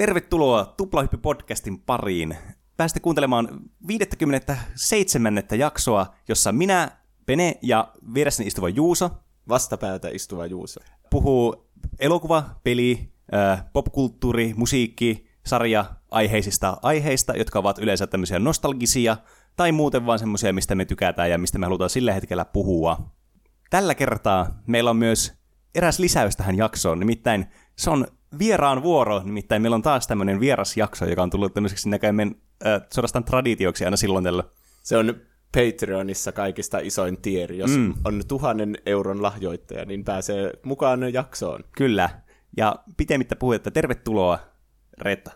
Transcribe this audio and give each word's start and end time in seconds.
Tervetuloa 0.00 0.74
Tuplahyppy-podcastin 0.76 1.82
pariin. 1.86 2.36
Pääsitte 2.76 3.00
kuuntelemaan 3.00 3.48
57. 3.86 5.42
jaksoa, 5.58 6.14
jossa 6.28 6.52
minä, 6.52 6.90
Pene 7.26 7.58
ja 7.62 7.92
vieressäni 8.14 8.46
istuva 8.46 8.68
Juuso 8.68 9.10
Vastapäätä 9.48 10.08
istuva 10.08 10.46
Juuso. 10.46 10.80
puhuu 11.10 11.70
elokuva, 11.98 12.44
peli, 12.64 13.12
äh, 13.34 13.64
popkulttuuri, 13.72 14.54
musiikki, 14.56 15.26
sarja 15.46 15.84
aiheisista 16.10 16.76
aiheista, 16.82 17.36
jotka 17.36 17.58
ovat 17.58 17.78
yleensä 17.78 18.06
tämmöisiä 18.06 18.38
nostalgisia 18.38 19.16
tai 19.56 19.72
muuten 19.72 20.06
vaan 20.06 20.18
semmoisia, 20.18 20.52
mistä 20.52 20.74
me 20.74 20.84
tykätään 20.84 21.30
ja 21.30 21.38
mistä 21.38 21.58
me 21.58 21.66
halutaan 21.66 21.90
sillä 21.90 22.12
hetkellä 22.12 22.44
puhua. 22.44 23.10
Tällä 23.70 23.94
kertaa 23.94 24.62
meillä 24.66 24.90
on 24.90 24.96
myös 24.96 25.32
eräs 25.74 25.98
lisäys 25.98 26.36
tähän 26.36 26.56
jaksoon, 26.56 26.98
nimittäin 27.00 27.46
se 27.76 27.90
on 27.90 28.06
vieraan 28.38 28.82
vuoro, 28.82 29.22
nimittäin 29.24 29.62
meillä 29.62 29.74
on 29.74 29.82
taas 29.82 30.06
tämmöinen 30.06 30.40
vieras 30.40 30.76
jakso, 30.76 31.06
joka 31.06 31.22
on 31.22 31.30
tullut 31.30 31.54
tämmöiseksi 31.54 31.88
näköjään 31.88 32.20
äh, 32.20 32.82
suorastaan 32.94 33.24
traditioksi 33.24 33.84
aina 33.84 33.96
silloin 33.96 34.24
tällä. 34.24 34.44
Se 34.82 34.96
on 34.96 35.14
Patreonissa 35.52 36.32
kaikista 36.32 36.78
isoin 36.78 37.22
tieri. 37.22 37.58
Jos 37.58 37.70
mm. 37.70 37.94
on 38.04 38.22
tuhannen 38.28 38.78
euron 38.86 39.22
lahjoittaja, 39.22 39.84
niin 39.84 40.04
pääsee 40.04 40.52
mukaan 40.62 41.12
jaksoon. 41.12 41.64
Kyllä. 41.76 42.10
Ja 42.56 42.76
pitemmittä 42.96 43.36
puhujetta, 43.36 43.70
tervetuloa, 43.70 44.38
Reetta. 44.98 45.30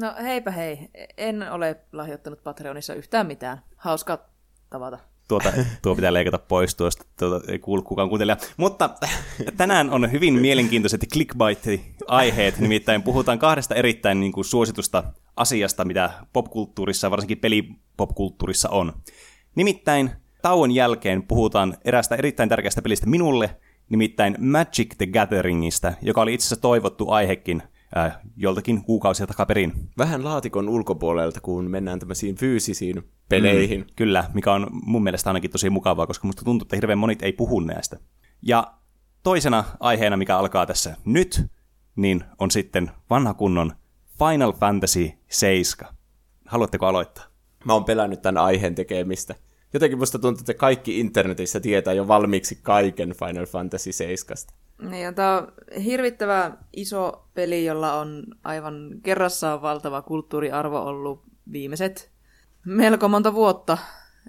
No 0.00 0.14
heipä 0.22 0.50
hei, 0.50 0.88
en 1.16 1.52
ole 1.52 1.76
lahjoittanut 1.92 2.42
Patreonissa 2.44 2.94
yhtään 2.94 3.26
mitään. 3.26 3.62
Hauska 3.76 4.28
tavata. 4.70 4.98
Tuota, 5.28 5.52
tuo 5.82 5.94
pitää 5.94 6.12
leikata 6.12 6.38
pois 6.38 6.74
tuosta, 6.74 7.04
tuota, 7.18 7.52
ei 7.52 7.58
kuulu 7.58 7.82
kukaan 7.82 8.08
kuuntelija. 8.08 8.36
Mutta 8.56 8.90
tänään 9.56 9.90
on 9.90 10.12
hyvin 10.12 10.34
mielenkiintoiset 10.34 11.04
clickbait-aiheet, 11.12 12.58
nimittäin 12.58 13.02
puhutaan 13.02 13.38
kahdesta 13.38 13.74
erittäin 13.74 14.20
niin 14.20 14.32
kuin, 14.32 14.44
suositusta 14.44 15.04
asiasta, 15.36 15.84
mitä 15.84 16.10
popkulttuurissa, 16.32 17.10
varsinkin 17.10 17.38
pelipopkulttuurissa 17.38 18.68
on. 18.68 18.92
Nimittäin 19.54 20.10
tauon 20.42 20.70
jälkeen 20.70 21.22
puhutaan 21.22 21.76
eräästä 21.84 22.16
erittäin 22.16 22.48
tärkeästä 22.48 22.82
pelistä 22.82 23.06
minulle, 23.06 23.56
nimittäin 23.88 24.36
Magic 24.38 24.96
the 24.98 25.06
Gatheringista, 25.06 25.92
joka 26.02 26.20
oli 26.20 26.34
itse 26.34 26.44
asiassa 26.44 26.62
toivottu 26.62 27.10
aihekin 27.10 27.62
äh, 27.96 28.18
joltakin 28.36 28.84
kuukausia 28.84 29.26
takaperin. 29.26 29.72
Vähän 29.98 30.24
laatikon 30.24 30.68
ulkopuolelta, 30.68 31.40
kun 31.40 31.70
mennään 31.70 31.98
tämmöisiin 31.98 32.36
fyysisiin 32.36 33.02
peleihin. 33.28 33.80
Mm. 33.80 33.86
Kyllä, 33.96 34.24
mikä 34.34 34.52
on 34.52 34.66
mun 34.70 35.02
mielestä 35.02 35.30
ainakin 35.30 35.50
tosi 35.50 35.70
mukavaa, 35.70 36.06
koska 36.06 36.26
musta 36.26 36.44
tuntuu, 36.44 36.64
että 36.64 36.76
hirveän 36.76 36.98
monit 36.98 37.22
ei 37.22 37.32
puhu 37.32 37.60
näistä. 37.60 37.96
Ja 38.42 38.74
toisena 39.22 39.64
aiheena, 39.80 40.16
mikä 40.16 40.38
alkaa 40.38 40.66
tässä 40.66 40.96
nyt, 41.04 41.46
niin 41.96 42.24
on 42.38 42.50
sitten 42.50 42.90
vanha 43.10 43.34
kunnon 43.34 43.72
Final 44.18 44.52
Fantasy 44.52 45.10
7. 45.28 45.94
Haluatteko 46.46 46.86
aloittaa? 46.86 47.24
Mä 47.64 47.72
oon 47.72 47.84
pelännyt 47.84 48.22
tämän 48.22 48.44
aiheen 48.44 48.74
tekemistä. 48.74 49.34
Jotenkin 49.72 49.98
musta 49.98 50.18
tuntuu, 50.18 50.40
että 50.40 50.54
kaikki 50.54 51.00
internetissä 51.00 51.60
tietää 51.60 51.94
jo 51.94 52.08
valmiiksi 52.08 52.58
kaiken 52.62 53.14
Final 53.18 53.46
Fantasy 53.46 53.92
7. 53.92 54.36
Niin, 54.82 55.02
ja 55.02 55.12
tämä 55.12 55.38
on 55.38 55.52
hirvittävä 55.84 56.52
iso 56.72 57.28
peli, 57.34 57.64
jolla 57.64 57.94
on 57.94 58.24
aivan 58.44 58.90
kerrassaan 59.02 59.62
valtava 59.62 60.02
kulttuuriarvo 60.02 60.80
ollut 60.80 61.22
viimeiset 61.52 62.10
melko 62.64 63.08
monta 63.08 63.34
vuotta. 63.34 63.78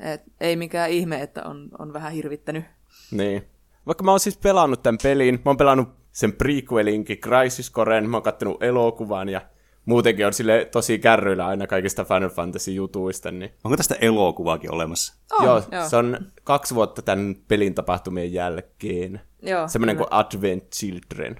Et 0.01 0.21
ei 0.39 0.55
mikään 0.55 0.89
ihme, 0.89 1.21
että 1.21 1.43
on, 1.43 1.69
on 1.79 1.93
vähän 1.93 2.11
hirvittänyt. 2.11 2.65
Niin. 3.11 3.47
Vaikka 3.85 4.03
mä 4.03 4.11
oon 4.11 4.19
siis 4.19 4.37
pelannut 4.37 4.83
tämän 4.83 4.97
pelin, 5.03 5.35
mä 5.35 5.49
oon 5.49 5.57
pelannut 5.57 5.89
sen 6.11 6.33
prequelinkin, 6.33 7.17
Crisis 7.17 7.71
Coren, 7.71 8.09
mä 8.09 8.17
oon 8.17 8.23
kattonut 8.23 8.63
elokuvan 8.63 9.29
ja 9.29 9.41
muutenkin 9.89 10.25
on 10.25 10.33
sille 10.33 10.67
tosi 10.71 10.99
kärryillä 10.99 11.47
aina 11.47 11.67
kaikista 11.67 12.05
Final 12.05 12.29
Fantasy-jutuista. 12.29 13.31
Niin... 13.31 13.53
Onko 13.63 13.77
tästä 13.77 13.95
elokuvaakin 14.01 14.73
olemassa? 14.73 15.13
On, 15.31 15.45
joo, 15.45 15.63
joo. 15.71 15.89
se 15.89 15.97
on 15.97 16.17
kaksi 16.43 16.75
vuotta 16.75 17.01
tämän 17.01 17.35
pelin 17.47 17.75
tapahtumien 17.75 18.33
jälkeen. 18.33 19.21
Joo, 19.41 19.67
Semmoinen 19.67 19.95
kyllä. 19.95 20.07
kuin 20.09 20.19
Advent 20.19 20.63
Children. 20.71 21.35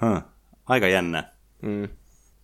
Huh. 0.00 0.22
Aika 0.66 0.88
jännä. 0.88 1.32
Mm. 1.62 1.88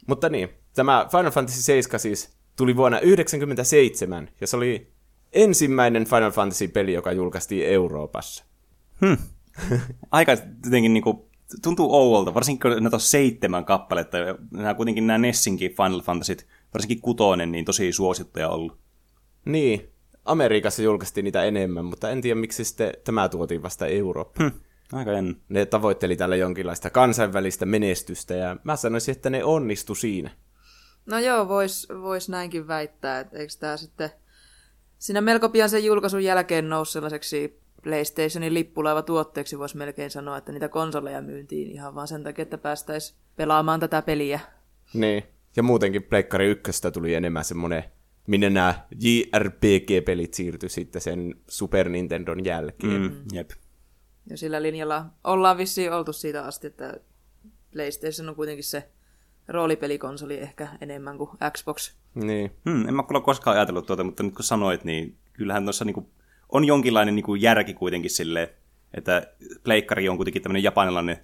Mutta 0.06 0.28
niin, 0.28 0.48
tämä 0.74 1.06
Final 1.10 1.30
Fantasy 1.30 1.62
7 1.62 2.00
siis 2.00 2.30
tuli 2.56 2.76
vuonna 2.76 2.98
1997, 2.98 4.28
ja 4.40 4.46
se 4.46 4.56
oli 4.56 4.92
ensimmäinen 5.32 6.04
Final 6.04 6.30
Fantasy-peli, 6.30 6.92
joka 6.92 7.12
julkaistiin 7.12 7.66
Euroopassa. 7.66 8.44
Aika 10.10 10.32
jotenkin 10.64 10.94
niinku, 10.94 11.27
tuntuu 11.62 11.94
ouolta, 11.94 12.34
varsinkin 12.34 12.72
kun 12.72 12.82
näitä 12.82 12.96
on 12.96 13.00
seitsemän 13.00 13.64
kappaletta, 13.64 14.18
ja 14.18 14.34
nämä 14.52 14.74
kuitenkin 14.74 15.06
nämä 15.06 15.18
Nessinkin 15.18 15.70
Final 15.70 16.00
Fantasyt, 16.00 16.46
varsinkin 16.74 17.00
kutonen, 17.00 17.52
niin 17.52 17.64
tosi 17.64 17.92
suosittuja 17.92 18.48
ollut. 18.48 18.78
Niin, 19.44 19.92
Amerikassa 20.24 20.82
julkaistiin 20.82 21.24
niitä 21.24 21.44
enemmän, 21.44 21.84
mutta 21.84 22.10
en 22.10 22.20
tiedä 22.20 22.40
miksi 22.40 22.64
sitten 22.64 22.92
tämä 23.04 23.28
tuotiin 23.28 23.62
vasta 23.62 23.86
Eurooppaan. 23.86 24.50
Hm. 24.50 24.58
Aika 24.92 25.12
jännä. 25.12 25.34
Ne 25.48 25.66
tavoitteli 25.66 26.16
tällä 26.16 26.36
jonkinlaista 26.36 26.90
kansainvälistä 26.90 27.66
menestystä, 27.66 28.34
ja 28.34 28.56
mä 28.64 28.76
sanoisin, 28.76 29.12
että 29.12 29.30
ne 29.30 29.44
onnistu 29.44 29.94
siinä. 29.94 30.30
No 31.06 31.18
joo, 31.18 31.48
vois, 31.48 31.88
vois 32.02 32.28
näinkin 32.28 32.68
väittää, 32.68 33.20
että 33.20 33.38
eikö 33.38 33.52
tämä 33.60 33.76
sitten 33.76 34.10
siinä 34.98 35.20
melko 35.20 35.48
pian 35.48 35.70
sen 35.70 35.84
julkaisun 35.84 36.24
jälkeen 36.24 36.68
nousi 36.68 36.92
sellaiseksi 36.92 37.60
PlayStationin 37.88 38.54
lippulaiva 38.54 39.02
tuotteeksi, 39.02 39.58
voisi 39.58 39.76
melkein 39.76 40.10
sanoa, 40.10 40.36
että 40.36 40.52
niitä 40.52 40.68
konsoleja 40.68 41.22
myyntiin 41.22 41.70
ihan 41.70 41.94
vaan 41.94 42.08
sen 42.08 42.24
takia, 42.24 42.42
että 42.42 42.58
päästäisiin 42.58 43.18
pelaamaan 43.36 43.80
tätä 43.80 44.02
peliä. 44.02 44.40
Niin, 44.94 45.22
ja 45.56 45.62
muutenkin 45.62 46.02
Pleikkari 46.02 46.46
1 46.46 46.90
tuli 46.92 47.14
enemmän 47.14 47.44
semmonen, 47.44 47.84
minne 48.26 48.50
nämä 48.50 48.74
JRPG-pelit 49.00 50.34
siirtyi 50.34 50.68
sitten 50.68 51.00
sen 51.00 51.34
Super 51.48 51.88
Nintendon 51.88 52.44
jälkeen. 52.44 53.02
Mm. 53.02 53.24
Jep. 53.32 53.50
Ja 54.30 54.36
sillä 54.36 54.62
linjalla 54.62 55.06
ollaan 55.24 55.58
vissiin 55.58 55.92
oltu 55.92 56.12
siitä 56.12 56.44
asti, 56.44 56.66
että 56.66 57.00
PlayStation 57.72 58.28
on 58.28 58.34
kuitenkin 58.36 58.64
se 58.64 58.88
roolipelikonsoli 59.48 60.38
ehkä 60.38 60.68
enemmän 60.80 61.18
kuin 61.18 61.30
Xbox. 61.52 61.94
Niin. 62.14 62.50
Hmm, 62.70 62.88
en 62.88 62.94
mä 62.94 63.02
kyllä 63.02 63.20
koskaan 63.20 63.56
ajatellut 63.56 63.86
tuota, 63.86 64.04
mutta 64.04 64.22
nyt 64.22 64.34
kun 64.34 64.44
sanoit, 64.44 64.84
niin 64.84 65.18
kyllähän 65.32 65.64
tuossa 65.64 65.84
niinku 65.84 66.10
on 66.48 66.64
jonkinlainen 66.64 67.14
niinku 67.14 67.34
järki 67.34 67.74
kuitenkin 67.74 68.10
silleen, 68.10 68.48
että 68.94 69.34
pleikkari 69.64 70.08
on 70.08 70.16
kuitenkin 70.16 70.42
tämmöinen 70.42 70.62
japanilainen 70.62 71.18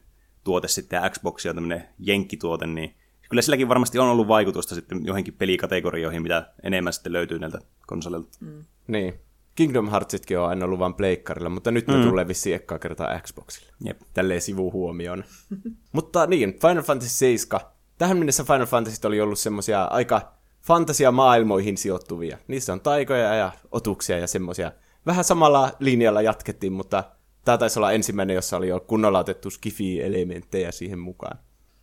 tuote 0.45 0.69
sitten 0.69 0.97
ja 1.03 1.11
Xbox 1.11 1.47
on 1.47 1.55
tämmöinen 1.55 1.89
jenkkituote, 1.99 2.67
niin 2.67 2.95
kyllä 3.29 3.43
silläkin 3.43 3.69
varmasti 3.69 3.99
on 3.99 4.09
ollut 4.09 4.29
vaikutusta 4.29 4.75
sitten 4.75 5.07
johonkin 5.07 5.35
pelikategorioihin, 5.35 6.23
mitä 6.23 6.53
enemmän 6.63 6.93
sitten 6.93 7.13
löytyy 7.13 7.39
näiltä 7.39 7.59
konsoleilta. 7.87 8.39
Mm. 8.41 8.65
Niin. 8.87 9.15
Kingdom 9.55 9.91
Heartsitkin 9.91 10.39
on 10.39 10.49
aina 10.49 10.65
ollut 10.65 10.79
vain 10.79 10.95
pleikkarilla, 10.95 11.49
mutta 11.49 11.71
nyt 11.71 11.87
ne 11.87 12.03
tulee 12.03 12.29
vissiin 12.29 12.57
ekkaa 12.57 12.79
kertaa 12.79 13.21
Xboxille. 13.21 13.73
Jep. 13.85 14.01
Tälleen 14.15 14.41
sivuhuomioon. 14.41 15.25
mutta 15.93 16.27
niin, 16.27 16.61
Final 16.61 16.83
Fantasy 16.83 17.11
7. 17.11 17.61
Tähän 17.99 18.17
mennessä 18.17 18.45
Final 18.45 18.67
Fantasy 18.67 19.07
oli 19.07 19.21
ollut 19.21 19.39
semmosia 19.39 19.85
aika 19.85 20.33
fantasiamaailmoihin 20.63 21.77
sijoittuvia. 21.77 22.39
Niissä 22.49 22.73
on 22.73 22.81
taikoja 22.81 23.35
ja 23.35 23.53
otuksia 23.71 24.19
ja 24.19 24.27
semmosia. 24.27 24.73
Vähän 25.07 25.25
samalla 25.25 25.73
linjalla 25.79 26.23
jatkettiin, 26.23 26.73
mutta 26.73 27.05
tämä 27.45 27.59
taisi 27.59 27.79
olla 27.79 27.93
ensimmäinen, 27.93 28.35
jossa 28.35 28.57
oli 28.57 28.69
jo 28.69 28.81
kunnolla 28.81 29.19
otettu 29.19 29.51
skifi-elementtejä 29.51 30.73
siihen 30.73 30.99
mukaan. 30.99 31.39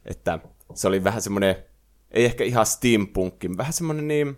Että 0.05 0.39
se 0.73 0.87
oli 0.87 1.03
vähän 1.03 1.21
semmoinen, 1.21 1.55
ei 2.11 2.25
ehkä 2.25 2.43
ihan 2.43 2.65
steampunkki, 2.65 3.57
vähän 3.57 3.73
semmoinen 3.73 4.07
niin, 4.07 4.37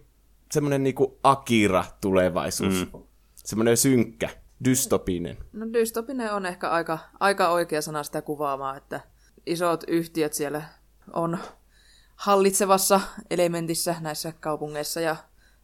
semmoinen 0.52 0.84
niinku 0.84 1.20
Akira-tulevaisuus. 1.24 2.88
Mm. 2.94 3.04
Semmoinen 3.36 3.78
synkkä, 3.78 4.30
dystopinen. 4.66 5.38
No 5.54 5.74
dystopinen 5.74 6.34
on 6.34 6.46
ehkä 6.46 6.70
aika, 6.70 7.00
aika 7.20 7.50
oikea 7.50 7.82
sana 7.82 8.04
sitä 8.04 8.22
kuvaamaan, 8.22 8.78
että 8.78 9.00
isot 9.46 9.84
yhtiöt 9.88 10.34
siellä 10.34 10.62
on 11.14 11.38
hallitsevassa 12.16 13.02
elementissä 13.30 13.96
näissä 14.02 14.34
kaupungeissa 14.40 15.02
ja 15.02 15.16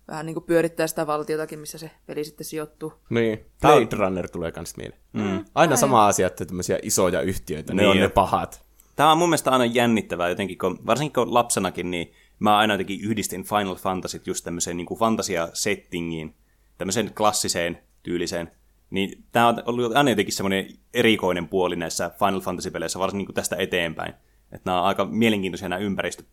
vähän 0.09 0.25
niin 0.25 0.33
kuin 0.33 0.43
pyörittää 0.43 0.87
sitä 0.87 1.07
valtiotakin, 1.07 1.59
missä 1.59 1.77
se 1.77 1.91
peli 2.05 2.23
sitten 2.23 2.45
sijoittuu. 2.45 2.93
Niin, 3.09 3.45
Blade 3.61 3.95
Runner 3.95 4.29
tulee 4.29 4.51
kans 4.51 4.77
mieleen. 4.77 5.01
Mm. 5.13 5.45
Aina 5.55 5.75
sama 5.75 6.07
asia, 6.07 6.27
että 6.27 6.45
tämmöisiä 6.45 6.79
isoja 6.81 7.21
yhtiöitä, 7.21 7.73
ne 7.73 7.81
Niin. 7.81 7.91
on 7.91 7.97
ne 7.97 8.09
pahat. 8.09 8.65
Tämä 8.95 9.11
on 9.11 9.17
mun 9.17 9.29
mielestä 9.29 9.51
aina 9.51 9.65
jännittävää 9.65 10.29
jotenkin, 10.29 10.57
kun, 10.57 10.79
varsinkin 10.85 11.13
kun 11.13 11.33
lapsenakin, 11.33 11.91
niin 11.91 12.13
mä 12.39 12.57
aina 12.57 12.73
jotenkin 12.73 13.01
yhdistin 13.01 13.43
Final 13.43 13.75
Fantasyt 13.75 14.27
just 14.27 14.43
tämmöiseen 14.43 14.77
niin 14.77 14.87
kuin 14.87 14.99
fantasia-settingiin, 14.99 16.35
tämmöiseen 16.77 17.13
klassiseen 17.13 17.77
tyyliseen. 18.03 18.51
Niin 18.89 19.23
tämä 19.31 19.47
on 19.47 19.63
ollut 19.65 19.95
aina 19.95 20.09
jotenkin 20.09 20.33
semmoinen 20.33 20.67
erikoinen 20.93 21.47
puoli 21.47 21.75
näissä 21.75 22.11
Final 22.19 22.39
Fantasy-peleissä, 22.41 22.99
varsinkin 22.99 23.17
niin 23.17 23.25
kuin 23.25 23.35
tästä 23.35 23.55
eteenpäin. 23.55 24.13
Että 24.51 24.61
nämä 24.65 24.81
on 24.81 24.87
aika 24.87 25.05
mielenkiintoisia 25.05 25.69
nämä 25.69 25.79
ympäristöt. 25.79 26.27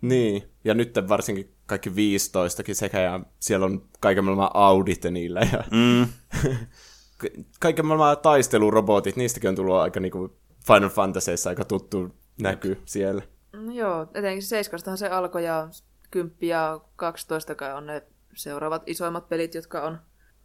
Niin, 0.00 0.42
ja 0.64 0.74
nyt 0.74 0.94
varsinkin 1.08 1.54
kaikki 1.66 1.90
15kin 1.90 2.74
sekä, 2.74 3.00
ja 3.00 3.20
siellä 3.38 3.66
on 3.66 3.88
kaiken 4.00 4.24
maailman 4.24 4.50
Audit 4.54 5.04
niillä, 5.10 5.40
ja 5.52 5.64
Mm. 5.70 6.06
kaiken 7.60 7.86
maailman 7.86 8.18
taistelurobotit, 8.18 9.16
niistäkin 9.16 9.48
on 9.48 9.56
tullut 9.56 9.74
aika 9.76 10.00
niinku 10.00 10.36
Final 10.66 10.88
Fantasyissa 10.88 11.50
aika 11.50 11.64
tuttu 11.64 12.14
näky 12.42 12.78
siellä. 12.84 13.22
No 13.52 13.72
joo, 13.72 14.06
etenkin 14.14 14.42
seiskastahan 14.42 14.98
se 14.98 15.08
alkoi 15.08 15.44
ja 15.44 15.68
10 16.10 16.36
ja 16.40 16.80
12 16.96 17.54
kai 17.54 17.74
on 17.74 17.86
ne 17.86 18.02
seuraavat 18.34 18.82
isoimmat 18.86 19.28
pelit, 19.28 19.54
jotka 19.54 19.82
on, 19.82 19.98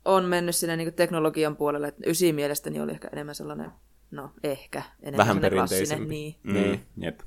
on 0.06 0.26
mennyt 0.26 0.56
sinne 0.56 0.76
niin 0.78 0.94
teknologian 0.94 1.56
puolelle. 1.58 1.88
Et 1.88 1.96
ysi 2.08 2.34
mielestäni 2.34 2.80
oli 2.82 2.92
ehkä 2.92 3.10
enemmän 3.14 3.36
sellainen, 3.36 3.72
no 4.12 4.32
ehkä, 4.44 4.84
enemmän 5.02 5.18
Vähän 5.18 5.36
sellainen 5.36 5.52
perinteisempi. 5.52 6.06
klassinen, 6.06 6.10
Niin. 6.10 6.36
Mm, 6.44 6.54
Niin. 6.72 6.86
Jep. 6.98 7.20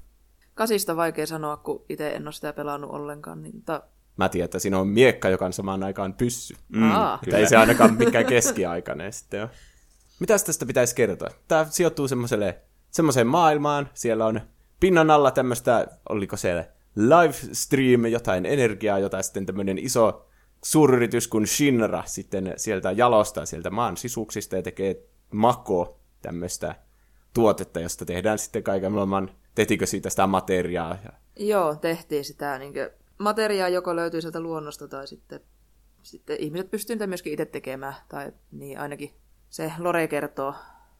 Kasista 0.54 0.96
vaikea 0.96 1.26
sanoa, 1.26 1.56
kun 1.56 1.84
itse 1.88 2.10
en 2.10 2.26
ole 2.26 2.32
sitä 2.32 2.52
pelannut 2.52 2.90
ollenkaan. 2.90 3.42
Niin, 3.42 3.54
mutta, 3.56 3.82
Mä 4.16 4.28
tiedän, 4.28 4.44
että 4.44 4.58
siinä 4.58 4.78
on 4.78 4.88
miekka, 4.88 5.28
joka 5.28 5.46
on 5.46 5.52
samaan 5.52 5.82
aikaan 5.82 6.14
pyssy. 6.14 6.54
mm, 6.68 6.92
Aa, 6.92 7.18
Että 7.22 7.36
ei 7.38 7.46
se 7.48 7.56
ainakaan 7.56 7.94
mikään 7.94 8.26
keskiaikainen 8.26 9.12
sitten 9.12 9.42
ole. 9.42 9.50
Mitäs 10.20 10.44
tästä 10.44 10.66
pitäisi 10.66 10.94
kertoa? 10.94 11.28
Tämä 11.48 11.66
sijoittuu 11.70 12.08
semmoiselle, 12.08 12.60
semmoiseen 12.90 13.26
maailmaan. 13.26 13.88
Siellä 13.94 14.26
on 14.26 14.40
pinnan 14.80 15.10
alla 15.10 15.30
tämmöistä, 15.30 15.86
oliko 16.08 16.36
siellä 16.36 16.64
livestream, 16.96 18.06
jotain 18.06 18.46
energiaa, 18.46 18.98
jota 18.98 19.22
sitten 19.22 19.46
tämmöinen 19.46 19.78
iso 19.78 20.26
suuryritys 20.64 21.28
kuin 21.28 21.46
Shinra 21.46 22.02
sitten 22.06 22.54
sieltä 22.56 22.92
jalostaa 22.92 23.46
sieltä 23.46 23.70
maan 23.70 23.96
sisuksista 23.96 24.56
ja 24.56 24.62
tekee 24.62 24.96
mako 25.32 26.00
tämmöistä 26.22 26.74
tuotetta, 27.34 27.80
josta 27.80 28.04
tehdään 28.04 28.38
sitten 28.38 28.62
kaiken 28.62 28.92
maailman, 28.92 29.30
tehtiinkö 29.54 29.86
siitä 29.86 30.10
sitä 30.10 30.26
materiaa. 30.26 30.98
Ja, 31.04 31.12
Joo, 31.46 31.76
tehtiin 31.76 32.24
sitä 32.24 32.58
niin 32.58 32.72
materiaa, 33.18 33.68
joko 33.68 33.96
löytyy 33.96 34.20
sieltä 34.20 34.40
luonnosta 34.40 34.88
tai 34.88 35.06
sitten, 35.06 35.40
sitten 36.02 36.36
ihmiset 36.40 36.70
pystyvät 36.70 36.94
niitä 36.96 37.06
myöskin 37.06 37.32
itse 37.32 37.44
tekemään. 37.46 37.94
Tai 38.08 38.32
niin 38.50 38.78
ainakin 38.78 39.14
se 39.48 39.72
Lore 39.78 40.08
kertoo. 40.08 40.54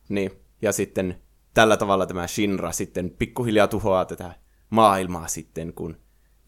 niin, 0.09 0.31
ja 0.63 0.73
sitten 0.73 1.23
tällä 1.55 1.77
tavalla 1.77 2.07
tämä 2.07 2.27
Shinra 2.27 2.73
sitten 2.73 3.11
pikkuhiljaa 3.11 3.69
tuhoaa 3.69 4.05
tätä 4.05 4.35
maailmaa 4.71 5.29
sitten, 5.29 5.73
kun 5.75 5.97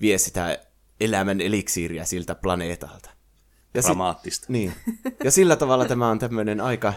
vie 0.00 0.18
sitä 0.18 0.58
elämän 1.00 1.40
eliksiiriä 1.40 2.04
siltä 2.04 2.34
planeetalta. 2.34 3.10
Ja 3.74 3.82
sit- 3.82 3.88
Dramaattista. 3.88 4.46
Niin. 4.48 4.72
Ja 5.24 5.30
sillä 5.30 5.56
tavalla 5.56 5.84
tämä 5.84 6.08
on 6.10 6.18
tämmöinen 6.18 6.60
aika 6.60 6.92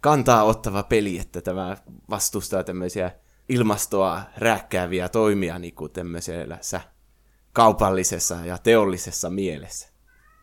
kantaa 0.00 0.42
ottava 0.44 0.82
peli, 0.82 1.18
että 1.18 1.40
tämä 1.40 1.76
vastustaa 2.10 2.64
tämmöisiä 2.64 3.10
ilmastoa 3.50 4.22
rääkkääviä 4.38 5.08
toimia 5.08 5.58
niin 5.58 5.74
kuin 5.74 5.92
tämmöisessä 5.92 6.80
kaupallisessa 7.52 8.34
ja 8.44 8.58
teollisessa 8.58 9.30
mielessä. 9.30 9.88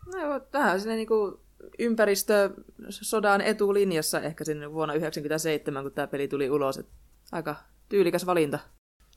No 0.06 0.20
joo, 0.20 0.40
vähän 0.52 0.80
sinne 0.80 0.96
niinku 0.96 1.40
ympäristösodan 1.78 3.40
etulinjassa 3.40 4.20
ehkä 4.20 4.44
sinne 4.44 4.72
vuonna 4.72 4.92
1997, 4.92 5.82
kun 5.82 5.92
tämä 5.92 6.06
peli 6.06 6.28
tuli 6.28 6.50
ulos. 6.50 6.78
Et 6.78 6.88
aika 7.32 7.56
tyylikäs 7.88 8.26
valinta. 8.26 8.58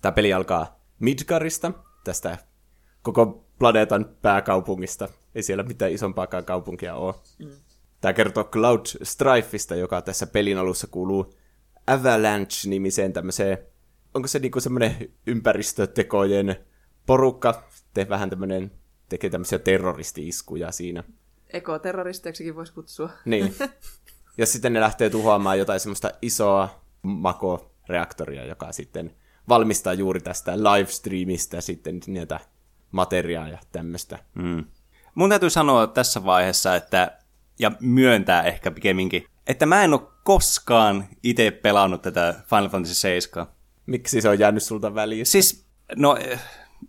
Tämä 0.02 0.12
peli 0.12 0.34
alkaa 0.34 0.80
Midgarista, 1.00 1.72
tästä 2.04 2.38
koko 3.02 3.46
planeetan 3.60 4.06
pääkaupungista. 4.22 5.10
Ei 5.36 5.44
siellä 5.44 5.64
mitään 5.64 5.92
isompaakaan 5.92 6.46
kaupunkia 6.46 6.96
ole. 6.96 7.16
Mm. 7.40 7.52
Tämä 8.02 8.14
kertoo 8.14 8.44
Cloud 8.44 8.86
Strifeista, 9.04 9.76
joka 9.76 10.02
tässä 10.02 10.28
pelin 10.28 10.58
alussa 10.58 10.88
kuuluu 10.88 11.34
Avalanche-nimiseen 11.88 13.14
tämmöiseen, 13.14 13.58
onko 14.14 14.28
se 14.28 14.40
niinku 14.40 14.60
semmoinen 14.60 15.10
ympäristötekojen 15.28 16.56
porukka, 17.06 17.64
te 17.94 18.10
vähän 18.10 18.30
tämmöinen, 18.30 18.72
tekee 19.10 19.30
tämmöisiä 19.30 19.60
terroristi-iskuja 19.60 20.72
siinä. 20.72 21.04
Ekoterroristeiksikin 21.54 22.56
voisi 22.56 22.74
kutsua. 22.74 23.10
Niin. 23.26 23.56
Ja 24.38 24.46
sitten 24.46 24.74
ne 24.74 24.80
lähtee 24.80 25.10
tuhoamaan 25.10 25.60
jotain 25.60 25.80
semmoista 25.80 26.12
isoa 26.22 26.82
makoreaktoria, 27.02 28.46
joka 28.46 28.72
sitten 28.72 29.16
valmistaa 29.50 29.94
juuri 29.94 30.22
tästä 30.22 30.58
livestreamista 30.58 31.62
sitten 31.62 32.00
niitä 32.08 32.40
materiaa 32.92 33.48
ja 33.48 33.58
tämmöistä. 33.72 34.20
Mm. 34.34 34.66
Mun 35.16 35.30
täytyy 35.30 35.50
sanoa 35.50 35.88
tässä 35.88 36.26
vaiheessa, 36.26 36.76
että, 36.76 37.18
ja 37.60 37.72
myöntää 37.80 38.44
ehkä 38.44 38.72
pikemminkin, 38.72 39.26
että 39.48 39.66
mä 39.66 39.84
en 39.84 39.94
ole 39.94 40.02
koskaan 40.24 41.08
itse 41.24 41.52
pelannut 41.52 42.02
tätä 42.02 42.42
Final 42.50 42.70
Fantasy 42.70 42.96
7. 42.96 43.48
Miksi 43.92 44.22
se 44.22 44.30
on 44.30 44.40
jäänyt 44.40 44.64
sulta 44.64 44.96
väliin? 44.96 45.26
Siis, 45.26 45.66
no, 45.96 46.18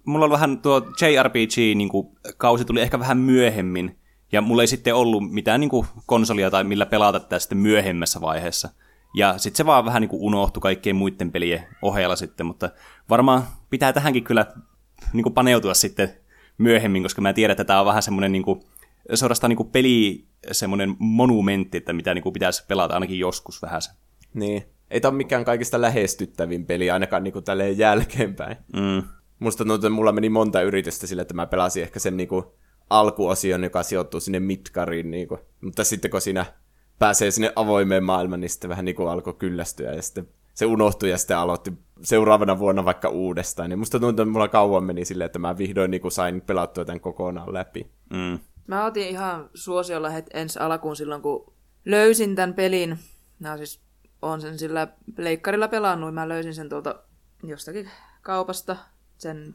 mulla 0.04 0.24
on 0.24 0.30
vähän 0.30 0.58
tuo 0.58 0.80
JRPG-kausi 0.80 2.60
niin 2.60 2.66
tuli 2.66 2.80
ehkä 2.80 2.98
vähän 2.98 3.18
myöhemmin, 3.18 3.98
ja 4.32 4.40
mulla 4.40 4.62
ei 4.62 4.66
sitten 4.66 4.94
ollut 4.94 5.30
mitään 5.30 5.60
niin 5.60 5.70
kuin, 5.70 5.86
konsolia 6.06 6.50
tai 6.50 6.64
millä 6.64 6.86
pelata 6.86 7.20
tätä 7.20 7.38
sitten 7.38 7.58
myöhemmässä 7.58 8.20
vaiheessa. 8.20 8.68
Ja 9.14 9.38
sitten 9.38 9.56
se 9.56 9.66
vaan 9.66 9.84
vähän 9.84 10.00
niin 10.00 10.08
kuin 10.08 10.22
unohtui 10.22 10.60
kaikkien 10.60 10.96
muiden 10.96 11.32
pelien 11.32 11.66
ohella 11.82 12.16
sitten, 12.16 12.46
mutta 12.46 12.70
varmaan 13.10 13.42
pitää 13.70 13.92
tähänkin 13.92 14.24
kyllä 14.24 14.46
niin 15.12 15.22
kuin 15.22 15.34
paneutua 15.34 15.74
sitten 15.74 16.14
myöhemmin, 16.58 17.02
koska 17.02 17.20
mä 17.20 17.32
tiedän, 17.32 17.52
että 17.52 17.64
tämä 17.64 17.80
on 17.80 17.86
vähän 17.86 18.02
semmoinen 18.02 18.32
niin 18.32 18.42
kuin, 18.42 18.60
suorastaan 19.14 19.48
niin 19.48 19.56
kuin 19.56 19.70
peli 19.70 20.24
semmoinen 20.52 20.96
monumentti, 20.98 21.78
että 21.78 21.92
mitä 21.92 22.14
niin 22.14 22.22
kuin 22.22 22.32
pitäisi 22.32 22.64
pelata 22.68 22.94
ainakin 22.94 23.18
joskus 23.18 23.62
vähän. 23.62 23.80
Niin. 24.34 24.64
Ei 24.92 25.00
tämä 25.00 25.10
ole 25.10 25.16
mikään 25.16 25.44
kaikista 25.44 25.80
lähestyttävin 25.80 26.66
peli, 26.66 26.90
ainakaan 26.90 27.24
niinku 27.24 27.42
tälleen 27.42 27.78
jälkeenpäin. 27.78 28.56
Mm. 28.76 29.02
Musta 29.38 29.58
tuntuu, 29.58 29.74
että 29.74 29.90
mulla 29.90 30.12
meni 30.12 30.28
monta 30.28 30.62
yritystä 30.62 31.06
sille, 31.06 31.22
että 31.22 31.34
mä 31.34 31.46
pelasin 31.46 31.82
ehkä 31.82 31.98
sen 31.98 32.16
niinku 32.16 32.54
alkuosion, 32.90 33.64
joka 33.64 33.82
sijoittuu 33.82 34.20
sinne 34.20 34.40
Midgariin. 34.40 35.10
Niinku. 35.10 35.38
Mutta 35.60 35.84
sitten 35.84 36.10
kun 36.10 36.20
siinä 36.20 36.46
pääsee 36.98 37.30
sinne 37.30 37.52
avoimeen 37.56 38.04
maailmaan, 38.04 38.40
niin 38.40 38.50
sitten 38.50 38.70
vähän 38.70 38.84
niinku 38.84 39.06
alkoi 39.06 39.34
kyllästyä 39.34 39.92
ja 39.92 40.02
sitten 40.02 40.28
se 40.54 40.66
unohtui 40.66 41.10
ja 41.10 41.18
sitten 41.18 41.36
aloitti 41.36 41.72
seuraavana 42.02 42.58
vuonna 42.58 42.84
vaikka 42.84 43.08
uudestaan. 43.08 43.70
Niin 43.70 43.78
musta 43.78 44.00
tuntuu, 44.00 44.22
että 44.22 44.32
mulla 44.32 44.48
kauan 44.48 44.84
meni 44.84 45.04
silleen, 45.04 45.26
että 45.26 45.38
mä 45.38 45.58
vihdoin 45.58 45.90
niinku 45.90 46.10
sain 46.10 46.40
pelattua 46.40 46.84
tämän 46.84 47.00
kokonaan 47.00 47.54
läpi. 47.54 47.90
Mm. 48.10 48.38
Mä 48.66 48.86
otin 48.86 49.08
ihan 49.08 49.50
suosiolla 49.54 50.10
heti 50.10 50.30
ensi 50.34 50.58
alkuun 50.58 50.96
silloin, 50.96 51.22
kun 51.22 51.52
löysin 51.84 52.34
tämän 52.34 52.54
pelin. 52.54 52.98
Mä 53.38 53.56
siis 53.56 53.80
on 54.22 54.40
sen 54.40 54.58
sillä 54.58 54.88
pleikkarilla 55.16 55.68
pelannut. 55.68 56.14
Mä 56.14 56.28
löysin 56.28 56.54
sen 56.54 56.68
tuolta 56.68 56.94
jostakin 57.42 57.90
kaupasta, 58.22 58.76
sen 59.18 59.54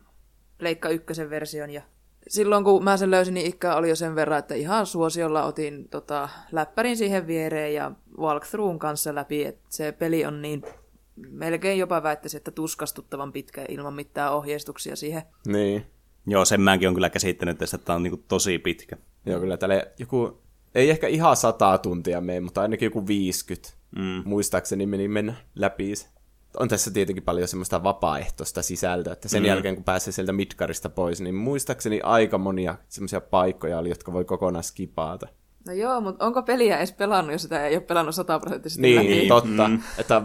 pleikka 0.57 0.89
ykkösen 0.89 1.29
version. 1.29 1.69
Ja 1.69 1.81
silloin 2.27 2.63
kun 2.63 2.83
mä 2.83 2.97
sen 2.97 3.11
löysin, 3.11 3.33
niin 3.33 3.45
ikka 3.47 3.75
oli 3.75 3.89
jo 3.89 3.95
sen 3.95 4.15
verran, 4.15 4.39
että 4.39 4.55
ihan 4.55 4.85
suosiolla 4.85 5.43
otin 5.43 5.89
tota, 5.89 6.29
läppärin 6.51 6.97
siihen 6.97 7.27
viereen 7.27 7.73
ja 7.73 7.91
walkthroughin 8.17 8.79
kanssa 8.79 9.15
läpi. 9.15 9.45
Että 9.45 9.65
se 9.69 9.91
peli 9.91 10.25
on 10.25 10.41
niin 10.41 10.61
melkein 11.29 11.79
jopa 11.79 12.03
väittäisin, 12.03 12.37
että 12.37 12.51
tuskastuttavan 12.51 13.33
pitkä 13.33 13.65
ilman 13.69 13.93
mitään 13.93 14.33
ohjeistuksia 14.33 14.95
siihen. 14.95 15.23
Niin. 15.47 15.85
Joo, 16.27 16.45
sen 16.45 16.61
mäkin 16.61 16.87
on 16.87 16.93
kyllä 16.93 17.09
käsittänyt 17.09 17.57
tästä, 17.57 17.75
että 17.75 17.85
tämä 17.85 17.95
on 17.95 18.03
niin 18.03 18.23
tosi 18.27 18.59
pitkä. 18.59 18.97
Joo, 19.25 19.39
kyllä 19.39 19.57
tälle 19.57 19.91
joku, 19.99 20.41
ei 20.77 20.89
ehkä 20.89 21.07
ihan 21.07 21.37
sataa 21.37 21.77
tuntia 21.77 22.21
mene, 22.21 22.39
mutta 22.39 22.61
ainakin 22.61 22.85
joku 22.85 23.07
50. 23.07 23.69
Mm. 23.95 24.21
Muistaakseni 24.25 24.85
meni 24.85 25.07
mennä 25.07 25.33
läpi. 25.55 25.93
On 26.59 26.67
tässä 26.67 26.91
tietenkin 26.91 27.23
paljon 27.23 27.47
semmoista 27.47 27.83
vapaaehtoista 27.83 28.61
sisältöä, 28.61 29.13
että 29.13 29.27
sen 29.27 29.43
mm. 29.43 29.47
jälkeen 29.47 29.75
kun 29.75 29.83
pääsee 29.83 30.13
sieltä 30.13 30.33
Midgarista 30.33 30.89
pois, 30.89 31.21
niin 31.21 31.35
muistaakseni 31.35 32.01
aika 32.03 32.37
monia 32.37 32.75
semmoisia 32.89 33.21
paikkoja 33.21 33.77
oli, 33.79 33.89
jotka 33.89 34.13
voi 34.13 34.25
kokonaan 34.25 34.63
skipaata. 34.63 35.27
No 35.67 35.73
joo, 35.73 36.01
mutta 36.01 36.25
onko 36.25 36.43
peliä 36.43 36.77
edes 36.77 36.91
pelannut, 36.91 37.31
jos 37.31 37.41
sitä 37.41 37.67
ei 37.67 37.75
ole 37.75 37.83
pelannut 37.83 38.15
sataprosenttisesti 38.15 38.81
Niin, 38.81 38.95
läpi? 38.95 39.07
niin 39.07 39.27
totta. 39.27 39.67
Mm. 39.67 39.79
Että 39.97 40.21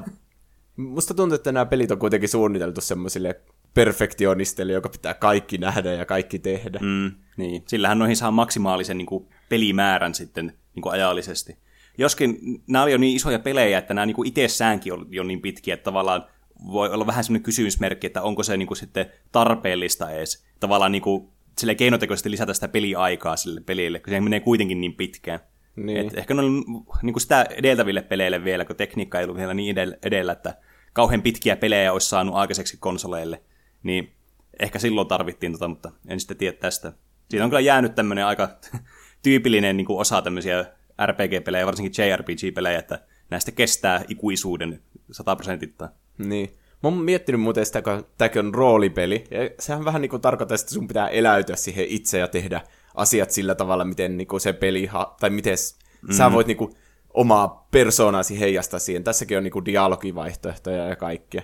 musta 0.76 1.14
tuntuu, 1.14 1.34
että 1.34 1.52
nämä 1.52 1.66
pelit 1.66 1.90
on 1.90 1.98
kuitenkin 1.98 2.28
suunniteltu 2.28 2.80
semmoisille 2.80 3.40
perfektionisteille, 3.74 4.72
joka 4.72 4.88
pitää 4.88 5.14
kaikki 5.14 5.58
nähdä 5.58 5.92
ja 5.92 6.04
kaikki 6.04 6.38
tehdä. 6.38 6.78
Mm. 6.82 7.12
Niin. 7.36 7.62
Sillähän 7.66 7.98
noihin 7.98 8.16
saa 8.16 8.30
maksimaalisen 8.30 8.98
niin 8.98 9.06
kuin, 9.06 9.26
pelimäärän 9.48 10.14
sitten 10.14 10.46
niin 10.74 10.82
kuin 10.82 10.92
ajallisesti. 10.92 11.56
Joskin 11.98 12.38
nämä 12.66 12.82
oli 12.82 12.92
jo 12.92 12.98
niin 12.98 13.16
isoja 13.16 13.38
pelejä, 13.38 13.78
että 13.78 13.94
nämä 13.94 14.06
niin 14.06 14.14
kuin 14.14 14.28
itsessäänkin 14.28 14.92
on 14.92 15.06
jo 15.10 15.22
niin 15.22 15.40
pitkiä, 15.40 15.74
että 15.74 15.84
tavallaan 15.84 16.26
voi 16.72 16.90
olla 16.90 17.06
vähän 17.06 17.24
sellainen 17.24 17.42
kysymysmerkki, 17.42 18.06
että 18.06 18.22
onko 18.22 18.42
se 18.42 18.56
niin 18.56 18.66
kuin, 18.66 18.78
sitten 18.78 19.06
tarpeellista 19.32 20.10
edes 20.10 20.44
tavallaan 20.60 20.92
niin 20.92 21.02
kuin, 21.02 21.28
sille 21.58 21.74
keinotekoisesti 21.74 22.30
lisätä 22.30 22.54
sitä 22.54 22.68
peliaikaa 22.68 23.36
sille 23.36 23.60
pelille, 23.60 23.98
kun 23.98 24.10
se 24.10 24.20
menee 24.20 24.40
kuitenkin 24.40 24.80
niin 24.80 24.94
pitkään. 24.94 25.40
Niin. 25.76 26.06
Et 26.06 26.18
ehkä 26.18 26.34
ne 26.34 26.42
on 26.42 26.64
niin 27.02 27.12
kuin 27.12 27.20
sitä 27.20 27.46
edeltäville 27.50 28.02
peleille 28.02 28.44
vielä, 28.44 28.64
kun 28.64 28.76
tekniikka 28.76 29.18
ei 29.18 29.24
ollut 29.24 29.36
vielä 29.36 29.54
niin 29.54 29.70
edellä, 29.70 29.96
edellä, 30.02 30.32
että 30.32 30.54
kauhean 30.92 31.22
pitkiä 31.22 31.56
pelejä 31.56 31.92
olisi 31.92 32.08
saanut 32.08 32.34
aikaiseksi 32.34 32.76
konsoleille, 32.80 33.42
niin 33.82 34.12
ehkä 34.60 34.78
silloin 34.78 35.08
tarvittiin 35.08 35.52
tota, 35.52 35.68
mutta 35.68 35.92
en 36.08 36.20
sitten 36.20 36.36
tiedä 36.36 36.56
tästä. 36.56 36.92
Siitä 37.30 37.44
on 37.44 37.50
kyllä 37.50 37.60
jäänyt 37.60 37.94
tämmöinen 37.94 38.26
aika 38.26 38.48
tyypillinen 39.22 39.76
niin 39.76 39.86
kuin 39.86 39.98
osa 39.98 40.22
tämmöisiä 40.22 40.64
RPG-pelejä, 41.06 41.66
varsinkin 41.66 42.04
JRPG-pelejä, 42.04 42.78
että 42.78 42.98
näistä 43.30 43.52
kestää 43.52 44.04
ikuisuuden 44.08 44.82
sataprosentittain. 45.10 45.90
Niin. 46.18 46.48
Mä 46.82 46.88
oon 46.88 46.98
miettinyt 46.98 47.40
muuten 47.40 47.66
sitä, 47.66 47.82
kun 47.82 48.06
tämäkin 48.18 48.46
on 48.46 48.54
roolipeli. 48.54 49.24
Ja 49.30 49.38
sehän 49.58 49.84
vähän 49.84 50.02
niin 50.02 50.10
kuin 50.10 50.22
tarkoittaa, 50.22 50.54
että 50.54 50.74
sun 50.74 50.88
pitää 50.88 51.08
eläytyä 51.08 51.56
siihen 51.56 51.86
itse 51.88 52.18
ja 52.18 52.28
tehdä 52.28 52.60
asiat 52.94 53.30
sillä 53.30 53.54
tavalla, 53.54 53.84
miten 53.84 54.16
niin 54.16 54.28
kuin 54.28 54.40
se 54.40 54.52
peli, 54.52 54.86
ha- 54.86 55.16
tai 55.20 55.30
miten 55.30 55.56
mm. 56.02 56.12
sä 56.12 56.32
voit 56.32 56.46
niin 56.46 56.56
kuin 56.56 56.74
omaa 57.14 57.68
persoonasi 57.70 58.40
heijastaa 58.40 58.80
siihen. 58.80 59.04
Tässäkin 59.04 59.38
on 59.38 59.44
niin 59.44 59.52
kuin 59.52 59.64
dialogivaihtoehtoja 59.64 60.86
ja 60.86 60.96
kaikkea. 60.96 61.42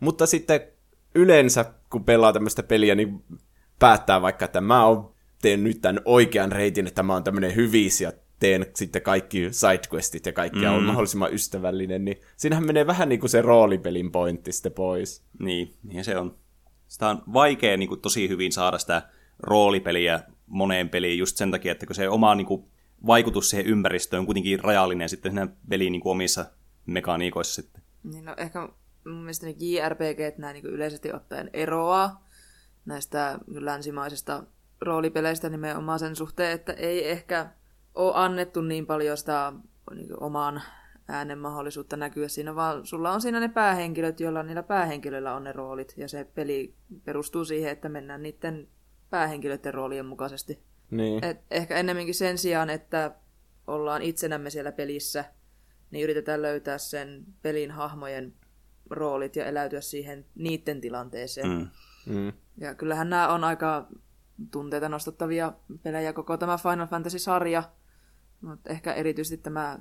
Mutta 0.00 0.26
sitten 0.26 0.60
yleensä, 1.14 1.64
kun 1.90 2.04
pelaa 2.04 2.32
tämmöistä 2.32 2.62
peliä, 2.62 2.94
niin 2.94 3.24
päättää 3.78 4.22
vaikka, 4.22 4.44
että 4.44 4.60
mä 4.60 4.86
oon 4.86 5.14
teen 5.42 5.64
nyt 5.64 5.80
tämän 5.82 6.02
oikean 6.04 6.52
reitin, 6.52 6.86
että 6.86 7.02
mä 7.02 7.12
oon 7.12 7.24
tämmöinen 7.24 7.56
hyvis 7.56 8.00
ja 8.00 8.12
teen 8.40 8.66
sitten 8.74 9.02
kaikki 9.02 9.48
sidequestit 9.50 10.26
ja 10.26 10.32
kaikkia 10.32 10.70
mm. 10.70 10.76
on 10.76 10.82
mahdollisimman 10.82 11.34
ystävällinen, 11.34 12.04
niin 12.04 12.20
siinähän 12.36 12.66
menee 12.66 12.86
vähän 12.86 13.08
niin 13.08 13.20
kuin 13.20 13.30
se 13.30 13.42
roolipelin 13.42 14.12
pointti 14.12 14.52
sitten 14.52 14.72
pois. 14.72 15.24
Niin, 15.38 15.74
niin 15.82 16.04
se 16.04 16.18
on. 16.18 16.36
Sitä 16.88 17.08
on 17.08 17.22
vaikea 17.32 17.76
niin 17.76 17.88
kuin, 17.88 18.00
tosi 18.00 18.28
hyvin 18.28 18.52
saada 18.52 18.78
sitä 18.78 19.02
roolipeliä 19.38 20.20
moneen 20.46 20.88
peliin 20.88 21.18
just 21.18 21.36
sen 21.36 21.50
takia, 21.50 21.72
että 21.72 21.86
kun 21.86 21.94
se 21.94 22.08
oma 22.08 22.34
niin 22.34 22.46
kuin, 22.46 22.64
vaikutus 23.06 23.50
siihen 23.50 23.66
ympäristöön 23.66 24.20
on 24.20 24.26
kuitenkin 24.26 24.60
rajallinen 24.60 25.08
sitten 25.08 25.32
siinä 25.32 25.48
pelin 25.68 25.92
niin 25.92 26.00
kuin, 26.00 26.10
omissa 26.10 26.44
mekaniikoissa 26.86 27.62
sitten. 27.62 27.82
Niin 28.02 28.24
no 28.24 28.34
ehkä 28.36 28.68
mun 29.04 29.22
mielestä 29.22 29.46
ne 29.46 29.54
JRPG 29.58 30.38
näin 30.38 30.54
niin 30.54 30.66
yleisesti 30.66 31.12
ottaen 31.12 31.50
eroaa 31.52 32.26
näistä 32.84 33.38
länsimaisista 33.46 34.44
roolipeleistä 34.80 35.48
nimenomaan 35.48 35.98
sen 35.98 36.16
suhteen, 36.16 36.52
että 36.52 36.72
ei 36.72 37.10
ehkä 37.10 37.50
ole 37.94 38.12
annettu 38.14 38.60
niin 38.60 38.86
paljon 38.86 39.16
sitä 39.16 39.52
niin 39.94 40.22
oman 40.22 40.62
äänen 41.08 41.38
mahdollisuutta 41.38 41.96
näkyä 41.96 42.28
siinä, 42.28 42.54
vaan 42.54 42.86
sulla 42.86 43.12
on 43.12 43.20
siinä 43.20 43.40
ne 43.40 43.48
päähenkilöt, 43.48 44.20
joilla 44.20 44.42
niillä 44.42 44.62
päähenkilöillä 44.62 45.34
on 45.34 45.44
ne 45.44 45.52
roolit, 45.52 45.94
ja 45.96 46.08
se 46.08 46.24
peli 46.34 46.74
perustuu 47.04 47.44
siihen, 47.44 47.72
että 47.72 47.88
mennään 47.88 48.22
niiden 48.22 48.68
päähenkilöiden 49.10 49.74
roolien 49.74 50.06
mukaisesti. 50.06 50.62
Niin. 50.90 51.24
Et 51.24 51.40
ehkä 51.50 51.76
ennemminkin 51.76 52.14
sen 52.14 52.38
sijaan, 52.38 52.70
että 52.70 53.14
ollaan 53.66 54.02
itsenämme 54.02 54.50
siellä 54.50 54.72
pelissä, 54.72 55.24
niin 55.90 56.04
yritetään 56.04 56.42
löytää 56.42 56.78
sen 56.78 57.24
pelin 57.42 57.70
hahmojen 57.70 58.34
roolit 58.90 59.36
ja 59.36 59.46
eläytyä 59.46 59.80
siihen 59.80 60.26
niiden 60.34 60.80
tilanteeseen. 60.80 61.48
Mm. 61.48 61.68
Mm. 62.14 62.32
Ja 62.56 62.74
kyllähän 62.74 63.10
nämä 63.10 63.28
on 63.28 63.44
aika 63.44 63.88
tunteita 64.50 64.88
nostattavia 64.88 65.52
pelejä 65.82 66.12
koko 66.12 66.36
tämä 66.36 66.58
Final 66.58 66.86
Fantasy-sarja, 66.86 67.62
mutta 68.40 68.70
ehkä 68.70 68.92
erityisesti 68.92 69.36
tämä 69.36 69.78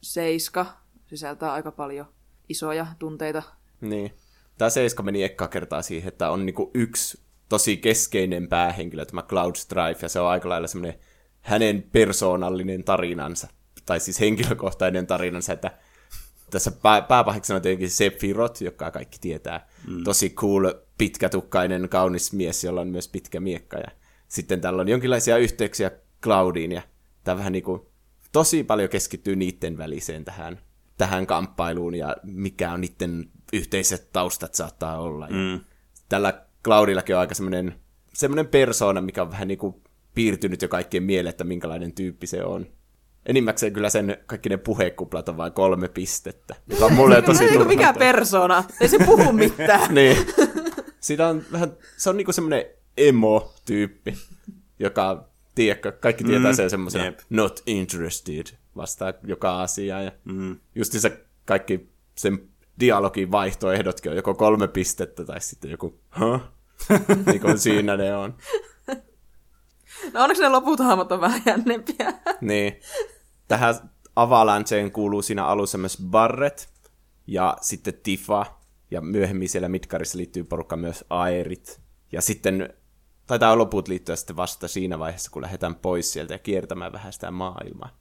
Seiska 0.00 0.66
sisältää 1.06 1.52
aika 1.52 1.72
paljon 1.72 2.06
isoja 2.48 2.86
tunteita. 2.98 3.42
Niin. 3.80 4.14
Tämä 4.58 4.70
Seiska 4.70 5.02
meni 5.02 5.22
ekka 5.22 5.48
kertaa 5.48 5.82
siihen, 5.82 6.08
että 6.08 6.30
on 6.30 6.46
niinku 6.46 6.70
yksi 6.74 7.22
tosi 7.48 7.76
keskeinen 7.76 8.48
päähenkilö, 8.48 9.04
tämä 9.04 9.22
Cloud 9.22 9.54
Strife, 9.54 9.98
ja 10.02 10.08
se 10.08 10.20
on 10.20 10.28
aika 10.28 10.48
lailla 10.48 10.66
semmoinen 10.66 10.98
hänen 11.40 11.82
persoonallinen 11.92 12.84
tarinansa, 12.84 13.48
tai 13.86 14.00
siis 14.00 14.20
henkilökohtainen 14.20 15.06
tarinansa, 15.06 15.52
että 15.52 15.70
tässä 16.52 16.70
pää, 16.70 17.02
pääpahiksena 17.02 17.56
on 17.56 17.62
tietenkin 17.62 17.90
Sephiroth, 17.90 18.62
joka 18.62 18.90
kaikki 18.90 19.18
tietää. 19.20 19.68
Mm. 19.88 20.04
Tosi 20.04 20.30
cool, 20.30 20.72
pitkätukkainen, 20.98 21.88
kaunis 21.88 22.32
mies, 22.32 22.64
jolla 22.64 22.80
on 22.80 22.88
myös 22.88 23.08
pitkä 23.08 23.40
miekka. 23.40 23.78
Ja 23.78 23.88
sitten 24.28 24.60
täällä 24.60 24.80
on 24.80 24.88
jonkinlaisia 24.88 25.36
yhteyksiä 25.36 25.90
Cloudiin, 26.22 26.72
ja 26.72 26.82
tämä 27.24 27.38
vähän 27.38 27.52
niin 27.52 27.62
kuin 27.62 27.82
tosi 28.32 28.64
paljon 28.64 28.88
keskittyy 28.88 29.36
niiden 29.36 29.78
väliseen 29.78 30.24
tähän, 30.24 30.58
tähän 30.98 31.26
kamppailuun, 31.26 31.94
ja 31.94 32.16
mikä 32.22 32.72
on 32.72 32.80
niiden 32.80 33.30
yhteiset 33.52 34.12
taustat 34.12 34.54
saattaa 34.54 34.98
olla. 34.98 35.28
Ja 35.28 35.36
Mm. 35.36 35.60
Tällä 36.08 36.46
Cloudillakin 36.64 37.14
on 37.14 37.20
aika 37.20 37.34
semmoinen, 37.34 37.74
semmoinen 38.14 38.46
persoona, 38.46 39.00
mikä 39.00 39.22
on 39.22 39.30
vähän 39.30 39.48
niin 39.48 39.58
kuin 39.58 39.74
piirtynyt 40.14 40.62
jo 40.62 40.68
kaikkien 40.68 41.02
mieleen, 41.02 41.30
että 41.30 41.44
minkälainen 41.44 41.92
tyyppi 41.92 42.26
se 42.26 42.44
on. 42.44 42.66
Enimmäkseen 43.26 43.72
kyllä 43.72 43.90
sen 43.90 44.16
kaikki 44.26 44.48
ne 44.48 44.56
puhekuplat 44.56 45.28
on 45.28 45.36
vain 45.36 45.52
kolme 45.52 45.88
pistettä, 45.88 46.54
joka 46.68 46.84
on 46.84 46.92
mulle 46.92 47.22
tosi 47.22 47.44
Ei, 47.44 47.64
mikä 47.64 47.92
persona? 47.92 48.64
Ei 48.80 48.88
se 48.88 48.98
puhu 49.06 49.32
mitään. 49.32 49.94
niin. 49.94 50.16
Siinä 51.00 51.28
on 51.28 51.42
vähän, 51.52 51.72
se 51.96 52.10
on 52.10 52.16
niinku 52.16 52.32
semmoinen 52.32 52.64
emo-tyyppi, 52.96 54.16
joka, 54.78 55.28
tiedätkö, 55.54 55.92
kaikki 55.92 56.24
tietää 56.24 56.50
Mm, 56.52 56.56
sen 56.56 56.70
semmoisena 56.70 57.04
jep. 57.04 57.18
not 57.30 57.62
interested 57.66 58.46
vastaa 58.76 59.12
joka 59.24 59.62
asiaan. 59.62 60.04
Ja 60.04 60.12
Mm. 60.24 60.56
just 60.74 60.92
se 60.92 61.24
kaikki 61.44 61.88
sen 62.14 62.48
dialogin 62.80 63.30
vaihtoehdotkin 63.32 64.10
on 64.10 64.16
joko 64.16 64.34
kolme 64.34 64.68
pistettä 64.68 65.24
tai 65.24 65.40
sitten 65.40 65.70
joku, 65.70 66.00
huh? 66.20 66.40
niin 67.26 67.40
kuin 67.40 67.58
siinä 67.58 67.96
ne 67.96 68.16
on. 68.16 68.34
No 70.12 70.22
onneksi 70.22 70.42
ne 70.42 70.48
loput 70.48 70.78
hahmot 70.80 71.12
on 71.12 71.20
vähän 71.20 71.42
jännempiä. 71.46 72.12
Niin. 72.40 72.80
Tähän 73.52 73.74
Avalanceen 74.16 74.92
kuuluu 74.92 75.22
siinä 75.22 75.46
alussa 75.46 75.78
myös 75.78 75.98
Barret 76.10 76.68
ja 77.26 77.56
sitten 77.60 77.94
Tifa. 78.02 78.46
Ja 78.90 79.00
myöhemmin 79.00 79.48
siellä 79.48 79.68
Midgarissa 79.68 80.18
liittyy 80.18 80.44
porukka 80.44 80.76
myös 80.76 81.04
Aerit. 81.10 81.80
Ja 82.12 82.22
sitten 82.22 82.74
taitaa 83.26 83.58
loput 83.58 83.88
liittyä 83.88 84.16
sitten 84.16 84.36
vasta 84.36 84.68
siinä 84.68 84.98
vaiheessa, 84.98 85.30
kun 85.30 85.42
lähdetään 85.42 85.74
pois 85.74 86.12
sieltä 86.12 86.34
ja 86.34 86.38
kiertämään 86.38 86.92
vähän 86.92 87.12
sitä 87.12 87.30
maailmaa. 87.30 87.96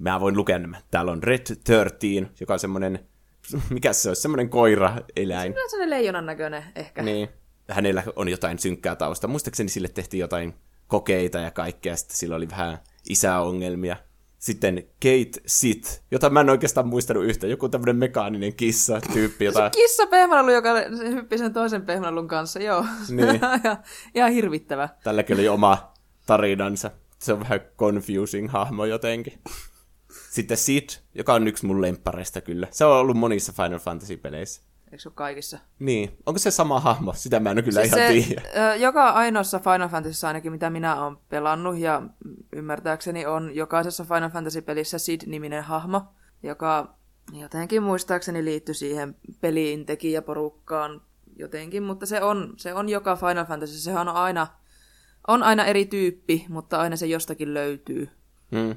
Mä 0.00 0.20
voin 0.20 0.36
lukea 0.36 0.58
nämä. 0.58 0.80
Täällä 0.90 1.12
on 1.12 1.22
Red 1.22 1.46
13, 1.66 2.34
joka 2.40 2.52
on 2.52 2.58
semmoinen, 2.58 3.08
mikä 3.70 3.92
se 3.92 4.10
olisi, 4.10 4.22
semmoinen 4.22 4.48
koira-eläin. 4.48 5.52
Se 5.52 5.62
on 5.62 5.70
sellainen 5.70 5.90
leijonan 5.90 6.26
näköinen 6.26 6.64
ehkä. 6.74 7.02
Niin. 7.02 7.28
Hänellä 7.70 8.02
on 8.16 8.28
jotain 8.28 8.58
synkkää 8.58 8.96
tausta. 8.96 9.28
Muistaakseni 9.28 9.68
sille 9.68 9.88
tehtiin 9.88 10.20
jotain 10.20 10.54
kokeita 10.86 11.38
ja 11.38 11.50
kaikkea, 11.50 11.96
sitten 11.96 12.16
sillä 12.16 12.36
oli 12.36 12.50
vähän 12.50 12.78
isäongelmia. 13.08 13.96
Sitten 14.42 14.82
Kate 15.02 15.42
Sit, 15.46 16.02
jota 16.10 16.30
mä 16.30 16.40
en 16.40 16.50
oikeastaan 16.50 16.86
muistanut 16.86 17.24
yhtä. 17.24 17.46
Joku 17.46 17.68
tämmöinen 17.68 17.96
mekaaninen 17.96 18.54
kissa-tyyppi, 18.54 19.44
jota... 19.44 19.70
Kissa 19.70 20.06
pehmälelu, 20.06 20.50
joka 20.50 20.68
se 20.96 21.10
hyppi 21.10 21.38
sen 21.38 21.52
toisen 21.52 21.82
pehmälelun 21.82 22.28
kanssa, 22.28 22.60
joo. 22.60 22.84
Niin. 23.08 23.40
ja, 23.64 23.76
ihan 24.14 24.32
hirvittävä. 24.32 24.88
Tälläkin 25.04 25.36
oli 25.36 25.48
oma 25.48 25.92
tarinansa. 26.26 26.90
Se 27.18 27.32
on 27.32 27.40
vähän 27.40 27.60
confusing 27.78 28.50
hahmo 28.50 28.84
jotenkin. 28.84 29.38
Sitten 30.30 30.56
Sid, 30.56 30.88
joka 31.14 31.34
on 31.34 31.48
yksi 31.48 31.66
mun 31.66 31.82
lemppareista 31.82 32.40
kyllä. 32.40 32.68
Se 32.70 32.84
on 32.84 32.96
ollut 32.96 33.16
monissa 33.16 33.52
Final 33.52 33.78
Fantasy-peleissä. 33.78 34.62
Eikö 34.92 35.02
se 35.02 35.08
ole 35.08 35.14
kaikissa? 35.14 35.58
Niin, 35.78 36.18
onko 36.26 36.38
se 36.38 36.50
sama 36.50 36.80
hahmo? 36.80 37.12
Sitä 37.12 37.40
mä 37.40 37.50
en 37.50 37.64
kyllä 37.64 37.80
Siis 37.80 37.94
ihan 37.96 38.08
se, 38.22 38.26
tiedä. 38.26 38.74
joka 38.76 39.10
ainoassa 39.10 39.58
Final 39.58 39.88
Fantasyssa 39.88 40.28
ainakin, 40.28 40.52
mitä 40.52 40.70
minä 40.70 41.04
olen 41.04 41.16
pelannut, 41.28 41.78
ja 41.78 42.02
ymmärtääkseni 42.52 43.26
on 43.26 43.54
jokaisessa 43.54 44.04
Final 44.04 44.30
Fantasy-pelissä 44.30 44.98
Sid-niminen 44.98 45.62
hahmo, 45.64 46.02
joka 46.42 46.94
jotenkin 47.32 47.82
muistaakseni 47.82 48.44
liittyy 48.44 48.74
siihen 48.74 49.16
peliin 49.40 49.86
tekijäporukkaan 49.86 51.00
jotenkin, 51.36 51.82
mutta 51.82 52.06
se 52.06 52.22
on, 52.22 52.54
se 52.56 52.74
on 52.74 52.88
joka 52.88 53.16
Final 53.16 53.44
Fantasy, 53.44 53.78
sehän 53.78 54.08
on 54.08 54.16
aina, 54.16 54.46
on 55.28 55.42
aina 55.42 55.64
eri 55.64 55.86
tyyppi, 55.86 56.46
mutta 56.48 56.80
aina 56.80 56.96
se 56.96 57.06
jostakin 57.06 57.54
löytyy. 57.54 58.08
Mm. 58.50 58.74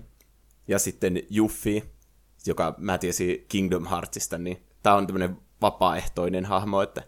Ja 0.68 0.80
sitten 0.80 1.24
Juffi, 1.30 1.84
joka 2.46 2.76
mä 2.78 2.98
tiesin 2.98 3.46
Kingdom 3.48 3.86
Heartsista, 3.86 4.38
niin 4.38 4.64
tää 4.84 4.96
on 4.96 5.08
tämmönen 5.08 5.38
vapaaehtoinen 5.66 6.46
hahmo, 6.46 6.82
että 6.82 7.04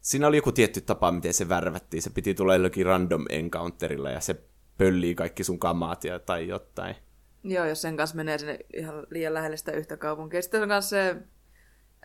siinä 0.00 0.26
oli 0.26 0.36
joku 0.36 0.52
tietty 0.52 0.80
tapa, 0.80 1.12
miten 1.12 1.34
se 1.34 1.48
värvättiin. 1.48 2.02
Se 2.02 2.10
piti 2.10 2.34
tulla 2.34 2.54
jollakin 2.54 2.86
random 2.86 3.24
encounterilla 3.28 4.10
ja 4.10 4.20
se 4.20 4.42
pöllii 4.78 5.14
kaikki 5.14 5.44
sun 5.44 5.58
kamaat 5.58 6.04
ja, 6.04 6.18
tai 6.18 6.48
jotain. 6.48 6.96
Joo, 7.44 7.64
jos 7.64 7.82
sen 7.82 7.96
kanssa 7.96 8.16
menee 8.16 8.38
sinne 8.38 8.58
ihan 8.76 9.06
liian 9.10 9.34
lähelle 9.34 9.56
sitä 9.56 9.72
yhtä 9.72 9.96
kaupunkia. 9.96 10.42
Sitten 10.42 10.62
on 10.62 10.68
kanssa 10.68 10.88
se 10.90 11.16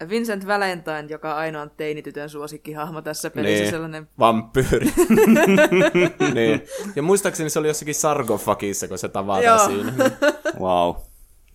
Vincent 0.09 0.47
Valentine, 0.47 1.05
joka 1.09 1.35
ainoa 1.35 1.61
on 1.61 1.71
teinitytön 1.77 2.29
suosikkihahmo 2.29 3.01
tässä 3.01 3.29
pelissä. 3.29 3.61
Niin. 3.61 3.71
Sellainen 3.71 4.09
Vampyyri. 4.19 4.85
niin. 6.33 6.61
Ja 6.95 7.01
muistaakseni 7.01 7.49
se 7.49 7.59
oli 7.59 7.67
jossakin 7.67 7.95
sarkofagissa, 7.95 8.87
kun 8.87 8.97
se 8.97 9.09
tavataan 9.09 9.71
siinä. 9.71 9.93
Wow. 10.59 10.95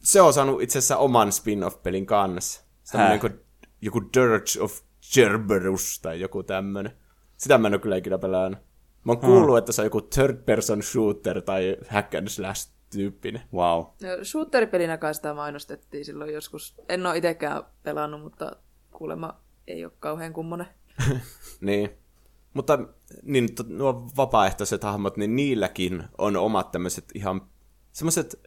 Se 0.02 0.20
on 0.20 0.32
saanut 0.32 0.62
itse 0.62 0.78
asiassa 0.78 0.96
oman 0.96 1.32
spin-off-pelin 1.32 2.06
kanssa. 2.06 2.64
Semmoinen 2.84 3.12
Häh? 3.12 3.20
kuin 3.20 3.43
joku 3.84 4.00
Dirge 4.00 4.60
of 4.60 4.80
Cerberus 5.02 6.00
tai 6.02 6.20
joku 6.20 6.42
tämmönen. 6.42 6.92
Sitä 7.36 7.58
mä 7.58 7.66
en 7.66 7.74
ole 7.74 7.80
kyllä 7.80 7.96
ikinä 7.96 8.18
pelannut. 8.18 8.60
Mä 9.04 9.12
oon 9.12 9.20
kuullut, 9.20 9.58
että 9.58 9.72
se 9.72 9.82
on 9.82 9.86
joku 9.86 10.00
third 10.00 10.36
person 10.36 10.82
shooter 10.82 11.42
tai 11.42 11.76
hack 11.88 12.14
and 12.14 12.28
slash 12.28 12.70
tyyppinen. 12.90 13.42
Wow. 13.52 13.78
No, 13.80 14.24
Shooter-pelinä 14.24 14.98
kai 14.98 15.14
sitä 15.14 15.34
mainostettiin 15.34 16.04
silloin 16.04 16.34
joskus. 16.34 16.74
En 16.88 17.06
ole 17.06 17.16
itsekään 17.16 17.62
pelannut, 17.82 18.22
mutta 18.22 18.56
kuulemma 18.90 19.40
ei 19.66 19.84
ole 19.84 19.92
kauhean 19.98 20.32
kummonen. 20.32 20.66
Niin. 21.60 21.90
Mutta 22.54 22.78
niin, 23.22 23.54
to, 23.54 23.64
nuo 23.68 24.08
vapaaehtoiset 24.16 24.82
hahmot, 24.82 25.16
niin 25.16 25.36
niilläkin 25.36 26.04
on 26.18 26.36
omat 26.36 26.70
tämmöiset 26.70 27.04
ihan 27.14 27.40
semmoiset 27.92 28.40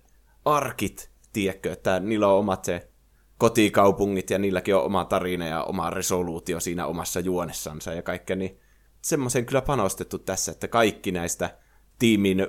arkit, 0.45 1.11
tiedätkö, 1.33 1.71
että 1.71 1.99
niillä 1.99 2.27
on 2.27 2.39
omat 2.39 2.65
se 2.65 2.89
kotikaupungit 3.37 4.29
ja 4.29 4.37
niilläkin 4.37 4.75
on 4.75 4.83
oma 4.83 5.05
tarina 5.05 5.47
ja 5.47 5.63
oma 5.63 5.89
resoluutio 5.89 6.59
siinä 6.59 6.85
omassa 6.85 7.19
juonessansa 7.19 7.93
ja 7.93 8.01
kaikkea, 8.01 8.35
niin 8.35 8.59
semmoisen 9.01 9.45
kyllä 9.45 9.61
panostettu 9.61 10.19
tässä, 10.19 10.51
että 10.51 10.67
kaikki 10.67 11.11
näistä 11.11 11.57
tiimin 11.99 12.47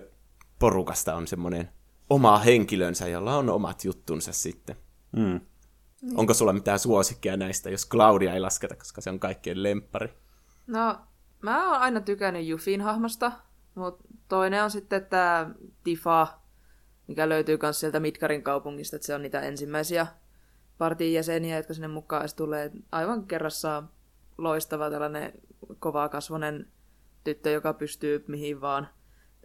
porukasta 0.58 1.14
on 1.14 1.26
semmoinen 1.26 1.68
oma 2.10 2.38
henkilönsä, 2.38 3.08
jolla 3.08 3.36
on 3.36 3.50
omat 3.50 3.84
juttunsa 3.84 4.32
sitten. 4.32 4.76
Mm. 5.16 5.40
Onko 6.14 6.34
sulla 6.34 6.52
mitään 6.52 6.78
suosikkia 6.78 7.36
näistä, 7.36 7.70
jos 7.70 7.88
Claudia 7.88 8.34
ei 8.34 8.40
lasketa, 8.40 8.76
koska 8.76 9.00
se 9.00 9.10
on 9.10 9.20
kaikkien 9.20 9.62
lemppari? 9.62 10.08
No, 10.66 10.98
mä 11.42 11.70
oon 11.70 11.80
aina 11.80 12.00
tykännyt 12.00 12.46
Jufin 12.46 12.80
hahmosta, 12.80 13.32
mutta 13.74 14.04
toinen 14.28 14.64
on 14.64 14.70
sitten 14.70 15.06
tämä 15.06 15.50
Tifa, 15.84 16.26
mikä 17.06 17.28
löytyy 17.28 17.58
myös 17.62 17.80
sieltä 17.80 18.00
Midgarin 18.00 18.42
kaupungista, 18.42 18.96
että 18.96 19.06
se 19.06 19.14
on 19.14 19.22
niitä 19.22 19.40
ensimmäisiä 19.40 20.06
partin 20.78 21.12
jäseniä, 21.12 21.56
jotka 21.56 21.74
sinne 21.74 21.88
mukaan 21.88 22.28
tulee. 22.36 22.70
Aivan 22.92 23.26
kerrassaan 23.26 23.90
loistava 24.38 24.90
tällainen 24.90 25.32
kovakasvonen 25.78 26.66
tyttö, 27.24 27.50
joka 27.50 27.72
pystyy 27.72 28.24
mihin 28.28 28.60
vaan. 28.60 28.88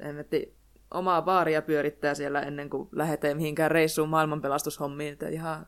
Hemmetti 0.03 0.55
omaa 0.91 1.21
baaria 1.21 1.61
pyörittää 1.61 2.13
siellä 2.13 2.41
ennen 2.41 2.69
kuin 2.69 2.89
lähetee 2.91 3.33
mihinkään 3.33 3.71
reissuun 3.71 4.09
maailmanpelastushommiin. 4.09 5.13
Että 5.13 5.29
ihan 5.29 5.65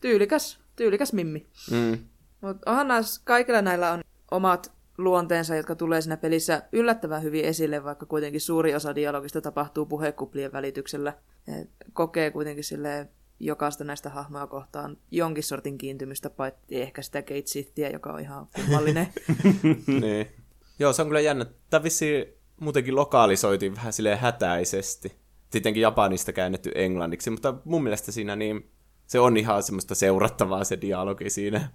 tyylikäs, 0.00 0.60
tyylikäs 0.76 1.12
mimmi. 1.12 1.46
Mm. 1.70 1.98
Mutta 2.40 2.70
onhan 2.70 2.88
näissä, 2.88 3.22
kaikilla 3.24 3.62
näillä 3.62 3.92
on 3.92 4.02
omat 4.30 4.72
luonteensa, 4.98 5.56
jotka 5.56 5.74
tulee 5.74 6.00
siinä 6.00 6.16
pelissä 6.16 6.62
yllättävän 6.72 7.22
hyvin 7.22 7.44
esille, 7.44 7.84
vaikka 7.84 8.06
kuitenkin 8.06 8.40
suuri 8.40 8.74
osa 8.74 8.94
dialogista 8.94 9.40
tapahtuu 9.40 9.86
puhekuplien 9.86 10.52
välityksellä. 10.52 11.12
Et 11.60 11.70
kokee 11.92 12.30
kuitenkin 12.30 12.64
sille 12.64 13.08
jokaista 13.40 13.84
näistä 13.84 14.10
hahmoja 14.10 14.46
kohtaan 14.46 14.96
jonkin 15.10 15.44
sortin 15.44 15.78
kiintymystä, 15.78 16.30
paitsi 16.30 16.60
ehkä 16.70 17.02
sitä 17.02 17.22
Kate 17.22 17.42
Sithiä, 17.46 17.90
joka 17.90 18.12
on 18.12 18.20
ihan 18.20 18.46
kummallinen. 18.54 19.06
niin. 20.00 20.26
Joo, 20.78 20.92
se 20.92 21.02
on 21.02 21.08
kyllä 21.08 21.20
jännä. 21.20 21.46
Tämä 21.70 21.82
vissi 21.82 22.38
muutenkin 22.60 22.96
lokalisoitiin 22.96 23.76
vähän 23.76 23.92
silleen 23.92 24.18
hätäisesti. 24.18 25.12
Tietenkin 25.50 25.80
Japanista 25.80 26.32
käännetty 26.32 26.72
englanniksi, 26.74 27.30
mutta 27.30 27.54
mun 27.64 27.82
mielestä 27.82 28.12
siinä 28.12 28.36
niin 28.36 28.70
se 29.06 29.20
on 29.20 29.36
ihan 29.36 29.62
semmoista 29.62 29.94
seurattavaa 29.94 30.64
se 30.64 30.80
dialogi 30.80 31.30
siinä. 31.30 31.68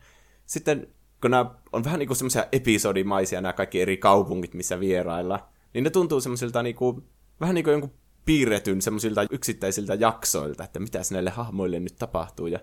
Sitten 0.45 0.87
kun 1.21 1.31
nämä 1.31 1.55
on 1.71 1.83
vähän 1.83 1.99
niin 1.99 2.07
kuin 2.07 2.17
semmoisia 2.17 2.45
episodimaisia 2.51 3.41
nämä 3.41 3.53
kaikki 3.53 3.81
eri 3.81 3.97
kaupungit, 3.97 4.53
missä 4.53 4.79
vierailla, 4.79 5.49
niin 5.73 5.83
ne 5.83 5.89
tuntuu 5.89 6.21
semmoisilta 6.21 6.63
niin 6.63 6.75
kuin, 6.75 7.03
vähän 7.39 7.55
niin 7.55 7.63
kuin 7.63 7.71
jonkun 7.71 7.93
piirretyn 8.29 8.81
semmoisilta 8.81 9.25
yksittäisiltä 9.31 9.93
jaksoilta, 9.93 10.63
että 10.63 10.79
mitä 10.79 10.99
näille 11.11 11.29
hahmoille 11.29 11.79
nyt 11.79 11.95
tapahtuu, 11.95 12.47
ja 12.47 12.59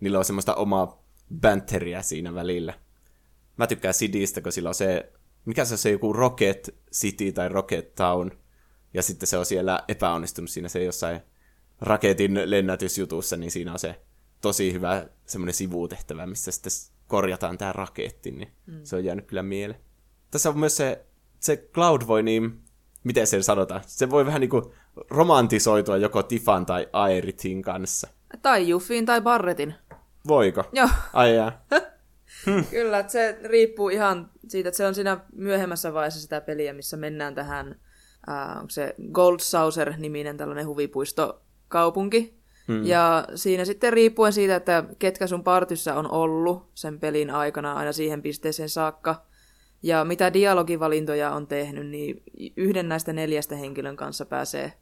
niillä 0.00 0.18
on 0.18 0.24
semmoista 0.24 0.54
omaa 0.54 1.04
banteria 1.40 2.02
siinä 2.02 2.34
välillä. 2.34 2.74
Mä 3.56 3.66
tykkään 3.66 3.94
Sidistä, 3.94 4.40
kun 4.40 4.52
sillä 4.52 4.68
on 4.68 4.74
se, 4.74 5.12
mikä 5.44 5.64
se 5.64 5.74
on 5.74 5.78
se 5.78 5.90
joku 5.90 6.12
Rocket 6.12 6.74
City 6.92 7.32
tai 7.32 7.48
Rocket 7.48 7.94
Town, 7.94 8.30
ja 8.94 9.02
sitten 9.02 9.26
se 9.26 9.38
on 9.38 9.46
siellä 9.46 9.84
epäonnistunut 9.88 10.50
siinä 10.50 10.68
se 10.68 10.84
jossain 10.84 11.20
raketin 11.80 12.50
lennätysjutussa, 12.50 13.36
niin 13.36 13.50
siinä 13.50 13.72
on 13.72 13.78
se 13.78 14.00
tosi 14.40 14.72
hyvä 14.72 15.06
semmoinen 15.26 15.54
sivutehtävä, 15.54 16.26
missä 16.26 16.50
sitten 16.50 16.72
korjataan 17.08 17.58
tämä 17.58 17.72
raketti, 17.72 18.30
niin 18.30 18.52
mm. 18.66 18.80
se 18.84 18.96
on 18.96 19.04
jäänyt 19.04 19.26
kyllä 19.26 19.42
mieleen. 19.42 19.80
Tässä 20.30 20.48
on 20.48 20.58
myös 20.58 20.76
se, 20.76 21.06
se 21.40 21.56
Cloud 21.56 22.02
voi 22.06 22.22
niin, 22.22 22.60
miten 23.04 23.26
sen 23.26 23.44
sanotaan, 23.44 23.80
se 23.86 24.10
voi 24.10 24.26
vähän 24.26 24.40
niin 24.40 24.50
kuin 24.50 24.64
romantisoitua 25.10 25.96
joko 25.96 26.22
Tifan 26.22 26.66
tai 26.66 26.88
Aeritin 26.92 27.62
kanssa. 27.62 28.08
Tai 28.42 28.68
Juffin 28.68 29.06
tai 29.06 29.20
Barretin. 29.20 29.74
Voiko? 30.28 30.64
Joo. 30.72 30.88
Ai 31.12 31.36
jää. 31.36 31.64
Kyllä, 32.70 32.98
että 32.98 33.12
se 33.12 33.38
riippuu 33.44 33.88
ihan 33.88 34.30
siitä, 34.48 34.68
että 34.68 34.76
se 34.76 34.86
on 34.86 34.94
siinä 34.94 35.20
myöhemmässä 35.34 35.94
vaiheessa 35.94 36.20
sitä 36.20 36.40
peliä, 36.40 36.72
missä 36.72 36.96
mennään 36.96 37.34
tähän, 37.34 37.80
äh, 38.28 38.56
onko 38.56 38.70
se 38.70 38.94
Gold 39.12 39.38
Saucer-niminen 39.38 40.36
tällainen 40.36 40.66
huvipuistokaupunki. 40.66 42.40
Hmm. 42.68 42.86
Ja 42.86 43.24
siinä 43.34 43.64
sitten 43.64 43.92
riippuen 43.92 44.32
siitä, 44.32 44.56
että 44.56 44.84
ketkä 44.98 45.26
sun 45.26 45.44
partyssa 45.44 45.94
on 45.94 46.10
ollut 46.10 46.70
sen 46.74 47.00
pelin 47.00 47.30
aikana 47.30 47.72
aina 47.72 47.92
siihen 47.92 48.22
pisteeseen 48.22 48.68
saakka, 48.68 49.26
ja 49.82 50.04
mitä 50.04 50.32
dialogivalintoja 50.32 51.30
on 51.30 51.46
tehnyt, 51.46 51.86
niin 51.86 52.22
yhden 52.56 52.88
näistä 52.88 53.12
neljästä 53.12 53.56
henkilön 53.56 53.96
kanssa 53.96 54.26
pääsee, 54.26 54.72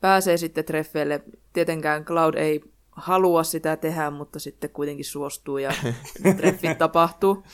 pääsee 0.00 0.36
sitten 0.36 0.64
treffeille. 0.64 1.22
Tietenkään 1.52 2.04
Cloud 2.04 2.34
ei 2.34 2.60
halua 2.90 3.42
sitä 3.42 3.76
tehdä, 3.76 4.10
mutta 4.10 4.38
sitten 4.38 4.70
kuitenkin 4.70 5.04
suostuu 5.04 5.58
ja 5.58 5.72
treffit 6.36 6.78
tapahtuu. 6.78 7.44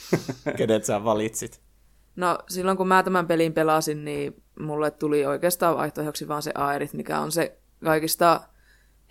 Kenet 0.56 0.84
sä 0.84 1.04
valitsit? 1.04 1.60
No 2.16 2.38
silloin 2.48 2.76
kun 2.76 2.88
mä 2.88 3.02
tämän 3.02 3.26
pelin 3.26 3.52
pelasin, 3.52 4.04
niin 4.04 4.42
mulle 4.60 4.90
tuli 4.90 5.26
oikeastaan 5.26 5.76
vaihtoehdoksi 5.76 6.28
vaan 6.28 6.42
se 6.42 6.52
Aerit, 6.54 6.92
mikä 6.92 7.20
on 7.20 7.32
se 7.32 7.58
kaikista 7.84 8.40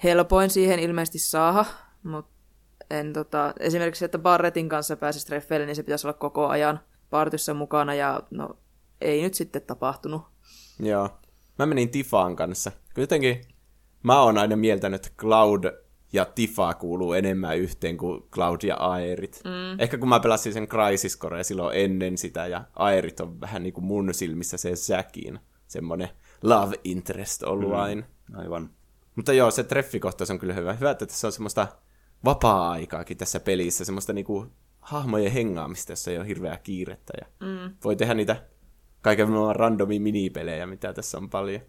helpoin 0.03 0.49
siihen 0.49 0.79
ilmeisesti 0.79 1.19
saada, 1.19 1.65
mutta 2.03 2.33
en 2.89 3.13
tota, 3.13 3.53
esimerkiksi, 3.59 4.05
että 4.05 4.19
Barretin 4.19 4.69
kanssa 4.69 4.97
pääsisi 4.97 5.25
treffeille, 5.25 5.65
niin 5.65 5.75
se 5.75 5.83
pitäisi 5.83 6.07
olla 6.07 6.17
koko 6.17 6.47
ajan 6.47 6.79
partyssa 7.13 7.53
mukana, 7.53 7.93
ja 7.93 8.23
no, 8.31 8.57
ei 9.01 9.21
nyt 9.21 9.33
sitten 9.33 9.61
tapahtunut. 9.61 10.21
Joo. 10.79 11.09
Mä 11.59 11.65
menin 11.65 11.89
Tifaan 11.89 12.35
kanssa. 12.35 12.71
Jotenkin 12.97 13.41
mä 14.03 14.21
oon 14.21 14.37
aina 14.37 14.55
mieltänyt, 14.55 15.05
että 15.05 15.17
Cloud 15.17 15.63
ja 16.13 16.25
Tifa 16.25 16.73
kuuluu 16.73 17.13
enemmän 17.13 17.57
yhteen 17.57 17.97
kuin 17.97 18.23
Cloud 18.31 18.59
ja 18.63 18.75
Aerit. 18.75 19.41
Mm. 19.43 19.79
Ehkä 19.79 19.97
kun 19.97 20.09
mä 20.09 20.19
pelasin 20.19 20.53
sen 20.53 20.67
Crisis 20.67 21.19
Core 21.19 21.43
silloin 21.43 21.77
ennen 21.77 22.17
sitä, 22.17 22.47
ja 22.47 22.63
Aerit 22.75 23.19
on 23.19 23.41
vähän 23.41 23.63
niin 23.63 23.73
kuin 23.73 23.85
mun 23.85 24.13
silmissä 24.13 24.57
se 24.57 24.73
Jackin 24.89 25.39
semmonen 25.67 26.09
love 26.43 26.75
interest 26.83 27.43
ollut 27.43 27.69
mm. 27.69 27.75
aina. 27.75 28.03
Aivan. 28.35 28.69
Mutta 29.15 29.33
joo, 29.33 29.51
se 29.51 29.63
treffikohtaus 29.63 30.31
on 30.31 30.39
kyllä 30.39 30.53
hyvä. 30.53 30.73
Hyvä, 30.73 30.91
että 30.91 31.05
tässä 31.05 31.27
on 31.27 31.31
semmoista 31.31 31.67
vapaa-aikaakin 32.25 33.17
tässä 33.17 33.39
pelissä, 33.39 33.85
semmoista 33.85 34.13
niinku 34.13 34.47
hahmojen 34.83 35.31
hengaamista, 35.31 35.91
jossa 35.91 36.11
ei 36.11 36.17
ole 36.17 36.27
hirveää 36.27 36.57
kiirettä. 36.57 37.13
Ja 37.21 37.27
mm. 37.47 37.75
Voi 37.83 37.95
tehdä 37.95 38.13
niitä 38.13 38.35
kaiken 39.01 39.29
maailman 39.29 39.55
randomi 39.55 39.99
minipelejä, 39.99 40.65
mitä 40.65 40.93
tässä 40.93 41.17
on 41.17 41.29
paljon. 41.29 41.61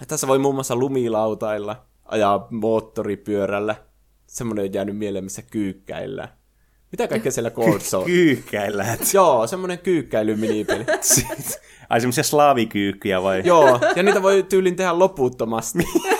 Ja 0.00 0.06
tässä 0.06 0.26
voi 0.26 0.38
muun 0.38 0.54
muassa 0.54 0.76
lumilautailla, 0.76 1.86
ajaa 2.04 2.48
moottoripyörällä. 2.50 3.76
Semmoinen 4.26 4.64
on 4.64 4.74
jäänyt 4.74 4.96
mieleen, 4.96 5.24
missä 5.24 5.42
kyykkäillä. 5.42 6.28
Mitä 6.92 7.08
kaikkea 7.08 7.32
siellä 7.32 7.50
Cold 7.50 7.80
on? 7.94 8.04
Kyykkäillä. 8.04 8.86
Joo, 9.14 9.46
semmoinen 9.46 9.78
kyykkäily 9.78 10.36
minipeli. 10.36 10.84
Ai 11.90 12.00
semmoisia 12.00 12.24
slaavikyykkyjä 12.24 13.22
vai? 13.22 13.42
Joo, 13.44 13.80
ja 13.96 14.02
niitä 14.02 14.22
voi 14.22 14.42
tyylin 14.42 14.76
tehdä 14.76 14.98
loputtomasti. 14.98 15.78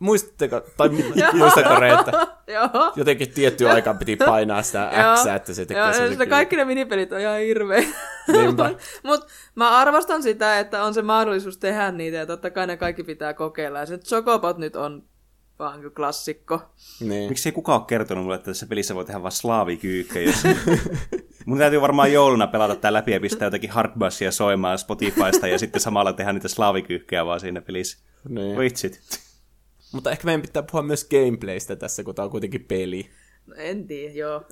Muistatteko, 0.00 0.60
tai 0.76 0.88
muistatko 1.38 1.74
Reetta? 1.80 2.26
Joo. 2.46 2.92
Jotenkin 2.96 3.30
tietty 3.30 3.68
aikaan 3.68 3.98
piti 3.98 4.16
painaa 4.16 4.62
sitä 4.62 4.90
X, 5.16 5.26
että 5.26 5.54
se 5.54 5.66
tekee 5.66 5.92
sen. 5.92 6.28
Kaikki 6.28 6.56
ne 6.56 6.64
minipelit 6.64 7.12
on 7.12 7.20
ihan 7.20 7.38
hirveä. 7.38 7.82
Mutta 9.02 9.26
mä 9.54 9.70
arvostan 9.78 10.22
sitä, 10.22 10.58
että 10.58 10.84
on 10.84 10.94
se 10.94 11.02
mahdollisuus 11.02 11.58
tehdä 11.58 11.92
niitä, 11.92 12.16
ja 12.16 12.26
totta 12.26 12.50
kai 12.50 12.66
ne 12.66 12.76
kaikki 12.76 13.04
pitää 13.04 13.34
kokeilla. 13.34 13.78
Ja 13.78 13.86
se 13.86 13.98
Chocobot 13.98 14.58
nyt 14.58 14.76
on 14.76 15.02
vaan 15.58 15.90
klassikko. 15.96 16.62
Niin. 17.00 17.28
Miksi 17.28 17.48
ei 17.48 17.52
kukaan 17.52 17.80
ole 17.80 17.86
kertonut 17.86 18.24
mulle, 18.24 18.36
että 18.36 18.50
tässä 18.50 18.66
pelissä 18.66 18.94
voi 18.94 19.04
tehdä 19.04 19.22
vain 19.22 19.32
slaavikyykkejä? 19.32 20.26
Jos... 20.26 20.42
Mun 21.46 21.58
täytyy 21.58 21.80
varmaan 21.80 22.12
jouluna 22.12 22.46
pelata 22.46 22.76
tää 22.76 22.92
läpi 22.92 23.12
ja 23.12 23.20
pistää 23.20 23.46
jotakin 23.46 23.70
hardbassia 23.70 24.32
soimaan 24.32 24.78
Spotifysta 24.78 25.48
ja 25.48 25.58
sitten 25.58 25.80
samalla 25.80 26.12
tehdä 26.12 26.32
niitä 26.32 26.48
slaavikyykkejä 26.48 27.26
vaan 27.26 27.40
siinä 27.40 27.60
pelissä. 27.60 27.98
Niin. 28.28 28.58
Vitsit. 28.58 29.00
Mutta 29.92 30.10
ehkä 30.10 30.24
meidän 30.24 30.42
pitää 30.42 30.62
puhua 30.62 30.82
myös 30.82 31.08
gameplaystä 31.08 31.76
tässä, 31.76 32.04
kun 32.04 32.14
tämä 32.14 32.24
on 32.24 32.30
kuitenkin 32.30 32.64
peli. 32.64 33.10
No 33.46 33.54
en 33.58 33.86
tiedä, 33.86 34.14
joo. 34.14 34.44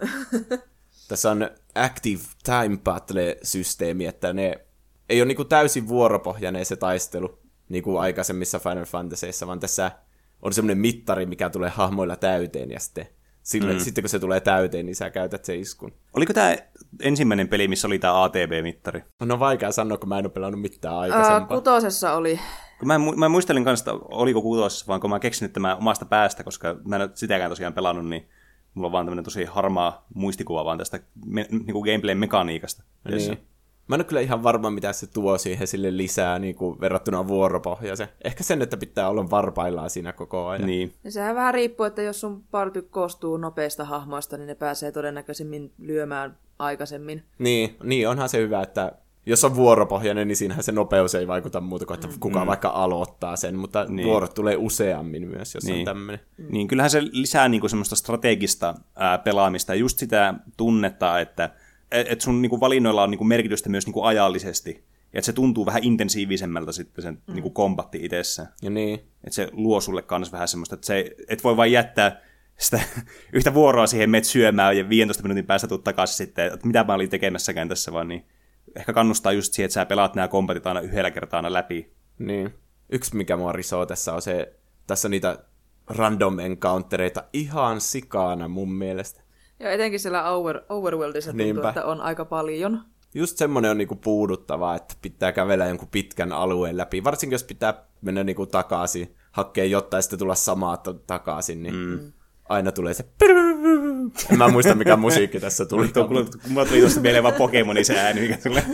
tässä 1.08 1.30
on 1.30 1.50
Active 1.74 2.22
Time 2.44 2.76
Battle-systeemi, 2.84 4.06
että 4.06 4.32
ne 4.32 4.66
ei 5.08 5.20
ole 5.20 5.28
niinku 5.28 5.44
täysin 5.44 5.88
vuoropohjainen 5.88 6.66
se 6.66 6.76
taistelu, 6.76 7.38
niin 7.68 7.82
kuin 7.82 8.00
aikaisemmissa 8.00 8.58
Final 8.58 8.84
Fantasyissa, 8.84 9.46
vaan 9.46 9.60
tässä 9.60 9.90
on 10.42 10.52
semmoinen 10.52 10.78
mittari, 10.78 11.26
mikä 11.26 11.50
tulee 11.50 11.70
hahmoilla 11.70 12.16
täyteen, 12.16 12.70
ja 12.70 12.80
sitten, 12.80 13.08
sille, 13.48 13.72
mm. 13.72 13.78
sitten 13.78 14.02
kun 14.02 14.08
se 14.08 14.18
tulee 14.18 14.40
täyteen, 14.40 14.86
niin 14.86 14.96
sä 14.96 15.10
käytät 15.10 15.44
se 15.44 15.56
iskun. 15.56 15.92
Oliko 16.16 16.32
tämä 16.32 16.56
ensimmäinen 17.00 17.48
peli, 17.48 17.68
missä 17.68 17.86
oli 17.86 17.98
tämä 17.98 18.22
ATB-mittari? 18.24 19.02
No 19.22 19.40
vaikea 19.40 19.72
sanoa, 19.72 19.98
kun 19.98 20.08
mä 20.08 20.18
en 20.18 20.26
ole 20.26 20.32
pelannut 20.32 20.60
mitään 20.60 20.98
aikaisempaa. 20.98 21.56
Uh, 21.56 21.62
kutosessa 21.62 22.12
oli. 22.12 22.40
Kun 22.78 22.88
mä, 22.88 22.98
mä 23.16 23.28
muistelin 23.28 23.64
kanssa, 23.64 23.90
että 23.90 24.06
oliko 24.10 24.42
kutosessa, 24.42 24.86
vaan 24.88 25.00
kun 25.00 25.10
mä 25.10 25.18
keksin 25.18 25.44
nyt 25.44 25.52
tämän 25.52 25.76
omasta 25.76 26.04
päästä, 26.04 26.44
koska 26.44 26.76
mä 26.84 26.96
en 26.96 27.02
ole 27.02 27.10
sitäkään 27.14 27.50
tosiaan 27.50 27.74
pelannut, 27.74 28.06
niin 28.06 28.28
mulla 28.74 28.88
on 28.88 28.92
vaan 28.92 29.06
tämmöinen 29.06 29.24
tosi 29.24 29.44
harmaa 29.44 30.06
muistikuva 30.14 30.64
vaan 30.64 30.78
tästä 30.78 31.00
me, 31.26 31.46
niin 31.50 31.72
kuin 31.72 31.84
gameplay-mekaniikasta. 31.84 32.82
Niin. 33.08 33.38
Mä 33.88 33.94
en 33.94 34.00
ole 34.00 34.04
kyllä 34.04 34.20
ihan 34.20 34.42
varma, 34.42 34.70
mitä 34.70 34.92
se 34.92 35.06
tuo 35.06 35.38
siihen 35.38 35.66
sille 35.66 35.96
lisää 35.96 36.38
niin 36.38 36.54
kuin 36.54 36.80
verrattuna 36.80 37.28
vuoropohjaiseen. 37.28 38.08
Ehkä 38.24 38.44
sen, 38.44 38.62
että 38.62 38.76
pitää 38.76 39.08
olla 39.08 39.30
varpaillaan 39.30 39.90
siinä 39.90 40.12
koko 40.12 40.46
ajan. 40.46 40.66
Niin. 40.66 40.94
Ja 41.04 41.12
sehän 41.12 41.36
vähän 41.36 41.54
riippuu, 41.54 41.86
että 41.86 42.02
jos 42.02 42.20
sun 42.20 42.44
party 42.50 42.82
koostuu 42.82 43.36
nopeista 43.36 43.84
hahmoista, 43.84 44.36
niin 44.36 44.46
ne 44.46 44.54
pääsee 44.54 44.92
todennäköisemmin 44.92 45.72
lyömään 45.78 46.36
aikaisemmin. 46.58 47.22
Niin, 47.38 47.76
niin 47.82 48.08
onhan 48.08 48.28
se 48.28 48.38
hyvä, 48.38 48.62
että 48.62 48.92
jos 49.26 49.44
on 49.44 49.56
vuoropohjainen, 49.56 50.28
niin 50.28 50.36
siinähän 50.36 50.64
se 50.64 50.72
nopeus 50.72 51.14
ei 51.14 51.28
vaikuta 51.28 51.60
muuta 51.60 51.86
kuin, 51.86 51.94
että 51.94 52.08
kuka 52.20 52.40
mm. 52.40 52.46
vaikka 52.46 52.68
aloittaa 52.68 53.36
sen, 53.36 53.56
mutta 53.56 53.84
niin. 53.84 54.08
vuorot 54.08 54.34
tulee 54.34 54.56
useammin 54.56 55.28
myös, 55.28 55.54
jos 55.54 55.64
niin. 55.64 55.78
on 55.78 55.84
tämmöinen. 55.84 56.20
Niin, 56.48 56.68
kyllähän 56.68 56.90
se 56.90 57.02
lisää 57.12 57.48
niin 57.48 57.60
kuin 57.60 57.70
semmoista 57.70 57.96
strategista 57.96 58.74
ää, 58.96 59.18
pelaamista, 59.18 59.74
just 59.74 59.98
sitä 59.98 60.34
tunnetta, 60.56 61.20
että 61.20 61.50
että 61.92 62.12
et 62.12 62.20
sun 62.20 62.42
niinku 62.42 62.60
valinnoilla 62.60 63.02
on 63.02 63.10
niinku 63.10 63.24
merkitystä 63.24 63.68
myös 63.68 63.86
niinku 63.86 64.02
ajallisesti. 64.02 64.70
Ja 65.12 65.18
että 65.18 65.26
se 65.26 65.32
tuntuu 65.32 65.66
vähän 65.66 65.84
intensiivisemmältä 65.84 66.72
sitten 66.72 67.02
sen 67.02 67.22
mm. 67.26 67.34
niinku 67.34 67.50
kombatti 67.50 67.98
itsessään. 68.02 68.48
Ja 68.62 68.70
niin. 68.70 68.94
Että 68.94 69.34
se 69.34 69.48
luo 69.52 69.80
sulle 69.80 70.02
kans 70.02 70.32
vähän 70.32 70.48
semmoista, 70.48 70.74
että 70.74 70.86
se, 70.86 71.14
et 71.28 71.44
voi 71.44 71.56
vain 71.56 71.72
jättää 71.72 72.20
sitä 72.58 72.80
yhtä 73.32 73.54
vuoroa 73.54 73.86
siihen 73.86 74.10
meet 74.10 74.24
syömään 74.24 74.78
ja 74.78 74.88
15 74.88 75.22
minuutin 75.22 75.46
päästä 75.46 75.68
tuut 75.68 75.84
takaisin 75.84 76.16
sitten, 76.16 76.52
että 76.52 76.66
mitä 76.66 76.84
mä 76.84 76.94
olin 76.94 77.10
tekemässäkään 77.10 77.68
tässä 77.68 77.92
vaan, 77.92 78.08
niin 78.08 78.26
ehkä 78.76 78.92
kannustaa 78.92 79.32
just 79.32 79.52
siihen, 79.52 79.64
että 79.64 79.74
sä 79.74 79.86
pelaat 79.86 80.14
nämä 80.14 80.28
kombatit 80.28 80.66
aina 80.66 80.80
yhdellä 80.80 81.10
kertaa 81.10 81.38
aina 81.38 81.52
läpi. 81.52 81.92
Niin. 82.18 82.54
Yksi, 82.90 83.16
mikä 83.16 83.36
mua 83.36 83.52
risoo 83.52 83.86
tässä 83.86 84.14
on 84.14 84.22
se, 84.22 84.54
tässä 84.86 85.08
on 85.08 85.10
niitä 85.10 85.38
random 85.86 86.38
encountereita 86.38 87.24
ihan 87.32 87.80
sikaana 87.80 88.48
mun 88.48 88.72
mielestä. 88.72 89.22
Ja 89.60 89.72
etenkin 89.72 90.00
siellä 90.00 90.30
over, 90.30 90.60
Overworldissa 90.68 91.30
tuntuu, 91.30 91.44
Niinpä. 91.44 91.68
että 91.68 91.84
on 91.84 92.00
aika 92.00 92.24
paljon. 92.24 92.82
Just 93.14 93.36
semmoinen 93.36 93.70
on 93.70 93.78
niinku 93.78 93.96
puuduttavaa, 93.96 94.74
että 94.74 94.94
pitää 95.02 95.32
kävellä 95.32 95.66
jonkun 95.66 95.88
pitkän 95.88 96.32
alueen 96.32 96.76
läpi. 96.76 97.04
Varsinkin 97.04 97.34
jos 97.34 97.44
pitää 97.44 97.84
mennä 98.00 98.24
niinku 98.24 98.46
takaisin, 98.46 99.14
hakea 99.32 99.64
jotain 99.64 99.98
ja 99.98 100.02
sitten 100.02 100.18
tulla 100.18 100.34
samaa 100.34 100.76
to- 100.76 100.92
takaisin, 100.92 101.62
niin 101.62 101.74
mm. 101.74 102.12
aina 102.48 102.72
tulee 102.72 102.94
se... 102.94 103.04
En 104.32 104.38
mä 104.38 104.48
muista, 104.48 104.74
mikä 104.74 104.96
musiikki 104.96 105.40
tässä 105.40 105.66
tuli. 105.66 105.88
Tuo, 105.88 106.08
mulla, 106.08 106.26
mulla 106.48 106.66
tuli 106.66 106.80
tuosta 106.80 107.00
mieleen 107.00 107.22
vaan 107.22 107.34
Pokemoni 107.34 107.84
se 107.84 107.98
ääni, 107.98 108.20
mikä 108.20 108.38
tulee. 108.48 108.64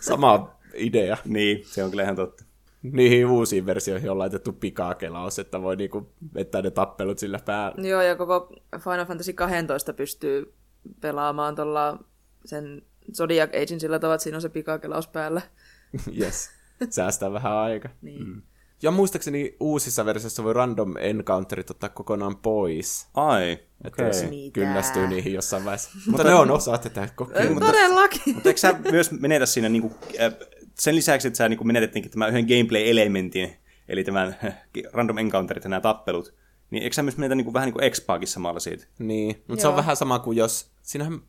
Sama 0.00 0.56
idea. 0.74 1.16
niin, 1.24 1.64
se 1.66 1.84
on 1.84 1.90
kyllä 1.90 2.02
ihan 2.02 2.16
totta. 2.16 2.44
Niihin 2.92 3.26
uusiin 3.26 3.66
versioihin 3.66 4.10
on 4.10 4.18
laitettu 4.18 4.52
pikakelaus, 4.52 5.38
että 5.38 5.62
voi 5.62 5.76
niinku 5.76 6.12
vettää 6.34 6.62
ne 6.62 6.70
tappelut 6.70 7.18
sillä 7.18 7.38
päällä. 7.44 7.88
Joo, 7.88 8.02
ja 8.02 8.16
koko 8.16 8.52
Final 8.78 9.06
Fantasy 9.06 9.32
12 9.32 9.92
pystyy 9.92 10.54
pelaamaan 11.00 11.54
tuolla 11.54 12.04
sen 12.44 12.82
Zodiac 13.16 13.50
Agein 13.50 13.80
sillä 13.80 13.98
tavalla, 13.98 14.14
että 14.14 14.22
siinä 14.22 14.36
on 14.36 14.42
se 14.42 14.48
pikakelaus 14.48 15.08
päällä. 15.08 15.42
yes. 16.20 16.50
Säästää 16.90 17.32
vähän 17.32 17.52
aika. 17.52 17.88
Niin. 18.02 18.26
Mm. 18.26 18.42
Ja 18.82 18.90
muistaakseni 18.90 19.56
uusissa 19.60 20.04
versioissa 20.04 20.44
voi 20.44 20.52
random 20.52 20.94
encounterit 20.98 21.70
ottaa 21.70 21.88
kokonaan 21.88 22.36
pois. 22.36 23.08
Ai, 23.14 23.58
Että 23.84 24.02
jos 24.02 24.22
Mitä? 24.22 24.52
kyllästyy 24.52 25.06
niihin 25.06 25.32
jossain 25.32 25.64
vaiheessa. 25.64 25.90
Mutta 26.06 26.24
ne 26.24 26.34
on 26.34 26.50
osa 26.50 26.78
tätä 26.78 27.08
kokeilua. 27.16 27.60
Todellakin! 27.60 28.34
Mutta 28.34 28.48
eikö 28.48 28.60
sä 28.60 28.74
myös 28.90 29.10
menetä 29.10 29.46
siinä 29.46 29.68
niinku, 29.68 29.92
äh, 30.20 30.32
sen 30.78 30.94
lisäksi, 30.94 31.28
että 31.28 31.36
sä 31.36 31.48
niinku 31.48 31.64
menetät 31.64 31.94
niinku 31.94 32.08
tämän 32.08 32.28
yhden 32.30 32.46
gameplay-elementin, 32.46 33.56
eli 33.88 34.04
tämän 34.04 34.36
random 34.92 35.18
encounterit 35.18 35.64
ja 35.64 35.70
nämä 35.70 35.80
tappelut, 35.80 36.34
niin 36.70 36.82
eikö 36.82 36.94
sä 36.94 37.02
myös 37.02 37.16
menetä 37.16 37.34
niinku, 37.34 37.52
vähän 37.52 37.66
niin 37.66 37.74
kuin 37.74 37.84
expaakin 37.84 38.28
samalla 38.28 38.60
siitä? 38.60 38.86
Niin, 38.98 39.42
mutta 39.48 39.62
se 39.62 39.68
on 39.68 39.76
vähän 39.76 39.96
sama 39.96 40.18
kuin 40.18 40.36
jos... 40.36 40.70
Siinähän 40.82 41.20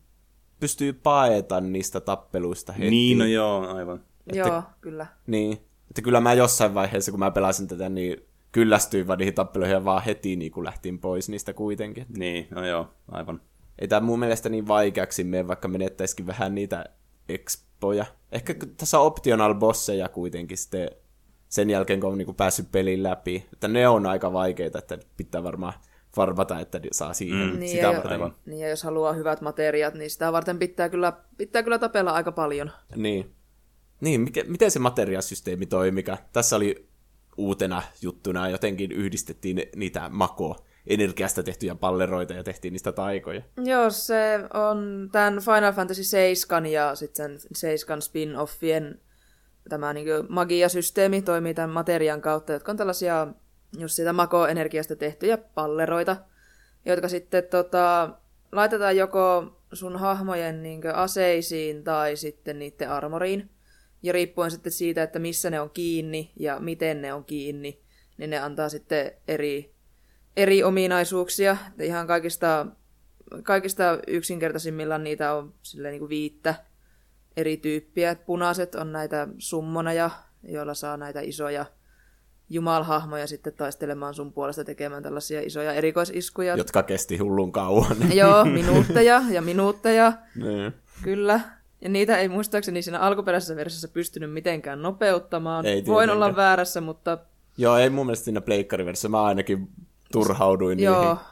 pystyy 0.60 0.92
paeta 0.92 1.60
niistä 1.60 2.00
tappeluista 2.00 2.72
heti. 2.72 2.90
Niin, 2.90 3.18
no 3.18 3.24
joo, 3.24 3.74
aivan. 3.74 4.04
Joo, 4.32 4.62
kyllä. 4.80 5.06
Niin. 5.26 5.52
Että 5.90 6.02
kyllä 6.02 6.20
mä 6.20 6.34
jossain 6.34 6.74
vaiheessa, 6.74 7.10
kun 7.10 7.20
mä 7.20 7.30
pelasin 7.30 7.68
tätä, 7.68 7.88
niin 7.88 8.16
kyllästyin 8.52 9.06
vaan 9.06 9.18
niihin 9.18 9.34
tappeluihin 9.34 9.72
ja 9.72 9.84
vaan 9.84 10.02
heti 10.02 10.36
niin 10.36 10.52
kuin 10.52 10.64
lähtin 10.64 10.98
pois 10.98 11.28
niistä 11.28 11.52
kuitenkin. 11.52 12.06
Niin, 12.16 12.48
no 12.50 12.66
joo, 12.66 12.88
aivan. 13.10 13.40
Ei 13.78 13.88
tämä 13.88 14.06
mun 14.06 14.18
mielestä 14.18 14.48
niin 14.48 14.68
vaikeaksi 14.68 15.24
mene, 15.24 15.48
vaikka 15.48 15.68
menettäisikin 15.68 16.26
vähän 16.26 16.54
niitä 16.54 16.84
expoja. 17.28 18.06
Ehkä 18.32 18.54
tässä 18.76 19.00
on 19.00 19.06
optional 19.06 19.54
bosseja 19.54 20.08
kuitenkin 20.08 20.58
sitten 20.58 20.90
sen 21.48 21.70
jälkeen, 21.70 22.00
kun 22.00 22.10
on 22.12 22.18
niinku 22.18 22.32
päässyt 22.32 22.72
pelin 22.72 23.02
läpi. 23.02 23.46
Että 23.52 23.68
ne 23.68 23.88
on 23.88 24.06
aika 24.06 24.32
vaikeita, 24.32 24.78
että 24.78 24.98
pitää 25.16 25.42
varmaan 25.42 25.72
varmata, 26.16 26.60
että 26.60 26.80
saa 26.92 27.14
siihen 27.14 27.50
mm, 27.50 27.58
Niin, 27.58 27.70
sitä 27.70 27.86
ja, 27.86 27.92
varten. 27.92 28.20
jo, 28.20 28.30
niin, 28.46 28.60
ja 28.60 28.68
jos 28.68 28.82
haluaa 28.82 29.12
hyvät 29.12 29.40
materiaat, 29.40 29.94
niin 29.94 30.10
sitä 30.10 30.32
varten 30.32 30.58
pitää 30.58 30.88
kyllä, 30.88 31.12
pitää 31.36 31.62
kyllä 31.62 31.78
tapella 31.78 32.10
aika 32.10 32.32
paljon. 32.32 32.70
Niin. 32.96 33.34
Niin, 34.00 34.20
mikä, 34.20 34.44
miten 34.46 34.70
se 34.70 34.78
materiaalisysteemi 34.78 35.66
toimii, 35.66 35.90
mikä 35.90 36.18
tässä 36.32 36.56
oli 36.56 36.88
uutena 37.36 37.82
juttuna, 38.02 38.48
jotenkin 38.48 38.92
yhdistettiin 38.92 39.62
niitä 39.76 40.08
mako 40.12 40.56
energiasta 40.88 41.42
tehtyjä 41.42 41.74
palleroita 41.74 42.32
ja 42.32 42.44
tehtiin 42.44 42.72
niistä 42.72 42.92
taikoja. 42.92 43.42
Joo, 43.64 43.90
se 43.90 44.38
on 44.54 45.08
tämän 45.12 45.38
Final 45.40 45.72
Fantasy 45.72 46.04
7 46.04 46.66
ja 46.66 46.94
sitten 46.94 47.40
sen 47.40 47.50
7 47.54 47.98
spin-offien 48.02 49.00
tämä 49.68 49.92
niin 49.92 50.06
magiasysteemi 50.28 51.22
toimii 51.22 51.54
tämän 51.54 51.70
materian 51.70 52.20
kautta, 52.20 52.52
jotka 52.52 52.72
on 52.72 52.76
tällaisia 52.76 53.26
just 53.78 53.94
siitä 53.94 54.12
mako-energiasta 54.12 54.96
tehtyjä 54.96 55.38
palleroita, 55.38 56.16
jotka 56.84 57.08
sitten 57.08 57.44
tota, 57.44 58.10
laitetaan 58.52 58.96
joko 58.96 59.56
sun 59.72 59.96
hahmojen 59.96 60.62
niin 60.62 60.94
aseisiin 60.94 61.84
tai 61.84 62.16
sitten 62.16 62.58
niiden 62.58 62.90
armoriin. 62.90 63.50
Ja 64.02 64.12
riippuen 64.12 64.50
sitten 64.50 64.72
siitä, 64.72 65.02
että 65.02 65.18
missä 65.18 65.50
ne 65.50 65.60
on 65.60 65.70
kiinni 65.70 66.32
ja 66.36 66.60
miten 66.60 67.02
ne 67.02 67.12
on 67.12 67.24
kiinni, 67.24 67.80
niin 68.18 68.30
ne 68.30 68.38
antaa 68.38 68.68
sitten 68.68 69.12
eri, 69.28 69.74
eri 70.38 70.62
ominaisuuksia. 70.62 71.56
Ihan 71.82 72.06
kaikista, 72.06 72.66
kaikista 73.42 73.98
yksinkertaisimmillaan 74.06 75.04
niitä 75.04 75.34
on 75.34 75.54
silleen 75.62 75.92
niin 75.92 76.00
kuin 76.00 76.08
viittä 76.08 76.54
eri 77.36 77.56
tyyppiä. 77.56 78.10
Et 78.10 78.26
Punaiset 78.26 78.74
on 78.74 78.92
näitä 78.92 79.28
summoneja, 79.38 80.10
joilla 80.42 80.74
saa 80.74 80.96
näitä 80.96 81.20
isoja 81.20 81.66
jumalhahmoja 82.50 83.26
sitten 83.26 83.52
taistelemaan 83.52 84.14
sun 84.14 84.32
puolesta 84.32 84.64
tekemään 84.64 85.02
tällaisia 85.02 85.40
isoja 85.40 85.72
erikoisiskuja. 85.72 86.56
Jotka 86.56 86.82
kesti 86.82 87.16
hullun 87.16 87.52
kauan. 87.52 87.96
Joo, 88.14 88.44
minuutteja 88.60 89.22
ja 89.30 89.42
minuutteja, 89.42 90.12
niin. 90.34 90.72
kyllä. 91.02 91.40
Ja 91.80 91.88
niitä 91.88 92.18
ei 92.18 92.28
muistaakseni 92.28 92.82
siinä 92.82 92.98
alkuperäisessä 92.98 93.56
versiossa 93.56 93.88
pystynyt 93.88 94.32
mitenkään 94.32 94.82
nopeuttamaan. 94.82 95.66
Ei 95.66 95.86
Voin 95.86 96.10
olla 96.10 96.36
väärässä, 96.36 96.80
mutta 96.80 97.18
Joo, 97.60 97.76
ei 97.76 97.90
mun 97.90 98.06
mielestä 98.06 98.24
siinä 98.24 98.40
pleikkariversiossa. 98.40 99.08
Mä 99.08 99.22
ainakin 99.22 99.68
turhauduin 100.12 100.80
joo, 100.80 101.02
niihin. 101.02 101.26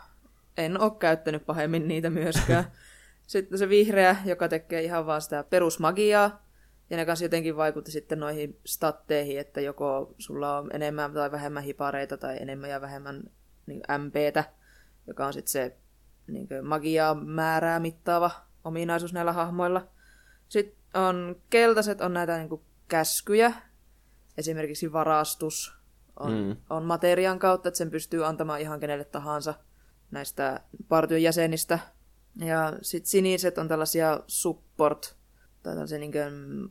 en 0.56 0.80
ole 0.80 0.92
käyttänyt 0.98 1.46
pahemmin 1.46 1.88
niitä 1.88 2.10
myöskään. 2.10 2.64
sitten 3.26 3.58
se 3.58 3.68
vihreä, 3.68 4.16
joka 4.24 4.48
tekee 4.48 4.82
ihan 4.82 5.06
vaan 5.06 5.22
sitä 5.22 5.44
perusmagiaa. 5.50 6.46
Ja 6.90 6.96
ne 6.96 7.06
kanssa 7.06 7.24
jotenkin 7.24 7.56
vaikutti 7.56 7.90
sitten 7.90 8.20
noihin 8.20 8.60
statteihin, 8.66 9.40
että 9.40 9.60
joko 9.60 10.14
sulla 10.18 10.58
on 10.58 10.70
enemmän 10.72 11.12
tai 11.12 11.32
vähemmän 11.32 11.62
hipareita 11.62 12.16
tai 12.16 12.36
enemmän 12.40 12.70
ja 12.70 12.80
vähemmän 12.80 13.22
niin 13.66 13.82
MPtä, 13.98 14.44
joka 15.06 15.26
on 15.26 15.32
sitten 15.32 15.52
se 15.52 15.76
niin 16.26 16.48
magiaa 16.62 17.14
määrää 17.14 17.80
mittaava 17.80 18.30
ominaisuus 18.64 19.12
näillä 19.12 19.32
hahmoilla. 19.32 19.88
Sitten 20.48 20.76
on 20.94 21.36
keltaiset 21.50 22.00
on 22.00 22.14
näitä 22.14 22.38
niin 22.38 22.60
käskyjä, 22.88 23.52
esimerkiksi 24.38 24.92
varastus 24.92 25.78
on, 26.20 26.32
mm. 26.32 26.56
on 26.70 26.84
materian 26.84 27.38
kautta, 27.38 27.68
että 27.68 27.78
sen 27.78 27.90
pystyy 27.90 28.26
antamaan 28.26 28.60
ihan 28.60 28.80
kenelle 28.80 29.04
tahansa 29.04 29.54
näistä 30.10 30.60
partion 30.88 31.22
jäsenistä. 31.22 31.78
Ja 32.36 32.72
sitten 32.82 33.10
siniset 33.10 33.58
on 33.58 33.68
tällaisia 33.68 34.20
support- 34.26 35.16
tai 35.62 35.72
tällaisia 35.72 35.98
niin 35.98 36.12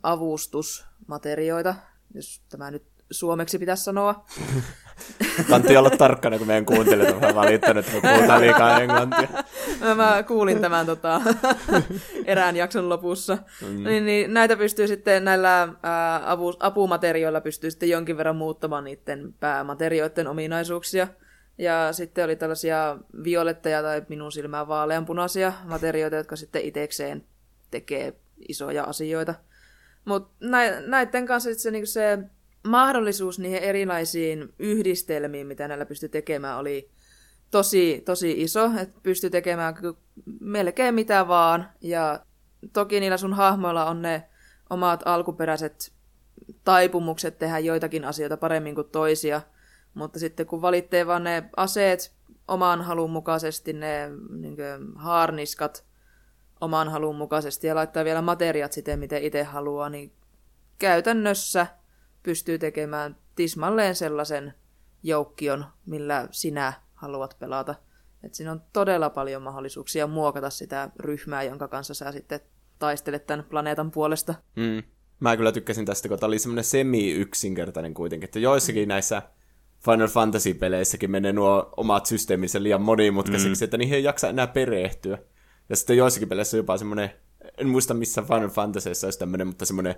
avustusmaterioita, 0.03 1.75
jos 2.13 2.41
tämä 2.49 2.71
nyt 2.71 2.94
suomeksi 3.11 3.59
pitäisi 3.59 3.83
sanoa. 3.83 4.25
Kantti 5.49 5.77
olla 5.77 5.89
tarkkana, 5.89 6.37
kun 6.37 6.47
meidän 6.47 6.65
kuuntelijat 6.65 7.15
on 7.15 7.21
vähän 7.21 7.35
valittanut, 7.35 7.85
että 7.85 8.07
me 8.07 8.15
puhutaan 8.15 8.41
liikaa 8.41 8.81
englantia. 8.81 9.27
Mä- 9.81 9.95
Mä 9.95 10.23
kuulin 10.23 10.61
tämän 10.61 10.85
tota, 10.85 11.21
erään 12.25 12.55
jakson 12.55 12.89
lopussa. 12.89 13.37
Mm. 13.61 13.83
Niin, 13.83 14.05
niin, 14.05 14.33
näitä 14.33 14.57
pystyy 14.57 14.87
sitten 14.87 15.25
näillä 15.25 15.67
ää, 15.83 16.31
avu, 16.31 16.53
apumaterioilla 16.59 17.41
pystyy 17.41 17.71
sitten 17.71 17.89
jonkin 17.89 18.17
verran 18.17 18.35
muuttamaan 18.35 18.83
niiden 18.83 19.33
päämaterioiden 19.39 20.27
ominaisuuksia. 20.27 21.07
Ja 21.57 21.93
sitten 21.93 22.25
oli 22.25 22.35
tällaisia 22.35 22.97
violetteja 23.23 23.81
tai 23.81 24.01
minun 24.09 24.31
silmään 24.31 24.67
vaaleanpunaisia 24.67 25.53
materioita, 25.63 26.15
jotka 26.15 26.35
sitten 26.35 26.65
itekseen 26.65 27.23
tekee 27.71 28.13
isoja 28.49 28.83
asioita. 28.83 29.33
Mutta 30.05 30.45
näiden 30.87 31.25
kanssa 31.25 31.49
se, 31.55 31.71
niinku 31.71 31.85
se 31.85 32.17
mahdollisuus 32.65 33.39
niihin 33.39 33.63
erilaisiin 33.63 34.54
yhdistelmiin, 34.60 35.47
mitä 35.47 35.67
näillä 35.67 35.86
pystyi 35.86 36.10
tekemään, 36.10 36.58
oli 36.58 36.89
tosi, 37.51 38.01
tosi 38.06 38.41
iso, 38.41 38.71
että 38.82 38.99
pystyy 39.04 39.30
tekemään 39.30 39.75
melkein 40.39 40.95
mitä 40.95 41.28
vaan. 41.28 41.69
Ja 41.82 42.19
toki 42.73 42.99
niillä 42.99 43.17
sun 43.17 43.34
hahmoilla 43.34 43.86
on 43.86 44.01
ne 44.01 44.30
omat 44.69 45.01
alkuperäiset 45.06 45.91
taipumukset 46.63 47.39
tehdä 47.39 47.60
joitakin 47.60 48.06
asioita 48.06 48.38
paremmin 48.38 48.75
kuin 48.75 48.89
toisia. 48.89 49.41
Mutta 49.93 50.19
sitten 50.19 50.45
kun 50.45 50.62
valitsee 50.62 51.08
vaan 51.08 51.23
ne 51.23 51.49
aseet 51.58 52.15
oman 52.47 52.82
halun 52.82 53.12
mukaisesti, 53.12 53.73
ne 53.73 54.10
niin 54.30 54.58
haarniskat 54.95 55.86
oman 56.62 56.89
halun 56.89 57.15
mukaisesti 57.15 57.67
ja 57.67 57.75
laittaa 57.75 58.06
vielä 58.06 58.21
materiaat 58.21 58.71
siten, 58.71 58.99
miten 58.99 59.23
itse 59.23 59.43
haluaa, 59.43 59.89
niin 59.89 60.12
käytännössä 60.78 61.67
pystyy 62.25 62.59
tekemään 62.59 63.17
tismalleen 63.35 63.95
sellaisen 63.95 64.53
joukkion, 65.03 65.65
millä 65.85 66.27
sinä 66.31 66.73
haluat 66.93 67.35
pelata. 67.39 67.75
Et 68.23 68.33
siinä 68.33 68.51
on 68.51 68.61
todella 68.73 69.09
paljon 69.09 69.41
mahdollisuuksia 69.41 70.07
muokata 70.07 70.49
sitä 70.49 70.89
ryhmää, 70.99 71.43
jonka 71.43 71.67
kanssa 71.67 71.93
sä 71.93 72.11
sitten 72.11 72.39
taistele 72.79 73.19
tämän 73.19 73.45
planeetan 73.45 73.91
puolesta. 73.91 74.35
Mm. 74.55 74.83
Mä 75.19 75.38
kyllä 75.38 75.51
tykkäsin 75.51 75.85
tästä, 75.85 76.07
kun 76.07 76.19
tämä 76.19 76.27
oli 76.27 76.39
semmoinen 76.39 76.63
semi-yksinkertainen 76.63 77.93
kuitenkin, 77.93 78.27
että 78.27 78.39
joissakin 78.39 78.88
näissä 78.88 79.21
Final 79.85 80.07
Fantasy-peleissäkin 80.07 81.11
menee 81.11 81.33
nuo 81.33 81.73
omat 81.77 82.05
systeeminsä 82.05 82.63
liian 82.63 82.81
monimutkaisiksi, 82.81 83.63
mm. 83.63 83.65
että 83.65 83.77
niihin 83.77 83.95
ei 83.95 84.03
jaksa 84.03 84.29
enää 84.29 84.47
perehtyä. 84.47 85.17
Ja 85.69 85.75
sitten 85.75 85.97
joissakin 85.97 86.29
peleissä 86.29 86.57
on 86.57 86.59
jopa 86.59 86.77
semmoinen, 86.77 87.09
en 87.57 87.67
muista 87.67 87.93
missä 87.93 88.21
Final 88.21 88.49
Fantasyissa 88.49 89.07
olisi 89.07 89.19
tämmöinen, 89.19 89.47
mutta 89.47 89.65
semmoinen 89.65 89.95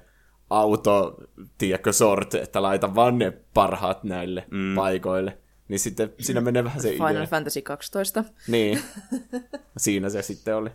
auto, 0.50 1.18
tiedätkö, 1.58 1.94
sort, 1.94 2.34
että 2.34 2.62
laita 2.62 2.96
vaan 2.96 3.18
ne 3.18 3.34
parhaat 3.54 4.04
näille 4.04 4.48
mm. 4.52 4.76
paikoille. 4.76 5.38
Niin 5.68 5.80
sitten 5.80 6.14
siinä 6.20 6.42
menee 6.42 6.64
vähän 6.64 6.82
se 6.82 6.92
Final 6.92 7.12
idea. 7.12 7.26
Fantasy 7.26 7.62
12. 7.62 8.24
Niin, 8.48 8.82
siinä 9.78 10.10
se 10.10 10.22
sitten 10.22 10.56
oli. 10.56 10.70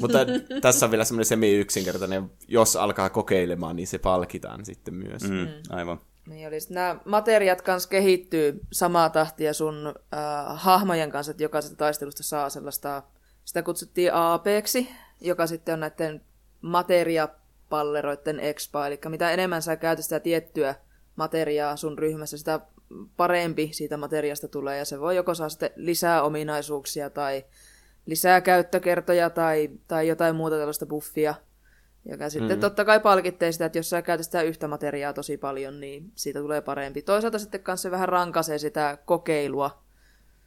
Mutta 0.00 0.18
tässä 0.60 0.86
on 0.86 0.90
vielä 0.90 1.04
semmoinen 1.04 1.24
semi-yksinkertainen, 1.24 2.30
jos 2.48 2.76
alkaa 2.76 3.10
kokeilemaan, 3.10 3.76
niin 3.76 3.86
se 3.86 3.98
palkitaan 3.98 4.64
sitten 4.64 4.94
myös. 4.94 5.22
Mm. 5.22 5.36
Mm, 5.36 5.48
aivan. 5.70 6.00
Niin 6.26 6.48
oli. 6.48 6.58
Nämä 6.70 6.96
materiaat 7.04 7.62
kanssa 7.62 7.88
kehittyy 7.88 8.60
samaa 8.72 9.10
tahtia 9.10 9.54
sun 9.54 9.86
äh, 9.86 9.92
hahmojen 10.54 11.10
kanssa, 11.10 11.30
että 11.30 11.42
jokaisesta 11.42 11.76
taistelusta 11.76 12.22
saa 12.22 12.50
sellaista, 12.50 13.02
sitä 13.44 13.62
kutsuttiin 13.62 14.14
APksi, 14.14 14.88
joka 15.20 15.46
sitten 15.46 15.72
on 15.72 15.80
näiden 15.80 16.20
materiapalleroiden 17.70 18.40
expa, 18.40 18.86
eli 18.86 18.98
mitä 19.08 19.30
enemmän 19.30 19.62
sä 19.62 19.76
käytät 19.76 20.04
sitä 20.04 20.20
tiettyä 20.20 20.74
materiaa 21.16 21.76
sun 21.76 21.98
ryhmässä, 21.98 22.38
sitä 22.38 22.60
parempi 23.16 23.70
siitä 23.72 23.96
materiasta 23.96 24.48
tulee, 24.48 24.78
ja 24.78 24.84
se 24.84 25.00
voi 25.00 25.16
joko 25.16 25.34
saa 25.34 25.48
sitten 25.48 25.70
lisää 25.76 26.22
ominaisuuksia 26.22 27.10
tai 27.10 27.44
lisää 28.06 28.40
käyttökertoja 28.40 29.30
tai, 29.30 29.70
tai 29.88 30.08
jotain 30.08 30.36
muuta 30.36 30.56
tällaista 30.56 30.86
buffia, 30.86 31.34
joka 32.08 32.30
sitten 32.30 32.56
mm. 32.56 32.60
totta 32.60 32.84
kai 32.84 33.00
palkittee 33.00 33.52
sitä, 33.52 33.66
että 33.66 33.78
jos 33.78 33.90
sä 33.90 34.02
käytät 34.02 34.24
sitä 34.24 34.42
yhtä 34.42 34.68
materiaa 34.68 35.12
tosi 35.12 35.36
paljon, 35.36 35.80
niin 35.80 36.12
siitä 36.14 36.40
tulee 36.40 36.60
parempi. 36.60 37.02
Toisaalta 37.02 37.38
sitten 37.38 37.62
kanssa 37.62 37.82
se 37.82 37.90
vähän 37.90 38.08
rankaisee 38.08 38.58
sitä 38.58 38.98
kokeilua. 39.04 39.82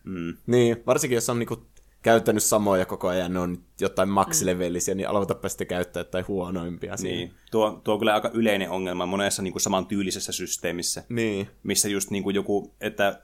Mm. 0.04 0.38
Niin, 0.48 0.84
varsinkin 0.86 1.16
jos 1.16 1.30
on 1.30 1.40
niinku 1.40 1.66
käyttänyt 2.02 2.44
samoja 2.44 2.86
koko 2.86 3.08
ajan, 3.08 3.34
ne 3.34 3.40
on 3.40 3.58
jotain 3.82 4.10
maksilevelisiä, 4.10 4.96
niin 4.96 5.10
aloitapa 5.10 5.50
sitten 5.50 5.68
käyttää 5.68 6.02
jotain 6.02 6.28
huonoimpia 6.28 6.98
siinä. 6.98 7.16
Niin. 7.16 7.34
Tuo, 7.52 7.82
tuo 7.84 7.94
on 7.94 8.00
kyllä 8.00 8.14
aika 8.14 8.32
yleinen 8.34 8.70
ongelma 8.70 9.06
monessa 9.06 9.42
niin 9.42 9.52
kuin 9.54 9.62
samantyylisessä 9.62 10.32
systeemissä, 10.32 11.04
Niin. 11.10 11.48
missä 11.64 11.90
just 11.90 12.12
niin 12.12 12.24
kuin 12.24 12.36
joku, 12.36 12.74
että 12.82 13.20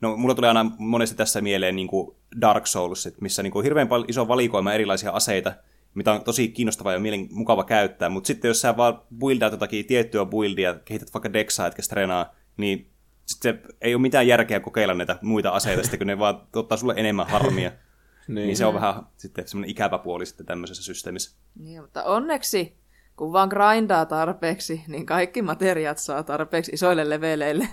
No, 0.00 0.16
mulla 0.16 0.34
tulee 0.34 0.48
aina 0.48 0.70
monesti 0.78 1.16
tässä 1.16 1.40
mieleen 1.40 1.76
niin 1.76 1.88
kuin 1.88 2.16
Dark 2.40 2.66
Souls, 2.66 3.08
missä 3.20 3.42
niin 3.42 3.50
kuin 3.50 3.64
hirveän 3.64 3.88
paljon 3.88 4.10
iso 4.10 4.28
valikoima 4.28 4.72
erilaisia 4.72 5.10
aseita, 5.10 5.52
mitä 5.94 6.12
on 6.12 6.24
tosi 6.24 6.48
kiinnostavaa 6.48 6.92
ja 6.92 6.98
mielen 6.98 7.28
mukava 7.30 7.64
käyttää, 7.64 8.08
mutta 8.08 8.26
sitten 8.26 8.48
jos 8.48 8.60
sä 8.60 8.76
vaan 8.76 9.02
buildaat 9.18 9.52
jotakin 9.52 9.84
tiettyä 9.86 10.24
buildia, 10.24 10.74
kehität 10.74 11.14
vaikka 11.14 11.32
Dexaa, 11.32 11.66
etkä 11.66 11.82
Strenaa, 11.82 12.34
niin 12.56 12.90
sitten 13.28 13.62
ei 13.80 13.94
ole 13.94 14.02
mitään 14.02 14.26
järkeä 14.26 14.60
kokeilla 14.60 14.94
näitä 14.94 15.18
muita 15.22 15.50
aseita, 15.50 15.82
sitten 15.82 15.98
kun 15.98 16.06
ne 16.06 16.18
vaan 16.18 16.42
ottaa 16.56 16.78
sulle 16.78 16.94
enemmän 16.96 17.26
harmia. 17.26 17.72
Niin. 18.28 18.46
niin. 18.46 18.56
se 18.56 18.66
on 18.66 18.74
vähän 18.74 19.02
sitten 19.16 19.48
semmoinen 19.48 19.70
ikävä 19.70 19.98
puoli 19.98 20.26
sitten 20.26 20.46
tämmöisessä 20.46 20.82
systeemissä. 20.82 21.36
Niin, 21.58 21.82
mutta 21.82 22.04
onneksi, 22.04 22.76
kun 23.16 23.32
vaan 23.32 23.48
grindaa 23.48 24.06
tarpeeksi, 24.06 24.84
niin 24.88 25.06
kaikki 25.06 25.42
materiaat 25.42 25.98
saa 25.98 26.22
tarpeeksi 26.22 26.72
isoille 26.72 27.10
leveleille. 27.10 27.68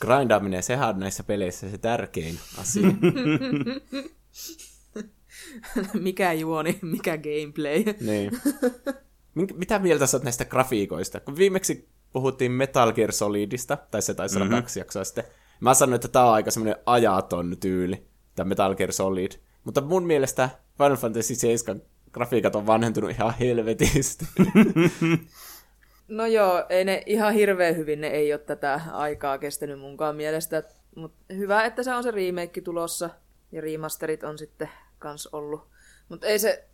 Grindaaminen, 0.00 0.62
sehän 0.62 0.88
on 0.88 1.00
näissä 1.00 1.22
peleissä 1.22 1.70
se 1.70 1.78
tärkein 1.78 2.38
asia. 2.58 2.86
mikä 6.00 6.32
juoni, 6.32 6.78
mikä 6.82 7.18
gameplay. 7.18 7.84
niin. 8.00 8.30
Mitä 9.54 9.78
mieltä 9.78 10.06
sä 10.06 10.16
oot 10.16 10.24
näistä 10.24 10.44
grafiikoista? 10.44 11.20
Kun 11.20 11.36
viimeksi 11.36 11.88
puhuttiin 12.12 12.52
Metal 12.52 12.92
Gear 12.92 13.12
Solidista, 13.12 13.78
tai 13.90 14.02
se 14.02 14.14
taisi 14.14 14.36
olla 14.36 14.44
mm-hmm. 14.44 14.60
kaksi 14.60 14.80
jaksoa 14.80 15.04
sitten, 15.04 15.24
mä 15.60 15.74
sanoin, 15.74 15.94
että 15.94 16.08
tää 16.08 16.24
on 16.24 16.34
aika 16.34 16.50
semmoinen 16.50 16.82
ajaton 16.86 17.56
tyyli, 17.60 18.06
tämä 18.36 18.48
Metal 18.48 18.74
Gear 18.74 18.92
Solid. 18.92 19.32
Mutta 19.64 19.80
mun 19.80 20.06
mielestä 20.06 20.50
Final 20.78 20.96
Fantasy 20.96 21.34
7 21.34 21.82
grafiikat 22.12 22.56
on 22.56 22.66
vanhentunut 22.66 23.10
ihan 23.10 23.34
helvetisti. 23.40 24.26
No 26.10 26.26
joo, 26.26 26.64
ei 26.68 26.84
ne 26.84 27.02
ihan 27.06 27.34
hirveän 27.34 27.76
hyvin, 27.76 28.00
ne 28.00 28.06
ei 28.06 28.32
ole 28.32 28.40
tätä 28.40 28.80
aikaa 28.92 29.38
kestänyt 29.38 29.80
munkaan 29.80 30.16
mielestä. 30.16 30.62
Mutta 30.96 31.34
hyvä, 31.34 31.64
että 31.64 31.82
se 31.82 31.94
on 31.94 32.02
se 32.02 32.10
remake 32.10 32.60
tulossa, 32.60 33.10
ja 33.52 33.60
remasterit 33.60 34.24
on 34.24 34.38
sitten 34.38 34.70
kans 34.98 35.26
ollut. 35.26 35.68
Mutta 36.08 36.26
ei 36.26 36.38
se, 36.38 36.64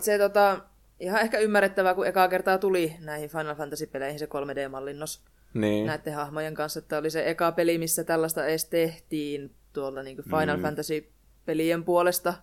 se 0.00 0.18
tota, 0.18 0.60
ihan 1.02 1.20
ehkä 1.20 1.38
ymmärrettävää, 1.38 1.94
kun 1.94 2.06
ekaa 2.06 2.28
kertaa 2.28 2.58
tuli 2.58 2.96
näihin 3.00 3.30
Final 3.30 3.54
Fantasy-peleihin 3.54 4.18
se 4.18 4.26
3D-mallinnos 4.26 5.24
niin. 5.54 5.86
näiden 5.86 6.14
hahmojen 6.14 6.54
kanssa, 6.54 6.78
että 6.78 6.98
oli 6.98 7.10
se 7.10 7.30
eka 7.30 7.52
peli, 7.52 7.78
missä 7.78 8.04
tällaista 8.04 8.46
edes 8.46 8.64
tehtiin 8.64 9.54
tuolla 9.72 10.02
niin 10.02 10.16
Final 10.16 10.56
mm. 10.56 10.62
Fantasy-pelien 10.62 11.84
puolesta, 11.84 12.34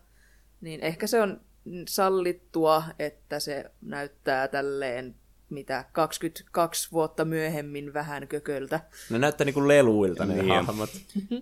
niin 0.62 0.82
ehkä 0.82 1.08
se 1.08 1.22
on 1.22 1.42
sallittua, 1.88 2.84
että 3.00 3.40
se 3.40 3.66
näyttää 3.82 4.48
tälleen 4.48 5.16
mitä 5.50 5.86
22 5.92 6.92
vuotta 6.92 7.26
myöhemmin 7.26 7.94
vähän 7.94 8.28
kököltä. 8.28 8.80
Ne 9.10 9.20
näyttää 9.20 9.46
niinku 9.46 9.68
leluilta 9.68 10.26
ne 10.26 10.34
Niin. 10.36 10.66
hahmot. 10.66 10.90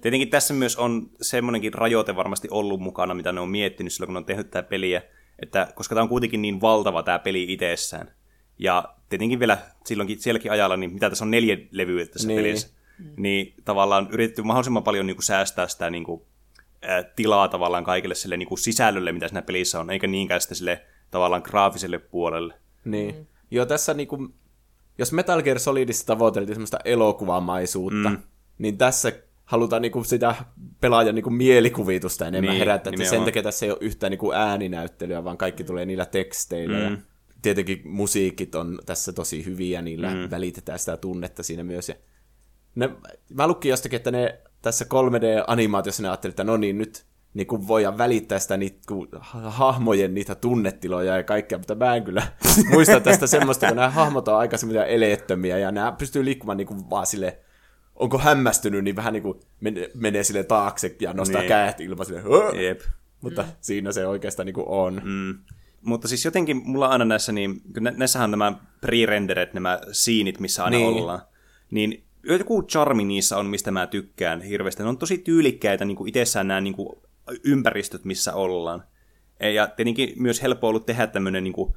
Tietenkin 0.01 0.30
tässä 0.30 0.53
myös 0.53 0.75
on 0.75 1.10
semmoinenkin 1.21 1.73
rajoite 1.73 2.15
varmasti 2.15 2.47
ollut 2.51 2.80
mukana, 2.80 3.13
mitä 3.13 3.32
ne 3.32 3.39
on 3.39 3.49
miettinyt 3.49 3.93
silloin, 3.93 4.08
kun 4.08 4.13
ne 4.13 4.17
on 4.17 4.25
tehnyt 4.25 4.51
tätä 4.51 4.69
peliä, 4.69 5.01
että 5.39 5.67
koska 5.76 5.95
tämä 5.95 6.04
on 6.04 6.10
kuitenkin 6.10 6.41
niin 6.41 6.62
valtava 6.62 7.04
tämä 7.04 7.19
peli 7.19 7.54
itsessään, 7.54 8.12
ja 8.60 8.95
tietenkin 9.10 9.39
vielä 9.39 9.58
silloinkin 9.86 10.19
sielläkin 10.19 10.52
ajalla, 10.52 10.78
niin 10.78 10.93
mitä 10.93 11.10
tässä 11.10 11.26
on 11.26 11.32
neljä 11.32 11.58
levyä 11.71 12.06
tässä 12.06 12.28
Niin. 12.28 12.36
niin. 12.36 12.45
pelissä, 12.45 12.67
niin 13.17 13.54
tavallaan 13.65 14.08
yritetty 14.12 14.41
mahdollisimman 14.41 14.84
paljon 14.84 15.08
niin 15.08 15.15
kuin 15.15 15.23
säästää 15.23 15.67
sitä 15.67 15.89
niin 15.89 16.04
kuin, 16.04 16.21
ää, 16.82 17.04
tilaa 17.04 17.47
tavallaan 17.47 17.84
kaikille 17.84 18.15
sille 18.15 18.38
niin 18.38 18.50
kuin 18.50 18.60
sisällölle, 18.60 19.12
mitä 19.12 19.28
siinä 19.28 19.41
pelissä 19.41 19.80
on, 19.80 19.89
eikä 19.89 20.08
niinkään 20.08 20.41
sitten 20.41 20.58
sille 20.58 20.82
tavallaan 21.12 21.41
graafiselle 21.45 22.00
puolelle. 22.00 22.54
Niin. 22.86 23.15
Mm. 23.15 23.26
Joo, 23.52 23.65
tässä 23.65 23.93
niinku, 23.93 24.28
jos 24.97 25.12
Metal 25.12 25.41
Gear 25.41 25.60
Solidissa 25.60 26.06
tavoiteltiin 26.06 26.56
semmoista 26.56 26.80
elokuvamaisuutta. 26.86 28.10
Mm. 28.10 28.17
niin 28.58 28.78
tässä 28.78 29.12
halutaan 29.47 29.81
niinku 29.81 30.03
sitä 30.03 30.36
pelaajan 30.81 31.15
niinku 31.15 31.29
mielikuvitusta 31.29 32.27
enemmän 32.27 32.49
Niin, 32.49 32.60
herättää. 32.60 32.93
Että 32.93 33.10
sen 33.10 33.23
takia 33.23 33.43
tässä 33.43 33.65
ei 33.65 33.71
ole 33.71 33.77
yhtään 33.81 34.12
niinku 34.12 34.33
ääninäyttelyä, 34.33 35.23
vaan 35.23 35.38
kaikki 35.38 35.63
tulee 35.63 35.86
niillä 35.86 36.05
teksteillä. 36.05 36.77
Mm. 36.77 36.95
Ja 36.95 36.97
tietenkin 37.41 37.81
musiikit 37.86 38.55
on 38.55 38.79
tässä 38.86 39.13
tosi 39.13 39.45
hyviä, 39.45 39.81
niillä 39.81 40.13
mm. 40.13 40.31
välitetään 40.31 40.79
sitä 40.79 40.97
tunnetta 40.97 41.43
siinä 41.43 41.63
myös. 41.63 41.89
Ja 41.89 41.95
ne, 42.75 42.89
mä 43.33 43.47
lukin 43.47 43.69
jostakin, 43.69 43.97
että 43.97 44.12
ne 44.12 44.41
tässä 44.62 44.86
3D-animaatiossa 44.86 46.01
ne 46.01 46.10
ajattelivat, 46.10 46.33
että 46.33 46.43
no 46.43 46.57
niin, 46.57 46.77
nyt 46.77 47.05
niin 47.33 47.47
kuin 47.47 47.67
voidaan 47.67 47.97
välittää 47.97 48.39
sitä 48.39 48.57
niitä, 48.57 48.79
kun 48.88 49.07
ha- 49.19 49.51
hahmojen 49.51 50.13
niitä 50.13 50.36
tunnetiloja 50.36 51.17
ja 51.17 51.23
kaikkea, 51.23 51.57
mutta 51.57 51.75
mä 51.75 51.95
en 51.95 52.03
kyllä 52.03 52.27
muista 52.71 52.99
tästä 52.99 53.27
semmoista, 53.27 53.67
kun 53.67 53.75
nämä 53.75 53.89
hahmot 53.89 54.27
on 54.27 54.38
aika 54.38 54.57
semmoisia 54.57 54.86
eleettömiä 54.86 55.57
ja 55.57 55.71
nämä 55.71 55.91
pystyy 55.91 56.25
liikkumaan 56.25 56.57
niin 56.57 56.67
kuin 56.67 56.89
vaan 56.89 57.07
sille 57.07 57.39
onko 57.97 58.17
hämmästynyt, 58.17 58.83
niin 58.83 58.95
vähän 58.95 59.13
niin 59.13 59.23
kuin 59.23 59.39
menee, 59.60 59.91
menee 59.95 60.23
sille 60.23 60.43
taakse 60.43 60.95
ja 60.99 61.13
nostaa 61.13 61.41
niin. 61.41 61.49
Käät 61.49 61.81
ilman 61.81 62.05
sille! 62.05 62.21
Jep. 62.63 62.81
mutta 63.21 63.41
mm. 63.41 63.47
siinä 63.62 63.91
se 63.91 64.07
oikeastaan 64.07 64.45
niin 64.45 64.53
kuin 64.53 64.67
on. 64.67 65.01
Mm. 65.05 65.38
Mutta 65.81 66.07
siis 66.07 66.25
jotenkin 66.25 66.62
mulla 66.65 66.88
aina 66.88 67.05
näissä, 67.05 67.31
niin 67.31 67.62
kun 67.73 67.83
nä- 67.83 67.93
näissähän 67.97 68.23
on 68.23 68.31
nämä 68.31 68.53
pre-rendered, 68.86 69.49
nämä 69.53 69.79
siinit, 69.91 70.39
missä 70.39 70.63
aina 70.63 70.77
Niin. 70.77 70.88
niin. 70.93 71.01
ollaan. 71.01 71.21
Niin 71.71 72.03
joku 72.23 72.63
charmi 72.63 73.03
niissä 73.03 73.38
on, 73.38 73.45
mistä 73.45 73.71
mä 73.71 73.88
tykkään 73.88 74.41
hirveästi. 74.41 74.83
Ne 74.83 74.89
on 74.89 74.97
tosi 74.97 75.17
tyylikkäitä 75.17 75.86
niin 75.86 75.97
kuin 75.97 76.07
itsessään 76.07 76.47
nämä 76.47 76.62
niin 76.62 76.73
kuin 76.75 76.89
ympäristöt, 77.43 78.05
missä 78.05 78.33
ollaan. 78.33 78.83
Ja 79.53 79.67
tietenkin 79.67 80.13
myös 80.15 80.41
helppo 80.41 80.67
ollut 80.67 80.86
tehdä 80.86 81.07
tämmöinen, 81.07 81.43
niin 81.43 81.53
kuin, 81.53 81.73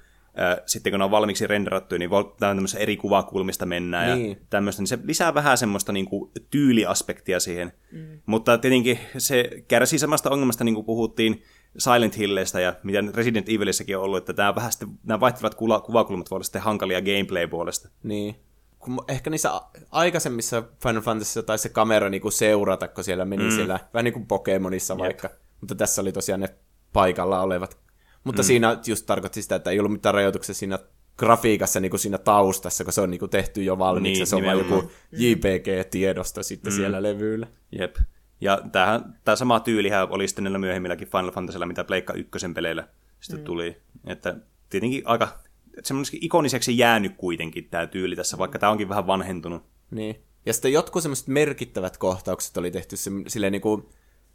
sitten 0.66 0.92
kun 0.92 0.98
ne 0.98 1.04
on 1.04 1.10
valmiiksi 1.10 1.46
renderattu, 1.46 1.98
niin 1.98 2.10
tämmöisessä 2.38 2.78
eri 2.78 2.96
kuvakulmista 2.96 3.66
mennään 3.66 4.18
Niin. 4.18 4.30
ja 4.30 4.36
tämmöistä, 4.50 4.82
niin 4.82 4.88
se 4.88 4.98
lisää 5.04 5.34
vähän 5.34 5.58
semmoista 5.58 5.92
niin 5.92 6.06
kuin, 6.06 6.30
tyyliaspektia 6.50 7.40
siihen. 7.40 7.72
Mm. 7.92 8.20
Mutta 8.26 8.58
tietenkin 8.58 8.98
se 9.18 9.50
kärsii 9.68 9.98
samasta 9.98 10.30
ongelmasta, 10.30 10.64
niin 10.64 10.74
kuin 10.74 10.84
puhuttiin 10.84 11.42
Silent 11.78 12.18
Hilleistä 12.18 12.60
ja 12.60 12.74
mitä 12.82 13.04
Resident 13.14 13.48
Evilissäkin 13.48 13.98
on 13.98 14.04
ollut, 14.04 14.18
että 14.18 14.32
tämä 14.32 14.54
vähän 14.54 14.72
sitten, 14.72 14.88
nämä 15.02 15.20
vaihtelevat 15.20 15.54
kuva- 15.54 15.80
kuvakulmat 15.80 16.30
voivat 16.30 16.32
olla 16.32 16.44
sitten 16.44 16.62
hankalia 16.62 17.00
gameplay-puolesta. 17.00 17.88
Niin. 18.02 18.36
Kun 18.78 19.04
ehkä 19.08 19.30
niissä 19.30 19.60
aikaisemmissa 19.90 20.62
Final 20.82 21.02
Fantasyissa 21.02 21.42
taisi 21.42 21.62
se 21.62 21.68
kamera 21.68 22.08
niinku 22.08 22.30
seurata, 22.30 22.88
kun 22.88 23.04
siellä 23.04 23.24
meni 23.24 23.44
mm. 23.44 23.50
siellä, 23.50 23.80
vähän 23.94 24.04
niin 24.04 24.12
kuin 24.12 24.26
Pokemonissa 24.26 24.98
vaikka. 24.98 25.30
Mutta 25.60 25.74
tässä 25.74 26.02
oli 26.02 26.12
tosiaan 26.12 26.40
ne 26.40 26.48
paikalla 26.92 27.40
olevat. 27.40 27.78
Mutta 28.24 28.42
mm. 28.42 28.46
siinä 28.46 28.78
just 28.86 29.06
tarkoitti 29.06 29.42
sitä, 29.42 29.54
että 29.54 29.70
ei 29.70 29.78
ollut 29.78 29.92
mitään 29.92 30.14
rajoituksia 30.14 30.54
siinä 30.54 30.78
grafiikassa 31.16 31.80
niin 31.80 31.90
kuin 31.90 32.00
siinä 32.00 32.18
taustassa, 32.18 32.84
kun 32.84 32.92
se 32.92 33.00
on 33.00 33.10
niin 33.10 33.18
kuin 33.18 33.30
tehty 33.30 33.62
jo 33.64 33.78
valmiiksi. 33.78 34.10
Niin, 34.12 34.18
Niin, 34.18 34.26
se 34.26 34.36
on 34.36 34.44
vain 34.44 34.56
nimenomaan. 34.56 34.82
joku 34.82 34.92
JPG-tiedosto 35.12 36.42
sitten 36.42 36.72
mm. 36.72 36.76
siellä 36.76 37.02
levyllä. 37.02 37.46
Jep. 37.78 37.96
Ja 38.40 38.60
tämähän, 38.72 39.18
tämä 39.24 39.36
sama 39.36 39.60
tyylihän 39.60 40.08
oli 40.10 40.28
sitten 40.28 40.44
näillä 40.44 40.58
myöhemmilläkin 40.58 41.08
Final 41.08 41.30
Fantasyilla, 41.30 41.66
mitä 41.66 41.84
Pleikka 41.84 42.12
ykkösen 42.12 42.54
peleillä 42.54 42.88
sitten 43.20 43.40
mm. 43.40 43.44
tuli. 43.44 43.76
Että 44.06 44.36
tietenkin 44.70 45.02
aika 45.04 45.38
semmoiseksi 45.82 46.18
ikoniseksi 46.20 46.78
jäänyt 46.78 47.12
kuitenkin 47.16 47.68
tämä 47.70 47.86
tyyli 47.86 48.16
tässä, 48.16 48.38
vaikka 48.38 48.58
tämä 48.58 48.72
onkin 48.72 48.88
vähän 48.88 49.06
vanhentunut. 49.06 49.62
Niin. 49.90 50.22
Ja 50.46 50.52
sitten 50.52 50.72
jotkut 50.72 51.02
semmoiset 51.02 51.28
merkittävät 51.28 51.98
kohtaukset 51.98 52.56
oli 52.56 52.70
tehty 52.70 52.96
silleen 53.26 53.52
niin 53.52 53.62
kuin 53.62 53.88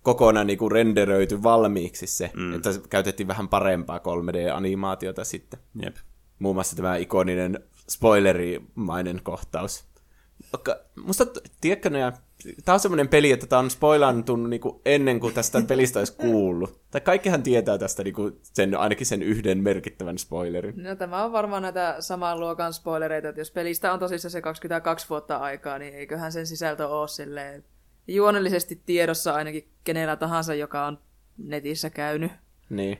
kokonaan 0.05 0.47
niin 0.47 0.59
kuin 0.59 0.71
renderöity 0.71 1.43
valmiiksi 1.43 2.07
se, 2.07 2.31
mm. 2.35 2.53
että 2.53 2.69
käytettiin 2.89 3.27
vähän 3.27 3.47
parempaa 3.47 3.97
3D-animaatiota 3.97 5.23
sitten. 5.23 5.59
Jep. 5.83 5.95
Muun 6.39 6.55
muassa 6.55 6.75
tämä 6.75 6.97
ikoninen 6.97 7.59
spoilerimainen 7.89 9.19
kohtaus. 9.23 9.83
Vaikka, 10.53 10.79
musta, 11.05 11.25
tiedätkö 11.61 11.89
ne, 11.89 12.13
tämä 12.65 12.73
on 12.73 12.79
semmoinen 12.79 13.07
peli, 13.07 13.31
että 13.31 13.47
tämä 13.47 13.59
on 13.59 13.69
spoilantunut 13.69 14.49
niinku 14.49 14.81
ennen 14.85 15.19
kuin 15.19 15.33
tästä 15.33 15.61
pelistä 15.67 15.99
olisi 15.99 16.15
kuullut. 16.17 16.81
Tai 16.91 17.01
kaikkihan 17.01 17.43
tietää 17.43 17.77
tästä 17.77 18.03
niinku 18.03 18.31
sen, 18.43 18.77
ainakin 18.77 19.05
sen 19.05 19.23
yhden 19.23 19.63
merkittävän 19.63 20.17
spoilerin. 20.17 20.83
No 20.83 20.95
tämä 20.95 21.23
on 21.23 21.31
varmaan 21.31 21.61
näitä 21.61 21.95
saman 21.99 22.39
luokan 22.39 22.73
spoilereita, 22.73 23.29
että 23.29 23.41
jos 23.41 23.51
pelistä 23.51 23.93
on 23.93 23.99
tosissaan 23.99 24.31
se 24.31 24.41
22 24.41 25.09
vuotta 25.09 25.37
aikaa, 25.37 25.79
niin 25.79 25.93
eiköhän 25.93 26.31
sen 26.31 26.47
sisältö 26.47 26.87
ole 26.87 27.07
silleen 27.07 27.63
juonellisesti 28.07 28.81
tiedossa 28.85 29.33
ainakin 29.33 29.69
kenellä 29.83 30.15
tahansa, 30.15 30.53
joka 30.53 30.85
on 30.85 30.99
netissä 31.37 31.89
käynyt. 31.89 32.31
Niin. 32.69 32.99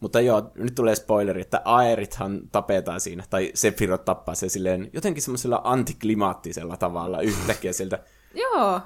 Mutta 0.00 0.20
joo, 0.20 0.50
nyt 0.54 0.74
tulee 0.74 0.94
spoileri, 0.94 1.40
että 1.40 1.62
Aerithan 1.64 2.40
tapetaan 2.52 3.00
siinä, 3.00 3.24
tai 3.30 3.50
Sephiroth 3.54 4.04
tappaa 4.04 4.34
se 4.34 4.48
silleen 4.48 4.90
jotenkin 4.92 5.22
semmoisella 5.22 5.60
antiklimaattisella 5.64 6.76
tavalla 6.76 7.20
yhtäkkiä 7.20 7.72
sieltä. 7.72 7.98
Joo. 8.42 8.80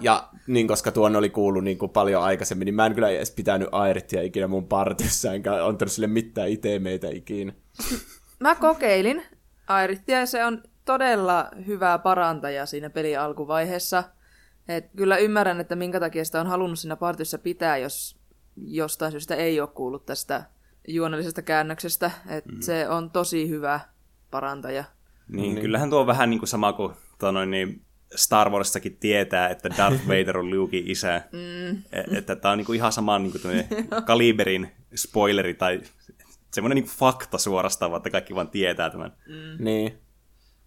ja 0.00 0.28
niin, 0.46 0.68
koska 0.68 0.92
tuon 0.92 1.16
oli 1.16 1.30
kuullut 1.30 1.64
niin 1.64 1.78
kuin 1.78 1.90
paljon 1.90 2.22
aikaisemmin, 2.22 2.66
niin 2.66 2.74
mä 2.74 2.86
en 2.86 2.94
kyllä 2.94 3.10
edes 3.10 3.30
pitänyt 3.30 3.68
Aeritia 3.72 4.22
ikinä 4.22 4.46
mun 4.46 4.66
partiossa, 4.66 5.32
enkä 5.32 5.66
antanut 5.66 5.92
sille 5.92 6.06
mitään 6.06 6.48
itemeitä 6.48 7.08
ikinä. 7.08 7.52
Mä 8.40 8.54
kokeilin 8.54 9.22
Aerittia 9.68 10.18
ja 10.18 10.26
se 10.26 10.44
on 10.44 10.62
todella 10.84 11.48
hyvä 11.66 11.98
parantaja 11.98 12.66
siinä 12.66 12.90
pelin 12.90 13.20
alkuvaiheessa. 13.20 14.04
Et 14.68 14.90
kyllä 14.96 15.16
ymmärrän, 15.16 15.60
että 15.60 15.76
minkä 15.76 16.00
takia 16.00 16.24
sitä 16.24 16.40
on 16.40 16.46
halunnut 16.46 16.78
siinä 16.78 16.96
partissa 16.96 17.38
pitää, 17.38 17.76
jos 17.76 18.16
jostain 18.56 19.12
syystä 19.12 19.34
ei 19.34 19.60
ole 19.60 19.68
kuullut 19.68 20.06
tästä 20.06 20.44
juonellisesta 20.88 21.42
käännöksestä. 21.42 22.10
Että 22.28 22.52
mm. 22.52 22.60
se 22.60 22.88
on 22.88 23.10
tosi 23.10 23.48
hyvä 23.48 23.80
parantaja. 24.30 24.84
Niin, 25.28 25.54
niin. 25.54 25.60
kyllähän 25.60 25.90
tuo 25.90 26.00
on 26.00 26.06
vähän 26.06 26.30
niin 26.30 26.40
kuin 26.40 26.48
sama 26.48 26.72
kuin 26.72 26.92
tuo 27.18 27.30
noin, 27.30 27.50
niin 27.50 27.82
Star 28.14 28.50
Warsissakin 28.50 28.96
tietää, 28.96 29.48
että 29.48 29.70
Darth 29.76 30.06
Vader 30.08 30.38
on 30.38 30.50
Lukein 30.50 30.90
isä. 30.90 31.22
Mm. 31.32 31.82
Että 32.16 32.36
tämä 32.36 32.52
on 32.52 32.58
niin 32.58 32.66
kuin 32.66 32.76
ihan 32.76 32.92
sama 32.92 33.18
niin 33.18 33.32
kuin 33.32 33.64
kaliberin 34.06 34.72
spoileri 34.94 35.54
tai 35.54 35.80
semmoinen 36.54 36.76
niin 36.76 36.96
fakta 36.98 37.38
suorastaan, 37.38 37.96
että 37.96 38.10
kaikki 38.10 38.34
vaan 38.34 38.48
tietää 38.48 38.90
tämän. 38.90 39.12
Mm. 39.26 39.64
Niin. 39.64 39.98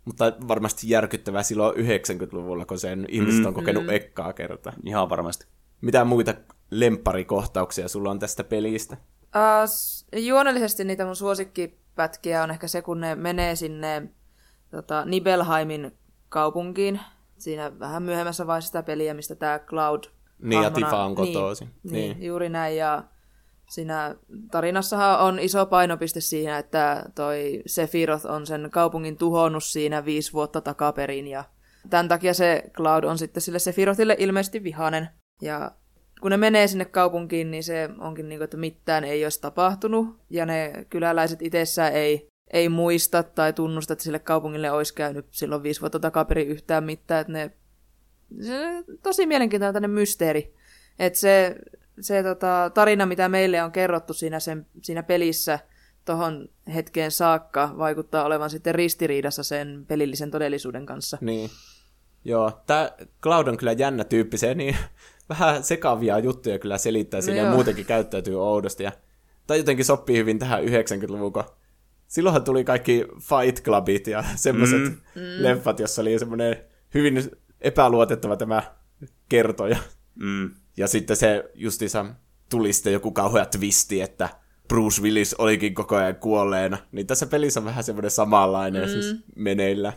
Mutta 0.09 0.33
varmasti 0.47 0.89
järkyttävää 0.89 1.43
silloin 1.43 1.75
90-luvulla, 1.75 2.65
kun 2.65 2.79
sen 2.79 3.05
ihmiset 3.09 3.45
on 3.45 3.53
kokenut 3.53 3.83
mm. 3.83 3.89
ekkaa 3.89 4.33
kertaa. 4.33 4.73
Ihan 4.85 5.09
varmasti. 5.09 5.45
Mitä 5.81 6.05
muita 6.05 6.33
lempparikohtauksia 6.71 7.87
sulla 7.87 8.11
on 8.11 8.19
tästä 8.19 8.43
pelistä? 8.43 8.97
Uh, 9.21 10.19
juonellisesti 10.19 10.83
niitä 10.83 11.05
mun 11.05 11.15
suosikkipätkiä 11.15 12.43
on 12.43 12.51
ehkä 12.51 12.67
se, 12.67 12.81
kun 12.81 13.01
ne 13.01 13.15
menee 13.15 13.55
sinne 13.55 14.09
tota, 14.71 15.05
Nibelheimin 15.05 15.91
kaupunkiin. 16.29 16.99
Siinä 17.37 17.79
vähän 17.79 18.03
myöhemmässä 18.03 18.47
vaiheessa 18.47 18.67
sitä 18.67 18.83
peliä, 18.83 19.13
mistä 19.13 19.35
tämä 19.35 19.59
Cloud... 19.59 20.03
Niin, 20.41 20.63
ja 20.63 20.71
Tifa 20.71 21.03
on 21.03 21.15
kotoisin. 21.15 21.67
Niin, 21.67 21.93
niin, 21.93 22.17
niin, 22.17 22.27
juuri 22.27 22.49
näin. 22.49 22.77
Ja 22.77 23.03
siinä 23.69 24.15
tarinassahan 24.51 25.19
on 25.19 25.39
iso 25.39 25.65
painopiste 25.65 26.21
siinä, 26.21 26.57
että 26.57 27.03
toi 27.15 27.61
Sephiroth 27.65 28.25
on 28.25 28.47
sen 28.47 28.69
kaupungin 28.71 29.17
tuhonnut 29.17 29.63
siinä 29.63 30.05
viisi 30.05 30.33
vuotta 30.33 30.61
takaperin. 30.61 31.27
Ja 31.27 31.43
tämän 31.89 32.07
takia 32.07 32.33
se 32.33 32.63
Cloud 32.73 33.03
on 33.03 33.17
sitten 33.17 33.41
sille 33.41 33.59
Sephirothille 33.59 34.15
ilmeisesti 34.19 34.63
vihanen. 34.63 35.09
Ja 35.41 35.71
kun 36.21 36.31
ne 36.31 36.37
menee 36.37 36.67
sinne 36.67 36.85
kaupunkiin, 36.85 37.51
niin 37.51 37.63
se 37.63 37.89
onkin 37.99 38.29
niin 38.29 38.39
kuin, 38.39 38.43
että 38.43 38.57
mitään 38.57 39.03
ei 39.03 39.25
olisi 39.25 39.41
tapahtunut. 39.41 40.19
Ja 40.29 40.45
ne 40.45 40.85
kyläläiset 40.89 41.41
itsessään 41.41 41.93
ei, 41.93 42.27
ei 42.53 42.69
muista 42.69 43.23
tai 43.23 43.53
tunnusta, 43.53 43.93
että 43.93 44.03
sille 44.03 44.19
kaupungille 44.19 44.71
olisi 44.71 44.93
käynyt 44.93 45.25
silloin 45.31 45.63
viisi 45.63 45.81
vuotta 45.81 45.99
takaperin 45.99 46.47
yhtään 46.47 46.83
mitään. 46.83 47.21
Että 47.21 47.33
ne, 47.33 47.51
se 48.41 48.83
tosi 49.03 49.25
mielenkiintoinen 49.25 49.91
mysteeri. 49.91 50.53
Että 50.99 51.19
se, 51.19 51.55
se 52.01 52.23
tota, 52.23 52.71
tarina, 52.73 53.05
mitä 53.05 53.29
meille 53.29 53.63
on 53.63 53.71
kerrottu 53.71 54.13
siinä, 54.13 54.39
sen, 54.39 54.65
siinä 54.81 55.03
pelissä 55.03 55.59
tuohon 56.05 56.49
hetkeen 56.73 57.11
saakka, 57.11 57.73
vaikuttaa 57.77 58.23
olevan 58.23 58.49
sitten 58.49 58.75
ristiriidassa 58.75 59.43
sen 59.43 59.85
pelillisen 59.87 60.31
todellisuuden 60.31 60.85
kanssa. 60.85 61.17
Niin. 61.21 61.49
Joo, 62.25 62.61
tämä 62.67 62.91
Cloud 63.23 63.47
on 63.47 63.57
kyllä 63.57 63.71
jännä 63.71 64.03
tyyppi, 64.03 64.37
se 64.37 64.55
niin 64.55 64.77
vähän 65.29 65.63
sekavia 65.63 66.19
juttuja 66.19 66.59
kyllä 66.59 66.77
selittää 66.77 67.21
siinä 67.21 67.41
no 67.41 67.47
ja 67.47 67.53
muutenkin 67.53 67.85
käyttäytyy 67.85 68.41
oudosti. 68.41 68.83
Ja, 68.83 68.91
tai 69.47 69.57
jotenkin 69.57 69.85
sopii 69.85 70.17
hyvin 70.17 70.39
tähän 70.39 70.63
90-luvun, 70.63 71.33
kun 71.33 71.43
silloinhan 72.07 72.43
tuli 72.43 72.63
kaikki 72.63 73.05
Fight 73.19 73.63
Clubit 73.63 74.07
ja 74.07 74.23
semmoiset 74.35 74.81
mm. 74.81 74.95
mm. 75.15 75.43
leffat, 75.43 75.79
jossa 75.79 76.01
oli 76.01 76.19
semmoinen 76.19 76.57
hyvin 76.93 77.31
epäluotettava 77.61 78.37
tämä 78.37 78.63
kertoja. 79.29 79.77
Mm. 80.15 80.49
Ja 80.79 80.87
sitten 80.87 81.15
se 81.15 81.43
justiinsa 81.53 82.05
tuli 82.49 82.73
sitten 82.73 82.93
joku 82.93 83.11
kauhea 83.11 83.45
twisti, 83.45 84.01
että 84.01 84.29
Bruce 84.67 85.01
Willis 85.01 85.33
olikin 85.33 85.73
koko 85.73 85.95
ajan 85.95 86.15
kuolleena. 86.15 86.77
Niin 86.91 87.07
tässä 87.07 87.25
pelissä 87.25 87.59
on 87.59 87.65
vähän 87.65 87.83
semmoinen 87.83 88.11
samanlainen 88.11 88.81
mm. 88.81 88.89
siis 88.89 89.15
meneillä 89.35 89.93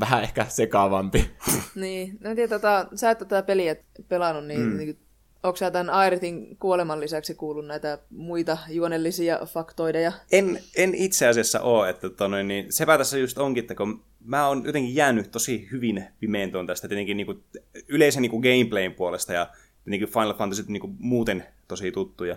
vähän 0.00 0.22
ehkä 0.22 0.46
sekaavampi. 0.48 1.30
niin, 1.74 2.18
no 2.20 2.30
en 2.30 2.36
tiedä, 2.36 2.48
tota, 2.48 2.86
sä 2.94 3.10
et 3.10 3.18
tätä 3.18 3.42
peliä 3.42 3.76
pelannut, 4.08 4.46
niin, 4.46 4.60
mm. 4.60 4.76
niin 4.76 4.98
onko 5.42 5.56
sä 5.56 5.70
tämän 5.70 5.90
Airitin 5.90 6.56
kuoleman 6.56 7.00
lisäksi 7.00 7.34
kuullut 7.34 7.66
näitä 7.66 7.98
muita 8.10 8.58
juonellisia 8.68 9.38
faktoideja? 9.46 10.12
En, 10.32 10.58
en 10.76 10.94
itse 10.94 11.26
asiassa 11.26 11.60
ole, 11.60 11.90
että 11.90 12.10
tonne, 12.10 12.42
niin 12.42 12.72
sepä 12.72 12.98
tässä 12.98 13.18
just 13.18 13.38
onkin, 13.38 13.60
että 13.60 13.74
kun 13.74 14.02
mä 14.24 14.48
oon 14.48 14.62
jotenkin 14.66 14.94
jäänyt 14.94 15.30
tosi 15.30 15.68
hyvin 15.72 16.04
pimeen 16.20 16.52
tuon 16.52 16.66
tästä 16.66 16.88
tietenkin 16.88 17.16
niin 17.16 17.26
kuin, 17.26 17.42
yleisen 17.88 18.22
niin 18.22 18.30
kuin 18.30 18.42
gameplayn 18.42 18.94
puolesta 18.94 19.32
ja 19.32 19.50
niin 19.86 20.00
kuin 20.00 20.10
Final 20.12 20.34
Fantasy 20.34 20.64
niin 20.68 20.80
kuin, 20.80 20.96
muuten 20.98 21.46
tosi 21.68 21.92
tuttuja, 21.92 22.36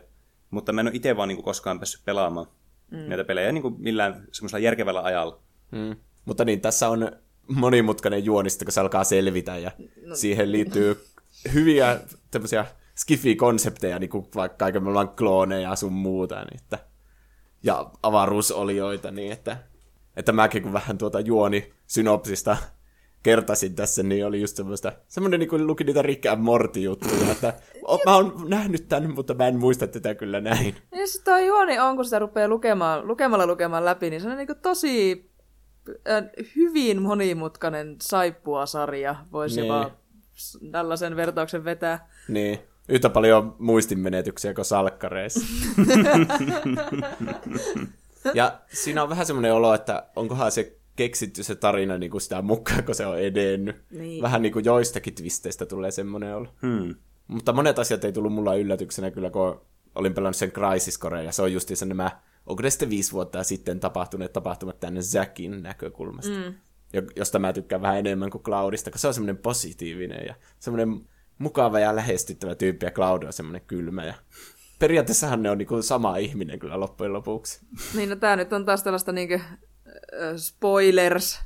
mutta 0.49 0.73
mä 0.73 0.81
en 0.81 0.87
ole 0.87 0.95
itse 0.95 1.17
vaan 1.17 1.27
niin 1.27 1.37
kuin, 1.37 1.45
koskaan 1.45 1.79
päässyt 1.79 2.05
pelaamaan 2.05 2.47
mm. 2.91 2.97
näitä 2.97 3.23
pelejä 3.23 3.51
niin 3.51 3.61
kuin, 3.61 3.75
millään 3.77 4.27
semmoisella 4.31 4.63
järkevällä 4.63 5.01
ajalla. 5.03 5.39
Mm. 5.71 5.95
Mutta 6.25 6.45
niin, 6.45 6.61
tässä 6.61 6.89
on 6.89 7.11
monimutkainen 7.47 8.25
juonista, 8.25 8.65
kun 8.65 8.71
se 8.71 8.81
alkaa 8.81 9.03
selvitä 9.03 9.57
ja 9.57 9.71
no. 10.05 10.15
siihen 10.15 10.51
liittyy 10.51 11.05
hyviä 11.53 11.99
tämmöisiä 12.31 12.65
skifi-konsepteja, 12.95 13.99
niin 13.99 14.09
kuin 14.09 14.27
vaikka 14.35 14.57
kaiken 14.57 14.83
maailman 14.83 15.09
klooneja 15.09 15.69
ja 15.69 15.75
sun 15.75 15.93
muuta, 15.93 16.35
niin 16.35 16.61
että, 16.61 16.79
ja 17.63 17.91
avaruusolioita, 18.03 19.11
niin 19.11 19.31
että, 19.31 19.57
että 20.15 20.31
mäkin 20.31 20.63
kun 20.63 20.73
vähän 20.73 20.97
tuota 20.97 21.19
juoni 21.19 21.73
synopsista 21.87 22.57
kertasin 23.23 23.75
tässä, 23.75 24.03
niin 24.03 24.25
oli 24.25 24.41
just 24.41 24.57
semmoista, 24.57 24.91
semmoinen 25.07 25.39
niin 25.39 25.49
kuin 25.49 25.67
luki 25.67 25.83
niitä 25.83 26.01
Rick 26.01 26.25
and 26.25 26.41
Morty 26.41 26.79
juttuja, 26.79 27.31
että 27.31 27.53
o, 27.87 27.99
mä 28.05 28.15
oon 28.15 28.45
nähnyt 28.47 28.89
tämän, 28.89 29.15
mutta 29.15 29.33
mä 29.33 29.47
en 29.47 29.59
muista 29.59 29.87
tätä 29.87 30.15
kyllä 30.15 30.41
näin. 30.41 30.75
Ja 30.91 31.07
se 31.07 31.23
toi 31.23 31.47
juoni 31.47 31.79
on, 31.79 31.95
kun 31.95 32.05
sitä 32.05 32.19
rupeaa 32.19 32.47
lukemaan, 32.47 33.07
lukemalla 33.07 33.47
lukemaan 33.47 33.85
läpi, 33.85 34.09
niin 34.09 34.21
se 34.21 34.29
on 34.29 34.37
niin 34.37 34.47
kuin 34.47 34.59
tosi 34.59 35.29
hyvin 36.55 37.01
monimutkainen 37.01 37.95
saippua-sarja, 38.01 39.15
voisi 39.31 39.61
niin. 39.61 39.67
jopa 39.67 39.91
tällaisen 40.71 41.15
vertauksen 41.15 41.65
vetää. 41.65 42.09
Niin. 42.27 42.59
Yhtä 42.89 43.09
paljon 43.09 43.55
muistinmenetyksiä 43.59 44.53
kuin 44.53 44.65
salkkareissa. 44.65 45.39
ja 48.33 48.59
siinä 48.73 49.03
on 49.03 49.09
vähän 49.09 49.25
semmoinen 49.25 49.53
olo, 49.53 49.73
että 49.73 50.03
onkohan 50.15 50.51
se 50.51 50.78
keksitty 50.99 51.43
se 51.43 51.55
tarina 51.55 51.97
niin 51.97 52.11
kuin 52.11 52.21
sitä 52.21 52.41
mukaan, 52.41 52.83
kun 52.83 52.95
se 52.95 53.05
on 53.05 53.19
edennyt. 53.19 53.75
Niin. 53.91 54.21
Vähän 54.21 54.41
niin 54.41 54.53
kuin 54.53 54.65
joistakin 54.65 55.15
twisteistä 55.15 55.65
tulee 55.65 55.91
semmoinen 55.91 56.35
olo. 56.35 56.47
Hmm. 56.61 56.95
Mutta 57.27 57.53
monet 57.53 57.79
asiat 57.79 58.03
ei 58.03 58.11
tullut 58.11 58.33
mulla 58.33 58.55
yllätyksenä 58.55 59.11
kyllä, 59.11 59.29
kun 59.29 59.61
olin 59.95 60.13
pelannut 60.13 60.35
sen 60.35 60.51
Crisis 60.51 60.99
Core, 60.99 61.23
ja 61.23 61.31
se 61.31 61.41
on 61.41 61.53
justiinsa 61.53 61.85
nämä 61.85 62.11
onko 62.45 62.63
ne 62.63 62.69
sitten 62.69 62.89
viisi 62.89 63.11
vuotta 63.11 63.43
sitten 63.43 63.79
tapahtuneet 63.79 64.33
tapahtumat 64.33 64.79
tänne 64.79 65.01
Zackin 65.01 65.63
näkökulmasta. 65.63 66.31
Mm. 66.31 66.53
Josta 67.15 67.39
mä 67.39 67.53
tykkään 67.53 67.81
vähän 67.81 67.97
enemmän 67.97 68.29
kuin 68.29 68.43
Cloudista, 68.43 68.91
koska 68.91 69.01
se 69.01 69.07
on 69.07 69.13
semmoinen 69.13 69.37
positiivinen 69.37 70.25
ja 70.27 70.35
semmoinen 70.59 71.01
mukava 71.37 71.79
ja 71.79 71.95
lähestyttävä 71.95 72.55
tyyppi, 72.55 72.85
ja 72.85 72.91
Cloud 72.91 73.23
on 73.23 73.33
semmoinen 73.33 73.61
kylmä. 73.67 74.05
Ja 74.05 74.13
periaatteessahan 74.79 75.43
ne 75.43 75.49
on 75.49 75.57
niinku 75.57 75.81
sama 75.81 76.17
ihminen 76.17 76.59
kyllä 76.59 76.79
loppujen 76.79 77.13
lopuksi. 77.13 77.59
Niin, 77.95 78.09
no 78.09 78.15
tää 78.15 78.35
nyt 78.35 78.53
on 78.53 78.65
taas 78.65 78.83
tällaista 78.83 79.11
niinku, 79.11 79.39
spoilers 80.37 81.39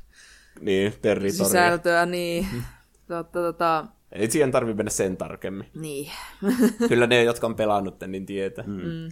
niin, 0.60 0.94
territoria. 1.02 1.44
sisältöä, 1.44 2.06
niin. 2.06 2.46
Totta, 3.08 3.38
tota... 3.40 3.86
Ei 4.12 4.30
siihen 4.30 4.50
tarvi 4.50 4.74
mennä 4.74 4.90
sen 4.90 5.16
tarkemmin. 5.16 5.66
Niin. 5.74 6.10
kyllä 6.88 7.06
ne, 7.06 7.22
jotka 7.22 7.46
on 7.46 7.56
pelannut, 7.56 8.00
niin 8.06 8.26
tietää. 8.26 8.64
Mm. 8.66 8.82
Mm. 8.82 9.08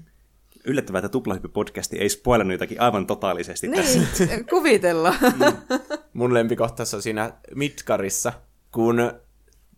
Yllättävää, 0.64 0.98
että 0.98 1.18
Tuplahyppy-podcasti 1.18 1.98
ei 1.98 2.08
spoilannut 2.08 2.52
jotakin 2.52 2.80
aivan 2.80 3.06
totaalisesti 3.06 3.68
tässä. 3.68 3.98
Niin, 4.26 4.46
kuvitella. 4.46 5.14
Mun 6.12 6.34
lempikohtaus 6.34 6.94
on 6.94 7.02
siinä 7.02 7.32
Mitkarissa, 7.54 8.32
kun 8.72 9.12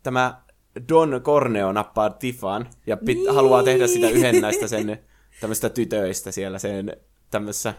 tämä 0.02 0.42
Don 0.88 1.20
Corneo 1.24 1.72
nappaa 1.72 2.10
Tiffan 2.10 2.68
ja 2.86 2.96
pit- 2.96 3.04
niin. 3.04 3.34
haluaa 3.34 3.62
tehdä 3.62 3.86
sitä 3.86 4.08
yhden 4.08 4.40
näistä 4.40 4.68
sen 4.68 4.98
tämmöistä 5.40 5.68
tytöistä 5.68 6.32
siellä 6.32 6.58
sen 6.58 6.96
tämmössä, 7.30 7.74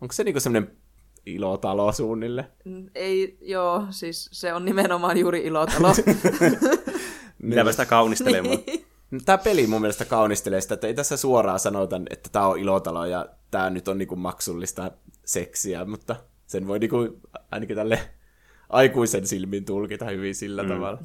onko 0.00 0.12
se 0.12 0.24
niinku 0.24 0.40
semmoinen 0.40 0.76
ilotalo 1.26 1.92
suunnille? 1.92 2.48
Ei, 2.94 3.38
joo, 3.40 3.86
siis 3.90 4.28
se 4.32 4.52
on 4.52 4.64
nimenomaan 4.64 5.18
juuri 5.18 5.44
ilotalo. 5.44 5.94
Mitä 7.42 7.64
mä 7.64 7.70
sitä 7.70 7.86
kaunistelemaan. 7.86 8.58
Tämä 9.24 9.38
peli 9.38 9.66
mun 9.66 9.80
mielestä 9.80 10.04
kaunistelee 10.04 10.60
sitä, 10.60 10.74
että 10.74 10.86
ei 10.86 10.94
tässä 10.94 11.16
suoraan 11.16 11.60
sanota, 11.60 12.00
että 12.10 12.28
tämä 12.32 12.46
on 12.46 12.58
ilotalo 12.58 13.04
ja 13.04 13.28
tämä 13.50 13.70
nyt 13.70 13.88
on 13.88 13.98
niinku 13.98 14.16
maksullista 14.16 14.90
seksiä, 15.24 15.84
mutta 15.84 16.16
sen 16.46 16.66
voi 16.66 16.78
niinku 16.78 17.20
ainakin 17.50 17.76
tälle 17.76 18.10
aikuisen 18.68 19.26
silmin 19.26 19.64
tulkita 19.64 20.04
hyvin 20.04 20.34
sillä 20.34 20.62
mm. 20.62 20.68
tavalla. 20.68 20.98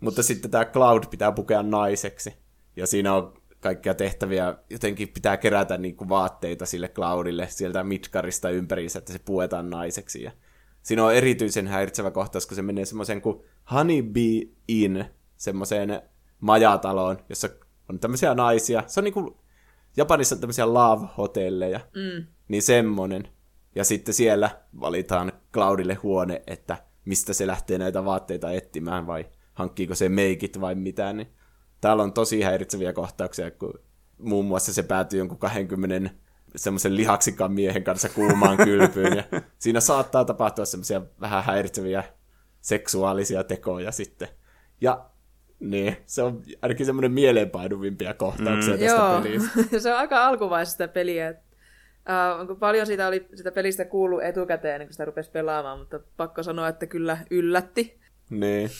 mutta 0.00 0.22
sitten 0.22 0.50
tämä 0.50 0.64
Cloud 0.64 1.04
pitää 1.10 1.32
pukea 1.32 1.62
naiseksi. 1.62 2.34
Ja 2.76 2.86
siinä 2.86 3.14
on 3.14 3.37
kaikkia 3.60 3.94
tehtäviä, 3.94 4.54
jotenkin 4.70 5.08
pitää 5.08 5.36
kerätä 5.36 5.78
niinku 5.78 6.08
vaatteita 6.08 6.66
sille 6.66 6.88
Cloudille 6.88 7.48
sieltä 7.50 7.84
mitkarista 7.84 8.50
ympäriinsä, 8.50 8.98
että 8.98 9.12
se 9.12 9.18
puetaan 9.18 9.70
naiseksi. 9.70 10.22
Ja 10.22 10.32
siinä 10.82 11.04
on 11.04 11.14
erityisen 11.14 11.66
häiritsevä 11.66 12.10
kohtaus, 12.10 12.46
kun 12.46 12.56
se 12.56 12.62
menee 12.62 12.84
semmoiseen 12.84 13.20
kuin 13.20 13.42
Honeybee 13.72 14.42
Inn, 14.68 15.04
semmoiseen 15.36 16.02
majataloon, 16.40 17.18
jossa 17.28 17.48
on 17.88 17.98
tämmöisiä 17.98 18.34
naisia. 18.34 18.84
Se 18.86 19.00
on 19.00 19.04
niinku, 19.04 19.40
Japanissa 19.96 20.34
on 20.34 20.40
tämmöisiä 20.40 20.66
love-hotelleja, 20.66 21.80
mm. 21.94 22.26
niin 22.48 22.62
semmonen. 22.62 23.28
Ja 23.74 23.84
sitten 23.84 24.14
siellä 24.14 24.50
valitaan 24.80 25.32
Cloudille 25.52 25.94
huone, 25.94 26.42
että 26.46 26.76
mistä 27.04 27.32
se 27.32 27.46
lähtee 27.46 27.78
näitä 27.78 28.04
vaatteita 28.04 28.52
etsimään, 28.52 29.06
vai 29.06 29.26
hankkiiko 29.54 29.94
se 29.94 30.08
meikit 30.08 30.60
vai 30.60 30.74
mitään. 30.74 31.16
Niin 31.16 31.28
täällä 31.80 32.02
on 32.02 32.12
tosi 32.12 32.42
häiritseviä 32.42 32.92
kohtauksia, 32.92 33.50
kun 33.50 33.74
muun 34.18 34.44
muassa 34.44 34.72
se 34.72 34.82
päätyy 34.82 35.18
jonkun 35.18 35.38
20 35.38 36.10
semmoisen 36.56 36.96
lihaksikan 36.96 37.52
miehen 37.52 37.84
kanssa 37.84 38.08
kuumaan 38.08 38.56
kylpyyn. 38.64 39.16
Ja 39.16 39.24
siinä 39.58 39.80
saattaa 39.80 40.24
tapahtua 40.24 40.64
semmoisia 40.64 41.02
vähän 41.20 41.44
häiritseviä 41.44 42.04
seksuaalisia 42.60 43.44
tekoja 43.44 43.92
sitten. 43.92 44.28
Ja 44.80 45.10
niin, 45.60 45.96
se 46.06 46.22
on 46.22 46.42
ainakin 46.62 46.86
semmoinen 46.86 47.12
mieleenpainuvimpia 47.12 48.14
kohtauksia 48.14 48.74
mm. 48.74 48.80
tästä 48.80 48.96
Joo. 48.96 49.20
pelistä. 49.22 49.50
se 49.82 49.92
on 49.92 49.98
aika 49.98 50.26
alkuvaiheessa 50.26 50.88
peliä. 50.88 51.34
Uh, 52.50 52.58
paljon 52.58 52.86
siitä 52.86 53.06
oli 53.06 53.28
sitä 53.34 53.52
pelistä 53.52 53.84
kuullut 53.84 54.22
etukäteen, 54.22 54.80
kun 54.80 54.92
sitä 54.92 55.04
rupesi 55.04 55.30
pelaamaan, 55.30 55.78
mutta 55.78 56.00
pakko 56.16 56.42
sanoa, 56.42 56.68
että 56.68 56.86
kyllä 56.86 57.18
yllätti. 57.30 58.00
Niin. 58.30 58.70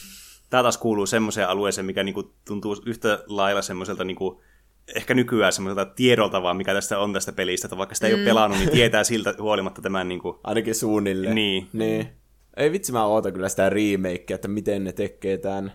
Tämä 0.51 0.62
taas 0.62 0.78
kuuluu 0.78 1.07
semmoiseen 1.07 1.49
alueeseen, 1.49 1.84
mikä 1.84 2.03
niinku 2.03 2.34
tuntuu 2.44 2.82
yhtä 2.86 3.24
lailla 3.26 3.62
semmoiselta 3.62 4.05
niinku, 4.05 4.42
ehkä 4.96 5.14
nykyään 5.14 5.53
semmoiselta 5.53 5.92
tiedolta 5.94 6.42
vaan, 6.42 6.57
mikä 6.57 6.74
tästä 6.74 6.99
on 6.99 7.12
tästä 7.12 7.32
pelistä, 7.32 7.66
että 7.66 7.78
vaikka 7.78 7.94
sitä 7.94 8.07
ei 8.07 8.12
mm. 8.12 8.18
ole 8.18 8.24
pelannut, 8.24 8.59
niin 8.59 8.70
tietää 8.70 9.05
siltä 9.05 9.34
huolimatta 9.38 9.82
tämän... 9.82 10.09
Niinku... 10.09 10.40
Ainakin 10.44 10.74
suunnilleen. 10.74 11.34
Niin. 11.34 11.68
niin. 11.72 12.09
Ei 12.57 12.72
vitsi, 12.72 12.92
mä 12.92 13.05
ootan 13.05 13.32
kyllä 13.32 13.49
sitä 13.49 13.68
remakea, 13.68 14.34
että 14.34 14.49
miten 14.49 14.84
ne 14.84 14.92
tekee 14.92 15.38
tämän. 15.38 15.72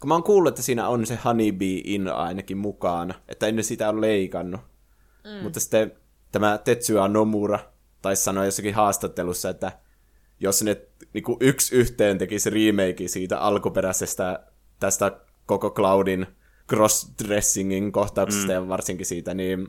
Kun 0.00 0.08
mä 0.08 0.14
oon 0.14 0.22
kuullut, 0.22 0.48
että 0.48 0.62
siinä 0.62 0.88
on 0.88 1.06
se 1.06 1.18
Honeybee 1.24 1.80
In 1.84 2.08
ainakin 2.08 2.58
mukana, 2.58 3.14
että 3.28 3.46
ennen 3.46 3.64
sitä 3.64 3.88
on 3.88 4.00
leikannut. 4.00 4.60
Mm. 5.24 5.42
Mutta 5.42 5.60
sitten 5.60 5.92
tämä 6.32 6.58
Tetsuya 6.58 7.08
Nomura 7.08 7.58
taisi 8.02 8.24
sanoa 8.24 8.44
jossakin 8.44 8.74
haastattelussa, 8.74 9.48
että 9.48 9.72
jos 10.40 10.62
ne 10.62 10.76
niin 11.12 11.24
kuin 11.24 11.36
yksi 11.40 11.76
yhteen 11.76 12.18
tekisi 12.18 12.50
remake 12.50 13.08
siitä 13.08 13.38
alkuperäisestä 13.38 14.46
tästä 14.80 15.20
koko 15.46 15.70
Cloudin 15.70 16.26
crossdressingin 16.68 17.92
kohtauksesta 17.92 18.46
mm. 18.46 18.52
ja 18.52 18.68
varsinkin 18.68 19.06
siitä 19.06 19.34
niin 19.34 19.68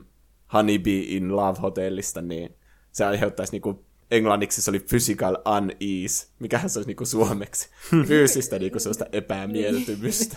Honeybee 0.52 1.02
in 1.06 1.36
Love 1.36 1.60
Hotellista, 1.62 2.22
niin 2.22 2.56
se 2.92 3.04
aiheuttaisi 3.04 3.52
niin 3.52 3.62
kuin 3.62 3.78
englanniksi 4.10 4.62
se 4.62 4.70
oli 4.70 4.80
physical 4.80 5.36
unease, 5.56 6.26
mikähän 6.38 6.70
se 6.70 6.78
olisi 6.78 6.88
niinku 6.88 7.06
suomeksi. 7.06 7.68
Fyysistä 8.08 8.58
niinku 8.58 8.78
sellaista 8.78 9.06
epämieltymystä. 9.12 10.36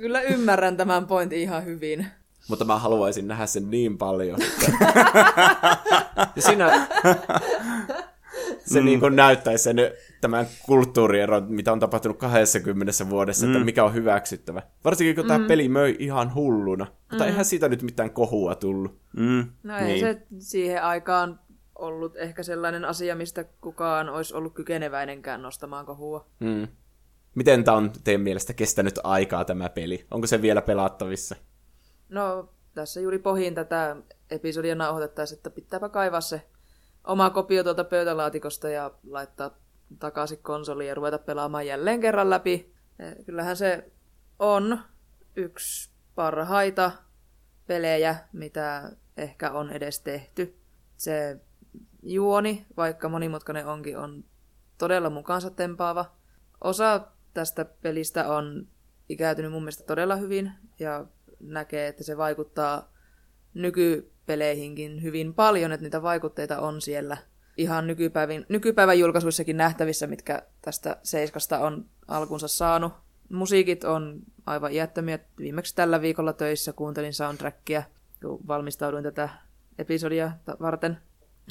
Kyllä 0.00 0.22
ymmärrän 0.22 0.76
tämän 0.76 1.06
pointin 1.06 1.38
ihan 1.38 1.64
hyvin. 1.64 2.06
Mutta 2.48 2.64
mä 2.64 2.78
haluaisin 2.78 3.28
nähdä 3.28 3.46
sen 3.46 3.70
niin 3.70 3.98
paljon. 3.98 4.38
ja 6.36 6.42
siinä 6.42 6.86
se 8.58 8.80
mm. 8.80 8.84
niin 8.84 9.00
kuin 9.00 9.16
näyttäisi 9.16 9.64
sen 9.64 9.76
tämän 10.20 10.46
kulttuurieron, 10.66 11.46
mitä 11.48 11.72
on 11.72 11.80
tapahtunut 11.80 12.18
20 12.18 12.92
vuodessa, 13.10 13.46
mm. 13.46 13.52
että 13.52 13.64
mikä 13.64 13.84
on 13.84 13.94
hyväksyttävä. 13.94 14.62
Varsinkin 14.84 15.14
kun 15.14 15.24
mm. 15.24 15.28
tämä 15.28 15.46
peli 15.48 15.68
möi 15.68 15.96
ihan 15.98 16.34
hulluna. 16.34 16.86
Mutta 17.10 17.24
mm. 17.24 17.30
eihän 17.30 17.44
siitä 17.44 17.68
nyt 17.68 17.82
mitään 17.82 18.10
kohua 18.10 18.54
tullut. 18.54 18.98
Mm. 19.16 19.46
No 19.62 19.76
ei 19.76 19.84
niin. 19.84 20.00
se 20.00 20.22
siihen 20.38 20.82
aikaan 20.82 21.40
ollut 21.74 22.16
ehkä 22.16 22.42
sellainen 22.42 22.84
asia, 22.84 23.16
mistä 23.16 23.44
kukaan 23.44 24.08
olisi 24.08 24.34
ollut 24.34 24.54
kykeneväinenkään 24.54 25.42
nostamaan 25.42 25.86
kohua. 25.86 26.26
Mm. 26.40 26.68
Miten 27.34 27.64
tämä 27.64 27.76
on 27.76 27.92
teidän 28.04 28.20
mielestä 28.20 28.52
kestänyt 28.52 28.98
aikaa 29.04 29.44
tämä 29.44 29.68
peli? 29.68 30.06
Onko 30.10 30.26
se 30.26 30.42
vielä 30.42 30.62
pelattavissa? 30.62 31.36
No, 32.08 32.48
tässä 32.74 33.00
juuri 33.00 33.18
pohin 33.18 33.54
tätä 33.54 33.96
episodia 34.30 34.74
nauhoitettaisiin, 34.74 35.36
että 35.36 35.50
pitääpä 35.50 35.88
kaivaa 35.88 36.20
se 36.20 36.42
oma 37.06 37.30
kopio 37.30 37.62
tuolta 37.62 37.84
pöytälaatikosta 37.84 38.68
ja 38.68 38.90
laittaa 39.06 39.50
takaisin 39.98 40.42
konsoliin 40.42 40.88
ja 40.88 40.94
ruveta 40.94 41.18
pelaamaan 41.18 41.66
jälleen 41.66 42.00
kerran 42.00 42.30
läpi. 42.30 42.74
Eh, 42.98 43.24
kyllähän 43.26 43.56
se 43.56 43.92
on 44.38 44.78
yksi 45.36 45.90
parhaita 46.14 46.92
pelejä, 47.66 48.16
mitä 48.32 48.92
ehkä 49.16 49.50
on 49.50 49.70
edes 49.70 50.00
tehty. 50.00 50.56
Se 50.96 51.40
juoni, 52.02 52.66
vaikka 52.76 53.08
monimutkainen 53.08 53.66
onkin, 53.66 53.98
on 53.98 54.24
todella 54.78 55.10
mukaansa 55.10 55.50
tempaava. 55.50 56.16
Osa 56.60 57.06
tästä 57.34 57.64
pelistä 57.64 58.28
on 58.28 58.68
ikäytynyt 59.08 59.52
mun 59.52 59.62
mielestä 59.62 59.84
todella 59.84 60.16
hyvin 60.16 60.52
ja 60.78 61.06
näkee, 61.40 61.88
että 61.88 62.04
se 62.04 62.16
vaikuttaa 62.16 62.92
nykypeleihinkin 64.26 65.02
hyvin 65.02 65.34
paljon, 65.34 65.72
että 65.72 65.84
niitä 65.84 66.02
vaikutteita 66.02 66.60
on 66.60 66.80
siellä 66.80 67.16
ihan 67.56 67.86
nykypäivän, 67.86 68.46
nykypäivän 68.48 68.98
julkaisuissakin 68.98 69.56
nähtävissä, 69.56 70.06
mitkä 70.06 70.42
tästä 70.62 70.96
Seiskasta 71.02 71.58
on 71.58 71.84
alkunsa 72.08 72.48
saanut. 72.48 72.92
Musiikit 73.28 73.84
on 73.84 74.22
aivan 74.46 74.72
iättömiä. 74.72 75.18
Viimeksi 75.38 75.74
tällä 75.74 76.00
viikolla 76.00 76.32
töissä 76.32 76.72
kuuntelin 76.72 77.14
soundtrackia, 77.14 77.82
kun 78.20 78.40
valmistauduin 78.46 79.04
tätä 79.04 79.28
episodia 79.78 80.32
varten. 80.60 80.96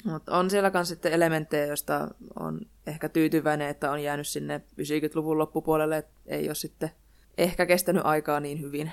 Mutta 0.05 0.37
on 0.37 0.49
siellä 0.49 0.71
myös 0.73 0.87
sitten 0.87 1.13
elementtejä, 1.13 1.65
joista 1.65 2.07
on 2.39 2.61
ehkä 2.87 3.09
tyytyväinen, 3.09 3.69
että 3.69 3.91
on 3.91 4.03
jäänyt 4.03 4.27
sinne 4.27 4.61
90-luvun 4.81 5.37
loppupuolelle, 5.37 5.97
että 5.97 6.13
ei 6.25 6.47
ole 6.47 6.55
sitten 6.55 6.91
ehkä 7.37 7.65
kestänyt 7.65 8.05
aikaa 8.05 8.39
niin 8.39 8.61
hyvin. 8.61 8.91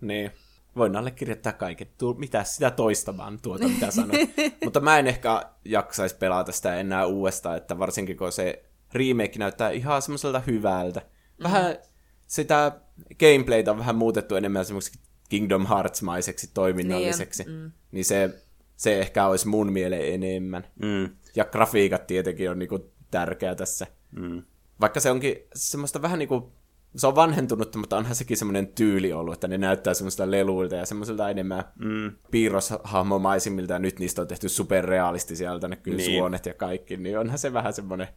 Niin. 0.00 0.32
Voin 0.76 0.96
allekirjoittaa 0.96 1.52
kaiken. 1.52 1.86
Tuu, 1.98 2.14
mitä 2.14 2.44
sitä 2.44 2.70
toistamaan 2.70 3.38
tuota, 3.42 3.68
mitä 3.68 3.90
sanoit. 3.90 4.30
Mutta 4.64 4.80
mä 4.80 4.98
en 4.98 5.06
ehkä 5.06 5.42
jaksaisi 5.64 6.16
pelata 6.16 6.52
sitä 6.52 6.74
enää 6.74 7.06
uudestaan, 7.06 7.56
että 7.56 7.78
varsinkin 7.78 8.16
kun 8.16 8.32
se 8.32 8.64
remake 8.92 9.38
näyttää 9.38 9.70
ihan 9.70 10.02
semmoiselta 10.02 10.40
hyvältä. 10.40 11.02
Vähän 11.42 11.64
mm-hmm. 11.64 11.82
sitä 12.26 12.72
gameplaytä 13.20 13.70
on 13.70 13.78
vähän 13.78 13.96
muutettu 13.96 14.34
enemmän 14.34 14.64
semmoiseksi 14.64 15.00
Kingdom 15.28 15.66
Hearts-maiseksi 15.66 16.50
toiminnalliseksi. 16.54 17.44
Niin, 17.44 17.56
mm. 17.56 17.72
niin 17.92 18.04
se 18.04 18.42
se 18.76 19.00
ehkä 19.00 19.26
olisi 19.26 19.48
mun 19.48 19.72
mieleen 19.72 20.14
enemmän. 20.14 20.66
Mm. 20.82 21.16
Ja 21.36 21.44
grafiikat 21.44 22.06
tietenkin 22.06 22.50
on 22.50 22.58
niinku 22.58 22.92
tärkeä 23.10 23.54
tässä. 23.54 23.86
Mm. 24.10 24.42
Vaikka 24.80 25.00
se 25.00 25.10
onkin 25.10 25.36
semmoista 25.54 26.02
vähän 26.02 26.18
niinku, 26.18 26.52
se 26.96 27.06
on 27.06 27.14
vanhentunut, 27.14 27.76
mutta 27.76 27.96
onhan 27.96 28.14
sekin 28.14 28.36
semmoinen 28.36 28.68
tyyli 28.68 29.12
ollut, 29.12 29.34
että 29.34 29.48
ne 29.48 29.58
näyttää 29.58 29.94
semmoista 29.94 30.30
leluilta 30.30 30.74
ja 30.74 30.86
semmoiselta 30.86 31.30
enemmän 31.30 31.64
mm. 31.78 32.12
piirroshahmomaisimmilta 32.30 33.72
ja 33.72 33.78
nyt 33.78 33.98
niistä 33.98 34.22
on 34.22 34.28
tehty 34.28 34.48
superrealistisia, 34.48 35.50
sieltä 35.50 35.68
näkyy 35.68 35.94
niin. 35.96 36.18
suonet 36.18 36.46
ja 36.46 36.54
kaikki, 36.54 36.96
niin 36.96 37.18
onhan 37.18 37.38
se 37.38 37.52
vähän 37.52 37.72
semmoinen. 37.72 38.08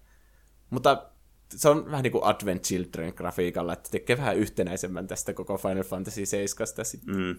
Mutta 0.70 1.10
se 1.56 1.70
on 1.70 1.92
vähän 1.92 2.04
niin 2.04 2.12
kuin 2.12 2.24
Advent 2.24 2.64
Children 2.64 3.14
grafiikalla, 3.16 3.74
että 3.74 3.90
tekee 3.92 4.18
vähän 4.18 4.38
yhtenäisemmän 4.38 5.08
tästä 5.08 5.34
koko 5.34 5.58
Final 5.58 5.84
Fantasy 5.84 6.26
7. 6.26 6.68
Mm. 7.06 7.36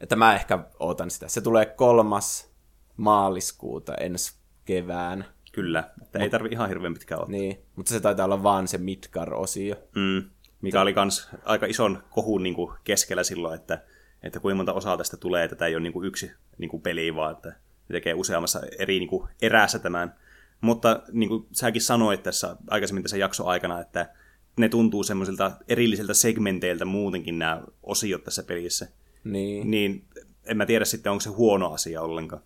Että 0.00 0.16
mä 0.16 0.34
ehkä 0.34 0.58
ootan 0.78 1.10
sitä. 1.10 1.28
Se 1.28 1.40
tulee 1.40 1.66
kolmas 1.66 2.50
maaliskuuta 2.96 3.94
ensi 3.94 4.34
kevään. 4.64 5.24
Kyllä, 5.52 5.90
että 6.02 6.18
Mut, 6.18 6.22
ei 6.22 6.30
tarvi 6.30 6.48
ihan 6.52 6.68
hirveän 6.68 6.94
pitkään 6.94 7.20
olla. 7.20 7.30
Niin, 7.30 7.58
mutta 7.76 7.90
se 7.90 8.00
taitaa 8.00 8.24
olla 8.24 8.42
vaan 8.42 8.68
se 8.68 8.78
Midgar-osio. 8.78 9.76
Mm, 9.94 10.30
mikä 10.66 10.80
oli 10.80 10.92
kans 10.92 11.28
aika 11.44 11.66
ison 11.66 12.02
kohun 12.10 12.42
niin 12.42 12.54
kuin 12.54 12.72
keskellä 12.84 13.24
silloin, 13.24 13.60
että 13.60 13.82
että 14.22 14.40
kuinka 14.40 14.56
monta 14.56 14.72
osaa 14.72 14.96
tästä 14.96 15.16
tulee, 15.16 15.44
että 15.44 15.56
tämä 15.56 15.68
ei 15.68 15.74
ole 15.74 15.82
niin 15.82 15.92
kuin 15.92 16.06
yksi 16.06 16.30
niin 16.58 16.68
kuin 16.68 16.82
peli, 16.82 17.14
vaan 17.14 17.32
että 17.32 17.48
ne 17.48 17.92
tekee 17.92 18.14
useammassa 18.14 18.60
eri 18.78 18.98
niin 18.98 19.08
kuin 19.08 19.28
erässä 19.42 19.78
tämän. 19.78 20.14
Mutta 20.60 21.02
niin 21.12 21.28
kuin 21.28 21.46
säkin 21.52 21.82
sanoit 21.82 22.22
tässä 22.22 22.56
aikaisemmin 22.70 23.02
tässä 23.02 23.16
jakso 23.16 23.46
aikana, 23.46 23.80
että 23.80 24.14
ne 24.56 24.68
tuntuu 24.68 25.02
semmoisilta 25.02 25.52
erillisiltä 25.68 26.14
segmenteiltä 26.14 26.84
muutenkin 26.84 27.38
nämä 27.38 27.62
osiot 27.82 28.24
tässä 28.24 28.42
pelissä. 28.42 28.88
Niin. 29.24 29.70
Niin 29.70 30.04
en 30.44 30.56
mä 30.56 30.66
tiedä 30.66 30.84
sitten, 30.84 31.12
onko 31.12 31.20
se 31.20 31.30
huono 31.30 31.72
asia 31.72 32.02
ollenkaan. 32.02 32.42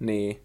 Niin. 0.00 0.42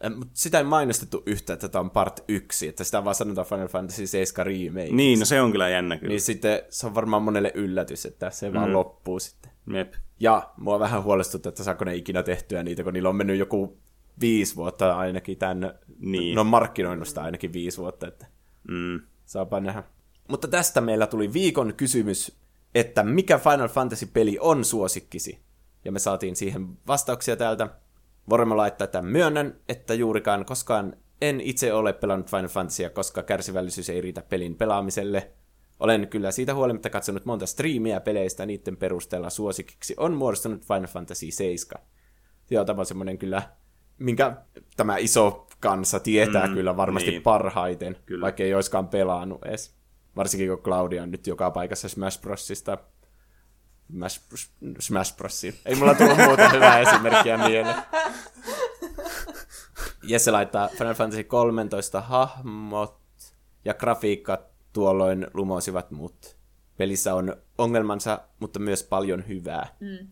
Eh, 0.00 0.10
mut 0.10 0.28
Sitä 0.34 0.58
ei 0.58 0.64
mainostettu 0.64 1.22
yhtä, 1.26 1.52
että 1.52 1.68
tämä 1.68 1.80
on 1.80 1.90
part 1.90 2.24
1, 2.28 2.68
että 2.68 2.84
sitä 2.84 3.04
vaan 3.04 3.14
sanotaan 3.14 3.46
Final 3.46 3.68
Fantasy 3.68 4.06
7 4.06 4.46
remake. 4.46 4.92
Niin, 4.92 5.18
no 5.18 5.24
se 5.24 5.40
on 5.40 5.52
kyllä 5.52 5.68
jännä 5.68 5.96
kyllä. 5.96 6.08
Niin 6.08 6.20
sitten 6.20 6.62
se 6.70 6.86
on 6.86 6.94
varmaan 6.94 7.22
monelle 7.22 7.52
yllätys, 7.54 8.06
että 8.06 8.30
se 8.30 8.52
vaan 8.54 8.72
loppuu 8.72 9.20
sitten. 9.20 9.52
Jep. 9.74 9.94
Ja 10.20 10.50
mua 10.56 10.78
vähän 10.78 11.02
huolestuttaa, 11.02 11.48
että 11.50 11.64
saako 11.64 11.84
ne 11.84 11.94
ikinä 11.96 12.22
tehtyä 12.22 12.62
niitä, 12.62 12.84
kun 12.84 12.92
niillä 12.92 13.08
on 13.08 13.16
mennyt 13.16 13.38
joku 13.38 13.78
viisi 14.20 14.56
vuotta 14.56 14.96
ainakin 14.96 15.38
tämän, 15.38 15.78
Niin. 15.98 16.34
no 16.36 16.44
markkinoinnusta 16.44 17.22
ainakin 17.22 17.52
viisi 17.52 17.78
vuotta, 17.78 18.06
että 18.08 18.26
Mm. 18.68 19.00
saapa 19.24 19.60
nähdä. 19.60 19.82
Mutta 20.28 20.48
tästä 20.48 20.80
meillä 20.80 21.06
tuli 21.06 21.32
viikon 21.32 21.74
kysymys, 21.76 22.38
että 22.74 23.02
mikä 23.02 23.38
Final 23.38 23.68
Fantasy-peli 23.68 24.38
on 24.40 24.64
suosikkisi? 24.64 25.38
Ja 25.84 25.92
me 25.92 25.98
saatiin 25.98 26.36
siihen 26.36 26.68
vastauksia 26.86 27.36
täältä. 27.36 27.68
Voimme 28.30 28.54
laittaa 28.54 28.86
tämän 28.86 29.10
myönnän, 29.12 29.60
että 29.68 29.94
juurikaan 29.94 30.44
koskaan 30.44 30.96
en 31.20 31.40
itse 31.40 31.72
ole 31.72 31.92
pelannut 31.92 32.30
Final 32.30 32.48
Fantasya, 32.48 32.90
koska 32.90 33.22
kärsivällisyys 33.22 33.90
ei 33.90 34.00
riitä 34.00 34.22
pelin 34.22 34.54
pelaamiselle. 34.54 35.30
Olen 35.80 36.08
kyllä 36.08 36.30
siitä 36.30 36.54
huolimatta 36.54 36.90
katsonut 36.90 37.24
monta 37.24 37.46
striimiä 37.46 38.00
peleistä, 38.00 38.46
niiden 38.46 38.76
perusteella 38.76 39.30
suosikiksi 39.30 39.94
on 39.96 40.14
muodostunut 40.14 40.64
Final 40.64 40.86
Fantasy 40.86 41.30
7. 41.30 41.82
Joo, 42.50 42.64
tämä 42.64 42.80
on 42.80 42.86
semmoinen 42.86 43.18
kyllä, 43.18 43.42
minkä 43.98 44.36
tämä 44.76 44.96
iso 44.96 45.46
kansa 45.60 46.00
tietää 46.00 46.46
Mm, 46.46 46.54
kyllä 46.54 46.76
varmasti 46.76 47.10
niin. 47.10 47.22
parhaiten, 47.22 47.96
kyllä. 48.06 48.22
vaikka 48.22 48.42
ei 48.42 48.54
olisikaan 48.54 48.88
pelannut 48.88 49.44
edes. 49.44 49.74
Varsinkin 50.16 50.48
kun 50.48 50.58
Claudia 50.58 51.02
on 51.02 51.10
nyt 51.10 51.26
joka 51.26 51.50
paikassa 51.50 51.88
Smash 51.88 52.20
Brosista. 52.20 52.78
Smash, 53.90 54.20
Smash. 54.80 55.44
Ei 55.66 55.74
mulla 55.74 55.94
tullut 55.94 56.18
muuta 56.18 56.48
hyvää 56.48 56.78
esimerkkiä 56.78 57.38
mieleen. 57.38 57.82
Jesse 60.02 60.30
laittaa 60.30 60.68
Final 60.68 60.94
Fantasy 60.94 61.24
13 61.24 62.00
hahmot 62.00 63.00
ja 63.64 63.74
grafiikat 63.74 64.40
tuolloin 64.72 65.26
lumosivat 65.34 65.90
mut. 65.90 66.36
Pelissä 66.76 67.14
on 67.14 67.36
ongelmansa, 67.58 68.20
mutta 68.40 68.58
myös 68.58 68.82
paljon 68.82 69.28
hyvää. 69.28 69.76
Mm. 69.80 70.08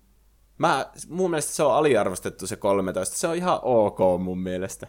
Mä, 0.59 0.91
mun 1.09 1.31
mielestä 1.31 1.53
se 1.53 1.63
on 1.63 1.75
aliarvostettu 1.75 2.47
se 2.47 2.57
13. 2.57 3.17
Se 3.17 3.29
on 3.29 3.37
ihan 3.37 3.59
ok 3.63 3.99
mun 4.19 4.39
mielestä. 4.39 4.87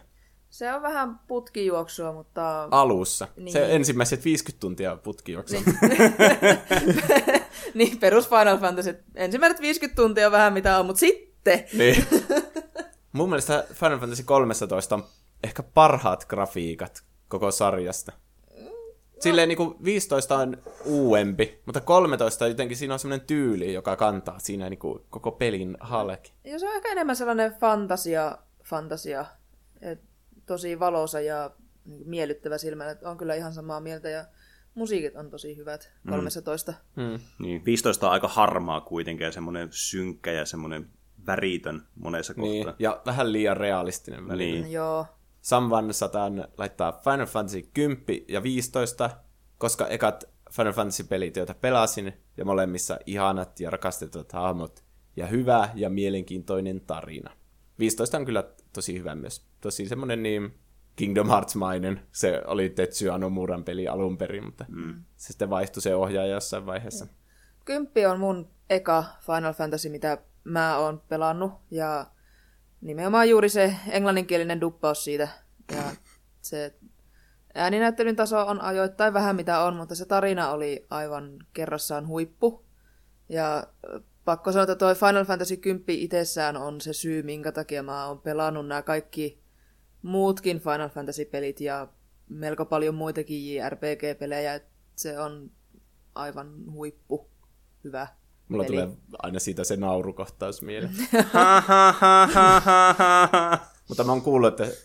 Se 0.50 0.74
on 0.74 0.82
vähän 0.82 1.18
putkijuoksua, 1.26 2.12
mutta 2.12 2.68
Alussa. 2.70 3.28
Niin. 3.36 3.52
Se 3.52 3.60
Niin. 3.60 3.70
ensimmäiset 3.70 4.24
50 4.24 4.60
tuntia 4.60 4.96
putkijuoksu. 4.96 5.56
niin 7.74 7.98
perus 7.98 8.28
Final 8.28 8.58
Fantasy. 8.58 8.96
Ensimmäiset 9.14 9.60
50 9.60 9.96
tuntia 10.02 10.26
on 10.26 10.32
vähän 10.32 10.52
mitä 10.52 10.78
on, 10.78 10.86
mutta 10.86 11.00
sitten 11.00 11.64
Niin. 11.72 12.06
Mun 13.12 13.28
mielestä 13.28 13.64
Final 13.72 13.98
Fantasy 13.98 14.22
13 14.22 14.94
on 14.94 15.04
ehkä 15.44 15.62
parhaat 15.62 16.24
grafiikat 16.24 17.02
koko 17.28 17.50
sarjasta. 17.50 18.12
Silleen 19.20 19.48
niinku 19.48 19.76
15 19.84 20.36
on 20.36 20.56
uudempi, 20.84 21.62
mutta 21.66 21.80
13 21.80 22.46
jotenkin 22.46 22.76
siinä 22.76 22.94
on 22.94 22.98
semmoinen 23.00 23.26
tyyli, 23.26 23.72
joka 23.72 23.96
kantaa 23.96 24.38
siinä 24.38 24.70
niinku 24.70 25.06
koko 25.10 25.32
pelin 25.32 25.76
halki. 25.80 26.32
Ja 26.44 26.58
se 26.58 26.68
on 26.68 26.76
ehkä 26.76 26.88
enemmän 26.88 27.16
sellainen 27.16 27.54
fantasia, 27.60 28.38
fantasia 28.64 29.26
et 29.80 30.00
tosi 30.48 30.80
valoisa 30.80 31.20
ja 31.20 31.50
niin 31.84 32.08
miellyttävä 32.08 32.58
silmällä. 32.58 32.96
On 33.04 33.16
kyllä 33.16 33.34
ihan 33.34 33.52
samaa 33.52 33.80
mieltä 33.80 34.08
ja 34.08 34.24
musiikit 34.74 35.16
on 35.16 35.30
tosi 35.30 35.56
hyvät 35.56 35.92
13. 36.10 36.74
Hmm. 36.96 37.20
Niin, 37.38 37.64
15 37.64 38.06
on 38.06 38.12
aika 38.12 38.28
harmaa 38.28 38.80
kuitenkin 38.80 39.24
ja 39.24 39.32
semmoinen 39.32 39.68
synkkä 39.70 40.32
ja 40.32 40.46
semmoinen 40.46 40.90
väritön 41.26 41.82
monessa 41.94 42.34
Niin, 42.36 42.64
kohtaa. 42.64 42.76
ja 42.78 43.02
vähän 43.06 43.32
liian 43.32 43.56
realistinen 43.56 44.28
välillä. 44.28 44.52
Niin. 44.52 44.62
Niin. 44.62 44.72
Joo. 44.72 45.06
Samvan 45.40 45.94
sataan 45.94 46.48
laittaa 46.58 47.00
Final 47.04 47.26
Fantasy 47.26 47.62
10 47.74 48.04
ja 48.28 48.42
15, 48.42 49.10
koska 49.58 49.86
ekat 49.86 50.24
Final 50.52 50.72
Fantasy-pelit, 50.72 51.36
joita 51.36 51.54
pelasin, 51.54 52.12
ja 52.36 52.44
molemmissa 52.44 52.98
ihanat 53.06 53.60
ja 53.60 53.70
rakastetut 53.70 54.32
hahmot, 54.32 54.84
ja 55.16 55.26
hyvä 55.26 55.68
ja 55.74 55.90
mielenkiintoinen 55.90 56.80
tarina. 56.80 57.30
15 57.78 58.16
on 58.18 58.24
kyllä 58.24 58.44
tosi 58.72 58.98
hyvä 58.98 59.14
myös. 59.14 59.47
Tosi 59.60 59.88
semmonen 59.88 60.22
niin 60.22 60.54
Kingdom 60.96 61.28
Hearts-mainen. 61.28 62.00
Se 62.12 62.42
oli 62.46 62.70
Tetsuya 62.70 63.18
Nomuran 63.18 63.64
peli 63.64 63.88
alun 63.88 64.18
perin, 64.18 64.44
mutta 64.44 64.64
mm. 64.68 65.04
se 65.16 65.26
sitten 65.26 65.50
vaihtui 65.50 65.82
se 65.82 65.94
ohjaaja 65.94 66.34
jossain 66.34 66.66
vaiheessa. 66.66 67.06
Kymppi 67.64 68.06
on 68.06 68.20
mun 68.20 68.50
eka 68.70 69.04
Final 69.20 69.52
Fantasy, 69.52 69.88
mitä 69.88 70.18
mä 70.44 70.78
oon 70.78 71.02
pelannut. 71.08 71.52
Ja 71.70 72.06
nimenomaan 72.80 73.28
juuri 73.28 73.48
se 73.48 73.76
englanninkielinen 73.88 74.60
duppaus 74.60 75.04
siitä. 75.04 75.28
Ja 75.72 75.82
se 76.40 76.74
ääninäyttelyn 77.54 78.16
taso 78.16 78.46
on 78.46 78.60
ajoittain 78.60 79.14
vähän 79.14 79.36
mitä 79.36 79.60
on, 79.60 79.76
mutta 79.76 79.94
se 79.94 80.04
tarina 80.04 80.50
oli 80.50 80.86
aivan 80.90 81.38
kerrassaan 81.52 82.06
huippu. 82.06 82.64
Ja 83.28 83.66
pakko 84.24 84.52
sanoa, 84.52 84.62
että 84.62 84.76
toi 84.76 84.94
Final 84.94 85.24
Fantasy 85.24 85.56
10 85.56 85.84
itsessään 85.88 86.56
on 86.56 86.80
se 86.80 86.92
syy, 86.92 87.22
minkä 87.22 87.52
takia 87.52 87.82
mä 87.82 88.06
oon 88.06 88.20
pelannut 88.20 88.66
nämä 88.66 88.82
kaikki 88.82 89.42
muutkin 90.02 90.60
Final 90.60 90.88
Fantasy-pelit 90.88 91.60
ja 91.60 91.88
melko 92.28 92.64
paljon 92.64 92.94
muitakin 92.94 93.54
JRPG-pelejä. 93.54 94.60
Se 94.96 95.18
on 95.18 95.50
aivan 96.14 96.72
huippu 96.72 97.28
hyvä 97.84 98.06
Mulla 98.48 98.64
peli. 98.64 98.76
tulee 98.76 98.88
aina 99.22 99.38
siitä 99.38 99.64
se 99.64 99.76
naurukohtaus 99.76 100.62
mieleen. 100.62 100.94
Mutta 103.88 104.04
mä 104.04 104.12
oon 104.12 104.22
kuullut, 104.22 104.60
että 104.60 104.76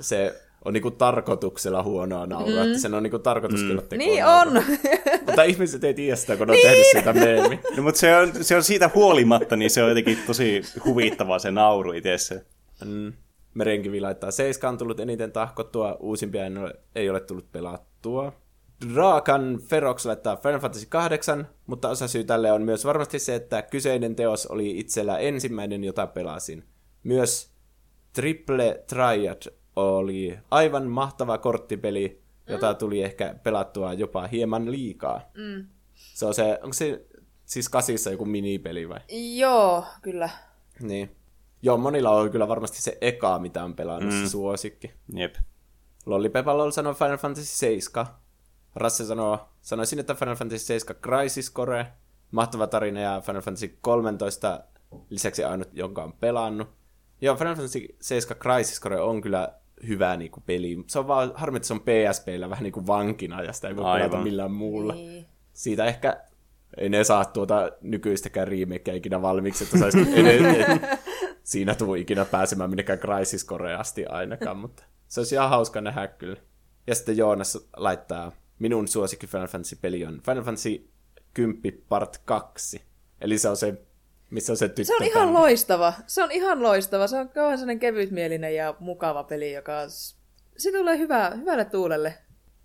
se 0.00 0.40
on 0.64 0.72
niinku 0.72 0.90
tarkoituksella 0.90 1.82
huonoa 1.82 2.26
naurua, 2.26 2.64
mm. 2.64 2.66
että 2.66 2.78
sen 2.78 2.94
on 2.94 3.02
niinku 3.02 3.18
tarkoitus 3.18 3.60
mm. 3.60 3.68
kyllä 3.68 3.82
tekoa 3.82 3.98
Niin 4.06 4.22
naurua. 4.22 4.58
on! 4.60 4.64
Mutta 5.26 5.42
ihmiset 5.42 5.84
ei 5.84 5.94
tiedä 5.94 6.16
sitä, 6.16 6.36
kun 6.36 6.46
ne 6.46 6.52
on 6.52 6.58
tehnyt 6.62 6.86
siitä 6.92 7.12
meemi. 7.12 7.60
No, 7.76 7.82
mutta 7.82 8.00
se 8.00 8.16
on, 8.16 8.44
se 8.44 8.56
on 8.56 8.64
siitä 8.64 8.90
huolimatta, 8.94 9.56
niin 9.56 9.70
se 9.70 9.82
on 9.82 9.88
jotenkin 9.88 10.18
tosi 10.26 10.62
huvittavaa 10.84 11.38
se 11.38 11.50
nauru 11.50 11.92
itse. 11.92 12.46
Mm. 12.84 13.12
Merenkivi 13.54 14.00
laittaa 14.00 14.30
7 14.30 14.72
on 14.72 14.78
tullut 14.78 15.00
eniten 15.00 15.32
tahkottua, 15.32 15.96
uusimpia 16.00 16.46
en 16.46 16.58
ole, 16.58 16.74
ei 16.94 17.10
ole 17.10 17.20
tullut 17.20 17.52
pelattua. 17.52 18.32
Raakan 18.94 19.58
Ferox 19.68 20.06
laittaa 20.06 20.36
Final 20.36 20.60
Fantasy 20.60 20.86
8, 20.86 21.48
mutta 21.66 21.88
osa 21.88 22.08
syy 22.08 22.24
tälle 22.24 22.52
on 22.52 22.62
myös 22.62 22.84
varmasti 22.84 23.18
se, 23.18 23.34
että 23.34 23.62
kyseinen 23.62 24.16
teos 24.16 24.46
oli 24.46 24.78
itsellä 24.78 25.18
ensimmäinen, 25.18 25.84
jota 25.84 26.06
pelasin. 26.06 26.64
Myös 27.02 27.50
Triple 28.12 28.84
Triad 28.86 29.42
oli 29.76 30.38
aivan 30.50 30.86
mahtava 30.86 31.38
korttipeli, 31.38 32.22
jota 32.48 32.74
tuli 32.74 33.02
ehkä 33.02 33.34
pelattua 33.42 33.92
jopa 33.92 34.26
hieman 34.26 34.70
liikaa. 34.70 35.30
Mm. 35.34 35.66
Se 35.94 36.26
on 36.26 36.34
se, 36.34 36.58
onko 36.62 36.72
se 36.72 37.06
siis 37.44 37.68
kasissa 37.68 38.10
joku 38.10 38.24
minipeli 38.24 38.88
vai? 38.88 39.00
Joo, 39.36 39.84
kyllä. 40.02 40.30
Niin. 40.80 41.16
Joo, 41.64 41.76
monilla 41.76 42.10
on 42.10 42.30
kyllä 42.30 42.48
varmasti 42.48 42.82
se 42.82 42.98
eka, 43.00 43.38
mitä 43.38 43.64
on 43.64 43.74
pelannut, 43.74 44.14
mm. 44.14 44.20
se 44.20 44.28
suosikki. 44.28 44.92
Jep. 45.14 45.34
Lollipepalol 46.06 46.70
sanoo 46.70 46.94
Final 46.94 47.16
Fantasy 47.16 47.46
7. 47.46 48.06
Rasse 48.74 49.04
sanoo, 49.04 49.48
sanoisin, 49.60 49.98
että 49.98 50.14
Final 50.14 50.36
Fantasy 50.36 50.64
7 50.64 50.96
Crisis 51.02 51.52
Core, 51.52 51.86
mahtava 52.30 52.66
tarina 52.66 53.00
ja 53.00 53.22
Final 53.26 53.42
Fantasy 53.42 53.78
13 53.80 54.60
lisäksi 55.10 55.44
ainut, 55.44 55.68
jonka 55.72 56.04
on 56.04 56.12
pelannut. 56.12 56.68
Joo, 57.20 57.36
Final 57.36 57.54
Fantasy 57.54 57.96
7 58.00 58.38
Crisis 58.38 58.80
Core 58.80 59.00
on 59.00 59.20
kyllä 59.20 59.48
hyvä 59.86 60.16
niinku 60.16 60.42
peli. 60.46 60.84
Se 60.86 60.98
on 60.98 61.08
vaan 61.08 61.32
harmi, 61.34 61.56
että 61.56 61.66
se 61.66 61.74
on 61.74 61.80
PSPllä 61.80 62.50
vähän 62.50 62.62
niinku 62.62 62.86
vankina 62.86 63.42
ja 63.42 63.52
sitä 63.52 63.68
ei 63.68 63.76
voi 63.76 63.98
pelata 63.98 64.22
millään 64.22 64.52
muulla. 64.52 64.94
Niin. 64.94 65.26
Siitä 65.52 65.84
ehkä 65.84 66.24
ei 66.76 66.88
ne 66.88 67.04
saa 67.04 67.24
tuota 67.24 67.72
nykyistäkään 67.80 68.48
remakeä 68.48 68.94
ikinä 68.94 69.22
valmiiksi, 69.22 69.64
että 69.64 69.78
saisi 69.78 69.98
edes, 70.20 70.80
siinä 71.44 71.74
tuu 71.74 71.94
ikinä 71.94 72.24
pääsemään 72.24 72.70
minnekään 72.70 72.98
Crisis 72.98 73.46
Core 73.46 73.74
asti 73.74 74.06
ainakaan, 74.06 74.56
mutta 74.56 74.82
se 75.08 75.20
olisi 75.20 75.34
ihan 75.34 75.50
hauska 75.50 75.80
nähdä 75.80 76.06
kyllä. 76.06 76.40
Ja 76.86 76.94
sitten 76.94 77.16
Joonas 77.16 77.58
laittaa, 77.76 78.32
minun 78.58 78.88
suosikki 78.88 79.26
Final 79.26 79.46
Fantasy-peli 79.46 80.04
on 80.04 80.20
Final 80.26 80.42
Fantasy 80.42 80.88
10 81.34 81.82
Part 81.88 82.18
2. 82.24 82.82
Eli 83.20 83.38
se 83.38 83.48
on 83.48 83.56
se, 83.56 83.74
missä 84.30 84.52
on 84.52 84.56
se 84.56 84.68
tyttö. 84.68 84.84
Se 84.84 84.96
on 84.96 85.02
ihan 85.02 85.34
loistava. 85.34 85.92
Se 86.06 86.22
on 86.22 86.30
ihan 86.30 86.62
loistava. 86.62 87.06
Se 87.06 87.16
on 87.16 87.28
kauhean 87.28 87.58
sellainen 87.58 87.80
kevytmielinen 87.80 88.54
ja 88.54 88.74
mukava 88.80 89.24
peli, 89.24 89.52
joka... 89.52 89.72
Se 90.56 90.72
tulee 90.72 90.98
hyvä, 90.98 91.30
hyvälle 91.30 91.64
tuulelle. 91.64 92.14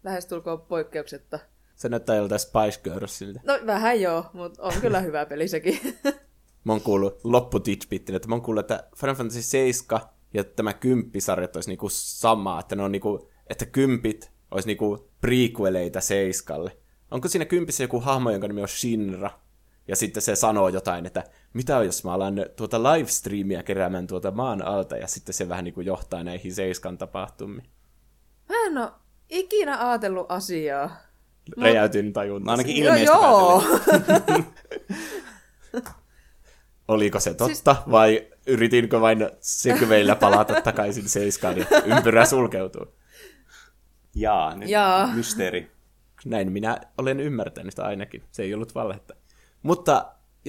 Lähestulkoon 0.04 0.62
poikkeuksetta. 0.62 1.40
Se 1.76 1.90
näyttää 1.90 2.16
joltain 2.16 2.40
Spice 2.40 2.80
Girlsilta. 2.84 3.40
No 3.44 3.60
vähän 3.66 4.02
joo, 4.02 4.26
mutta 4.34 4.64
on 4.64 4.74
kyllä 4.82 5.00
hyvä 5.00 5.26
peli 5.26 5.48
sekin. 5.48 5.80
mä 6.64 6.74
oon 6.74 6.82
kuullut 6.82 7.20
lopputitchbittin, 7.24 8.16
että 8.16 8.28
mä 8.28 8.36
oon 8.36 8.42
kuullut, 8.42 8.72
että 8.72 8.90
Final 8.96 9.16
Fantasy 9.16 9.42
7 9.42 10.02
ja 10.34 10.44
tämä 10.44 10.74
kymppisarjat 10.74 11.56
olisi 11.56 11.70
niinku 11.70 11.90
sama, 11.92 12.60
että 12.60 12.76
ne 12.76 12.84
on 12.84 12.92
niinku, 12.92 13.30
että 13.50 13.66
kympit 13.66 14.32
olisi 14.52 14.68
niinku 14.68 15.10
prequeleita 15.22 16.02
seiskalle. 16.02 16.78
Onko 17.12 17.28
siinä 17.28 17.46
kympissä 17.46 17.84
joku 17.84 18.00
hahmo, 18.00 18.30
jonka 18.32 18.48
nimi 18.48 18.62
on 18.62 18.68
Shinra? 18.68 19.32
Ja 19.88 19.96
sitten 19.96 20.24
se 20.24 20.36
sanoo 20.36 20.70
jotain, 20.70 21.06
että 21.06 21.24
mitä 21.54 21.84
jos 21.84 22.04
mä 22.04 22.14
alan 22.14 22.36
tuota 22.56 22.84
livestreamia 22.84 23.64
keräämään 23.64 24.08
tuota 24.08 24.32
maan 24.32 24.62
alta, 24.62 24.98
ja 24.98 25.08
sitten 25.08 25.34
se 25.34 25.50
vähän 25.50 25.64
niinku 25.64 25.82
johtaa 25.82 26.24
näihin 26.24 26.56
seiskan 26.56 26.98
tapahtumiin. 26.98 27.70
Mä 28.50 28.56
en 28.66 28.78
oo 28.78 28.92
ikinä 29.30 29.90
ajatellut 29.90 30.32
asiaa. 30.32 30.98
Räjäytin 31.62 32.14
tajunta. 32.14 32.46
Mä 32.46 32.52
ainakin 32.52 32.84
Joo, 32.84 32.94
ilmeistä 32.94 33.16
joo. 33.18 33.64
Oliko 36.90 37.20
se 37.20 37.34
totta, 37.34 37.74
siis... 37.76 37.92
vai 37.92 38.28
yritinkö 38.48 39.02
vain 39.02 39.30
segveillä 39.40 40.16
palata 40.16 40.62
takaisin 40.62 41.10
seiskaan 41.10 41.58
ja 41.58 41.66
ympyrä 41.86 42.26
sulkeutuu? 42.26 42.86
Jaa, 44.16 44.56
nyt 44.56 44.70
Jaa. 44.70 45.08
mysteeri. 45.08 45.72
Näin 46.26 46.52
minä 46.52 46.78
olen 46.98 47.20
ymmärtänyt 47.20 47.72
sitä 47.72 47.84
ainakin. 47.84 48.24
Se 48.32 48.44
ei 48.44 48.54
ollut 48.54 48.76
valhetta. 48.76 49.14
Mutta 49.64 50.06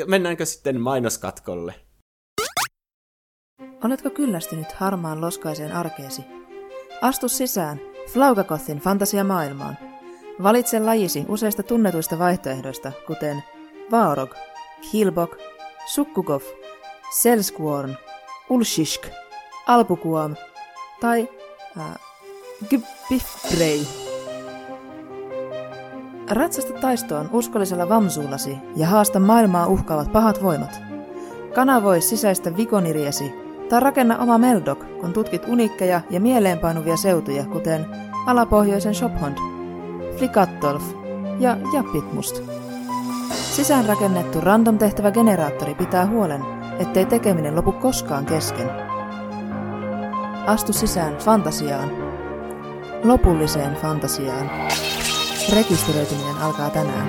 mennäänkö 0.06 0.44
sitten 0.44 0.80
mainoskatkolle? 0.80 1.74
Oletko 3.84 4.10
kyllästynyt 4.10 4.72
harmaan 4.72 5.20
loskaiseen 5.20 5.72
arkeesi? 5.72 6.22
Astu 7.00 7.28
sisään 7.28 7.80
Flaugakothin 8.12 8.78
fantasiamaailmaan. 8.78 9.78
Valitse 10.42 10.80
lajisi 10.80 11.24
useista 11.28 11.62
tunnetuista 11.62 12.18
vaihtoehdoista, 12.18 12.92
kuten 13.06 13.42
Vaorog, 13.90 14.34
Hilbok, 14.92 15.36
Sukkukov, 15.94 16.42
Selsquorn, 17.10 17.96
Ulshishk, 18.48 19.06
Alpukuam 19.66 20.36
tai 21.00 21.28
Gbifbrei. 22.68 23.86
Ratsasta 26.30 26.72
taistoon 26.72 27.30
uskollisella 27.32 27.88
vamsuullasi 27.88 28.58
ja 28.76 28.86
haasta 28.86 29.20
maailmaa 29.20 29.66
uhkaavat 29.66 30.12
pahat 30.12 30.42
voimat. 30.42 30.80
Kanavoi 31.54 32.00
sisäistä 32.00 32.56
vikoniriesi 32.56 33.32
tai 33.68 33.80
rakenna 33.80 34.18
oma 34.18 34.38
Meldok, 34.38 34.84
kun 35.00 35.12
tutkit 35.12 35.48
uniikkeja 35.48 36.00
ja 36.10 36.20
mieleenpainuvia 36.20 36.96
seutuja, 36.96 37.44
kuten 37.44 37.86
alapohjoisen 38.26 38.94
Shophond, 38.94 39.38
Flikattolf 40.18 40.82
ja 41.38 41.56
Jappitmust. 41.74 42.59
Sisäänrakennettu 43.60 44.40
random-tehtävä 44.40 45.10
generaattori 45.10 45.74
pitää 45.74 46.06
huolen, 46.06 46.40
ettei 46.78 47.06
tekeminen 47.06 47.56
lopu 47.56 47.72
koskaan 47.72 48.26
kesken. 48.26 48.70
Astu 50.46 50.72
sisään 50.72 51.16
fantasiaan. 51.16 51.90
Lopulliseen 53.04 53.74
fantasiaan. 53.74 54.50
Rekisteröityminen 55.56 56.36
alkaa 56.40 56.70
tänään. 56.70 57.08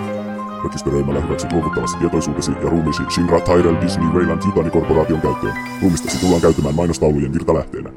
Rekisteröimällä 0.64 1.22
hyväksyt 1.22 1.52
luovuttavasti 1.52 1.99
tietoisuutesi 1.99 2.52
ja 2.52 2.70
ruumiisi 2.70 3.04
Shinra 3.14 3.39
Tyrell 3.39 3.82
Disney 3.82 4.08
Wayland 4.08 4.41
Yutani 4.45 4.70
Korporaation 4.70 5.22
käyttöön. 5.22 5.54
Ruumistasi 5.82 6.20
tullaan 6.20 6.41
käyttämään 6.41 6.76
mainostaulujen 6.76 7.34
virtalähteenä. 7.34 7.89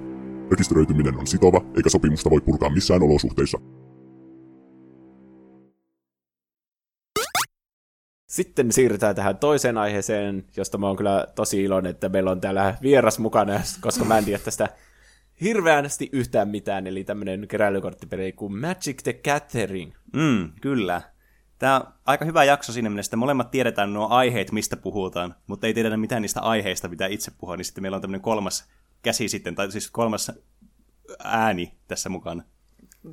Rekisteröityminen 0.51 1.19
on 1.19 1.27
sitova, 1.27 1.61
eikä 1.77 1.89
sopimusta 1.89 2.31
voi 2.31 2.41
purkaa 2.41 2.71
missään 2.71 3.03
olosuhteissa. 3.03 3.59
Sitten 8.35 8.73
siirrytään 8.73 9.15
tähän 9.15 9.39
toiseen 9.39 9.79
aiheeseen, 9.79 10.45
josta 10.57 10.79
mä 10.79 10.87
oon 10.87 10.97
kyllä 10.97 11.27
tosi 11.35 11.63
iloinen, 11.63 11.91
että 11.91 12.09
meillä 12.09 12.31
on 12.31 12.41
täällä 12.41 12.75
vieras 12.83 13.19
mukana, 13.19 13.61
koska 13.81 14.05
mä 14.05 14.19
en 14.19 14.25
tiedä 14.25 14.39
tästä 14.39 14.69
hirveästi 15.41 16.09
yhtään 16.13 16.49
mitään, 16.49 16.87
eli 16.87 17.05
tämmönen 17.05 17.49
keräilykorttipeli 17.49 18.33
kuin 18.33 18.61
Magic 18.61 19.03
the 19.03 19.13
Gathering. 19.13 19.93
Mm, 20.13 20.53
kyllä. 20.61 21.03
Tämä 21.59 21.77
on 21.77 21.87
aika 22.05 22.25
hyvä 22.25 22.45
jakso 22.45 22.73
siinä 22.73 22.91
mielessä, 22.91 23.09
että 23.09 23.17
molemmat 23.17 23.51
tiedetään 23.51 23.93
nuo 23.93 24.09
aiheet, 24.09 24.53
mistä 24.53 24.77
puhutaan, 24.77 25.35
mutta 25.47 25.67
ei 25.67 25.75
tiedetä 25.75 25.97
mitään 25.97 26.23
niistä 26.23 26.41
aiheista, 26.41 26.89
mitä 26.89 27.07
itse 27.07 27.31
puhua, 27.39 27.57
niin 27.57 27.65
sitten 27.65 27.83
meillä 27.83 27.97
on 27.97 28.03
tämmöinen 28.03 28.21
kolmas 28.21 28.69
käsi 29.03 29.29
sitten, 29.29 29.55
tai 29.55 29.73
siis 29.73 29.91
kolmas 29.91 30.33
ääni 31.25 31.75
tässä 31.89 32.09
mukana. 32.09 32.43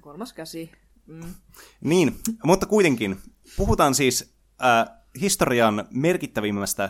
Kolmas 0.02 0.34
käsi. 0.34 0.72
Mm. 1.08 1.34
Niin, 1.82 2.16
mutta 2.44 2.66
kuitenkin, 2.66 3.18
puhutaan 3.58 3.96
siis 3.96 4.34
äh, 4.64 5.01
historian 5.22 5.88
merkittävimmästä, 5.92 6.90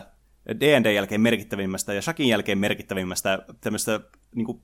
D&D 0.60 0.92
jälkeen 0.92 1.20
merkittävimmästä 1.20 1.92
ja 1.92 2.02
Shakin 2.02 2.28
jälkeen 2.28 2.58
merkittävimmästä 2.58 3.38
tämmöistä 3.60 4.00
niin 4.34 4.46
kuin, 4.46 4.62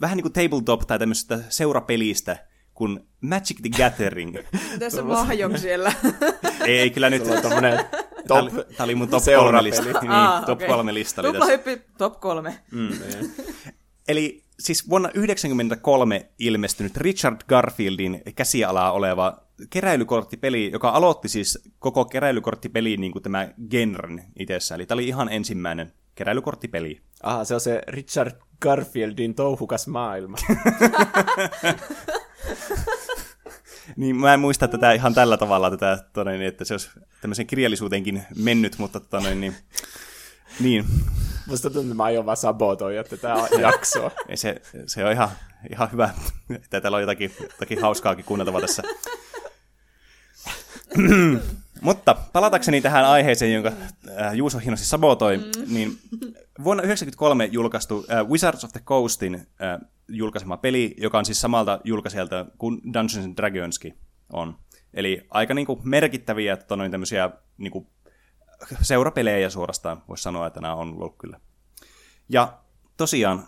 vähän 0.00 0.16
niin 0.16 0.32
kuin 0.32 0.32
tabletop 0.32 0.80
tai 0.86 0.98
tämmöisestä 0.98 1.38
seurapelistä 1.48 2.46
kuin 2.74 3.00
Magic 3.20 3.56
the 3.62 3.70
Gathering. 3.84 4.36
Tässä 4.78 5.02
mahjong 5.02 5.56
siellä. 5.56 5.92
ei, 6.66 6.78
ei 6.78 6.90
kyllä 6.90 7.10
nyt. 7.10 7.26
On 7.26 7.42
tommonen 7.42 7.84
Tämä 8.28 8.42
top 8.42 8.54
oli, 8.54 8.64
tää 8.76 8.84
oli 8.84 8.94
mun 8.94 9.08
top 9.08 9.24
kolme 9.24 9.62
lista. 9.62 9.82
Niin, 9.82 10.10
Aa, 10.10 10.40
top 10.42 10.58
okei. 10.58 10.68
kolme 10.68 10.94
lista 10.94 11.22
oli 11.22 11.32
tässä. 11.32 11.84
Top 11.98 12.20
kolme. 12.20 12.58
Mm. 12.70 12.90
Eli 14.08 14.44
siis 14.60 14.88
vuonna 14.88 15.08
1993 15.08 16.30
ilmestynyt 16.38 16.96
Richard 16.96 17.40
Garfieldin 17.48 18.22
käsialaa 18.34 18.92
oleva 18.92 19.42
keräilykorttipeli, 19.70 20.70
joka 20.72 20.88
aloitti 20.88 21.28
siis 21.28 21.58
koko 21.78 22.04
keräilykorttipeliin 22.04 23.00
niin 23.00 23.12
kuin 23.12 23.22
tämä 23.22 23.48
genren 23.70 24.24
itsessä. 24.38 24.74
Eli 24.74 24.86
tämä 24.86 24.96
oli 24.96 25.08
ihan 25.08 25.32
ensimmäinen 25.32 25.92
keräilykorttipeli. 26.14 27.00
Aha, 27.22 27.44
se 27.44 27.54
on 27.54 27.60
se 27.60 27.82
Richard 27.88 28.32
Garfieldin 28.60 29.34
touhukas 29.34 29.86
maailma. 29.88 30.36
Niin 33.96 34.16
mä 34.16 34.34
en 34.34 34.40
muista 34.40 34.68
tätä 34.68 34.92
ihan 34.92 35.14
tällä 35.14 35.36
tavalla, 35.36 35.70
tätä, 35.70 36.04
tonne, 36.12 36.46
että 36.46 36.64
se 36.64 36.74
olisi 36.74 36.90
tämmöisen 37.20 37.46
kirjallisuuteenkin 37.46 38.22
mennyt, 38.36 38.78
mutta 38.78 39.00
tonne, 39.00 39.34
niin, 39.34 39.54
niin 40.60 40.84
Musta 41.50 41.70
tuntuu, 41.70 41.82
että 41.82 41.94
mä 41.94 42.04
aion 42.04 42.26
vaan 42.26 42.36
sabotoida 42.36 43.04
tätä 43.04 43.34
jaksoa. 43.60 44.10
ei 44.28 44.36
se, 44.36 44.62
se 44.86 45.04
on 45.04 45.12
ihan, 45.12 45.28
ihan 45.70 45.92
hyvä, 45.92 46.10
että 46.50 46.80
täällä 46.80 46.96
on 46.96 47.02
jotakin, 47.02 47.32
jotakin 47.40 47.80
hauskaakin 47.80 48.24
kuunneltavaa 48.24 48.60
tässä. 48.60 48.82
Mutta 51.80 52.16
palatakseni 52.32 52.80
tähän 52.80 53.04
aiheeseen, 53.04 53.52
jonka 53.52 53.72
äh, 54.20 54.34
Juuso 54.34 54.58
hienosti 54.58 54.86
sabotoi, 54.86 55.36
mm. 55.36 55.44
niin 55.74 55.98
vuonna 56.64 56.82
1993 56.82 57.48
julkaistu 57.52 58.06
äh, 58.10 58.28
Wizards 58.28 58.64
of 58.64 58.72
the 58.72 58.80
Coastin 58.80 59.34
äh, 59.34 59.40
julkaisema 60.08 60.56
peli, 60.56 60.94
joka 60.98 61.18
on 61.18 61.24
siis 61.24 61.40
samalta 61.40 61.80
julkaisijalta 61.84 62.46
kuin 62.58 62.80
Dungeons 62.84 63.26
and 63.26 63.36
Dragonskin 63.36 63.98
on. 64.32 64.58
Eli 64.94 65.26
aika 65.30 65.54
niinku 65.54 65.80
merkittäviä 65.84 66.56
tonoin, 66.56 66.90
tämmöisiä 66.90 67.30
niinku, 67.58 67.86
seurapelejä 68.82 69.50
suorastaan, 69.50 70.02
voisi 70.08 70.22
sanoa, 70.22 70.46
että 70.46 70.60
nämä 70.60 70.74
on 70.74 70.94
ollut 70.94 71.18
kyllä. 71.18 71.40
Ja 72.28 72.58
tosiaan, 72.96 73.46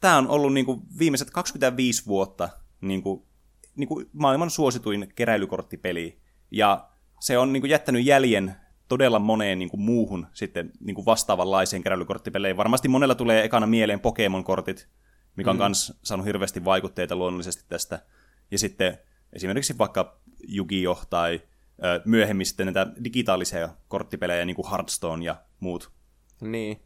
tämä 0.00 0.18
on 0.18 0.28
ollut 0.28 0.52
niinku 0.52 0.82
viimeiset 0.98 1.30
25 1.30 2.06
vuotta 2.06 2.48
niinku, 2.80 3.26
niinku 3.76 4.02
maailman 4.12 4.50
suosituin 4.50 5.12
keräilykorttipeli. 5.14 6.20
Ja 6.50 6.88
se 7.20 7.38
on 7.38 7.52
niinku 7.52 7.66
jättänyt 7.66 8.06
jäljen 8.06 8.56
todella 8.88 9.18
moneen 9.18 9.58
niinku 9.58 9.76
muuhun 9.76 10.26
sitten 10.32 10.70
niinku 10.80 11.04
vastaavanlaiseen 11.04 11.82
keräilykorttipeleihin. 11.82 12.56
Varmasti 12.56 12.88
monella 12.88 13.14
tulee 13.14 13.44
ekana 13.44 13.66
mieleen 13.66 14.00
Pokemon-kortit, 14.00 14.88
mikä 15.36 15.50
on 15.50 15.56
myös 15.56 15.90
mm. 15.90 15.98
saanut 16.02 16.26
hirveästi 16.26 16.64
vaikutteita 16.64 17.16
luonnollisesti 17.16 17.64
tästä. 17.68 18.02
Ja 18.50 18.58
sitten 18.58 18.98
esimerkiksi 19.32 19.78
vaikka 19.78 20.20
Yu-Gi-Oh! 20.48 21.06
tai 21.10 21.40
myöhemmin 22.04 22.46
sitten 22.46 22.66
näitä 22.66 22.86
digitaalisia 23.04 23.68
korttipelejä, 23.88 24.44
niin 24.44 24.56
kuin 24.56 24.70
Hearthstone 24.70 25.24
ja 25.24 25.36
muut. 25.60 25.92
niin. 26.40 26.80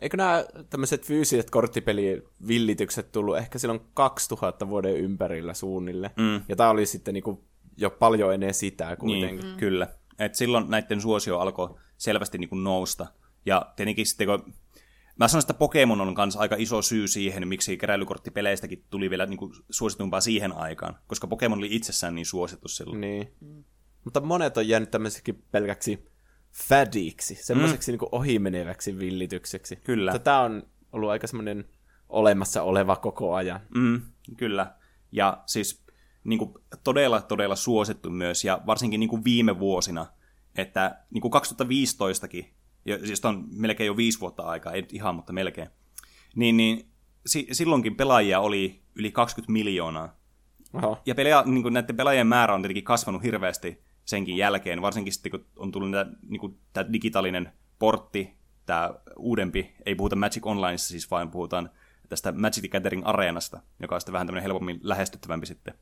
Eikö 0.00 0.16
nämä 0.16 0.44
tämmöiset 0.70 1.06
fyysiset 1.06 1.50
korttipelivillitykset 1.50 3.12
tullut 3.12 3.36
ehkä 3.36 3.58
silloin 3.58 3.80
2000 3.94 4.68
vuoden 4.68 4.96
ympärillä 4.96 5.54
suunnille? 5.54 6.10
Mm. 6.16 6.42
Ja 6.48 6.56
tämä 6.56 6.70
oli 6.70 6.86
sitten 6.86 7.14
niinku 7.14 7.44
jo 7.76 7.90
paljon 7.90 8.34
ennen 8.34 8.54
sitä 8.54 8.96
kuitenkin. 8.96 9.46
Niin, 9.46 9.56
kyllä. 9.56 9.88
Et 10.18 10.34
silloin 10.34 10.70
näiden 10.70 11.00
suosio 11.00 11.38
alkoi 11.38 11.74
selvästi 11.96 12.38
niin 12.38 12.48
kuin 12.48 12.64
nousta. 12.64 13.06
Ja 13.46 13.72
tietenkin 13.76 14.06
sitten 14.06 14.26
kun... 14.26 14.54
Mä 15.18 15.28
sanoisin, 15.28 15.50
että 15.50 15.58
Pokemon 15.58 16.00
on 16.00 16.14
myös 16.16 16.36
aika 16.36 16.56
iso 16.58 16.82
syy 16.82 17.08
siihen, 17.08 17.48
miksi 17.48 17.76
keräilykorttipeleistäkin 17.76 18.84
tuli 18.90 19.10
vielä 19.10 19.26
niin 19.26 19.38
kuin 19.38 19.52
suositumpaa 19.70 20.20
siihen 20.20 20.52
aikaan, 20.52 20.96
koska 21.06 21.26
Pokemon 21.26 21.58
oli 21.58 21.68
itsessään 21.70 22.14
niin 22.14 22.26
suosittu 22.26 22.68
silloin. 22.68 23.00
Niin. 23.00 23.34
Mutta 24.04 24.20
monet 24.20 24.56
on 24.56 24.68
jäänyt 24.68 24.90
tämmöiseksi 24.90 25.32
pelkäksi 25.32 26.10
fadiksi, 26.68 27.34
semmoiseksi 27.34 27.92
mm. 27.92 27.98
niin 27.98 28.08
ohimeneväksi 28.12 28.98
villitykseksi. 28.98 29.76
Kyllä. 29.76 30.18
Tämä 30.18 30.40
on 30.40 30.62
ollut 30.92 31.10
aika 31.10 31.26
semmoinen 31.26 31.64
olemassa 32.08 32.62
oleva 32.62 32.96
koko 32.96 33.34
ajan. 33.34 33.60
Mm, 33.74 34.00
kyllä. 34.36 34.74
Ja 35.12 35.42
siis 35.46 35.84
niin 36.24 36.38
kuin, 36.38 36.54
todella, 36.84 37.22
todella 37.22 37.56
suosittu 37.56 38.10
myös, 38.10 38.44
ja 38.44 38.60
varsinkin 38.66 39.00
niin 39.00 39.10
kuin 39.10 39.24
viime 39.24 39.58
vuosina, 39.58 40.06
että 40.56 41.04
niin 41.10 41.22
kuin 41.22 41.32
2015kin 41.32 42.46
jo, 42.84 42.98
siis 42.98 43.24
on 43.24 43.44
melkein 43.50 43.86
jo 43.86 43.96
viisi 43.96 44.20
vuotta 44.20 44.42
aikaa, 44.42 44.72
ei 44.72 44.86
ihan, 44.92 45.14
mutta 45.14 45.32
melkein, 45.32 45.68
niin, 46.36 46.56
niin 46.56 46.90
si, 47.26 47.46
silloinkin 47.52 47.96
pelaajia 47.96 48.40
oli 48.40 48.82
yli 48.94 49.12
20 49.12 49.52
miljoonaa. 49.52 50.16
Oho. 50.72 51.02
Ja 51.06 51.14
pelaaja, 51.14 51.42
niin 51.46 51.62
kuin 51.62 51.74
näiden 51.74 51.96
pelaajien 51.96 52.26
määrä 52.26 52.54
on 52.54 52.62
tietenkin 52.62 52.84
kasvanut 52.84 53.22
hirveästi 53.22 53.82
senkin 54.10 54.36
jälkeen, 54.36 54.82
varsinkin 54.82 55.12
sitten 55.12 55.30
kun 55.30 55.46
on 55.56 55.72
tullut 55.72 55.90
näitä, 55.90 56.10
niin 56.28 56.58
tämä 56.72 56.92
digitaalinen 56.92 57.52
portti, 57.78 58.36
tämä 58.66 58.94
uudempi, 59.16 59.74
ei 59.86 59.94
puhuta 59.94 60.16
Magic 60.16 60.46
Onlineissa 60.46 60.88
siis, 60.88 61.10
vaan 61.10 61.30
puhutaan 61.30 61.70
tästä 62.08 62.32
Magic 62.32 62.60
the 62.60 62.68
Gathering 62.68 63.02
Areenasta, 63.04 63.60
joka 63.80 63.94
on 63.94 64.00
sitten 64.00 64.12
vähän 64.12 64.26
tämmöinen 64.26 64.42
helpommin 64.42 64.80
lähestyttävämpi 64.82 65.46
sitten. 65.46 65.74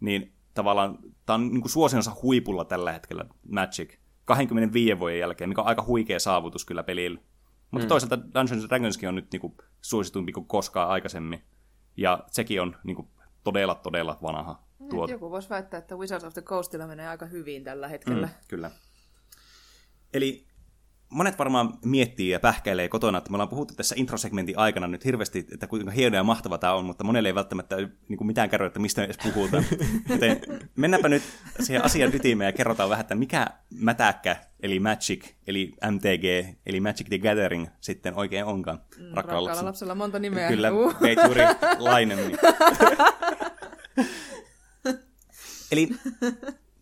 Niin 0.00 0.32
tavallaan 0.54 0.98
tämä 1.26 1.34
on 1.34 1.48
niin 1.52 1.68
suosionsa 1.68 2.12
huipulla 2.22 2.64
tällä 2.64 2.92
hetkellä 2.92 3.24
Magic 3.50 3.98
25 4.24 4.98
vuoden 4.98 5.18
jälkeen, 5.18 5.48
mikä 5.48 5.60
on 5.60 5.66
aika 5.66 5.84
huikea 5.86 6.20
saavutus 6.20 6.64
kyllä 6.64 6.82
pelillä. 6.82 7.20
Mutta 7.70 7.84
mm. 7.84 7.88
toisaalta 7.88 8.18
Dungeons 8.34 8.68
Dragonskin 8.68 9.08
on 9.08 9.14
nyt 9.14 9.32
niin 9.32 9.40
kuin 9.40 9.56
suositumpi 9.80 10.32
kuin 10.32 10.46
koskaan 10.46 10.88
aikaisemmin. 10.88 11.42
Ja 11.96 12.24
sekin 12.30 12.62
on 12.62 12.76
niin 12.84 12.96
kuin 12.96 13.08
todella, 13.44 13.74
todella 13.74 14.18
vanha 14.22 14.67
Nyt 14.80 14.88
tuote. 14.88 15.12
joku 15.12 15.30
voisi 15.30 15.48
väittää, 15.50 15.78
että 15.78 15.96
Wizards 15.96 16.24
of 16.24 16.32
the 16.34 16.42
Coastilla 16.42 16.86
menee 16.86 17.08
aika 17.08 17.26
hyvin 17.26 17.64
tällä 17.64 17.88
hetkellä. 17.88 18.26
Mm, 18.26 18.32
kyllä. 18.48 18.70
Eli 20.14 20.46
monet 21.10 21.38
varmaan 21.38 21.78
miettii 21.84 22.28
ja 22.28 22.40
pähkäilee 22.40 22.88
kotona, 22.88 23.18
että 23.18 23.30
me 23.30 23.34
ollaan 23.34 23.48
puhuttu 23.48 23.74
tässä 23.74 23.94
introsegmentin 23.98 24.58
aikana 24.58 24.86
nyt 24.86 25.04
hirveästi, 25.04 25.46
että 25.52 25.66
kuinka 25.66 25.90
hieno 25.90 26.16
ja 26.16 26.24
mahtava 26.24 26.58
tämä 26.58 26.72
on, 26.74 26.84
mutta 26.84 27.04
monelle 27.04 27.28
ei 27.28 27.34
välttämättä 27.34 27.76
niin 27.76 28.16
kuin 28.18 28.26
mitään 28.26 28.50
kerro, 28.50 28.66
että 28.66 28.80
mistä 28.80 29.00
me 29.00 29.04
edes 29.04 29.18
puhutaan. 29.22 29.64
Joten 30.08 30.40
mennäänpä 30.76 31.08
nyt 31.08 31.22
siihen 31.60 31.84
asian 31.84 32.14
ytimeen 32.14 32.48
ja 32.48 32.52
kerrotaan 32.52 32.90
vähän, 32.90 33.00
että 33.00 33.14
mikä 33.14 33.46
mätäkkä, 33.80 34.36
eli 34.60 34.80
Magic, 34.80 35.24
eli 35.46 35.72
MTG, 35.90 36.56
eli 36.66 36.80
Magic 36.80 37.08
the 37.08 37.18
Gathering 37.18 37.66
sitten 37.80 38.14
oikein 38.14 38.44
onkaan. 38.44 38.80
Mm, 38.98 39.04
Rakkaalla 39.14 39.64
lapsella 39.64 39.94
monta 39.94 40.18
nimeä. 40.18 40.48
Kyllä, 40.48 40.72
Uh. 40.72 40.94
juuri 41.26 41.42
lainemi. 41.78 42.32
Eli 45.72 45.88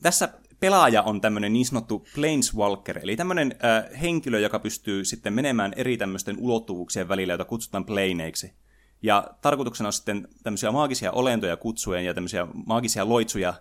tässä 0.02 0.28
pelaaja 0.60 1.02
on 1.02 1.20
tämmöinen 1.20 1.52
niin 1.52 1.66
sanottu 1.66 2.06
planeswalker, 2.14 2.98
eli 3.02 3.16
tämmöinen 3.16 3.54
äh, 3.64 4.00
henkilö, 4.00 4.40
joka 4.40 4.58
pystyy 4.58 5.04
sitten 5.04 5.32
menemään 5.32 5.72
eri 5.76 5.96
tämmöisten 5.96 6.36
ulottuvuuksien 6.38 7.08
välillä, 7.08 7.32
joita 7.32 7.44
kutsutaan 7.44 7.84
planeiksi. 7.84 8.52
Ja 9.02 9.30
tarkoituksena 9.40 9.86
on 9.86 9.92
sitten 9.92 10.28
tämmöisiä 10.42 10.72
maagisia 10.72 11.12
olentoja 11.12 11.56
kutsuen 11.56 12.04
ja 12.04 12.14
tämmöisiä 12.14 12.46
maagisia 12.66 13.08
loitsuja 13.08 13.54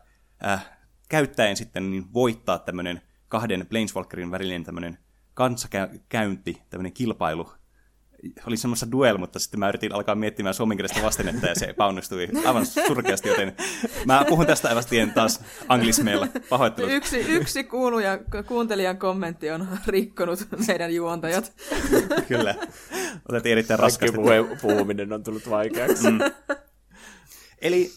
äh, 0.45 0.69
käyttäen 1.09 1.57
sitten 1.57 1.91
niin 1.91 2.13
voittaa 2.13 2.59
tämmöinen 2.59 3.01
kahden 3.28 3.65
planeswalkerin 3.69 4.32
välinen 4.32 4.63
tämmöinen 4.63 4.97
kanssakäynti, 5.34 6.61
tämmöinen 6.69 6.93
kilpailu. 6.93 7.51
Oli 8.47 8.57
semmoista 8.57 8.91
duel, 8.91 9.17
mutta 9.17 9.39
sitten 9.39 9.59
mä 9.59 9.69
yritin 9.69 9.93
alkaa 9.95 10.15
miettimään 10.15 10.53
suomenkielistä 10.55 11.01
vastennetta 11.01 11.47
ja 11.47 11.55
se 11.55 11.65
epäonnistui 11.65 12.28
aivan 12.45 12.65
surkeasti, 12.65 13.30
joten 13.30 13.55
mä 14.05 14.26
puhun 14.30 14.45
tästä 14.45 14.69
aivan 14.69 14.84
taas 15.13 15.41
anglismeilla. 15.67 16.28
Pahoittelut. 16.49 16.91
Yksi, 16.91 17.17
yksi 17.17 17.63
kuuluja, 17.63 18.19
kuuntelijan 18.47 18.97
kommentti 18.97 19.51
on 19.51 19.67
rikkonut 19.88 20.47
meidän 20.67 20.95
juontajat. 20.95 21.53
Kyllä. 22.28 22.55
Otettiin 23.30 23.51
erittäin 23.51 23.80
Kaikki 23.80 24.05
raskasti. 24.05 24.17
puhe- 24.17 24.57
puhuminen 24.61 25.13
on 25.13 25.23
tullut 25.23 25.49
vaikeaksi. 25.49 26.11
Mm. 26.11 26.19
Eli 27.61 27.91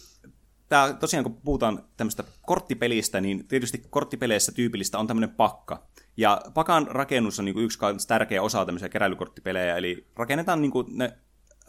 tää, 0.68 0.92
tosiaan 0.92 1.24
kun 1.24 1.40
puhutaan 1.44 1.84
tämmöistä 1.96 2.24
korttipelistä, 2.46 3.20
niin 3.20 3.48
tietysti 3.48 3.82
korttipeleissä 3.90 4.52
tyypillistä 4.52 4.98
on 4.98 5.06
tämmöinen 5.06 5.30
pakka. 5.30 5.86
Ja 6.16 6.40
pakan 6.54 6.86
rakennus 6.90 7.38
on 7.38 7.44
niin 7.44 7.58
yksi 7.58 7.78
kans 7.78 8.06
tärkeä 8.06 8.42
osa 8.42 8.64
tämmöisiä 8.64 8.88
keräilykorttipelejä, 8.88 9.76
eli 9.76 10.06
rakennetaan 10.16 10.62
niin 10.62 10.72
ne 10.88 11.18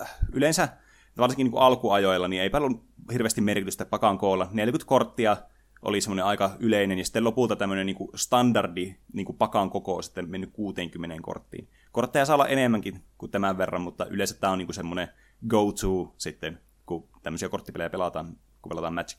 äh, 0.02 0.16
yleensä, 0.34 0.70
varsinkin 1.18 1.52
niin 1.52 1.62
alkuajoilla, 1.62 2.28
niin 2.28 2.42
ei 2.42 2.50
paljon 2.50 2.82
hirveästi 3.14 3.42
merkitystä 3.42 3.86
pakan 3.86 4.18
koolla. 4.18 4.48
40 4.52 4.88
korttia 4.88 5.38
oli 5.82 6.02
semmoinen 6.02 6.26
aika 6.26 6.52
yleinen, 6.60 6.98
ja 6.98 7.06
sitten 7.06 7.24
lopulta 7.24 7.56
tämmöinen 7.56 7.86
niin 7.86 7.98
standardi 8.16 8.96
niin 9.14 9.36
pakan 9.38 9.70
koko 9.70 9.96
on 9.96 10.04
sitten 10.04 10.30
mennyt 10.30 10.50
60 10.54 11.16
korttiin. 11.22 11.68
Kortteja 11.92 12.26
saa 12.26 12.34
olla 12.34 12.48
enemmänkin 12.48 13.04
kuin 13.18 13.32
tämän 13.32 13.58
verran, 13.58 13.82
mutta 13.82 14.06
yleensä 14.06 14.36
tämä 14.40 14.54
on 14.54 14.60
niin 14.60 14.74
semmoinen 14.74 15.08
go-to 15.48 16.14
sitten, 16.18 16.60
kun 16.86 17.08
tämmöisiä 17.24 17.50
korttipelejä 17.50 17.90
pelataan, 17.90 18.38
kun 18.62 18.70
pelataan 18.70 18.94
Magic. 18.94 19.18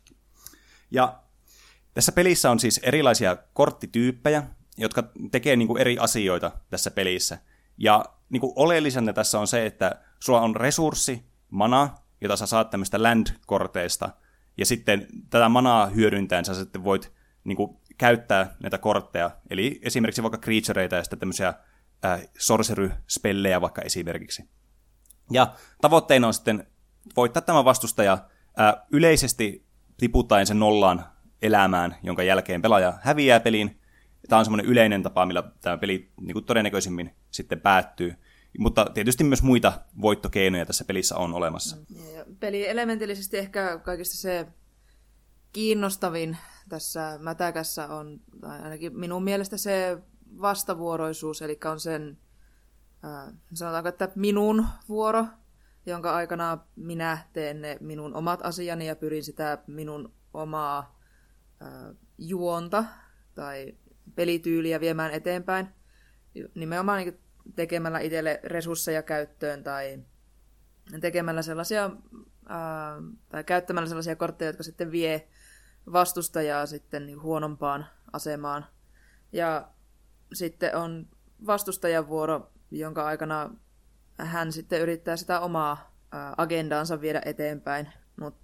Ja 0.90 1.22
tässä 1.94 2.12
pelissä 2.12 2.50
on 2.50 2.60
siis 2.60 2.80
erilaisia 2.82 3.36
korttityyppejä, 3.52 4.42
jotka 4.78 5.02
tekee 5.30 5.56
niin 5.56 5.68
kuin 5.68 5.80
eri 5.80 5.98
asioita 5.98 6.50
tässä 6.70 6.90
pelissä. 6.90 7.38
Ja 7.78 8.04
niin 8.28 8.40
kuin 8.40 8.52
oleellisenä 8.56 9.12
tässä 9.12 9.40
on 9.40 9.46
se, 9.46 9.66
että 9.66 10.00
sulla 10.20 10.40
on 10.40 10.56
resurssi, 10.56 11.24
mana, 11.50 11.90
jota 12.20 12.36
sä 12.36 12.46
saat 12.46 12.70
tämmöistä 12.70 13.02
land-korteista, 13.02 14.10
ja 14.56 14.66
sitten 14.66 15.06
tätä 15.30 15.48
manaa 15.48 15.86
hyödyntäen 15.86 16.44
sä 16.44 16.54
sitten 16.54 16.84
voit 16.84 17.12
niin 17.44 17.56
kuin, 17.56 17.76
käyttää 17.98 18.56
näitä 18.62 18.78
kortteja, 18.78 19.30
eli 19.50 19.80
esimerkiksi 19.82 20.22
vaikka 20.22 20.38
creatureita 20.38 20.96
ja 20.96 21.02
sitten 21.02 21.18
tämmöisiä 21.18 21.54
äh, 22.04 22.20
sorcery-spellejä 22.38 23.60
vaikka 23.60 23.82
esimerkiksi. 23.82 24.50
Ja 25.30 25.54
tavoitteena 25.80 26.26
on 26.26 26.34
sitten 26.34 26.66
voittaa 27.16 27.42
tämä 27.42 27.64
vastustaja 27.64 28.18
ää, 28.60 28.86
yleisesti 28.92 29.66
tiputtaen 29.96 30.46
sen 30.46 30.58
nollaan 30.58 31.04
elämään, 31.42 31.96
jonka 32.02 32.22
jälkeen 32.22 32.62
pelaaja 32.62 32.98
häviää 33.02 33.40
pelin. 33.40 33.80
Tämä 34.28 34.38
on 34.38 34.44
semmoinen 34.44 34.66
yleinen 34.66 35.02
tapa, 35.02 35.26
millä 35.26 35.42
tämä 35.60 35.78
peli 35.78 36.12
niin 36.20 36.32
kuin 36.32 36.44
todennäköisimmin 36.44 37.14
sitten 37.30 37.60
päättyy. 37.60 38.14
Mutta 38.58 38.86
tietysti 38.94 39.24
myös 39.24 39.42
muita 39.42 39.72
voittokeinoja 40.00 40.66
tässä 40.66 40.84
pelissä 40.84 41.16
on 41.16 41.34
olemassa. 41.34 41.76
Peli 42.40 42.68
elementillisesti 42.68 43.38
ehkä 43.38 43.78
kaikista 43.78 44.16
se 44.16 44.46
kiinnostavin 45.52 46.36
tässä 46.68 47.18
mätäkässä 47.18 47.88
on, 47.88 48.20
tai 48.40 48.60
ainakin 48.60 48.98
minun 48.98 49.24
mielestä 49.24 49.56
se 49.56 49.98
vastavuoroisuus, 50.40 51.42
eli 51.42 51.58
on 51.64 51.80
sen, 51.80 52.18
sanotaanko, 53.54 53.88
että 53.88 54.08
minun 54.14 54.66
vuoro, 54.88 55.26
jonka 55.86 56.14
aikana 56.14 56.58
minä 56.76 57.18
teen 57.32 57.60
ne 57.60 57.76
minun 57.80 58.14
omat 58.14 58.40
asiani 58.42 58.86
ja 58.86 58.96
pyrin 58.96 59.24
sitä 59.24 59.58
minun 59.66 60.12
omaa 60.34 61.00
äh, 61.62 61.96
juonta 62.18 62.84
tai 63.34 63.74
pelityyliä 64.14 64.80
viemään 64.80 65.10
eteenpäin. 65.10 65.68
Nimenomaan 66.54 66.98
niin 66.98 67.20
tekemällä 67.56 67.98
itselle 67.98 68.40
resursseja 68.42 69.02
käyttöön 69.02 69.64
tai 69.64 69.98
tekemällä 71.00 71.42
sellaisia, 71.42 71.90
ää, 72.48 72.96
tai 73.28 73.44
käyttämällä 73.44 73.88
sellaisia 73.88 74.16
kortteja, 74.16 74.48
jotka 74.48 74.62
sitten 74.62 74.90
vie 74.90 75.28
vastustajaa 75.92 76.66
sitten 76.66 77.06
niin 77.06 77.22
huonompaan 77.22 77.86
asemaan. 78.12 78.66
Ja 79.32 79.68
sitten 80.32 80.76
on 80.76 81.08
vastustajan 81.46 82.08
vuoro, 82.08 82.52
jonka 82.70 83.06
aikana 83.06 83.50
hän 84.24 84.52
sitten 84.52 84.80
yrittää 84.80 85.16
sitä 85.16 85.40
omaa 85.40 85.94
agendaansa 86.36 87.00
viedä 87.00 87.22
eteenpäin. 87.24 87.88
Mutta 88.20 88.40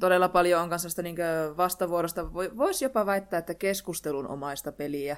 todella 0.00 0.28
paljon 0.28 0.62
on 0.62 0.70
kanssa 0.70 0.90
sitä 0.90 1.02
niin 1.02 1.16
vastavuorosta. 1.56 2.34
Voisi 2.34 2.84
jopa 2.84 3.06
väittää, 3.06 3.38
että 3.38 3.54
keskustelun 3.54 4.28
omaista 4.28 4.72
peliä, 4.72 5.16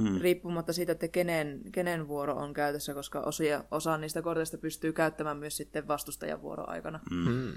mm. 0.00 0.20
riippumatta 0.20 0.72
siitä, 0.72 0.92
että 0.92 1.08
kenen, 1.08 1.60
kenen 1.72 2.08
vuoro 2.08 2.36
on 2.36 2.54
käytössä, 2.54 2.94
koska 2.94 3.20
osia, 3.20 3.64
osa 3.70 3.98
niistä 3.98 4.22
korteista 4.22 4.58
pystyy 4.58 4.92
käyttämään 4.92 5.36
myös 5.36 5.56
sitten 5.56 5.88
vastustajan 5.88 6.42
vuoro 6.42 6.64
aikana. 6.66 7.00
Mm. 7.10 7.52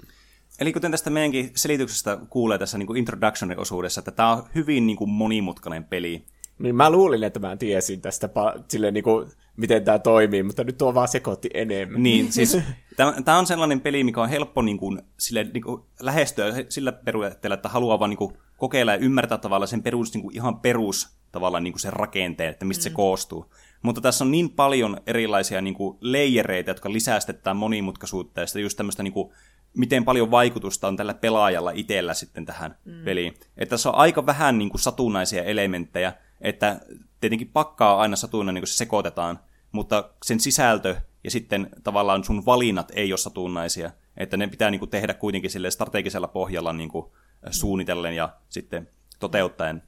Eli 0.60 0.72
kuten 0.72 0.90
tästä 0.90 1.10
meidänkin 1.10 1.50
selityksestä 1.54 2.18
kuulee 2.30 2.58
tässä 2.58 2.78
niin 2.78 2.96
introduction-osuudessa, 2.96 4.00
että 4.00 4.10
tämä 4.10 4.32
on 4.32 4.44
hyvin 4.54 4.86
niin 4.86 4.96
kuin 4.96 5.10
monimutkainen 5.10 5.84
peli. 5.84 6.26
Niin 6.58 6.76
mä 6.76 6.90
luulin, 6.90 7.24
että 7.24 7.40
mä 7.40 7.56
tiesin 7.56 8.00
tästä 8.00 8.28
silleen 8.68 8.94
niinku, 8.94 9.28
miten 9.56 9.84
tämä 9.84 9.98
toimii, 9.98 10.42
mutta 10.42 10.64
nyt 10.64 10.78
tuo 10.78 10.94
vaan 10.94 11.08
sekoitti 11.08 11.50
enemmän. 11.54 12.02
Niin, 12.02 12.32
siis 12.32 12.58
tämä 13.24 13.38
on 13.38 13.46
sellainen 13.46 13.80
peli, 13.80 14.04
mikä 14.04 14.22
on 14.22 14.28
helppo 14.28 14.62
niin 14.62 14.78
kuin, 14.78 15.02
sille, 15.18 15.44
niin 15.54 15.62
kuin, 15.62 15.82
lähestyä 16.00 16.46
sillä 16.68 16.92
perusteella, 16.92 17.54
että 17.54 17.68
haluaa 17.68 17.98
vaan 17.98 18.10
niin 18.10 18.18
kuin, 18.18 18.36
kokeilla 18.56 18.92
ja 18.92 18.98
ymmärtää 18.98 19.38
tavallaan 19.38 19.68
sen 19.68 19.82
perus, 19.82 20.14
niin 20.14 20.22
kuin, 20.22 20.36
ihan 20.36 20.60
perus 20.60 21.16
tavallaan 21.32 21.64
niin 21.64 21.72
kuin 21.72 21.80
sen 21.80 21.92
rakenteen, 21.92 22.50
että 22.50 22.64
mistä 22.64 22.80
mm. 22.80 22.82
se 22.82 22.90
koostuu. 22.90 23.52
Mutta 23.82 24.00
tässä 24.00 24.24
on 24.24 24.30
niin 24.30 24.50
paljon 24.50 24.96
erilaisia 25.06 25.60
niin 25.60 25.74
kuin, 25.74 25.98
leijereitä, 26.00 26.70
jotka 26.70 26.92
lisää 26.92 27.20
sitten 27.20 27.36
tätä 27.36 27.54
monimutkaisuutta 27.54 28.40
ja 28.40 28.46
sitten 28.46 28.62
just 28.62 28.76
tämmöistä 28.76 29.02
niin 29.02 29.12
kuin, 29.12 29.32
miten 29.76 30.04
paljon 30.04 30.30
vaikutusta 30.30 30.88
on 30.88 30.96
tällä 30.96 31.14
pelaajalla 31.14 31.70
itsellä 31.74 32.14
sitten 32.14 32.46
tähän 32.46 32.78
mm. 32.84 33.04
peliin. 33.04 33.34
Että 33.56 33.70
tässä 33.70 33.88
on 33.88 33.94
aika 33.94 34.26
vähän 34.26 34.58
niin 34.58 34.70
kuin, 34.70 34.80
satunnaisia 34.80 35.42
elementtejä, 35.42 36.12
että 36.44 36.80
tietenkin 37.20 37.50
pakkaa 37.52 38.00
aina 38.00 38.16
satunnainen, 38.16 38.54
niin 38.54 38.62
kun 38.62 38.68
se 38.68 38.76
sekoitetaan, 38.76 39.38
mutta 39.72 40.10
sen 40.24 40.40
sisältö 40.40 40.96
ja 41.24 41.30
sitten 41.30 41.70
tavallaan 41.82 42.24
sun 42.24 42.46
valinnat 42.46 42.92
ei 42.94 43.12
ole 43.12 43.18
satunnaisia. 43.18 43.90
Että 44.16 44.36
ne 44.36 44.46
pitää 44.46 44.70
niin 44.70 44.78
kuin, 44.78 44.90
tehdä 44.90 45.14
kuitenkin 45.14 45.50
sille 45.50 45.70
strategisella 45.70 46.28
pohjalla 46.28 46.72
niin 46.72 46.88
kuin, 46.88 47.06
suunnitellen 47.50 48.16
ja 48.16 48.28
sitten 48.48 48.88
toteuttaen. 49.20 49.82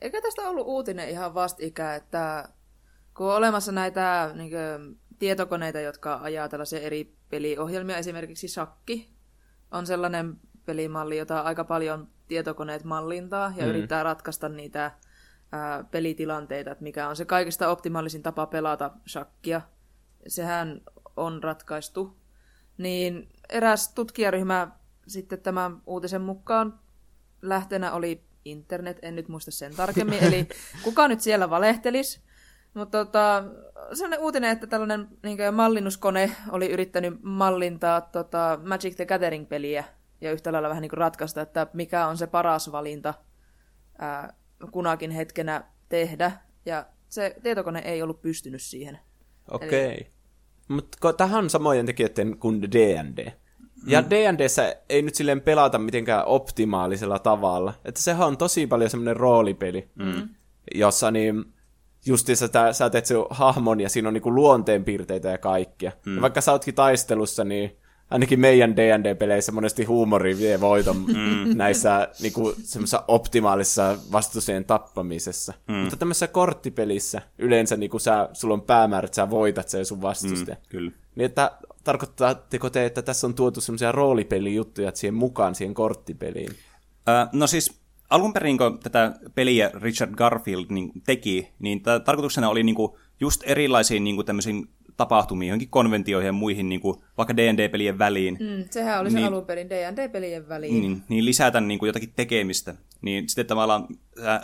Eikä 0.00 0.20
tästä 0.20 0.42
ollut 0.42 0.66
uutinen 0.66 1.08
ihan 1.08 1.34
vastikään, 1.34 1.96
että 1.96 2.48
kun 3.16 3.26
on 3.26 3.36
olemassa 3.36 3.72
näitä 3.72 4.30
niin 4.34 4.50
kuin, 4.50 5.00
tietokoneita, 5.18 5.80
jotka 5.80 6.20
ajaa 6.22 6.48
tällaisia 6.48 6.80
eri 6.80 7.16
peliohjelmia, 7.28 7.96
esimerkiksi 7.96 8.48
Shakki 8.48 9.12
on 9.70 9.86
sellainen 9.86 10.36
pelimalli, 10.64 11.18
jota 11.18 11.40
aika 11.40 11.64
paljon 11.64 12.08
tietokoneet 12.28 12.84
mallintaa 12.84 13.52
ja 13.56 13.64
mm. 13.64 13.70
yrittää 13.70 14.02
ratkaista 14.02 14.48
niitä 14.48 14.90
ää, 15.52 15.84
pelitilanteita, 15.84 16.70
että 16.70 16.82
mikä 16.82 17.08
on 17.08 17.16
se 17.16 17.24
kaikista 17.24 17.68
optimaalisin 17.68 18.22
tapa 18.22 18.46
pelata 18.46 18.90
shakkia. 19.08 19.60
Sehän 20.26 20.80
on 21.16 21.42
ratkaistu. 21.42 22.16
Niin 22.78 23.28
eräs 23.48 23.94
tutkijaryhmä 23.94 24.68
sitten 25.06 25.40
tämän 25.40 25.82
uutisen 25.86 26.22
mukaan 26.22 26.78
lähtenä 27.42 27.92
oli 27.92 28.24
internet, 28.44 28.98
en 29.02 29.16
nyt 29.16 29.28
muista 29.28 29.50
sen 29.50 29.76
tarkemmin, 29.76 30.24
eli 30.24 30.48
kuka 30.84 31.08
nyt 31.08 31.20
siellä 31.20 31.50
valehtelisi. 31.50 32.20
Mutta 32.74 33.04
tota, 33.04 33.44
sellainen 33.92 34.20
uutinen, 34.20 34.50
että 34.50 34.66
tällainen 34.66 35.08
niin 35.22 35.54
mallinnuskone 35.54 36.30
oli 36.50 36.70
yrittänyt 36.70 37.14
mallintaa 37.22 38.00
tota, 38.00 38.58
Magic 38.64 38.96
the 38.96 39.06
Gathering-peliä 39.06 39.84
ja 40.20 40.32
yhtä 40.32 40.52
lailla 40.52 40.68
vähän 40.68 40.82
niin 40.82 40.92
ratkaista, 40.92 41.40
että 41.40 41.66
mikä 41.72 42.06
on 42.06 42.16
se 42.16 42.26
paras 42.26 42.72
valinta 42.72 43.14
ää, 43.98 44.34
kunakin 44.70 45.10
hetkenä 45.10 45.64
tehdä. 45.88 46.32
Ja 46.66 46.86
se 47.08 47.36
tietokone 47.42 47.78
ei 47.78 48.02
ollut 48.02 48.22
pystynyt 48.22 48.62
siihen. 48.62 48.98
Okei. 49.50 49.68
Okay. 49.68 49.78
Eli... 49.78 50.06
Mutta 50.68 51.12
tähän 51.12 51.44
on 51.44 51.50
samojen 51.50 51.86
tekijöiden 51.86 52.38
kuin 52.38 52.62
D&D. 52.62 53.32
Ja 53.86 54.02
mm. 54.02 54.10
D&Dssä 54.10 54.76
ei 54.88 55.02
nyt 55.02 55.14
silleen 55.14 55.40
pelata 55.40 55.78
mitenkään 55.78 56.26
optimaalisella 56.26 57.18
tavalla. 57.18 57.74
Että 57.84 58.00
sehän 58.00 58.26
on 58.26 58.36
tosi 58.36 58.66
paljon 58.66 58.90
semmoinen 58.90 59.16
roolipeli, 59.16 59.88
mm. 59.94 60.28
jossa 60.74 61.10
niin 61.10 61.44
justiinsa 62.06 62.48
tää, 62.48 62.72
sä 62.72 62.90
teet 62.90 63.06
sen 63.06 63.16
hahmon 63.30 63.80
ja 63.80 63.88
siinä 63.88 64.08
on 64.08 64.14
niinku 64.14 64.34
luonteenpiirteitä 64.34 65.28
ja 65.28 65.38
kaikkia. 65.38 65.92
Mm. 66.06 66.14
Ja 66.14 66.22
vaikka 66.22 66.40
sä 66.40 66.52
ootkin 66.52 66.74
taistelussa, 66.74 67.44
niin 67.44 67.76
ainakin 68.12 68.40
meidän 68.40 68.76
D&D-peleissä 68.76 69.52
monesti 69.52 69.84
huumori 69.84 70.38
vie 70.38 70.60
voiton 70.60 70.96
mm. 70.96 71.56
näissä 71.56 72.08
niinku, 72.20 72.54
optimaalisessa 73.08 73.98
vastustajien 74.12 74.64
tappamisessa. 74.64 75.54
Mm. 75.68 75.74
Mutta 75.74 75.96
tämmöisessä 75.96 76.28
korttipelissä 76.28 77.22
yleensä 77.38 77.76
niinku 77.76 77.98
sä, 77.98 78.28
sulla 78.32 78.54
on 78.54 78.62
päämäärä, 78.62 79.06
että 79.06 79.16
sä 79.16 79.30
voitat 79.30 79.68
sen 79.68 79.86
sun 79.86 80.02
vastustajan. 80.02 80.58
Mm, 80.62 80.68
kyllä. 80.68 80.92
Niin 81.14 81.26
että 81.26 81.50
tarkoittaako 81.84 82.70
te, 82.70 82.86
että 82.86 83.02
tässä 83.02 83.26
on 83.26 83.34
tuotu 83.34 83.60
semmoisia 83.60 83.92
roolipelijuttuja 83.92 84.92
siihen 84.94 85.14
mukaan 85.14 85.54
siihen 85.54 85.74
korttipeliin? 85.74 86.50
Öö, 87.08 87.26
no 87.32 87.46
siis 87.46 87.82
alun 88.10 88.32
perin, 88.32 88.58
kun 88.58 88.78
tätä 88.78 89.12
peliä 89.34 89.70
Richard 89.74 90.14
Garfield 90.14 90.66
niin 90.68 90.92
teki, 91.06 91.48
niin 91.58 91.82
tarkoituksena 92.04 92.48
oli 92.48 92.62
niin 92.62 92.74
kuin 92.74 92.92
just 93.20 93.42
erilaisiin 93.46 94.04
niin 94.04 94.16
kuin 94.16 94.26
tämmöisiin 94.26 94.68
tapahtumiin, 94.96 95.48
johonkin 95.48 95.68
konventioihin 95.68 96.26
ja 96.26 96.32
muihin, 96.32 96.68
niin 96.68 96.80
kuin 96.80 96.96
vaikka 97.18 97.36
D&D-pelien 97.36 97.98
väliin. 97.98 98.38
Mm, 98.40 98.64
sehän 98.70 99.00
oli 99.00 99.10
se 99.10 99.16
niin, 99.16 99.28
alun 99.28 99.46
perin 99.46 99.70
D&D-pelien 99.70 100.48
väliin. 100.48 100.80
Niin, 100.80 101.02
niin 101.08 101.24
lisätä 101.24 101.60
niin 101.60 101.78
kuin 101.78 101.86
jotakin 101.86 102.12
tekemistä. 102.16 102.74
Niin 103.02 103.28
sitten 103.28 103.46
tavallaan 103.46 103.86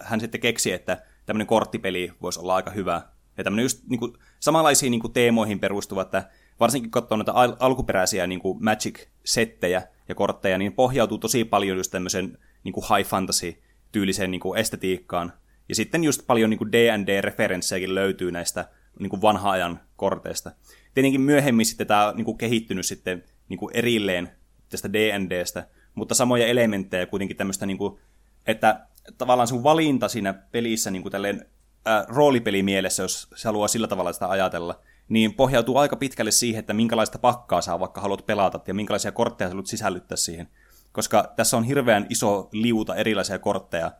hän 0.03 0.21
sitten 0.21 0.41
keksi, 0.41 0.73
että 0.73 1.03
tämmöinen 1.27 1.47
korttipeli 1.47 2.13
voisi 2.23 2.41
olla 2.41 2.55
aika 2.55 2.71
hyvä. 2.71 3.03
Ja 3.39 3.45
tämmöinen 3.45 3.63
just 3.63 3.83
niin 3.89 4.01
kuin, 4.01 4.13
samanlaisiin 4.41 4.91
niin 4.91 5.01
kuin 5.01 5.13
teemoihin 5.13 5.61
perustuva, 5.61 6.03
että 6.03 6.29
varsinkin 6.61 6.91
kun 6.91 7.03
katsoo 7.03 7.19
näitä 7.19 7.33
al- 7.33 7.57
alkuperäisiä 7.61 8.27
niin 8.27 8.41
kuin 8.41 8.59
Magic-settejä 8.65 9.83
ja 10.09 10.15
kortteja, 10.15 10.59
niin 10.59 10.73
pohjautuu 10.73 11.19
tosi 11.19 11.45
paljon 11.45 11.77
just 11.77 11.91
tämmöisen 11.91 12.39
niin 12.65 12.73
kuin 12.73 12.85
high 12.97 13.11
fantasy-tyyliseen 13.11 14.31
niin 14.31 14.41
kuin 14.41 14.59
estetiikkaan. 14.59 15.33
Ja 15.69 15.75
sitten 15.75 16.05
just 16.05 16.27
paljon 16.27 16.51
niin 16.51 16.59
kuin 16.59 16.73
D&D-referenssejäkin 16.73 17.95
löytyy 17.95 18.33
näistä 18.33 18.69
niin 18.99 19.11
kuin 19.11 19.23
vanha 19.23 19.51
ajan 19.51 19.81
korteista. 19.99 20.51
Tietenkin 20.95 21.21
myöhemmin 21.21 21.67
sitten 21.67 21.87
tämä 21.87 22.09
on 22.09 22.17
niin 22.17 22.25
kuin 22.25 22.39
kehittynyt 22.39 22.87
sitten 22.87 23.25
niin 23.49 23.59
kuin 23.59 23.77
erilleen 23.77 24.31
tästä 24.69 24.93
D&Dstä, 24.93 25.67
mutta 25.95 26.15
samoja 26.15 26.47
elementtejä 26.47 27.07
kuitenkin 27.07 27.37
tämmöistä, 27.37 27.67
niin 27.67 27.79
kuin, 27.79 27.99
että 28.47 28.87
tavallaan 29.19 29.49
sun 29.49 29.63
valinta 29.63 30.09
siinä 30.09 30.33
pelissä 30.33 30.91
niin 30.91 31.03
kuin 31.03 31.13
tälleen, 31.13 31.47
ää, 31.85 32.05
roolipelimielessä, 32.09 33.03
jos 33.03 33.29
se 33.35 33.49
haluaa 33.49 33.69
sillä 33.69 33.89
tavalla 33.89 34.13
sitä 34.13 34.29
ajatella, 34.29 34.81
niin 35.09 35.35
pohjautuu 35.35 35.77
aika 35.77 35.97
pitkälle 35.97 36.31
siihen, 36.31 36.61
että 36.61 36.75
minkälaista 36.75 37.19
pakkaa 37.19 37.61
sä 37.61 37.81
vaikka 37.81 38.01
haluat 38.01 38.27
pelata 38.27 38.61
ja 38.67 38.75
minkälaisia 38.75 39.13
kortteja 39.13 39.49
sä 39.49 39.51
haluat 39.51 39.67
sisällyttää 39.67 40.17
siihen. 40.17 40.49
Koska 40.93 41.33
tässä 41.37 41.57
on 41.57 41.65
hirveän 41.65 42.07
iso 42.11 42.49
liuta 42.53 42.95
erilaisia 42.95 43.39
kortteja. 43.39 43.93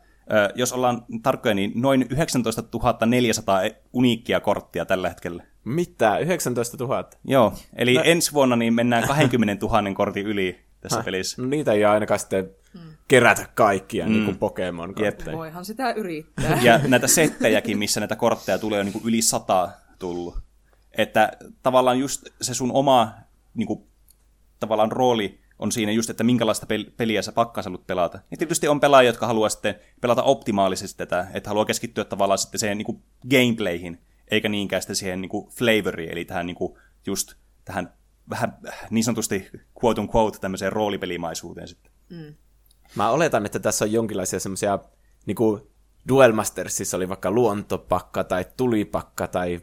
Jos 0.55 0.73
ollaan 0.73 1.05
tarkkoja, 1.23 1.55
niin 1.55 1.71
noin 1.75 2.05
19 2.09 2.63
400 3.05 3.61
uniikkia 3.93 4.39
korttia 4.39 4.85
tällä 4.85 5.09
hetkellä. 5.09 5.43
Mitä? 5.65 6.17
19 6.17 6.77
000? 6.77 7.09
Joo, 7.25 7.53
eli 7.75 7.93
no. 7.93 8.01
ensi 8.05 8.33
vuonna 8.33 8.55
niin 8.55 8.73
mennään 8.73 9.07
20 9.07 9.65
000 9.65 9.93
kortin 9.93 10.27
yli 10.27 10.59
tässä 10.81 10.97
Häh? 10.97 11.05
pelissä. 11.05 11.41
No 11.41 11.47
niitä 11.47 11.73
ei 11.73 11.85
ainakaan 11.85 12.19
sitten 12.19 12.49
hmm. 12.73 12.91
kerätä 13.07 13.47
kaikkia, 13.55 14.05
mm. 14.05 14.11
niin 14.11 14.25
kuin 14.25 14.37
Pokemon 14.37 14.95
kortteja. 14.95 15.37
Voihan 15.37 15.65
sitä 15.65 15.91
yrittää. 15.91 16.59
Ja 16.61 16.79
näitä 16.87 17.07
settejäkin, 17.07 17.77
missä 17.77 17.99
näitä 17.99 18.15
kortteja 18.15 18.59
tulee, 18.59 18.79
on 18.79 18.85
niin 18.85 18.93
kuin 18.93 19.05
yli 19.05 19.21
sata 19.21 19.69
tullut. 19.99 20.37
Että 20.97 21.31
tavallaan 21.63 21.99
just 21.99 22.27
se 22.41 22.53
sun 22.53 22.71
oma 22.71 23.13
niin 23.53 23.67
kuin, 23.67 23.83
tavallaan 24.59 24.91
rooli 24.91 25.39
on 25.59 25.71
siinä 25.71 25.91
just, 25.91 26.09
että 26.09 26.23
minkälaista 26.23 26.67
peliä 26.97 27.21
sä 27.21 27.31
pakkas 27.31 27.65
haluat 27.65 27.87
pelata. 27.87 28.19
Ja 28.31 28.37
tietysti 28.37 28.67
on 28.67 28.79
pelaajia, 28.79 29.09
jotka 29.09 29.27
haluaa 29.27 29.49
sitten 29.49 29.75
pelata 30.01 30.23
optimaalisesti 30.23 30.97
tätä, 30.97 31.27
että 31.33 31.49
haluaa 31.49 31.65
keskittyä 31.65 32.05
tavallaan 32.05 32.37
sitten 32.37 32.59
siihen 32.59 32.77
niin 32.77 32.85
kuin 32.85 33.03
gameplayhin, 33.29 34.01
eikä 34.31 34.49
niinkään 34.49 34.81
sitten 34.81 34.95
siihen 34.95 35.21
niin 35.21 35.29
kuin 35.29 35.49
flavoriin, 35.49 36.11
eli 36.11 36.25
tähän 36.25 36.45
niin 36.45 36.55
kuin 36.55 36.73
just 37.05 37.33
tähän 37.65 37.93
vähän 38.29 38.57
niin 38.89 39.03
sanotusti 39.03 39.49
quote 39.83 40.01
on 40.01 40.09
quote 40.15 40.39
tämmöiseen 40.39 40.73
roolipelimaisuuteen 40.73 41.67
sitten. 41.67 41.91
Mm. 42.09 42.35
Mä 42.95 43.09
oletan, 43.09 43.45
että 43.45 43.59
tässä 43.59 43.85
on 43.85 43.91
jonkinlaisia 43.91 44.39
semmoisia, 44.39 44.79
niin 45.25 45.35
kuin 45.35 45.61
Duel 46.07 46.31
Mastersissa 46.31 46.97
oli 46.97 47.09
vaikka 47.09 47.31
luontopakka 47.31 48.23
tai 48.23 48.45
tulipakka 48.57 49.27
tai 49.27 49.61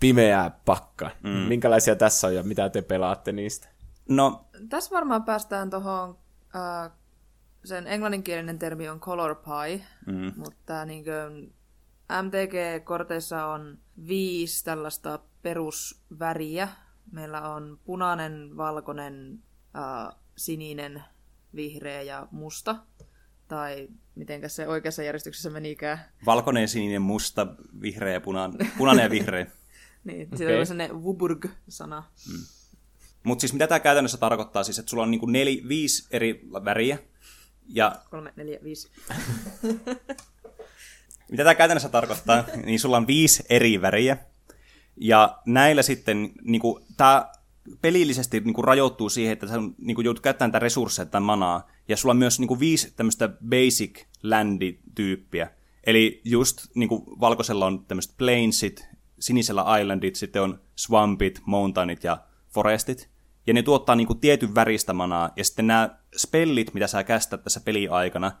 pimeä 0.00 0.50
pakka. 0.64 1.10
Mm. 1.22 1.30
Minkälaisia 1.30 1.96
tässä 1.96 2.26
on 2.26 2.34
ja 2.34 2.42
mitä 2.42 2.68
te 2.68 2.82
pelaatte 2.82 3.32
niistä? 3.32 3.68
No, 4.08 4.46
tässä 4.68 4.94
varmaan 4.94 5.24
päästään 5.24 5.70
tuohon, 5.70 6.18
äh, 6.56 6.90
sen 7.64 7.86
englanninkielinen 7.86 8.58
termi 8.58 8.88
on 8.88 9.00
color 9.00 9.34
pie, 9.34 9.86
mm. 10.06 10.32
mutta 10.36 10.84
niin 10.84 11.04
kuin 11.04 11.54
MTG-korteissa 12.22 13.46
on 13.46 13.78
viisi 14.08 14.64
tällaista 14.64 15.18
perusväriä. 15.42 16.68
Meillä 17.12 17.48
on 17.48 17.78
punainen, 17.84 18.56
valkoinen, 18.56 19.42
äh, 19.76 20.16
sininen, 20.36 21.02
vihreä 21.54 22.02
ja 22.02 22.28
musta. 22.30 22.76
Tai 23.48 23.88
miten 24.14 24.50
se 24.50 24.68
oikeassa 24.68 25.02
järjestyksessä 25.02 25.50
menikään. 25.50 25.98
Valkoinen, 26.26 26.68
sininen, 26.68 27.02
musta, 27.02 27.46
vihreä 27.80 28.12
ja 28.12 28.20
punainen, 28.20 28.70
punainen 28.78 29.02
ja 29.02 29.10
vihreä. 29.10 29.46
niin, 30.04 30.26
okay. 30.26 30.38
se 30.38 30.58
on 30.58 30.66
sellainen 30.66 31.02
Wuburg-sana. 31.02 32.04
Mm. 32.32 32.61
Mutta 33.22 33.40
siis 33.40 33.52
mitä 33.52 33.66
tämä 33.66 33.80
käytännössä 33.80 34.18
tarkoittaa? 34.18 34.64
Siis, 34.64 34.78
että 34.78 34.90
sulla 34.90 35.02
on 35.02 35.10
niinku 35.10 35.26
neli, 35.26 35.62
viisi 35.68 36.06
eri 36.10 36.48
väriä. 36.64 36.98
Ja... 37.68 37.96
Kolme, 38.10 38.32
neljä, 38.36 38.58
viisi. 38.62 38.90
mitä 41.30 41.44
tämä 41.44 41.54
käytännössä 41.54 41.88
tarkoittaa? 41.88 42.44
niin 42.66 42.80
sulla 42.80 42.96
on 42.96 43.06
viisi 43.06 43.44
eri 43.50 43.80
väriä. 43.80 44.16
Ja 44.96 45.38
näillä 45.46 45.82
sitten 45.82 46.32
niinku, 46.42 46.80
tämä 46.96 47.30
pelillisesti 47.80 48.40
niinku 48.40 48.62
rajoittuu 48.62 49.08
siihen, 49.08 49.32
että 49.32 49.46
sä 49.46 49.54
niinku, 49.78 50.00
joudut 50.00 50.22
käyttämään 50.22 50.52
tätä 50.52 50.62
resursseja 50.62 51.06
tai 51.06 51.20
manaa. 51.20 51.70
Ja 51.88 51.96
sulla 51.96 52.10
on 52.12 52.18
myös 52.18 52.38
niinku, 52.38 52.60
viisi 52.60 52.92
tämmöistä 52.96 53.28
basic 53.28 54.04
landi-tyyppiä. 54.22 55.50
Eli 55.84 56.20
just 56.24 56.66
niinku, 56.74 57.16
valkoisella 57.20 57.66
on 57.66 57.84
tämmöiset 57.84 58.14
plainsit, 58.18 58.88
sinisellä 59.18 59.78
islandit, 59.80 60.16
sitten 60.16 60.42
on 60.42 60.60
swampit, 60.76 61.40
mountainit 61.46 62.04
ja 62.04 62.18
forestit. 62.48 63.11
Ja 63.46 63.54
ne 63.54 63.62
tuottaa 63.62 63.94
niinku 63.94 64.14
tietyn 64.14 64.54
väristä 64.54 64.92
manaa. 64.92 65.30
Ja 65.36 65.44
sitten 65.44 65.66
nämä 65.66 65.96
spellit, 66.16 66.74
mitä 66.74 66.86
sä 66.86 67.04
kästät 67.04 67.44
tässä 67.44 67.60
peliaikana, 67.60 68.32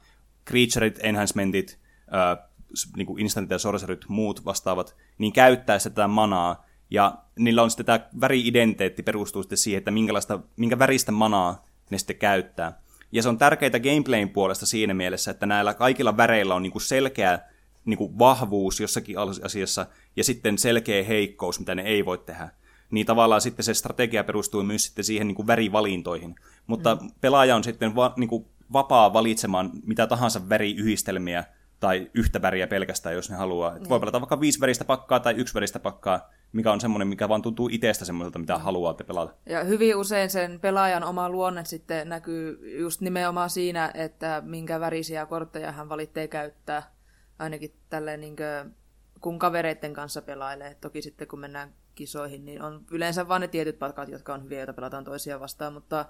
creatureit, 0.48 0.98
enhancementit, 1.02 1.78
äh, 2.14 2.48
niinku 2.96 3.16
instantit 3.16 3.50
ja 3.50 3.58
sorcerit, 3.58 4.08
muut 4.08 4.44
vastaavat, 4.44 4.96
niin 5.18 5.32
käyttää 5.32 5.78
sitä 5.78 5.94
tätä 5.94 6.08
manaa. 6.08 6.66
Ja 6.90 7.18
niillä 7.38 7.62
on 7.62 7.70
sitten 7.70 7.86
tämä 7.86 8.00
väri-identiteetti 8.20 9.02
perustuu 9.02 9.42
sitten 9.42 9.58
siihen, 9.58 9.78
että 9.78 9.90
minkälaista, 9.90 10.40
minkä 10.56 10.78
väristä 10.78 11.12
manaa 11.12 11.64
ne 11.90 11.98
sitten 11.98 12.16
käyttää. 12.16 12.82
Ja 13.12 13.22
se 13.22 13.28
on 13.28 13.38
tärkeää 13.38 13.80
gameplayn 13.80 14.28
puolesta 14.28 14.66
siinä 14.66 14.94
mielessä, 14.94 15.30
että 15.30 15.46
näillä 15.46 15.74
kaikilla 15.74 16.16
väreillä 16.16 16.54
on 16.54 16.62
niinku 16.62 16.80
selkeä 16.80 17.38
niinku 17.84 18.18
vahvuus 18.18 18.80
jossakin 18.80 19.16
asiassa 19.42 19.86
ja 20.16 20.24
sitten 20.24 20.58
selkeä 20.58 21.04
heikkous, 21.04 21.58
mitä 21.58 21.74
ne 21.74 21.82
ei 21.82 22.04
voi 22.04 22.18
tehdä 22.18 22.48
niin 22.92 23.06
tavallaan 23.06 23.40
sitten 23.40 23.64
se 23.64 23.74
strategia 23.74 24.24
perustuu 24.24 24.62
myös 24.62 24.84
sitten 24.84 25.04
siihen 25.04 25.28
niin 25.28 25.36
kuin 25.36 25.46
värivalintoihin. 25.46 26.34
Mutta 26.66 26.94
mm. 26.94 27.10
pelaaja 27.20 27.56
on 27.56 27.64
sitten 27.64 27.94
va, 27.94 28.14
niin 28.16 28.28
kuin 28.28 28.46
vapaa 28.72 29.12
valitsemaan 29.12 29.70
mitä 29.86 30.06
tahansa 30.06 30.48
väriyhdistelmiä 30.48 31.44
tai 31.80 32.10
yhtä 32.14 32.42
väriä 32.42 32.66
pelkästään, 32.66 33.14
jos 33.14 33.30
ne 33.30 33.36
haluaa. 33.36 33.76
Et 33.76 33.88
voi 33.88 34.00
pelata 34.00 34.20
vaikka 34.20 34.40
viisi 34.40 34.60
väristä 34.60 34.84
pakkaa 34.84 35.20
tai 35.20 35.34
yksi 35.34 35.54
väristä 35.54 35.78
pakkaa, 35.78 36.30
mikä 36.52 36.72
on 36.72 36.80
semmoinen, 36.80 37.08
mikä 37.08 37.28
vaan 37.28 37.42
tuntuu 37.42 37.68
itsestä 37.72 38.04
semmoiselta, 38.04 38.38
mitä 38.38 38.58
haluatte 38.58 39.04
pelata. 39.04 39.34
Ja 39.46 39.64
hyvin 39.64 39.96
usein 39.96 40.30
sen 40.30 40.60
pelaajan 40.60 41.04
oma 41.04 41.28
luonne 41.28 41.64
sitten 41.64 42.08
näkyy 42.08 42.60
just 42.80 43.00
nimenomaan 43.00 43.50
siinä, 43.50 43.90
että 43.94 44.42
minkä 44.44 44.80
värisiä 44.80 45.26
kortteja 45.26 45.72
hän 45.72 45.88
valitsee 45.88 46.28
käyttää. 46.28 46.92
Ainakin 47.38 47.74
tälleen 47.90 48.20
niin 48.20 48.36
kuin, 48.36 48.74
kun 49.20 49.38
kavereiden 49.38 49.94
kanssa 49.94 50.22
pelailee. 50.22 50.74
Toki 50.74 51.02
sitten 51.02 51.28
kun 51.28 51.40
mennään 51.40 51.74
kisoihin, 51.94 52.44
niin 52.44 52.62
on 52.62 52.84
yleensä 52.90 53.28
vain 53.28 53.40
ne 53.40 53.48
tietyt 53.48 53.78
patkat, 53.78 54.08
jotka 54.08 54.34
on 54.34 54.44
hyviä, 54.44 54.58
joita 54.58 54.72
pelataan 54.72 55.04
toisia 55.04 55.40
vastaan. 55.40 55.72
Mutta 55.72 56.06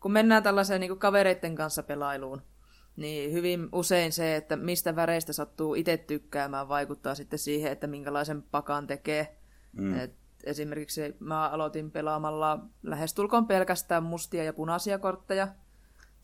kun 0.00 0.12
mennään 0.12 0.42
tällaiseen 0.42 0.80
niin 0.80 0.98
kavereiden 0.98 1.54
kanssa 1.54 1.82
pelailuun, 1.82 2.42
niin 2.96 3.32
hyvin 3.32 3.68
usein 3.72 4.12
se, 4.12 4.36
että 4.36 4.56
mistä 4.56 4.96
väreistä 4.96 5.32
sattuu 5.32 5.74
itse 5.74 5.96
tykkäämään, 5.96 6.68
vaikuttaa 6.68 7.14
sitten 7.14 7.38
siihen, 7.38 7.72
että 7.72 7.86
minkälaisen 7.86 8.42
pakan 8.42 8.86
tekee. 8.86 9.36
Mm. 9.72 9.98
Et 9.98 10.14
esimerkiksi 10.44 11.16
mä 11.20 11.48
aloitin 11.48 11.90
pelaamalla 11.90 12.58
lähestulkoon 12.82 13.46
pelkästään 13.46 14.02
mustia 14.02 14.44
ja 14.44 14.52
punaisia 14.52 14.98
kortteja. 14.98 15.48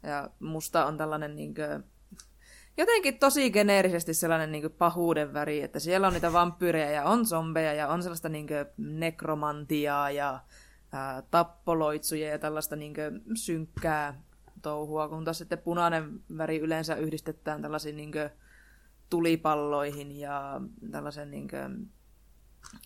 Ja 0.02 0.30
musta 0.40 0.86
on 0.86 0.96
tällainen 0.96 1.36
niin 1.36 1.54
kuin, 1.54 1.84
jotenkin 2.76 3.18
tosi 3.18 3.50
geneerisesti 3.50 4.14
sellainen 4.14 4.52
niin 4.52 4.72
pahuuden 4.78 5.32
väri, 5.32 5.62
että 5.62 5.78
siellä 5.78 6.06
on 6.06 6.12
niitä 6.12 6.32
vampyyrejä 6.32 6.90
ja 6.90 7.04
on 7.04 7.26
zombeja 7.26 7.72
ja 7.72 7.88
on 7.88 8.02
sellaista 8.02 8.28
niin 8.28 8.46
nekromantiaa 8.76 10.10
ja 10.10 10.40
ää, 10.92 11.22
tappoloitsuja 11.30 12.28
ja 12.28 12.38
tällaista 12.38 12.76
niin 12.76 12.94
synkkää 13.34 14.22
touhua, 14.62 15.08
kun 15.08 15.24
taas 15.24 15.38
sitten 15.38 15.58
punainen 15.58 16.20
väri 16.36 16.58
yleensä 16.58 16.94
yhdistetään 16.94 17.62
tällaisiin 17.62 17.96
niin 17.96 18.12
tulipalloihin 19.10 20.18
ja 20.18 20.60
tällaisen 20.90 21.30
niin 21.30 21.48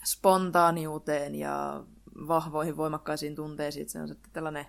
spontaaniuteen 0.05 1.35
ja 1.35 1.85
vahvoihin 2.29 2.77
voimakkaisiin 2.77 3.35
tunteisiin. 3.35 3.89
Se 3.89 4.01
on 4.01 4.09
sitten 4.09 4.33
tällainen 4.33 4.67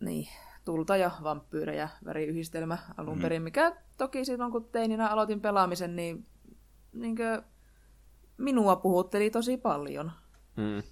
niin, 0.00 0.28
tulta 0.68 0.96
ja 0.96 1.10
vampyyrejä 1.22 1.88
väriyhdistelmä 2.04 2.78
alun 2.96 3.16
mm. 3.16 3.22
perin, 3.22 3.42
mikä 3.42 3.76
toki 3.96 4.24
silloin 4.24 4.52
kun 4.52 4.68
teininä 4.72 5.08
aloitin 5.08 5.40
pelaamisen, 5.40 5.96
niin, 5.96 6.24
niin 6.92 7.16
minua 8.38 8.76
puhutteli 8.76 9.30
tosi 9.30 9.56
paljon. 9.56 10.12
Mm. 10.56 10.82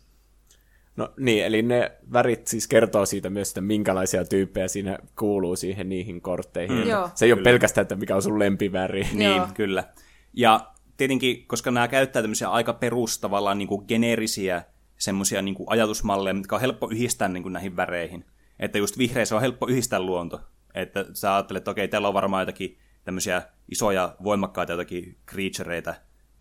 No 0.96 1.12
niin, 1.16 1.44
eli 1.44 1.62
ne 1.62 1.92
värit 2.12 2.46
siis 2.46 2.68
kertoo 2.68 3.06
siitä 3.06 3.30
myös, 3.30 3.48
että 3.48 3.60
minkälaisia 3.60 4.24
tyyppejä 4.24 4.68
siinä 4.68 4.98
kuuluu 5.18 5.56
siihen 5.56 5.88
niihin 5.88 6.20
kortteihin. 6.20 6.76
Mm. 6.76 6.84
Se 7.14 7.24
ei 7.24 7.30
kyllä. 7.30 7.40
ole 7.40 7.44
pelkästään, 7.44 7.82
että 7.82 7.96
mikä 7.96 8.16
on 8.16 8.22
sun 8.22 8.38
lempiväri. 8.38 9.06
Niin, 9.12 9.36
Joo. 9.36 9.48
kyllä. 9.54 9.84
Ja 10.32 10.72
tietenkin, 10.96 11.46
koska 11.46 11.70
nämä 11.70 11.88
käyttää 11.88 12.22
tämmöisiä 12.22 12.48
aika 12.48 12.72
perustavallaan 12.72 13.58
niin 13.58 13.68
kuin 13.68 13.84
geneerisiä 13.88 14.62
semmoisia 14.98 15.42
niin 15.42 15.56
ajatusmalleja, 15.66 16.34
mitkä 16.34 16.54
on 16.54 16.60
helppo 16.60 16.88
yhdistää 16.90 17.28
niin 17.28 17.42
kuin 17.42 17.52
näihin 17.52 17.76
väreihin. 17.76 18.24
Että 18.58 18.78
just 18.78 18.98
vihreissä 18.98 19.34
on 19.34 19.40
helppo 19.40 19.66
yhdistää 19.66 20.00
luonto. 20.00 20.40
Että 20.74 21.04
sä 21.12 21.34
ajattelet, 21.34 21.60
että 21.60 21.70
okei, 21.70 21.88
täällä 21.88 22.08
on 22.08 22.14
varmaan 22.14 22.42
jotakin 22.42 22.78
tämmöisiä 23.04 23.42
isoja, 23.68 24.16
voimakkaita 24.24 24.72
jotakin 24.72 25.18
creatureita, 25.30 25.94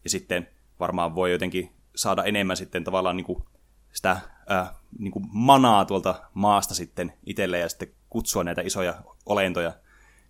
ja 0.03 0.09
sitten 0.09 0.47
varmaan 0.80 1.16
voi 1.16 1.32
jotenkin 1.32 1.72
saada 1.95 2.24
enemmän 2.24 2.57
sitten 2.57 2.84
tavallaan 2.84 3.18
niin 3.18 3.26
kuin 3.26 3.43
sitä 3.93 4.11
äh, 4.51 4.72
niin 4.99 5.11
kuin 5.11 5.26
manaa 5.30 5.86
tuolta 5.86 6.16
maasta 6.34 6.74
sitten 6.74 7.13
itselleen 7.26 7.61
ja 7.61 7.70
sitten 7.70 7.88
kutsua 8.09 8.43
näitä 8.43 8.61
isoja 8.61 8.93
olentoja. 9.26 9.74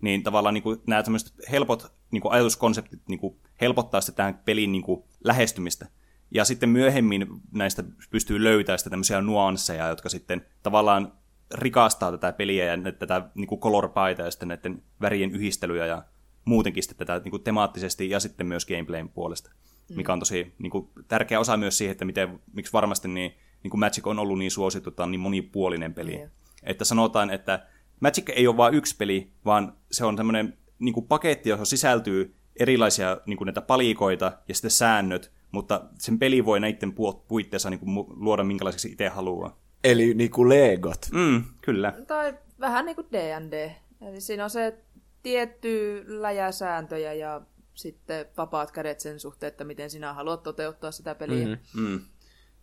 Niin 0.00 0.22
tavallaan 0.22 0.54
niin 0.54 0.62
kuin, 0.62 0.80
nämä 0.86 1.02
tämmöiset 1.02 1.34
helpot 1.50 1.92
niin 2.10 2.20
kuin 2.20 2.32
ajatuskonseptit 2.32 3.00
niin 3.08 3.18
kuin, 3.18 3.36
helpottaa 3.60 4.00
sitten 4.00 4.16
tähän 4.16 4.42
pelin 4.44 4.72
niin 4.72 4.82
kuin, 4.82 5.04
lähestymistä. 5.24 5.86
Ja 6.30 6.44
sitten 6.44 6.68
myöhemmin 6.68 7.26
näistä 7.52 7.84
pystyy 8.10 8.44
löytämään 8.44 8.78
sitä 8.78 8.90
tämmöisiä 8.90 9.20
nuansseja, 9.20 9.88
jotka 9.88 10.08
sitten 10.08 10.46
tavallaan 10.62 11.12
rikastaa 11.54 12.10
tätä 12.10 12.32
peliä 12.32 12.64
ja 12.64 12.92
tätä 12.98 13.28
niin 13.34 13.46
kuin 13.46 13.60
color 13.60 13.90
ja 14.18 14.30
sitten 14.30 14.48
näiden 14.48 14.82
värien 15.00 15.30
yhdistelyä 15.30 15.86
ja 15.86 16.02
muutenkin 16.44 16.82
sitten 16.82 17.06
tätä 17.06 17.24
niin 17.24 17.30
kuin 17.30 17.42
temaattisesti 17.42 18.10
ja 18.10 18.20
sitten 18.20 18.46
myös 18.46 18.66
gameplayn 18.66 19.08
puolesta, 19.08 19.50
mm. 19.90 19.96
mikä 19.96 20.12
on 20.12 20.18
tosi 20.18 20.54
niin 20.58 20.70
kuin, 20.70 20.88
tärkeä 21.08 21.40
osa 21.40 21.56
myös 21.56 21.78
siihen, 21.78 21.92
että 21.92 22.04
miten, 22.04 22.40
miksi 22.52 22.72
varmasti 22.72 23.08
niin 23.08 23.34
niin 23.62 23.70
kuin 23.70 23.80
Magic 23.80 24.06
on 24.06 24.18
ollut 24.18 24.38
niin 24.38 24.50
suosittu, 24.50 24.90
että 24.90 25.02
on 25.02 25.10
niin 25.10 25.20
monipuolinen 25.20 25.94
peli. 25.94 26.16
Mm. 26.16 26.30
Että 26.62 26.84
sanotaan, 26.84 27.30
että 27.30 27.66
Magic 28.00 28.28
ei 28.28 28.46
ole 28.46 28.56
vain 28.56 28.74
yksi 28.74 28.96
peli, 28.96 29.32
vaan 29.44 29.72
se 29.90 30.04
on 30.04 30.16
semmoinen 30.16 30.58
niin 30.78 30.92
kuin 30.92 31.06
paketti, 31.06 31.48
johon 31.48 31.66
sisältyy 31.66 32.34
erilaisia 32.56 33.20
niin 33.26 33.36
kuin 33.36 33.46
näitä 33.46 33.62
palikoita 33.62 34.32
ja 34.48 34.54
sitten 34.54 34.70
säännöt, 34.70 35.32
mutta 35.52 35.84
sen 35.98 36.18
peli 36.18 36.44
voi 36.44 36.60
näiden 36.60 36.94
puitteissa 37.28 37.70
niin 37.70 37.80
kuin 37.80 38.06
luoda 38.08 38.44
minkälaiseksi 38.44 38.88
itse 38.88 39.08
haluaa. 39.08 39.58
Eli 39.84 40.14
niin 40.14 40.30
kuin 40.30 40.48
Legot. 40.48 41.06
Mm, 41.12 41.44
kyllä. 41.60 41.92
Tai 42.06 42.34
vähän 42.60 42.86
niin 42.86 42.96
kuin 42.96 43.06
D&D. 43.12 43.70
Eli 44.00 44.20
siinä 44.20 44.44
on 44.44 44.50
se 44.50 44.78
tietty 45.22 46.04
läjäsääntöjä 46.06 47.12
ja 47.12 47.40
sitten 47.74 48.26
vapaat 48.36 48.70
kädet 48.70 49.00
sen 49.00 49.20
suhteen, 49.20 49.48
että 49.48 49.64
miten 49.64 49.90
sinä 49.90 50.12
haluat 50.12 50.42
toteuttaa 50.42 50.92
sitä 50.92 51.14
peliä. 51.14 51.46
Mm-hmm. 51.46 51.88
Mm. 51.88 52.00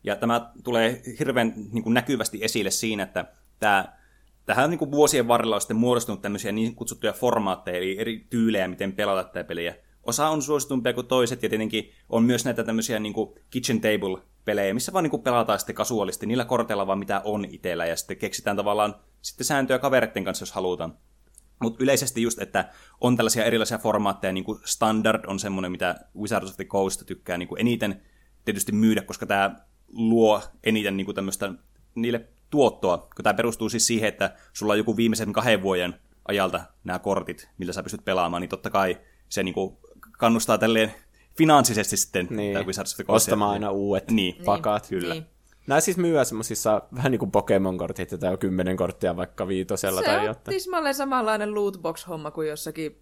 Ja 0.04 0.16
tämä 0.16 0.52
tulee 0.64 1.02
hirveän 1.20 1.54
niin 1.72 1.84
kuin 1.84 1.94
näkyvästi 1.94 2.44
esille 2.44 2.72
siinä, 2.72 3.04
että 3.04 3.26
tämä, 3.60 3.86
tähän 4.46 4.70
niin 4.70 4.80
kuin 4.80 4.92
vuosien 4.92 5.28
varrella 5.28 5.56
on 5.56 5.62
sitten 5.62 5.78
muodostunut 5.78 6.22
tämmöisiä 6.22 6.52
niin 6.52 6.76
kutsuttuja 6.76 7.14
formaatteja, 7.14 7.78
eli 7.78 8.00
eri 8.00 8.28
tyylejä, 8.30 8.68
miten 8.68 8.94
pelata 8.94 9.24
tätä 9.24 9.44
peliä. 9.44 9.76
Osa 10.04 10.30
on 10.30 10.42
suositumpia 10.42 10.94
kuin 10.94 11.08
toiset, 11.08 11.44
ja 11.44 11.50
tietenkin 11.50 11.92
on 12.10 12.24
myös 12.24 12.46
näitä 12.46 12.64
tämmöisiä 12.64 13.00
niin 13.00 13.14
kuin 13.14 13.40
kitchen 13.50 13.82
table-pelejä, 13.82 14.74
missä 14.74 14.94
vaan 14.94 15.04
niin 15.04 15.12
kuin 15.12 15.24
pelataan 15.24 15.60
sitten 15.60 15.76
kasuaalisti 15.76 16.26
niillä 16.26 16.46
korteilla 16.46 16.88
vaan 16.88 17.00
mitä 17.00 17.22
on 17.24 17.46
itsellä, 17.46 17.86
ja 17.86 17.96
sitten 17.96 18.18
keksitään 18.18 18.58
tavallaan 18.58 18.96
sitten 19.22 19.46
sääntöjä 19.46 19.80
kavereiden 19.80 20.24
kanssa, 20.24 20.44
jos 20.44 20.52
halutaan. 20.52 20.98
Mutta 21.62 21.84
yleisesti 21.84 22.22
just, 22.22 22.42
että 22.42 22.70
on 23.02 23.18
tällaisia 23.18 23.46
erilaisia 23.46 23.78
formaatteja, 23.78 24.34
niin 24.34 24.44
kuin 24.44 24.60
Standard 24.66 25.26
on 25.28 25.40
semmoinen, 25.40 25.72
mitä 25.72 25.96
Wizards 26.20 26.50
of 26.50 26.56
the 26.56 26.66
Coast 26.66 27.04
tykkää 27.06 27.38
niin 27.38 27.48
kuin 27.48 27.62
eniten 27.62 28.02
tietysti 28.46 28.72
myydä, 28.72 29.02
koska 29.02 29.26
tämä 29.26 29.56
luo 29.88 30.42
eniten 30.64 30.98
niin 30.98 31.06
kuin 31.06 31.16
tämmöistä 31.16 31.54
niille 31.96 32.28
tuottoa, 32.50 32.98
kun 32.98 33.24
tämä 33.24 33.34
perustuu 33.34 33.70
siis 33.70 33.88
siihen, 33.88 34.10
että 34.10 34.36
sulla 34.54 34.74
on 34.74 34.78
joku 34.78 34.98
viimeisen 34.98 35.34
kahden 35.34 35.62
vuoden 35.62 35.96
ajalta 36.28 36.62
nämä 36.84 37.00
kortit, 37.00 37.50
millä 37.58 37.74
sä 37.74 37.84
pystyt 37.84 38.06
pelaamaan, 38.06 38.42
niin 38.42 38.50
totta 38.50 38.70
kai 38.70 38.98
se 39.30 39.44
niin 39.44 39.54
kuin 39.54 39.78
kannustaa 40.24 40.58
tälleen 40.58 40.94
finanssisesti 41.38 41.98
sitten 41.98 42.28
niin. 42.30 42.66
Wizards 42.66 42.94
of 42.94 42.96
the 42.96 43.04
Coast. 43.04 43.28
Ostamaan 43.28 43.52
aina 43.52 43.72
uudet 43.72 44.12
niin. 44.12 44.36
pakat. 44.46 44.88
Niin. 44.90 45.02
Kyllä. 45.02 45.14
Niin. 45.14 45.26
Nämä 45.68 45.82
siis 45.82 45.98
myyvät 45.98 46.28
semmoisissa 46.28 46.82
vähän 46.96 47.12
niin 47.12 47.20
kuin 47.20 47.32
Pokemon-kortit, 47.32 48.14
että 48.14 48.30
on 48.32 48.38
kymmenen 48.38 48.78
korttia 48.78 49.16
vaikka 49.16 49.48
viitosella 49.48 50.02
se 50.02 50.06
tai 50.06 50.26
jotain. 50.26 50.62
Se 50.62 50.70
on 50.78 50.94
samanlainen 50.94 51.56
lootbox-homma 51.56 52.32
kuin 52.32 52.50
jossakin 52.50 53.00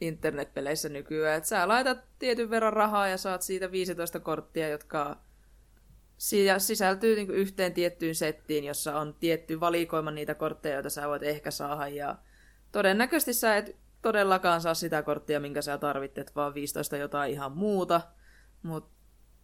internetpeleissä 0.00 0.88
nykyään. 0.88 1.36
Että 1.36 1.48
sä 1.48 1.68
laitat 1.68 1.98
tietyn 2.18 2.50
verran 2.50 2.72
rahaa 2.72 3.08
ja 3.08 3.16
saat 3.16 3.42
siitä 3.42 3.72
15 3.72 4.20
korttia, 4.20 4.68
jotka 4.68 5.16
sisältyy 6.58 7.16
niin 7.16 7.30
yhteen 7.30 7.72
tiettyyn 7.72 8.14
settiin, 8.14 8.64
jossa 8.64 9.00
on 9.00 9.14
tietty 9.20 9.60
valikoima 9.60 10.10
niitä 10.10 10.34
kortteja, 10.34 10.74
joita 10.74 10.90
sä 10.90 11.08
voit 11.08 11.22
ehkä 11.22 11.50
saada. 11.50 11.88
Ja 11.88 12.16
todennäköisesti 12.72 13.34
sä 13.34 13.56
et 13.56 13.76
todellakaan 14.02 14.60
saa 14.60 14.74
sitä 14.74 15.02
korttia, 15.02 15.40
minkä 15.40 15.62
sä 15.62 15.78
tarvitset, 15.78 16.36
vaan 16.36 16.54
15 16.54 16.96
jotain 16.96 17.32
ihan 17.32 17.52
muuta. 17.52 18.00
Mutta 18.62 18.90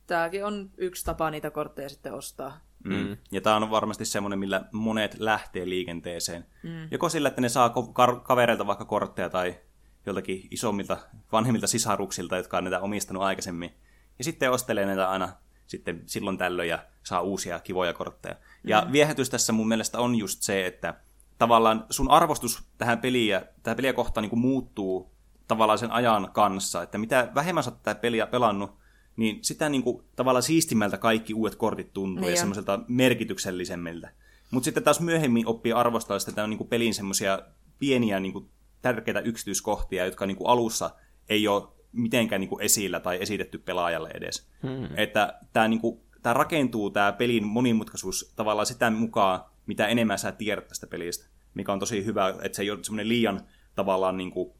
tämäkin 0.07 0.45
on 0.45 0.71
yksi 0.77 1.05
tapa 1.05 1.31
niitä 1.31 1.51
kortteja 1.51 1.89
sitten 1.89 2.15
ostaa. 2.15 2.61
Mm. 2.85 2.95
mm. 2.95 3.17
Ja 3.33 3.41
tämä 3.41 3.57
on 3.57 3.71
varmasti 3.71 4.05
semmoinen, 4.05 4.39
millä 4.39 4.65
monet 4.73 5.17
lähtee 5.19 5.69
liikenteeseen. 5.69 6.47
Mm. 6.63 6.89
Joko 6.91 7.09
sillä, 7.09 7.29
että 7.29 7.41
ne 7.41 7.49
saa 7.49 7.75
kavereilta 8.23 8.67
vaikka 8.67 8.85
kortteja 8.85 9.31
tai 9.31 9.61
joltakin 10.07 10.49
isommilta, 10.51 10.97
vanhemmilta 11.33 11.67
sisaruksilta, 11.67 12.37
jotka 12.37 12.59
on 12.59 12.65
näitä 12.65 12.81
omistanut 12.81 13.23
aikaisemmin. 13.23 13.75
Ja 14.19 14.25
sitten 14.25 14.51
ostelee 14.51 14.87
näitä 14.87 15.11
aina 15.11 15.29
sitten 15.67 16.03
silloin 16.07 16.39
tällöin 16.39 16.69
ja 16.69 16.79
saa 17.03 17.21
uusia 17.21 17.61
kivoja 17.61 17.93
kortteja. 17.93 18.35
Ja 18.65 18.83
mm. 18.83 18.93
viehätys 18.93 19.31
tässä 19.31 19.53
mun 19.53 19.69
mielestä 19.69 19.99
on 19.99 20.15
just 20.15 20.43
se, 20.43 20.67
että 20.67 20.95
tavallaan 21.39 21.87
sun 21.91 22.11
arvostus 22.11 22.63
tähän 22.79 22.99
peliä, 22.99 23.43
tähän 23.63 23.77
peliä 23.77 23.93
kohtaan 23.93 24.23
niin 24.23 24.31
kuin 24.31 24.41
muuttuu 24.41 25.17
tavallaan 25.49 25.79
sen 25.79 25.91
ajan 25.91 26.29
kanssa, 26.33 26.83
että 26.83 26.99
mitä 26.99 27.31
vähemmän 27.35 27.65
sä 27.65 27.71
oot 27.71 27.83
tätä 27.83 28.01
peliä 28.01 28.27
pelannut, 28.27 28.77
niin 29.17 29.39
sitä 29.45 29.69
niin 29.69 29.83
kuin, 29.83 30.05
tavallaan 30.17 30.43
siistimältä 30.43 30.99
kaikki 30.99 31.35
uudet 31.35 31.57
kortit 31.57 31.93
tuntuu 31.93 32.21
niin 32.21 32.31
ja 32.31 32.37
semmoiselta 32.37 32.81
merkityksellisemmiltä. 32.89 34.11
Mutta 34.51 34.65
sitten 34.65 34.83
taas 34.83 35.01
myöhemmin 35.01 35.47
oppii 35.47 35.73
arvostaa 35.73 36.19
sitä 36.19 36.33
tämän 36.33 36.51
niin 36.51 36.59
kuin 36.59 36.69
pelin 36.69 36.95
semmoisia 36.95 37.39
pieniä 37.79 38.21
niin 38.21 38.33
kuin, 38.33 38.51
tärkeitä 38.83 39.21
yksityiskohtia, 39.21 40.05
jotka 40.05 40.27
niin 40.27 40.37
kuin 40.37 40.49
alussa 40.49 40.91
ei 41.29 41.49
ole 41.49 41.69
mitenkään 41.93 42.41
niin 42.41 42.49
kuin 42.49 42.63
esillä 42.63 43.01
tai 43.01 43.19
esitetty 43.21 43.59
pelaajalle 43.59 44.11
edes. 44.15 44.49
Hmm. 44.63 44.89
Että 44.97 45.39
tämä, 45.53 45.69
niin 45.69 45.81
kuin, 45.81 46.01
tämä 46.23 46.35
rakentuu, 46.35 46.91
tämä 46.91 47.13
pelin 47.13 47.47
monimutkaisuus 47.47 48.33
tavallaan 48.37 48.67
sitä 48.67 48.91
mukaan, 48.91 49.41
mitä 49.67 49.87
enemmän 49.87 50.19
sä 50.19 50.33
tiedät 50.33 50.69
tästä 50.69 50.87
pelistä, 50.87 51.27
mikä 51.55 51.73
on 51.73 51.79
tosi 51.79 52.05
hyvä, 52.05 52.35
että 52.43 52.57
se 52.57 52.63
ei 52.63 52.71
ole 52.71 52.85
semmoinen 52.85 53.09
liian 53.09 53.41
tavallaan 53.75 54.17
niin 54.17 54.31
kuin, 54.31 54.53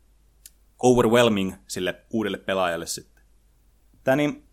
overwhelming 0.79 1.55
sille 1.67 1.95
uudelle 2.11 2.39
pelaajalle 2.39 2.87
sitten. 2.87 3.25
Tää 4.05 4.17
niin, 4.17 4.45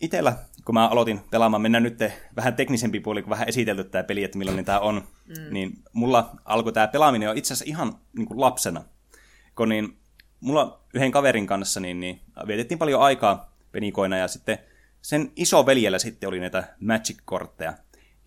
itellä, 0.00 0.36
kun 0.64 0.74
mä 0.74 0.88
aloitin 0.88 1.20
pelaamaan, 1.30 1.62
mennään 1.62 1.82
nyt 1.82 1.98
vähän 2.36 2.54
teknisempi 2.54 3.00
puoli, 3.00 3.22
kun 3.22 3.30
vähän 3.30 3.48
esitelty 3.48 3.84
tämä 3.84 4.04
peli, 4.04 4.24
että 4.24 4.38
millainen 4.38 4.64
tämä 4.64 4.80
on, 4.80 5.02
mm. 5.28 5.34
niin 5.50 5.72
mulla 5.92 6.36
alkoi 6.44 6.72
tämä 6.72 6.88
pelaaminen 6.88 7.26
jo 7.26 7.32
itse 7.32 7.54
asiassa 7.54 7.70
ihan 7.70 7.98
niin 8.16 8.26
kuin 8.26 8.40
lapsena. 8.40 8.84
Kun 9.56 9.68
niin, 9.68 9.96
mulla 10.40 10.80
yhden 10.94 11.10
kaverin 11.10 11.46
kanssa 11.46 11.80
niin, 11.80 12.00
niin 12.00 12.20
vietettiin 12.46 12.78
paljon 12.78 13.02
aikaa 13.02 13.52
penikoina 13.72 14.16
ja 14.16 14.28
sitten 14.28 14.58
sen 15.02 15.32
iso 15.36 15.66
veljellä 15.66 15.98
sitten 15.98 16.28
oli 16.28 16.40
näitä 16.40 16.74
Magic-kortteja. 16.80 17.72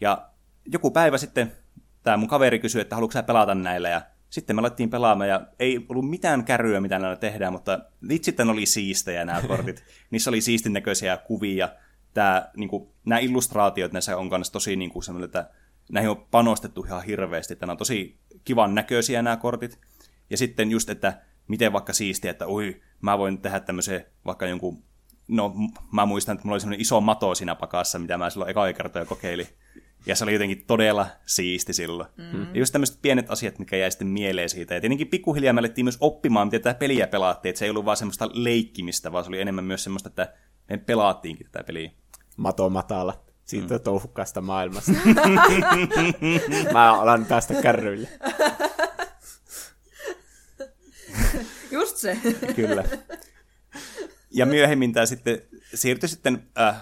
Ja 0.02 0.30
joku 0.66 0.92
päivä 0.92 1.18
sitten 1.18 1.52
tämä 2.08 2.18
mun 2.18 2.28
kaveri 2.28 2.60
kysyi, 2.60 2.82
että 2.82 2.96
haluatko 2.96 3.14
sä 3.14 3.24
pelata 3.24 3.56
näillä 3.56 3.90
ja 3.90 4.02
sitten 4.30 4.56
me 4.56 4.60
alettiin 4.60 4.90
pelaamaan 4.90 5.30
ja 5.30 5.48
ei 5.60 5.86
ollut 5.90 6.10
mitään 6.10 6.46
kärryä, 6.46 6.82
mitä 6.82 7.00
näillä 7.00 7.16
tehdään, 7.16 7.54
mutta 7.54 7.80
sitten 8.22 8.50
oli 8.50 8.66
siistejä 8.66 9.26
nämä 9.26 9.42
kortit. 9.42 9.84
Niissä 10.12 10.30
oli 10.30 10.42
siistin 10.42 10.74
näköisiä 10.74 11.18
kuvia. 11.18 11.70
Tämä, 12.14 12.50
niin 12.58 12.70
kuin, 12.70 12.90
nämä 13.06 13.20
illustraatiot 13.20 13.92
näissä 13.92 14.18
on 14.18 14.30
myös 14.30 14.52
tosi 14.52 14.76
niin 14.76 14.92
kuin 14.92 15.24
että 15.24 15.50
näihin 15.92 16.10
on 16.10 16.26
panostettu 16.32 16.84
ihan 16.86 17.04
hirveästi. 17.04 17.58
Nämä 17.62 17.72
on 17.72 17.78
tosi 17.78 18.20
kivan 18.44 18.76
näköisiä 18.76 19.22
nämä 19.22 19.38
kortit. 19.38 19.80
Ja 20.30 20.38
sitten 20.38 20.72
just, 20.72 20.90
että 20.90 21.22
miten 21.48 21.74
vaikka 21.74 21.94
siistiä, 21.94 22.32
että 22.32 22.48
oi, 22.48 22.82
mä 23.02 23.18
voin 23.18 23.42
tehdä 23.42 23.60
tämmöisen 23.60 24.06
vaikka 24.26 24.46
jonkun, 24.46 24.84
no 25.28 25.54
mä 25.92 26.06
muistan, 26.06 26.34
että 26.36 26.46
mulla 26.46 26.54
oli 26.54 26.62
semmoinen 26.62 26.82
iso 26.82 27.02
mato 27.02 27.36
siinä 27.36 27.56
pakassa, 27.56 28.00
mitä 28.00 28.18
mä 28.18 28.30
silloin 28.30 28.52
eka 28.52 28.74
kertaa 28.74 29.06
kokeilin. 29.06 29.48
Ja 30.08 30.16
se 30.16 30.24
oli 30.24 30.34
jotenkin 30.34 30.64
todella 30.68 31.08
siisti 31.26 31.74
silloin. 31.74 32.10
Mm. 32.18 32.42
Ja 32.42 32.60
just 32.60 32.72
tämmöiset 32.72 33.02
pienet 33.02 33.32
asiat, 33.32 33.60
mikä 33.60 33.78
jäi 33.78 33.92
sitten 33.92 34.08
mieleen 34.08 34.50
siitä. 34.50 34.74
Ja 34.74 34.82
tietenkin 34.82 35.08
pikkuhiljaa 35.08 35.54
me 35.54 35.60
alettiin 35.60 35.86
myös 35.86 35.98
oppimaan, 36.02 36.48
miten 36.48 36.62
tätä 36.62 36.80
peliä 36.80 37.08
pelaattiin. 37.08 37.50
Että 37.50 37.60
se 37.60 37.66
ei 37.66 37.70
ollut 37.70 37.86
vaan 37.86 37.98
semmoista 37.98 38.30
leikkimistä, 38.34 39.12
vaan 39.12 39.24
se 39.24 39.28
oli 39.28 39.42
enemmän 39.42 39.66
myös 39.66 39.84
semmoista, 39.84 40.10
että 40.10 40.34
me 40.70 40.78
pelaattiinkin 40.78 41.48
tätä 41.52 41.64
peliä. 41.64 41.92
Mato 42.38 42.70
matala. 42.70 43.24
Siitä 43.46 43.78
mm. 43.78 43.82
touhukkaasta 43.82 44.42
maailmasta. 44.42 44.92
Mä 46.74 47.02
alan 47.02 47.26
päästä 47.26 47.62
kärryille. 47.62 48.10
Just 51.72 51.98
se. 51.98 52.18
Kyllä. 52.56 52.84
Ja 54.32 54.46
myöhemmin 54.46 54.94
tämä 54.94 55.06
sitten 55.06 55.42
siirtyi 55.74 56.10
sitten 56.10 56.48
äh, 56.60 56.76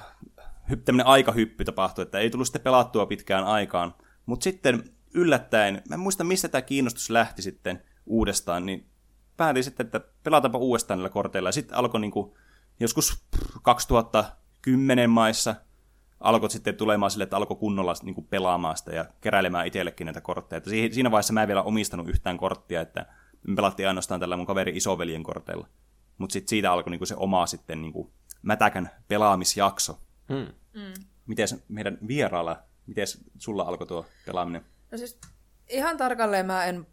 tämmöinen 0.86 1.08
aikahyppy 1.08 1.66
tapahtui, 1.66 2.02
että 2.02 2.20
ei 2.20 2.30
tullut 2.30 2.48
sitten 2.48 2.62
pelattua 2.62 3.06
pitkään 3.06 3.44
aikaan. 3.44 3.96
Mutta 4.26 4.44
sitten 4.44 4.84
yllättäen, 5.14 5.82
mä 5.90 5.94
en 5.96 6.00
muista 6.00 6.24
mistä 6.24 6.48
tämä 6.48 6.62
kiinnostus 6.62 7.10
lähti 7.10 7.42
sitten 7.42 7.82
uudestaan, 8.06 8.66
niin 8.66 8.90
päätin 9.38 9.64
sitten, 9.64 9.86
että 9.86 10.02
pelataanpa 10.24 10.58
uudestaan 10.58 10.98
näillä 10.98 11.10
korteilla. 11.10 11.50
Ja 11.50 11.54
sitten 11.54 11.78
alkoi 11.78 12.02
niinku, 12.02 12.38
joskus 12.80 13.26
2010 13.62 15.10
maissa 15.10 15.56
alkoi 16.20 16.50
sitten 16.50 16.76
tulemaan 16.76 17.12
sille, 17.12 17.24
että 17.24 17.38
alkoi 17.38 17.58
kunnolla 17.58 17.94
niin 18.04 18.16
kuin 18.16 18.28
pelaamaan 18.28 18.78
sitä 18.78 18.96
ja 18.96 19.06
keräilemään 19.22 19.68
itsellekin 19.68 20.06
näitä 20.06 20.22
kortteja. 20.22 20.58
Että 20.58 20.70
siinä 20.70 21.12
vaiheessa 21.12 21.34
mä 21.34 21.42
en 21.42 21.48
vielä 21.48 21.64
omistanut 21.64 22.10
yhtään 22.10 22.38
korttia, 22.38 22.82
että 22.82 23.06
me 23.48 23.56
pelattiin 23.56 23.88
ainoastaan 23.88 24.20
tällä 24.20 24.38
mun 24.38 24.46
kaveri 24.46 24.78
isoveljen 24.78 25.24
korteilla. 25.24 25.68
Mutta 26.18 26.34
sitten 26.34 26.50
siitä 26.50 26.72
alkoi 26.72 26.92
niin 26.92 27.00
kuin 27.00 27.08
se 27.08 27.16
oma 27.18 27.48
sitten 27.48 27.82
niin 27.82 27.94
kuin 27.94 28.12
mätäkän 28.42 28.90
pelaamisjakso. 29.08 30.00
Hmm. 30.30 30.54
Mm. 30.82 30.94
Miten 31.26 31.48
meidän 31.68 31.98
vieraalla, 32.08 32.64
miten 32.88 33.08
sulla 33.38 33.64
alkoi 33.64 33.88
tuo 33.88 34.06
pelaaminen? 34.26 34.66
No 34.92 34.98
siis 34.98 35.20
ihan 35.70 35.98
tarkalleen 35.98 36.46
mä 36.46 36.66
en 36.66 36.88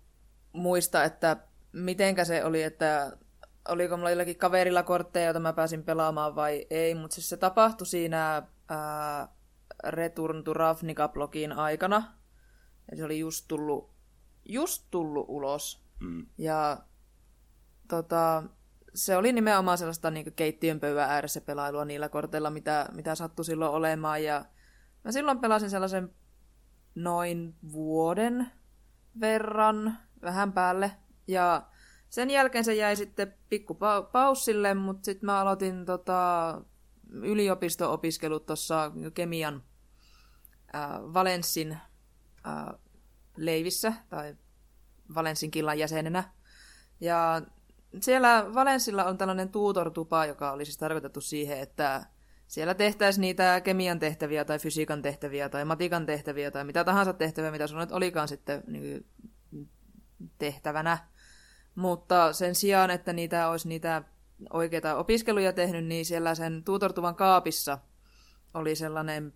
muista, 0.52 1.04
että 1.04 1.36
mitenkä 1.72 2.24
se 2.24 2.44
oli, 2.44 2.62
että 2.62 3.16
oliko 3.68 3.96
mulla 3.96 4.10
jollakin 4.10 4.36
kaverilla 4.36 4.82
kortteja, 4.82 5.24
joita 5.24 5.40
mä 5.40 5.52
pääsin 5.52 5.84
pelaamaan 5.84 6.34
vai 6.34 6.66
ei, 6.70 6.94
mutta 6.94 7.14
siis 7.14 7.28
se 7.28 7.36
tapahtui 7.36 7.86
siinä 7.86 8.42
ää, 8.68 9.28
Return 9.84 10.44
to 10.44 10.52
Ravnica-blogin 10.52 11.52
aikana. 11.52 12.18
Ja 12.90 12.96
se 12.96 13.04
oli 13.04 13.18
just 13.18 13.44
tullut, 13.48 13.90
just 14.44 14.86
tullut 14.90 15.26
ulos. 15.28 15.84
Mm. 16.00 16.26
Ja 16.38 16.78
tota, 17.88 18.42
se 18.94 19.16
oli 19.16 19.32
nimenomaan 19.32 19.78
sellaista 19.78 20.10
niin 20.10 20.32
keittiön 20.32 20.80
pöydän 20.80 21.10
ääressä 21.10 21.40
pelailua 21.40 21.84
niillä 21.84 22.08
korteilla, 22.08 22.50
mitä, 22.50 22.88
mitä 22.92 23.14
sattui 23.14 23.44
silloin 23.44 23.72
olemaan. 23.72 24.24
Ja 24.24 24.44
mä 25.04 25.12
silloin 25.12 25.38
pelasin 25.38 25.70
sellaisen 25.70 26.14
noin 26.94 27.54
vuoden 27.72 28.52
verran, 29.20 29.98
vähän 30.22 30.52
päälle. 30.52 30.92
Ja 31.26 31.66
sen 32.08 32.30
jälkeen 32.30 32.64
se 32.64 32.74
jäi 32.74 32.96
sitten 32.96 33.34
pikku 33.48 33.78
paussille, 34.12 34.74
mutta 34.74 35.04
sitten 35.04 35.26
mä 35.26 35.40
aloitin 35.40 35.84
tota, 35.84 36.62
yliopisto-opiskelut 37.10 38.46
tuossa 38.46 38.92
kemian 39.14 39.62
äh, 40.74 40.90
Valenssin 40.90 41.72
äh, 42.46 42.74
leivissä, 43.36 43.92
tai 44.08 44.36
Valenssin 45.14 45.50
killan 45.50 45.78
jäsenenä. 45.78 46.24
Ja 47.00 47.42
siellä 48.00 48.46
Valenssilla 48.54 49.04
on 49.04 49.18
tällainen 49.18 49.48
tuutortupa, 49.48 50.26
joka 50.26 50.52
oli 50.52 50.64
siis 50.64 50.78
tarkoitettu 50.78 51.20
siihen, 51.20 51.58
että 51.58 52.06
siellä 52.46 52.74
tehtäisiin 52.74 53.20
niitä 53.20 53.60
kemian 53.60 53.98
tehtäviä 53.98 54.44
tai 54.44 54.58
fysiikan 54.58 55.02
tehtäviä 55.02 55.48
tai 55.48 55.64
matikan 55.64 56.06
tehtäviä 56.06 56.50
tai 56.50 56.64
mitä 56.64 56.84
tahansa 56.84 57.12
tehtäviä, 57.12 57.50
mitä 57.50 57.66
sulla 57.66 57.86
olikaan 57.90 58.28
sitten 58.28 58.62
niin 58.66 59.06
tehtävänä. 60.38 60.98
Mutta 61.74 62.32
sen 62.32 62.54
sijaan, 62.54 62.90
että 62.90 63.12
niitä 63.12 63.48
olisi 63.48 63.68
niitä 63.68 64.02
oikeita 64.52 64.96
opiskeluja 64.96 65.52
tehnyt, 65.52 65.84
niin 65.84 66.04
siellä 66.04 66.34
sen 66.34 66.64
tuutortuvan 66.64 67.14
kaapissa 67.14 67.78
oli 68.54 68.76
sellainen 68.76 69.34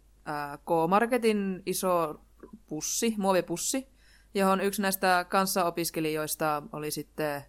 K-Marketin 0.65 1.63
iso 1.67 2.21
pussi, 2.67 3.15
muovipussi, 3.19 3.89
johon 4.35 4.61
yksi 4.61 4.83
näistä 4.83 5.27
kanssaopiskelijoista 5.29 6.63
oli 6.73 6.91
sitten 6.91 7.43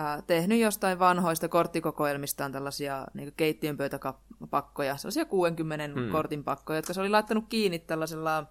ää, 0.00 0.22
tehnyt 0.22 0.60
jostain 0.60 0.98
vanhoista 0.98 1.48
korttikokoelmistaan 1.48 2.52
tällaisia 2.52 3.06
niin 3.14 3.32
keittiönpöytäpakkoja, 3.36 4.96
sellaisia 4.96 5.24
60 5.24 6.00
hmm. 6.00 6.10
kortin 6.10 6.44
pakkoja, 6.44 6.78
jotka 6.78 6.92
se 6.92 7.00
oli 7.00 7.08
laittanut 7.08 7.44
kiinni 7.48 7.78
tällaisella, 7.78 8.46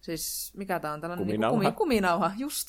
siis 0.00 0.52
mikä 0.56 0.80
tämä 0.80 0.94
on 0.94 1.00
tällainen 1.00 1.26
kuminauha. 1.26 1.60
Niin 1.60 1.74
kumi, 1.74 1.76
kuminauha, 1.76 2.30
just, 2.36 2.68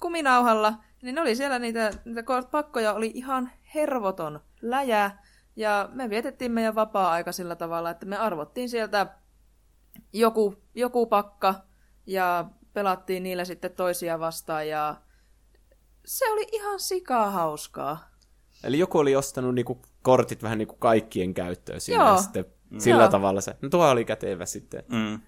kuminauhalla, 0.00 0.74
niin 1.02 1.14
ne 1.14 1.20
oli 1.20 1.36
siellä 1.36 1.58
niitä, 1.58 1.90
niitä 2.04 2.22
pakkoja 2.50 2.94
oli 2.94 3.10
ihan 3.14 3.50
hervoton 3.74 4.40
läjä, 4.62 5.10
ja 5.56 5.88
me 5.92 6.10
vietettiin 6.10 6.52
meidän 6.52 6.74
vapaa-aika 6.74 7.32
sillä 7.32 7.56
tavalla, 7.56 7.90
että 7.90 8.06
me 8.06 8.16
arvottiin 8.16 8.68
sieltä 8.68 9.06
joku, 10.12 10.54
joku 10.74 11.06
pakka, 11.06 11.54
ja 12.06 12.50
pelattiin 12.72 13.22
niillä 13.22 13.44
sitten 13.44 13.70
toisia 13.70 14.18
vastaan, 14.18 14.68
ja 14.68 14.96
se 16.06 16.30
oli 16.30 16.46
ihan 16.52 16.80
sikaa 16.80 17.30
hauskaa. 17.30 18.10
Eli 18.64 18.78
joku 18.78 18.98
oli 18.98 19.16
ostanut 19.16 19.54
niinku 19.54 19.82
kortit 20.02 20.42
vähän 20.42 20.58
niinku 20.58 20.76
kaikkien 20.76 21.34
käyttöön 21.34 21.80
siinä 21.80 22.04
Joo. 22.04 22.12
ja 22.12 22.22
sitten 22.22 22.44
mm. 22.70 22.78
sillä 22.78 23.02
Joo. 23.02 23.10
tavalla 23.10 23.40
se, 23.40 23.56
no 23.62 23.68
tuo 23.68 23.90
oli 23.90 24.04
kätevä 24.04 24.46
sitten. 24.46 24.84
Mm. 24.88 25.20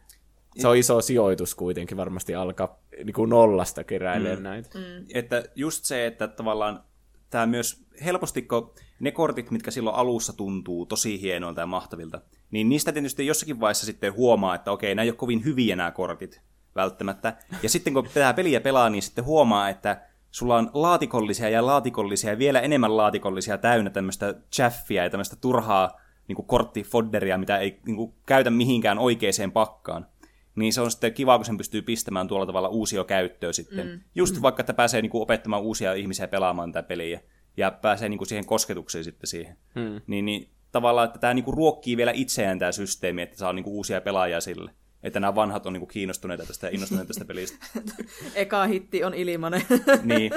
Se 0.59 0.69
on 0.69 0.77
iso 0.77 1.01
sijoitus 1.01 1.55
kuitenkin 1.55 1.97
varmasti 1.97 2.35
alkaa 2.35 2.79
niinku 3.05 3.27
nollasta 3.27 3.85
keräilemään 3.85 4.39
mm. 4.39 4.43
näitä. 4.43 4.79
Mm. 4.79 5.07
Että 5.15 5.45
just 5.55 5.85
se, 5.85 6.07
että 6.07 6.29
tavallaan 6.29 6.85
tämä 7.31 7.47
myös 7.47 7.85
helposti, 8.05 8.43
kun 8.43 8.75
ne 9.01 9.11
kortit, 9.11 9.51
mitkä 9.51 9.71
silloin 9.71 9.97
alussa 9.97 10.33
tuntuu 10.33 10.87
tosi 10.87 11.21
hienoilta 11.21 11.61
ja 11.61 11.67
mahtavilta, 11.67 12.21
niin 12.51 12.69
niistä 12.69 12.93
tietysti 12.93 13.27
jossakin 13.27 13.61
vaiheessa 13.61 13.87
sitten 13.87 14.13
huomaa, 14.13 14.55
että 14.55 14.73
okei, 14.73 14.95
nämä 14.95 15.03
ei 15.03 15.11
ole 15.11 15.17
kovin 15.17 15.45
hyviä 15.45 15.77
nämä 15.77 15.91
kortit 15.91 16.41
välttämättä. 16.75 17.37
Ja 17.63 17.69
sitten 17.69 17.95
kun 17.95 18.05
tätä 18.15 18.35
peliä 18.35 18.61
pelaa, 18.61 18.91
niin 18.91 19.03
sitten 19.03 19.25
huomaa, 19.25 19.69
että 19.69 20.03
sulla 20.31 20.57
on 20.57 20.71
laatikollisia 20.75 21.49
ja 21.49 21.67
laatikollisia 21.67 22.31
ja 22.31 22.39
vielä 22.39 22.61
enemmän 22.61 22.97
laatikollisia 22.97 23.59
täynnä 23.59 23.91
tämmöistä 23.91 24.35
chaffia 24.55 25.03
ja 25.03 25.11
tämmöistä 25.11 25.37
turhaa 25.37 26.01
niin 26.29 26.47
korttifodderia, 26.47 27.39
mitä 27.39 27.59
ei 27.59 27.81
niin 27.87 27.97
kuin, 27.97 28.15
käytä 28.27 28.51
mihinkään 28.51 28.99
oikeaan 28.99 29.53
pakkaan. 29.53 30.07
Niin 30.55 30.73
se 30.73 30.81
on 30.81 30.91
sitten 30.91 31.15
kiva, 31.15 31.39
kun 31.39 31.45
sen 31.45 31.57
pystyy 31.57 31.83
pistämään 31.83 32.29
tuolla 32.29 32.47
tavalla 32.47 32.69
uusia 32.69 33.05
käyttöön 33.05 33.55
sitten. 33.55 33.87
Mm. 33.87 34.01
Just 34.15 34.37
mm. 34.37 34.43
vaikka, 34.43 34.61
että 34.63 34.75
pääsee 34.75 35.03
niin 35.03 35.11
kuin, 35.11 35.23
opettamaan 35.23 35.63
uusia 35.63 35.95
ihmisiä 35.95 36.29
pelaamaan 36.29 36.73
tätä 36.73 36.89
peliä 36.89 37.21
ja 37.57 37.71
pääsee 37.71 38.09
niin 38.09 38.19
kuin, 38.19 38.29
siihen 38.29 38.47
kosketukseen 38.47 39.05
sitten 39.05 39.27
siihen. 39.27 39.57
Mm. 39.75 40.01
Niin, 40.07 40.25
niin 40.25 40.51
tavallaan, 40.73 41.07
että 41.07 41.19
tämä 41.19 41.35
niin 41.35 41.45
kuin, 41.45 41.57
ruokkii 41.57 41.97
vielä 41.97 42.13
itseään 42.15 42.59
tämä 42.59 42.73
systeemi, 42.73 43.23
että 43.23 43.39
saa 43.39 43.53
niin 43.53 43.65
kuin, 43.65 43.75
uusia 43.75 44.01
pelaajia 44.01 44.41
sille 44.41 44.71
että 45.03 45.21
nämä 45.21 45.35
vanhat 45.35 45.67
on 45.67 45.73
niinku 45.73 45.87
kiinnostuneita 45.87 46.47
tästä 46.47 46.67
ja 46.67 46.71
innostuneita 46.75 47.09
tästä 47.09 47.25
pelistä. 47.25 47.67
Eka 48.35 48.67
hitti 48.67 49.05
on 49.05 49.15
ilmanen. 49.15 49.63
niin. 50.05 50.33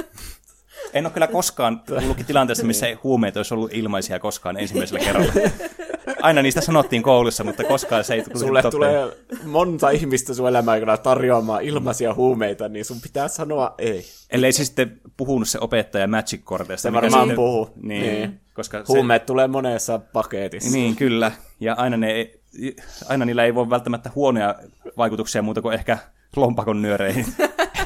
En 0.94 1.06
ole 1.06 1.14
kyllä 1.14 1.28
koskaan 1.28 1.80
tullutkin 1.80 2.26
tilanteessa, 2.26 2.66
missä 2.66 2.86
huumeet 3.04 3.38
olisi 3.38 3.54
ollut 3.54 3.74
ilmaisia 3.74 4.20
koskaan 4.20 4.60
ensimmäisellä 4.60 5.00
kerralla. 5.06 5.34
Aina 6.22 6.42
niistä 6.42 6.62
sanottiin 6.62 7.04
koulussa, 7.04 7.44
mutta 7.44 7.64
koskaan 7.64 8.04
se 8.04 8.14
ei 8.14 8.24
tullut 8.24 8.40
Sulle 8.40 8.62
toteen. 8.62 8.72
tulee 8.72 9.18
monta 9.46 9.90
ihmistä 9.90 10.34
sun 10.34 10.70
aikana 10.70 10.98
tarjoamaan 10.98 11.62
ilmaisia 11.64 12.14
huumeita, 12.14 12.70
niin 12.70 12.86
sun 12.86 13.02
pitää 13.02 13.28
sanoa 13.28 13.76
ei. 13.78 14.06
Ellei 14.30 14.52
se 14.52 14.66
sitten 14.66 15.02
puhunut 15.18 15.50
se 15.50 15.58
opettaja 15.62 16.08
Magic-korteista. 16.08 16.82
Se 16.82 16.94
varmaan 16.94 17.24
sitten- 17.24 17.36
puhuu. 17.36 17.70
Niin, 17.84 18.02
Niin. 18.02 18.40
koska 18.54 18.78
se, 18.78 18.84
Huumeet 18.88 19.26
tulee 19.26 19.48
monessa 19.48 20.00
paketissa. 20.14 20.72
Niin, 20.72 20.96
kyllä. 20.96 21.32
Ja 21.60 21.74
aina, 21.74 21.98
ne, 21.98 22.12
ei- 22.12 22.41
aina 23.10 23.26
niillä 23.26 23.44
ei 23.44 23.56
voi 23.56 23.70
välttämättä 23.70 24.12
huonoja 24.16 24.56
vaikutuksia 24.98 25.42
muuta 25.42 25.62
kuin 25.62 25.74
ehkä 25.74 25.98
lompakon 26.36 26.82
nyöreihin. 26.82 27.26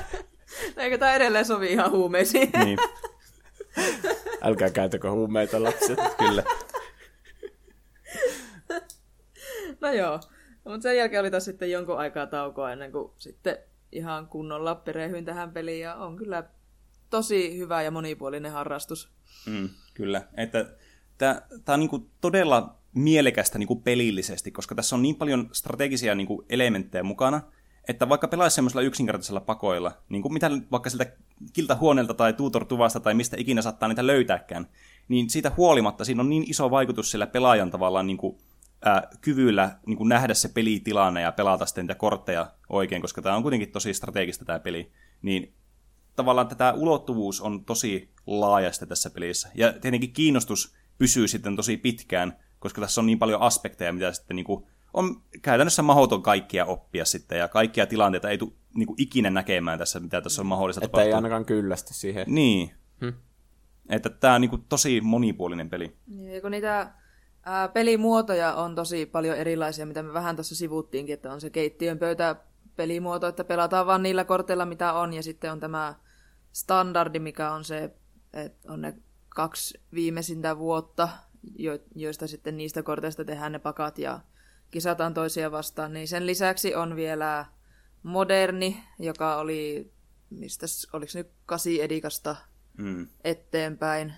Eikö 0.77 0.97
tämä 0.97 1.13
edelleen 1.13 1.45
sovi 1.45 1.71
ihan 1.71 1.91
huumeisiin? 1.91 2.51
niin, 2.63 2.79
Älkää 4.41 4.69
käytäkö 4.69 5.11
huumeita 5.11 5.63
lapset. 5.63 5.99
kyllä. 6.19 6.43
No 9.81 9.91
joo. 9.91 10.19
Mutta 10.63 10.81
sen 10.81 10.97
jälkeen 10.97 11.19
oli 11.19 11.31
taas 11.31 11.45
sitten 11.45 11.71
jonkun 11.71 11.97
aikaa 11.97 12.27
taukoa 12.27 12.71
ennen 12.71 12.91
kuin 12.91 13.11
sitten 13.17 13.57
ihan 13.91 14.27
kunnolla 14.27 14.75
perehyin 14.75 15.25
tähän 15.25 15.51
peliin. 15.51 15.81
Ja 15.81 15.95
on 15.95 16.15
kyllä 16.15 16.43
tosi 17.09 17.57
hyvä 17.57 17.81
ja 17.81 17.91
monipuolinen 17.91 18.51
harrastus. 18.51 19.09
Mm, 19.45 19.69
kyllä. 19.93 20.21
Että 20.37 20.65
tämä 21.17 21.41
on 21.67 21.79
niinku 21.79 22.09
todella 22.21 22.75
mielekästä 22.95 23.59
niinku 23.59 23.75
pelillisesti, 23.75 24.51
koska 24.51 24.75
tässä 24.75 24.95
on 24.95 25.01
niin 25.01 25.15
paljon 25.15 25.49
strategisia 25.51 26.15
niinku 26.15 26.45
elementtejä 26.49 27.03
mukana, 27.03 27.41
että 27.87 28.09
vaikka 28.09 28.27
pelaisi 28.27 28.55
semmoisella 28.55 28.81
yksinkertaisella 28.81 29.39
pakoilla, 29.39 29.91
niin 30.09 30.21
kuin 30.21 30.33
mitä 30.33 30.51
vaikka 30.71 30.89
sieltä 30.89 31.11
kiltahuoneelta 31.53 32.13
tai 32.13 32.33
tuutortuvasta 32.33 32.99
tai 32.99 33.13
mistä 33.13 33.37
ikinä 33.39 33.61
saattaa 33.61 33.89
niitä 33.89 34.07
löytääkään, 34.07 34.67
niin 35.07 35.29
siitä 35.29 35.51
huolimatta 35.57 36.05
siinä 36.05 36.21
on 36.21 36.29
niin 36.29 36.49
iso 36.49 36.71
vaikutus 36.71 37.11
sillä 37.11 37.27
pelaajan 37.27 37.71
tavallaan 37.71 38.07
niin 38.07 38.17
kuin, 38.17 38.37
ää, 38.85 39.07
kyvyllä 39.21 39.79
niin 39.85 39.97
kuin 39.97 40.09
nähdä 40.09 40.33
se 40.33 40.49
pelitilanne 40.49 41.21
ja 41.21 41.31
pelata 41.31 41.65
sitten 41.65 41.83
niitä 41.83 41.95
kortteja 41.95 42.51
oikein, 42.69 43.01
koska 43.01 43.21
tämä 43.21 43.35
on 43.35 43.41
kuitenkin 43.41 43.71
tosi 43.71 43.93
strategista 43.93 44.45
tämä 44.45 44.59
peli, 44.59 44.91
niin 45.21 45.53
tavallaan 46.15 46.47
tätä 46.47 46.73
ulottuvuus 46.73 47.41
on 47.41 47.65
tosi 47.65 48.09
laajasta 48.27 48.85
tässä 48.85 49.09
pelissä. 49.09 49.49
Ja 49.55 49.73
tietenkin 49.73 50.13
kiinnostus 50.13 50.75
pysyy 50.97 51.27
sitten 51.27 51.55
tosi 51.55 51.77
pitkään, 51.77 52.37
koska 52.59 52.81
tässä 52.81 53.01
on 53.01 53.05
niin 53.05 53.19
paljon 53.19 53.41
aspekteja, 53.41 53.93
mitä 53.93 54.11
sitten 54.11 54.35
niin 54.35 54.45
kuin 54.45 54.65
on 54.93 55.21
käytännössä 55.41 55.81
mahdoton 55.81 56.23
kaikkia 56.23 56.65
oppia 56.65 57.05
sitten, 57.05 57.39
ja 57.39 57.47
kaikkia 57.47 57.85
tilanteita 57.85 58.29
ei 58.29 58.37
tule 58.37 58.51
niin 58.75 58.87
kuin 58.87 59.01
ikinä 59.01 59.29
näkemään 59.29 59.79
tässä, 59.79 59.99
mitä 59.99 60.21
tässä 60.21 60.41
on 60.41 60.45
mahdollista 60.45 60.85
Että 60.85 60.97
ei 60.97 61.03
tapahtua. 61.03 61.17
ainakaan 61.17 61.45
kyllästy 61.45 61.93
siihen. 61.93 62.25
Niin. 62.27 62.71
Hmm. 63.01 63.13
Että 63.89 64.09
tämä 64.09 64.35
on 64.35 64.41
niin 64.41 64.49
kuin 64.49 64.65
tosi 64.69 65.01
monipuolinen 65.01 65.69
peli. 65.69 65.95
Niin, 66.07 66.41
kun 66.41 66.51
niitä 66.51 66.91
ää, 67.45 67.67
pelimuotoja 67.67 68.55
on 68.55 68.75
tosi 68.75 69.05
paljon 69.05 69.37
erilaisia, 69.37 69.85
mitä 69.85 70.03
me 70.03 70.13
vähän 70.13 70.35
tuossa 70.35 70.55
sivuttiinkin, 70.55 71.13
että 71.13 71.33
on 71.33 71.41
se 71.41 71.49
keittiön 71.49 71.99
pöytä 71.99 72.35
pelimuoto, 72.75 73.27
että 73.27 73.43
pelataan 73.43 73.87
vaan 73.87 74.03
niillä 74.03 74.23
korteilla, 74.23 74.65
mitä 74.65 74.93
on, 74.93 75.13
ja 75.13 75.23
sitten 75.23 75.51
on 75.51 75.59
tämä 75.59 75.95
standardi, 76.51 77.19
mikä 77.19 77.51
on 77.51 77.63
se, 77.63 77.91
että 78.33 78.73
on 78.73 78.81
ne 78.81 78.93
kaksi 79.29 79.81
viimeisintä 79.93 80.57
vuotta, 80.57 81.09
jo, 81.59 81.79
joista 81.95 82.27
sitten 82.27 82.57
niistä 82.57 82.83
korteista 82.83 83.25
tehdään 83.25 83.51
ne 83.51 83.59
pakat 83.59 83.99
ja 83.99 84.19
kisataan 84.71 85.13
toisia 85.13 85.51
vastaan, 85.51 85.93
niin 85.93 86.07
sen 86.07 86.25
lisäksi 86.25 86.75
on 86.75 86.95
vielä 86.95 87.45
moderni, 88.03 88.83
joka 88.99 89.37
oli, 89.37 89.91
mistä 90.29 90.65
oliko 90.93 91.11
se 91.11 91.19
nyt 91.19 91.31
kasi 91.45 91.81
edikasta 91.81 92.35
Mm. 92.77 93.07
eteenpäin. 93.23 94.13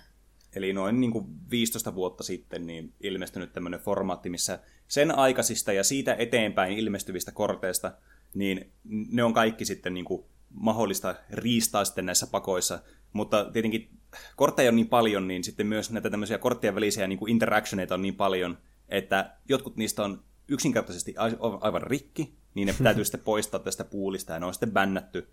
Eli 0.56 0.72
noin 0.72 1.00
niin 1.00 1.10
kuin 1.10 1.26
15 1.50 1.94
vuotta 1.94 2.22
sitten 2.22 2.66
niin 2.66 2.92
ilmestynyt 3.00 3.52
tämmöinen 3.52 3.80
formaatti, 3.80 4.30
missä 4.30 4.58
sen 4.88 5.18
aikaisista 5.18 5.72
ja 5.72 5.84
siitä 5.84 6.14
eteenpäin 6.14 6.78
ilmestyvistä 6.78 7.32
korteista, 7.32 7.92
niin 8.34 8.72
ne 8.84 9.24
on 9.24 9.34
kaikki 9.34 9.64
sitten 9.64 9.94
niin 9.94 10.04
kuin 10.04 10.24
mahdollista 10.50 11.14
riistaa 11.30 11.84
sitten 11.84 12.06
näissä 12.06 12.26
pakoissa. 12.26 12.78
Mutta 13.12 13.50
tietenkin 13.52 13.97
kortteja 14.36 14.68
on 14.68 14.76
niin 14.76 14.88
paljon, 14.88 15.28
niin 15.28 15.44
sitten 15.44 15.66
myös 15.66 15.90
näitä 15.90 16.10
tämmöisiä 16.10 16.38
korttien 16.38 16.74
välisiä 16.74 17.06
niin 17.06 17.18
kuin 17.18 17.32
interactioneita 17.32 17.94
on 17.94 18.02
niin 18.02 18.16
paljon, 18.16 18.58
että 18.88 19.32
jotkut 19.48 19.76
niistä 19.76 20.04
on 20.04 20.24
yksinkertaisesti 20.48 21.14
aivan 21.60 21.82
rikki, 21.82 22.34
niin 22.54 22.66
ne 22.66 22.74
täytyy 22.82 23.04
sitten 23.04 23.20
poistaa 23.20 23.60
tästä 23.60 23.84
puulista 23.84 24.32
ja 24.32 24.38
ne 24.38 24.46
on 24.46 24.54
sitten 24.54 24.72
bännätty. 24.72 25.28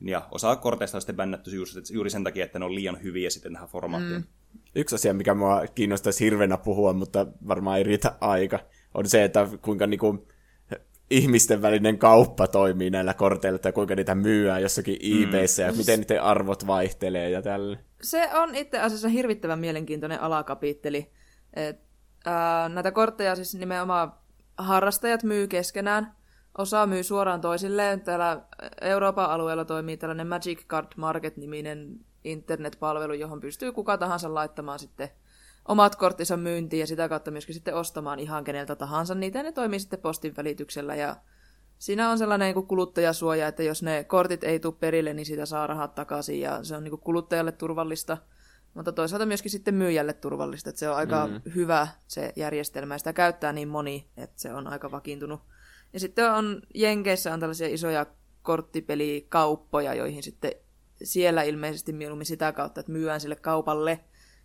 Ja 0.00 0.28
osa 0.30 0.56
korteista 0.56 0.96
on 0.96 1.00
sitten 1.00 1.16
bännätty 1.16 1.50
juuri, 1.92 2.10
sen 2.10 2.24
takia, 2.24 2.44
että 2.44 2.58
ne 2.58 2.64
on 2.64 2.74
liian 2.74 3.02
hyviä 3.02 3.30
sitten 3.30 3.52
tähän 3.52 3.68
formaattiin. 3.68 4.20
Mm. 4.20 4.24
Yksi 4.74 4.94
asia, 4.94 5.14
mikä 5.14 5.34
mua 5.34 5.62
kiinnostaisi 5.74 6.24
hirveänä 6.24 6.56
puhua, 6.56 6.92
mutta 6.92 7.26
varmaan 7.48 7.78
ei 7.78 7.84
riitä 7.84 8.16
aika, 8.20 8.58
on 8.94 9.08
se, 9.08 9.24
että 9.24 9.48
kuinka 9.62 9.86
niinku 9.86 10.26
ihmisten 11.10 11.62
välinen 11.62 11.98
kauppa 11.98 12.48
toimii 12.48 12.90
näillä 12.90 13.14
korteilla, 13.14 13.56
että 13.56 13.72
kuinka 13.72 13.94
niitä 13.94 14.14
myyään 14.14 14.62
jossakin 14.62 14.98
eBayssä 15.02 15.62
ja 15.62 15.72
miten 15.72 16.00
niiden 16.00 16.22
arvot 16.22 16.66
vaihtelee 16.66 17.30
ja 17.30 17.42
tällä. 17.42 17.78
Se 18.02 18.28
on 18.34 18.54
itse 18.54 18.80
asiassa 18.80 19.08
hirvittävän 19.08 19.58
mielenkiintoinen 19.58 20.20
alakapitteli. 20.20 21.10
Et, 21.54 21.80
ää, 22.26 22.68
näitä 22.68 22.92
kortteja 22.92 23.36
siis 23.36 23.54
nimenomaan 23.54 24.12
harrastajat 24.58 25.22
myy 25.22 25.48
keskenään. 25.48 26.14
Osa 26.58 26.86
myy 26.86 27.02
suoraan 27.02 27.40
toisilleen. 27.40 28.00
Täällä 28.00 28.42
Euroopan 28.80 29.30
alueella 29.30 29.64
toimii 29.64 29.96
tällainen 29.96 30.26
Magic 30.26 30.66
Card 30.66 30.86
Market-niminen 30.96 32.00
internetpalvelu, 32.24 33.12
johon 33.12 33.40
pystyy 33.40 33.72
kuka 33.72 33.98
tahansa 33.98 34.34
laittamaan 34.34 34.78
sitten 34.78 35.08
omat 35.70 35.96
korttinsa 35.96 36.36
myyntiin 36.36 36.80
ja 36.80 36.86
sitä 36.86 37.08
kautta 37.08 37.30
myöskin 37.30 37.54
sitten 37.54 37.74
ostamaan 37.74 38.18
ihan 38.18 38.44
keneltä 38.44 38.76
tahansa 38.76 39.14
niitä. 39.14 39.38
Ja 39.38 39.42
ne 39.42 39.52
toimii 39.52 39.80
sitten 39.80 39.98
postin 39.98 40.36
välityksellä 40.36 40.94
ja 40.94 41.16
Siinä 41.80 42.10
on 42.10 42.18
sellainen 42.18 42.46
niin 42.46 42.54
kuin 42.54 42.66
kuluttajasuoja, 42.66 43.48
että 43.48 43.62
jos 43.62 43.82
ne 43.82 44.04
kortit 44.04 44.44
ei 44.44 44.60
tule 44.60 44.74
perille, 44.80 45.14
niin 45.14 45.26
sitä 45.26 45.46
saa 45.46 45.66
rahat 45.66 45.94
takaisin 45.94 46.40
ja 46.40 46.64
se 46.64 46.76
on 46.76 46.84
niin 46.84 46.90
kuin 46.90 47.00
kuluttajalle 47.00 47.52
turvallista, 47.52 48.18
mutta 48.74 48.92
toisaalta 48.92 49.26
myöskin 49.26 49.50
sitten 49.50 49.74
myyjälle 49.74 50.12
turvallista, 50.12 50.70
että 50.70 50.78
se 50.78 50.88
on 50.88 50.96
aika 50.96 51.26
mm. 51.26 51.40
hyvä 51.54 51.88
se 52.06 52.32
järjestelmä 52.36 52.94
ja 52.94 52.98
sitä 52.98 53.12
käyttää 53.12 53.52
niin 53.52 53.68
moni, 53.68 54.10
että 54.16 54.40
se 54.40 54.54
on 54.54 54.66
aika 54.66 54.90
vakiintunut. 54.90 55.40
Ja 55.92 56.00
sitten 56.00 56.32
on 56.32 56.62
Jenkeissä 56.74 57.34
on 57.34 57.40
tällaisia 57.40 57.68
isoja 57.68 58.06
korttipelikauppoja, 58.42 59.94
joihin 59.94 60.22
sitten 60.22 60.52
siellä 61.02 61.42
ilmeisesti 61.42 61.92
mieluummin 61.92 62.26
sitä 62.26 62.52
kautta, 62.52 62.80
että 62.80 62.92
myyään 62.92 63.20
sille 63.20 63.36
kaupalle 63.36 64.00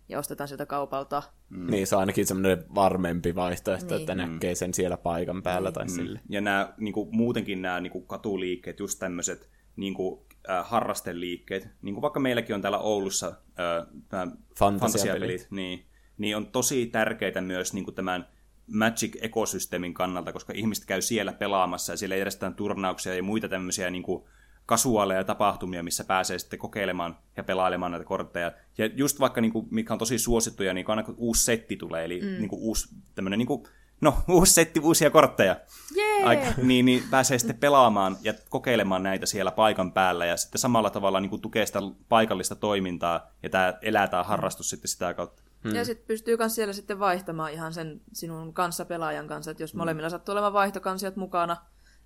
ja 0.08 0.18
ostetaan 0.18 0.48
sieltä 0.48 0.66
kaupalta. 0.66 1.22
Mm. 1.50 1.70
Niin, 1.70 1.86
se 1.86 1.96
on 1.96 2.00
ainakin 2.00 2.26
semmoinen 2.26 2.64
varmempi 2.74 3.34
vaihtoehto, 3.34 3.94
Niin. 3.94 4.00
että 4.00 4.14
näkee 4.14 4.54
sen 4.54 4.74
siellä 4.74 4.96
paikan 4.96 5.42
päällä 5.42 5.72
tai 5.72 5.84
Mm. 5.84 5.90
sille. 5.90 6.20
Ja 6.28 6.40
nämä, 6.40 6.74
niin 6.78 6.94
kuin, 6.94 7.08
muutenkin 7.12 7.62
nämä 7.62 7.80
niin 7.80 7.90
kuin 7.90 8.06
katuliikkeet, 8.06 8.78
just 8.80 8.98
tämmöiset 8.98 9.50
niin 9.76 9.94
kuin, 9.94 10.20
äh, 10.50 10.66
harrasteliikkeet, 10.68 11.68
niin 11.82 11.94
kuin 11.94 12.02
vaikka 12.02 12.20
meilläkin 12.20 12.54
on 12.54 12.62
täällä 12.62 12.78
Oulussa 12.78 13.26
äh, 13.28 13.86
nämä 14.12 14.26
fantasiapelit, 14.58 15.46
niin, 15.50 15.86
niin 16.18 16.36
on 16.36 16.46
tosi 16.46 16.86
tärkeitä 16.86 17.40
myös 17.40 17.74
niin 17.74 17.84
kuin 17.84 17.94
tämän 17.94 18.28
Magic-ekosysteemin 18.72 19.94
kannalta, 19.94 20.32
koska 20.32 20.52
ihmiset 20.56 20.84
käy 20.84 21.02
siellä 21.02 21.32
pelaamassa 21.32 21.92
ja 21.92 21.96
siellä 21.96 22.16
järjestetään 22.16 22.54
turnauksia 22.54 23.14
ja 23.14 23.22
muita 23.22 23.48
tämmöisiä 23.48 23.90
niin 23.90 24.02
kuin, 24.02 24.24
kasuaaleja 24.66 25.24
tapahtumia, 25.24 25.82
missä 25.82 26.04
pääsee 26.04 26.38
sitten 26.38 26.58
kokeilemaan 26.58 27.18
ja 27.36 27.44
pelailemaan 27.44 27.92
näitä 27.92 28.04
kortteja. 28.04 28.52
Ja 28.78 28.86
just 28.86 29.20
vaikka, 29.20 29.40
niin 29.40 29.52
kuin, 29.52 29.68
mikä 29.70 29.92
on 29.92 29.98
tosi 29.98 30.18
suosittuja, 30.18 30.74
niin 30.74 30.90
aina 30.90 31.02
kun 31.02 31.14
uusi 31.18 31.44
setti 31.44 31.76
tulee, 31.76 32.04
eli 32.04 32.20
mm. 32.20 32.26
niin 32.26 32.48
kuin, 32.48 32.62
uusi 32.62 32.88
tämmöinen, 33.14 33.38
niin 33.38 33.46
kuin, 33.46 33.62
no, 34.00 34.14
uusi 34.28 34.52
setti, 34.52 34.80
uusia 34.80 35.10
kortteja, 35.10 35.56
Jee! 35.96 36.22
Aika, 36.24 36.46
niin, 36.62 36.86
niin 36.86 37.02
pääsee 37.10 37.38
sitten 37.38 37.58
pelaamaan 37.58 38.16
ja 38.22 38.34
kokeilemaan 38.48 39.02
näitä 39.02 39.26
siellä 39.26 39.50
paikan 39.50 39.92
päällä 39.92 40.26
ja 40.26 40.36
sitten 40.36 40.58
samalla 40.58 40.90
tavalla 40.90 41.20
niin 41.20 41.30
kuin 41.30 41.42
tukee 41.42 41.66
sitä 41.66 41.78
paikallista 42.08 42.54
toimintaa 42.54 43.32
ja 43.42 43.50
tämä 43.50 43.74
elää 43.82 44.08
tämä 44.08 44.22
harrastus 44.22 44.70
sitten 44.70 44.88
sitä 44.88 45.14
kautta. 45.14 45.42
Hmm. 45.64 45.74
Ja 45.74 45.84
sitten 45.84 46.06
pystyy 46.06 46.36
myös 46.36 46.54
siellä 46.54 46.72
sitten 46.72 46.98
vaihtamaan 46.98 47.52
ihan 47.52 47.72
sen 47.72 48.00
sinun 48.12 48.54
kanssa 48.54 48.84
pelaajan 48.84 49.26
kanssa, 49.26 49.50
että 49.50 49.62
jos 49.62 49.74
molemmilla 49.74 50.10
sattuu 50.10 50.32
olemaan 50.32 50.52
vaihtokansiot 50.52 51.16
mukana, 51.16 51.56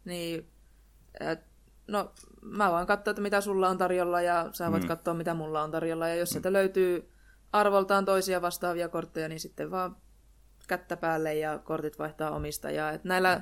niin 0.05 0.51
et, 1.20 1.49
no 1.90 2.12
mä 2.42 2.70
voin 2.70 2.86
katsoa, 2.86 3.10
että 3.10 3.22
mitä 3.22 3.40
sulla 3.40 3.68
on 3.68 3.78
tarjolla 3.78 4.20
ja 4.20 4.48
sä 4.52 4.72
voit 4.72 4.82
mm. 4.82 4.88
katsoa, 4.88 5.14
mitä 5.14 5.34
mulla 5.34 5.62
on 5.62 5.70
tarjolla. 5.70 6.08
Ja 6.08 6.14
jos 6.14 6.30
sieltä 6.30 6.52
löytyy 6.52 7.10
arvoltaan 7.52 8.04
toisia 8.04 8.42
vastaavia 8.42 8.88
kortteja, 8.88 9.28
niin 9.28 9.40
sitten 9.40 9.70
vaan 9.70 9.96
kättä 10.68 10.96
päälle 10.96 11.34
ja 11.34 11.58
kortit 11.58 11.98
vaihtaa 11.98 12.30
omistajaa. 12.30 12.90
Et 12.90 13.04
näillä 13.04 13.40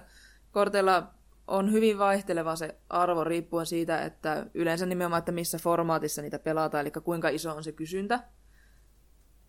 korteilla 0.52 1.10
on 1.46 1.72
hyvin 1.72 1.98
vaihteleva 1.98 2.56
se 2.56 2.78
arvo 2.90 3.24
riippuen 3.24 3.66
siitä, 3.66 4.02
että 4.02 4.46
yleensä 4.54 4.86
nimenomaan, 4.86 5.18
että 5.18 5.32
missä 5.32 5.58
formaatissa 5.58 6.22
niitä 6.22 6.38
pelataan, 6.38 6.80
eli 6.80 6.90
kuinka 6.90 7.28
iso 7.28 7.56
on 7.56 7.64
se 7.64 7.72
kysyntä. 7.72 8.20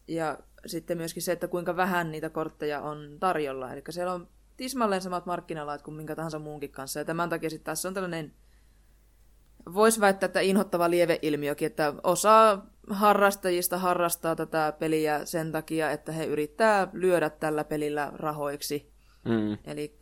Ja 0.07 0.37
sitten 0.65 0.97
myöskin 0.97 1.23
se, 1.23 1.31
että 1.31 1.47
kuinka 1.47 1.75
vähän 1.75 2.11
niitä 2.11 2.29
kortteja 2.29 2.81
on 2.81 3.17
tarjolla. 3.19 3.73
Eli 3.73 3.83
siellä 3.89 4.13
on 4.13 4.27
tismalleen 4.57 5.01
samat 5.01 5.25
markkinalait 5.25 5.81
kuin 5.81 5.95
minkä 5.95 6.15
tahansa 6.15 6.39
muunkin 6.39 6.71
kanssa. 6.71 6.99
Ja 6.99 7.05
tämän 7.05 7.29
takia 7.29 7.49
sitten 7.49 7.65
tässä 7.65 7.87
on 7.87 7.93
tällainen, 7.93 8.33
voisi 9.73 10.01
väittää, 10.01 10.25
että 10.25 10.39
inhottava 10.39 10.89
lieveilmiökin, 10.89 11.65
että 11.65 11.93
osa 12.03 12.57
harrastajista 12.89 13.77
harrastaa 13.77 14.35
tätä 14.35 14.73
peliä 14.79 15.25
sen 15.25 15.51
takia, 15.51 15.91
että 15.91 16.11
he 16.11 16.25
yrittää 16.25 16.87
lyödä 16.93 17.29
tällä 17.29 17.63
pelillä 17.63 18.11
rahoiksi. 18.15 18.91
Mm. 19.25 19.57
Eli 19.65 19.97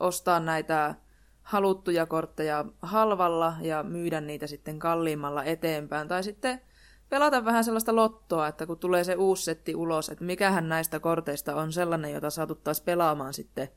ostaa 0.00 0.40
näitä 0.40 0.94
haluttuja 1.42 2.06
kortteja 2.06 2.64
halvalla 2.82 3.54
ja 3.60 3.82
myydä 3.82 4.20
niitä 4.20 4.46
sitten 4.46 4.78
kalliimmalla 4.78 5.44
eteenpäin. 5.44 6.08
Tai 6.08 6.22
sitten 6.22 6.60
pelata 7.08 7.44
vähän 7.44 7.64
sellaista 7.64 7.96
lottoa, 7.96 8.48
että 8.48 8.66
kun 8.66 8.78
tulee 8.78 9.04
se 9.04 9.14
uusi 9.14 9.44
setti 9.44 9.74
ulos, 9.74 10.08
että 10.08 10.24
mikähän 10.24 10.68
näistä 10.68 11.00
korteista 11.00 11.54
on 11.54 11.72
sellainen, 11.72 12.12
jota 12.12 12.30
saatuttaisiin 12.30 12.84
pelaamaan 12.84 13.34
sitten 13.34 13.68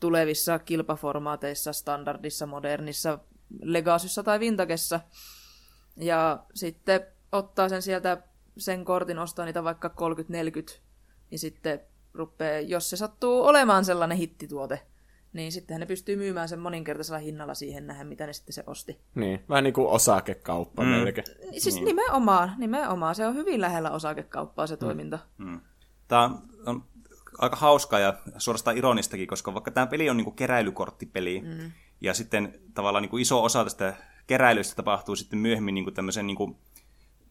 tulevissa 0.00 0.58
kilpaformaateissa, 0.58 1.72
standardissa, 1.72 2.46
modernissa, 2.46 3.18
legasyssa 3.62 4.22
tai 4.22 4.40
vintagessa. 4.40 5.00
Ja 5.96 6.44
sitten 6.54 7.06
ottaa 7.32 7.68
sen 7.68 7.82
sieltä 7.82 8.22
sen 8.58 8.84
kortin, 8.84 9.18
ostaa 9.18 9.44
niitä 9.44 9.64
vaikka 9.64 9.88
30-40, 9.88 10.78
niin 11.30 11.38
sitten 11.38 11.80
rupeaa, 12.14 12.60
jos 12.60 12.90
se 12.90 12.96
sattuu 12.96 13.42
olemaan 13.42 13.84
sellainen 13.84 14.18
hittituote, 14.18 14.82
niin 15.32 15.52
sitten 15.52 15.80
ne 15.80 15.86
pystyy 15.86 16.16
myymään 16.16 16.48
sen 16.48 16.58
moninkertaisella 16.58 17.18
hinnalla 17.18 17.54
siihen 17.54 17.86
nähden, 17.86 18.06
mitä 18.06 18.26
ne 18.26 18.32
sitten 18.32 18.52
se 18.52 18.64
osti. 18.66 19.00
Niin, 19.14 19.44
vähän 19.48 19.64
niin 19.64 19.74
kuin 19.74 19.88
osakekauppa 19.88 20.82
mm. 20.82 20.88
melkein. 20.88 21.26
Siis 21.58 21.74
niin. 21.74 21.84
nimenomaan, 21.84 22.54
nimenomaan. 22.58 23.14
Se 23.14 23.26
on 23.26 23.34
hyvin 23.34 23.60
lähellä 23.60 23.90
osakekauppaa 23.90 24.66
se 24.66 24.76
toiminta. 24.76 25.18
Mm. 25.38 25.60
Tämä 26.08 26.30
on 26.66 26.84
aika 27.38 27.56
hauskaa 27.56 28.00
ja 28.00 28.14
suorastaan 28.38 28.78
ironistakin, 28.78 29.26
koska 29.26 29.54
vaikka 29.54 29.70
tämä 29.70 29.86
peli 29.86 30.10
on 30.10 30.16
niin 30.16 30.24
kuin 30.24 30.36
keräilykorttipeli, 30.36 31.40
mm. 31.40 31.72
Ja 32.02 32.14
sitten 32.14 32.60
tavallaan 32.74 33.02
niin 33.02 33.10
kuin 33.10 33.20
iso 33.20 33.44
osa 33.44 33.64
tästä 33.64 33.94
keräilystä 34.26 34.74
tapahtuu 34.76 35.16
sitten 35.16 35.38
myöhemmin 35.38 35.74
niin 35.74 35.84
kuin 35.84 35.94
tämmöisen 35.94 36.26
niin 36.26 36.36
kuin, 36.36 36.56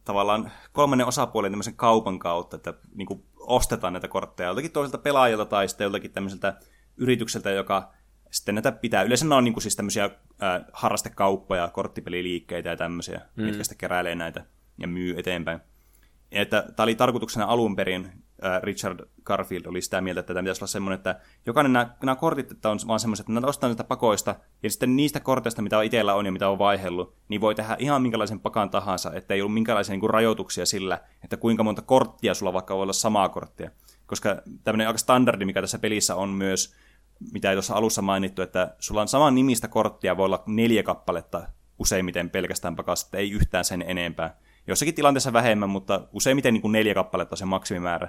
tavallaan 0.04 0.52
kolmannen 0.72 1.06
osapuolen 1.06 1.52
tämmöisen 1.52 1.76
kaupan 1.76 2.18
kautta, 2.18 2.56
että 2.56 2.74
niin 2.94 3.06
kuin 3.06 3.24
ostetaan 3.36 3.92
näitä 3.92 4.08
kortteja 4.08 4.46
joltakin 4.46 4.72
toiselta 4.72 4.98
pelaajalta 4.98 5.44
tai 5.44 5.68
sitten 5.68 5.84
joltakin 5.84 6.12
tämmöiseltä 6.12 6.60
yritykseltä, 6.96 7.50
joka 7.50 7.92
sitten 8.30 8.54
näitä 8.54 8.72
pitää. 8.72 9.02
Yleensä 9.02 9.26
ne 9.26 9.34
on 9.34 9.44
niin 9.44 9.54
kuin 9.54 9.62
siis 9.62 9.76
tämmöisiä 9.76 10.04
äh, 10.04 10.64
harrastekauppoja, 10.72 11.68
korttipeliliikkeitä 11.68 12.68
ja 12.68 12.76
tämmöisiä, 12.76 13.20
mm. 13.36 13.44
mitkä 13.44 13.64
sitten 13.64 13.78
keräilee 13.78 14.14
näitä 14.14 14.44
ja 14.78 14.88
myy 14.88 15.18
eteenpäin. 15.18 15.60
Ja 16.30 16.42
että 16.42 16.66
tämä 16.76 16.84
oli 16.84 16.94
tarkoituksena 16.94 17.46
alun 17.46 17.76
perin, 17.76 18.12
Richard 18.62 19.00
Garfield 19.24 19.66
oli 19.66 19.82
sitä 19.82 20.00
mieltä, 20.00 20.20
että 20.20 20.34
tämä 20.34 20.42
pitäisi 20.42 20.60
olla 20.60 20.66
semmoinen, 20.66 20.96
että 20.96 21.20
jokainen 21.46 21.72
nämä, 21.72 21.96
nämä 22.02 22.16
kortit 22.16 22.50
että 22.50 22.70
on 22.70 22.78
vaan 22.86 23.00
semmoiset, 23.00 23.24
että 23.24 23.32
nämä 23.32 23.46
ostaa 23.46 23.68
niitä 23.68 23.84
pakoista, 23.84 24.34
ja 24.62 24.70
sitten 24.70 24.96
niistä 24.96 25.20
korteista, 25.20 25.62
mitä 25.62 25.82
itsellä 25.82 26.14
on 26.14 26.26
ja 26.26 26.32
mitä 26.32 26.48
on 26.48 26.58
vaihellut, 26.58 27.16
niin 27.28 27.40
voi 27.40 27.54
tehdä 27.54 27.76
ihan 27.78 28.02
minkälaisen 28.02 28.40
pakan 28.40 28.70
tahansa, 28.70 29.12
että 29.12 29.34
ei 29.34 29.42
ollut 29.42 29.54
minkälaisia 29.54 29.92
niin 29.92 30.00
kuin, 30.00 30.10
rajoituksia 30.10 30.66
sillä, 30.66 31.00
että 31.24 31.36
kuinka 31.36 31.62
monta 31.62 31.82
korttia 31.82 32.34
sulla 32.34 32.52
vaikka 32.52 32.74
voi 32.74 32.82
olla 32.82 32.92
samaa 32.92 33.28
korttia. 33.28 33.70
Koska 34.06 34.42
tämmöinen 34.64 34.86
aika 34.86 34.98
standardi, 34.98 35.44
mikä 35.44 35.60
tässä 35.60 35.78
pelissä 35.78 36.14
on 36.14 36.28
myös, 36.28 36.74
mitä 37.32 37.50
ei 37.50 37.56
tuossa 37.56 37.74
alussa 37.74 38.02
mainittu, 38.02 38.42
että 38.42 38.74
sulla 38.78 39.00
on 39.00 39.08
saman 39.08 39.34
nimistä 39.34 39.68
korttia, 39.68 40.16
voi 40.16 40.24
olla 40.24 40.42
neljä 40.46 40.82
kappaletta 40.82 41.42
useimmiten 41.78 42.30
pelkästään 42.30 42.76
pakasta, 42.76 43.18
ei 43.18 43.30
yhtään 43.30 43.64
sen 43.64 43.84
enempää. 43.86 44.36
Jossakin 44.66 44.94
tilanteessa 44.94 45.32
vähemmän, 45.32 45.70
mutta 45.70 46.08
useimmiten 46.12 46.54
niin 46.54 46.62
kuin 46.62 46.72
neljä 46.72 46.94
kappaletta 46.94 47.34
on 47.34 47.38
se 47.38 47.44
maksimimäärä. 47.44 48.08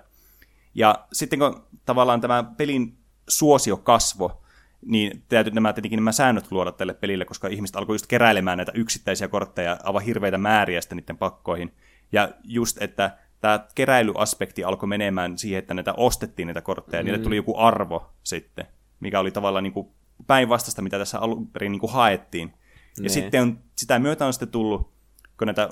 Ja 0.76 1.06
sitten 1.14 1.40
kun 1.40 1.64
tavallaan 1.86 2.22
tämä 2.22 2.44
pelin 2.44 2.98
suosio 3.30 3.78
kasvo, 3.78 4.44
niin 4.86 5.24
täytyy 5.30 5.54
nämä, 5.54 5.74
tietenkin 5.74 5.98
nämä 5.98 6.12
säännöt 6.12 6.52
luoda 6.52 6.72
tälle 6.72 6.94
pelille, 6.94 7.26
koska 7.26 7.48
ihmiset 7.48 7.76
alkoi 7.76 7.94
just 7.94 8.08
keräilemään 8.08 8.58
näitä 8.58 8.72
yksittäisiä 8.76 9.28
kortteja 9.28 9.78
aivan 9.84 10.02
hirveitä 10.02 10.38
määriä 10.38 10.82
sitten 10.82 10.98
niiden 10.98 11.18
pakkoihin. 11.18 11.74
Ja 12.12 12.30
just, 12.44 12.82
että 12.82 13.18
tämä 13.42 13.66
keräilyaspekti 13.76 14.64
alkoi 14.64 14.90
menemään 14.90 15.38
siihen, 15.38 15.60
että 15.60 15.74
näitä 15.74 15.94
ostettiin 15.94 16.48
näitä 16.48 16.62
kortteja, 16.62 17.04
mm. 17.04 17.06
niille 17.06 17.24
tuli 17.24 17.36
joku 17.36 17.58
arvo 17.58 18.14
sitten, 18.24 18.66
mikä 19.00 19.20
oli 19.20 19.32
tavallaan 19.32 19.64
niin 19.64 19.88
päinvastaista, 20.28 20.82
mitä 20.82 20.98
tässä 20.98 21.20
alun 21.20 21.48
perin 21.48 21.72
niin 21.72 21.80
kuin 21.80 21.92
haettiin. 21.92 22.54
Ja 22.98 23.04
ne. 23.04 23.10
sitten 23.10 23.42
on, 23.42 23.60
sitä 23.76 24.00
myötä 24.00 24.26
on 24.26 24.34
sitten 24.34 24.50
tullut, 24.50 24.94
kun 25.38 25.48
näitä 25.48 25.70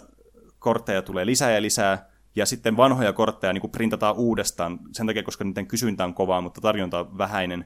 kortteja 0.60 1.02
tulee 1.02 1.26
lisää 1.26 1.52
ja 1.52 1.61
lisää, 1.61 2.10
ja 2.35 2.45
sitten 2.45 2.77
vanhoja 2.77 3.13
kortteja 3.13 3.53
niin 3.53 3.61
kuin 3.61 3.71
printataan 3.71 4.15
uudestaan, 4.15 4.79
sen 4.91 5.07
takia, 5.07 5.23
koska 5.23 5.43
niiden 5.43 5.67
kysyntä 5.67 6.03
on 6.03 6.13
kovaa, 6.13 6.41
mutta 6.41 6.61
tarjonta 6.61 6.99
on 6.99 7.17
vähäinen. 7.17 7.65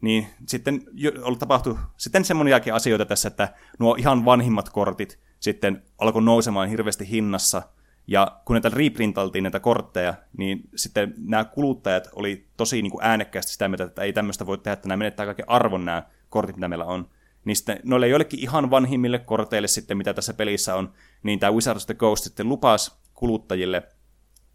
Niin 0.00 0.26
sitten 0.46 0.82
on 1.22 1.38
tapahtu 1.38 1.78
sitten 1.96 2.24
semmoiniakin 2.24 2.74
asioita 2.74 3.06
tässä, 3.06 3.28
että 3.28 3.54
nuo 3.78 3.94
ihan 3.98 4.24
vanhimmat 4.24 4.68
kortit 4.68 5.18
sitten 5.40 5.82
alkoi 5.98 6.22
nousemaan 6.22 6.68
hirveästi 6.68 7.10
hinnassa, 7.10 7.62
ja 8.06 8.40
kun 8.44 8.54
näitä 8.54 8.68
reprintaltiin 8.68 9.42
näitä 9.42 9.60
kortteja, 9.60 10.14
niin 10.38 10.68
sitten 10.76 11.14
nämä 11.18 11.44
kuluttajat 11.44 12.08
oli 12.12 12.46
tosi 12.56 12.82
niin 12.82 12.90
kuin 12.90 13.04
äänekkäästi 13.04 13.52
sitä 13.52 13.68
mieltä, 13.68 13.84
että 13.84 14.02
ei 14.02 14.12
tämmöistä 14.12 14.46
voi 14.46 14.58
tehdä, 14.58 14.72
että 14.72 14.88
nämä 14.88 14.96
menettää 14.96 15.26
kaiken 15.26 15.48
arvon 15.48 15.84
nämä 15.84 16.02
kortit, 16.28 16.56
mitä 16.56 16.68
meillä 16.68 16.84
on. 16.84 17.08
Niin 17.44 17.56
sitten 17.56 17.80
noille 17.84 18.08
joillekin 18.08 18.40
ihan 18.40 18.70
vanhimmille 18.70 19.18
korteille 19.18 19.68
sitten, 19.68 19.96
mitä 19.96 20.14
tässä 20.14 20.34
pelissä 20.34 20.74
on, 20.74 20.92
niin 21.22 21.38
tämä 21.38 21.52
Wizards 21.52 21.82
of 21.82 21.86
the 21.86 21.94
Coast 21.94 22.24
sitten 22.24 22.48
lupasi 22.48 22.92
kuluttajille, 23.20 23.82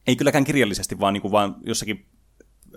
ei 0.08 0.16
kylläkään 0.16 0.44
kirjallisesti, 0.44 1.00
vaan, 1.00 1.14
niin 1.14 1.22
kuin 1.22 1.32
vaan 1.32 1.56
jossakin, 1.64 2.06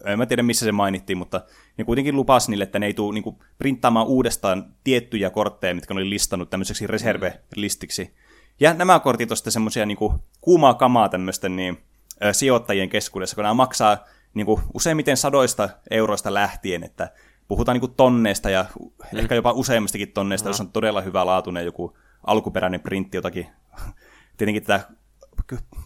en 0.04 0.18
mä 0.18 0.26
tiedä 0.26 0.42
missä 0.42 0.64
se 0.64 0.72
mainittiin, 0.72 1.18
mutta 1.18 1.40
ne 1.76 1.84
kuitenkin 1.84 2.16
lupasi 2.16 2.50
niille, 2.50 2.64
että 2.64 2.78
ne 2.78 2.86
ei 2.86 2.94
tule 2.94 3.14
niin 3.14 3.24
kuin 3.24 3.36
printtaamaan 3.58 4.06
uudestaan 4.06 4.74
tiettyjä 4.84 5.30
kortteja, 5.30 5.74
mitkä 5.74 5.94
ne 5.94 6.00
oli 6.00 6.10
listannut 6.10 6.50
tämmöiseksi 6.50 6.86
reserve-listiksi. 6.86 8.14
Ja 8.60 8.74
nämä 8.74 9.00
kortit 9.00 9.30
on 9.30 9.36
sitten 9.36 9.52
semmoisia 9.52 9.86
niin 9.86 9.98
kuumaa 10.40 10.74
kamaa 10.74 11.08
tämmöisten 11.08 11.56
niin, 11.56 11.78
ö, 12.24 12.32
sijoittajien 12.32 12.88
keskuudessa, 12.88 13.34
kun 13.34 13.42
nämä 13.42 13.54
maksaa 13.54 14.04
niin 14.34 14.46
kuin, 14.46 14.60
useimmiten 14.74 15.16
sadoista 15.16 15.68
euroista 15.90 16.34
lähtien, 16.34 16.84
että 16.84 17.10
puhutaan 17.48 17.74
niin 17.74 17.80
kuin 17.80 17.94
tonneista 17.94 18.50
ja 18.50 18.66
mm. 18.80 19.18
ehkä 19.18 19.34
jopa 19.34 19.52
useammistakin 19.52 20.12
tonneista, 20.12 20.48
no. 20.48 20.50
jos 20.50 20.60
on 20.60 20.72
todella 20.72 21.00
hyvä 21.00 21.26
laatuinen 21.26 21.64
joku 21.64 21.96
alkuperäinen 22.26 22.80
printti 22.80 23.16
jotakin. 23.16 23.46
Tietenkin 24.36 24.62
tätä 24.62 24.88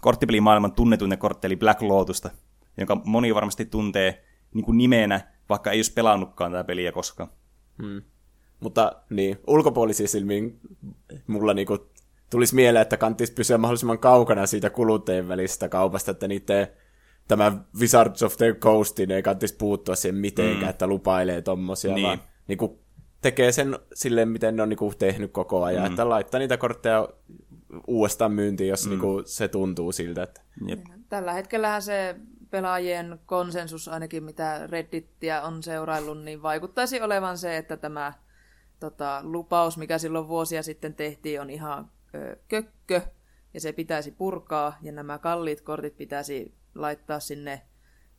korttipelimaailman 0.01 0.73
tunnetuinen 0.73 1.19
kortti, 1.19 1.47
eli 1.47 1.57
Black 1.57 1.83
Lotusta, 1.83 2.31
jonka 2.77 3.01
moni 3.05 3.35
varmasti 3.35 3.65
tuntee 3.65 4.25
niin 4.55 4.65
kuin 4.65 4.79
nimenä, 4.79 5.21
vaikka 5.49 5.71
ei 5.71 5.79
olisi 5.79 5.93
pelannutkaan 5.93 6.53
tätä 6.53 6.65
peliä 6.65 6.93
koskaan. 6.93 7.31
Hmm. 7.83 8.03
Mutta 8.61 8.93
niin, 9.11 9.39
ulkopuolisiin 9.47 10.09
silmiin 10.09 10.61
mulla 11.27 11.55
niinku 11.55 11.91
tulisi 12.31 12.55
mieleen, 12.55 12.83
että 12.83 12.97
kannattaisi 12.97 13.33
pysyä 13.33 13.59
mahdollisimman 13.59 13.99
kaukana 13.99 14.47
siitä 14.47 14.71
kuluttajien 14.71 15.29
välistä 15.29 15.69
kaupasta, 15.69 16.11
että 16.11 16.29
niiden 16.29 16.69
tämä 17.29 17.53
Wizards 17.81 18.23
of 18.23 18.37
the 18.37 18.53
Coastin 18.53 19.11
ei 19.11 19.23
kannattaisi 19.23 19.57
puuttua 19.57 19.95
siihen 19.95 20.17
mitenkään, 20.17 20.63
mm. 20.63 20.71
että 20.71 20.87
lupailee 20.87 21.43
tommosia, 21.43 21.95
niin. 21.95 22.07
vaan 22.07 22.23
niin 22.49 22.59
kuin, 22.59 22.79
tekee 23.21 23.53
sen 23.53 23.79
silleen, 23.95 24.29
miten 24.29 24.57
ne 24.57 24.63
on 24.63 24.69
niin 24.69 24.77
kuin, 24.77 24.99
tehnyt 24.99 25.33
koko 25.33 25.65
ajan, 25.65 25.83
mm. 25.83 25.91
että 25.91 26.09
laittaa 26.09 26.39
niitä 26.39 26.57
kortteja 26.57 27.09
uudestaan 27.87 28.33
myyntiin, 28.33 28.69
jos 28.69 28.85
mm. 28.85 28.91
niin 28.91 29.01
kuin, 29.01 29.27
se 29.27 29.49
tuntuu 29.49 29.93
siltä. 29.93 30.23
Että... 30.23 30.41
Jep. 30.67 30.81
Tällä 31.09 31.33
hetkellähän 31.33 31.83
se 31.83 32.17
pelaajien 32.51 33.19
konsensus, 33.27 33.89
ainakin 33.89 34.25
mitä 34.25 34.67
Reddittiä 34.67 35.43
on 35.43 35.63
seuraillut, 35.63 36.23
niin 36.23 36.43
vaikuttaisi 36.43 37.01
olevan 37.01 37.39
se, 37.39 37.57
että 37.57 37.77
tämä 37.77 38.13
tota, 38.81 39.21
lupaus, 39.23 39.79
mikä 39.79 39.99
silloin 39.99 40.29
vuosia 40.29 40.63
sitten 40.63 40.95
tehtiin, 40.95 41.41
on 41.41 41.51
ihan 41.51 41.91
ö, 42.15 42.37
kökkö, 42.49 43.01
ja 43.55 43.61
se 43.61 43.73
pitäisi 43.73 44.11
purkaa, 44.11 44.79
ja 44.83 44.93
nämä 44.93 45.19
kalliit 45.19 45.61
kortit 45.61 45.97
pitäisi 45.97 46.55
laittaa 46.75 47.21
sinne 47.21 47.63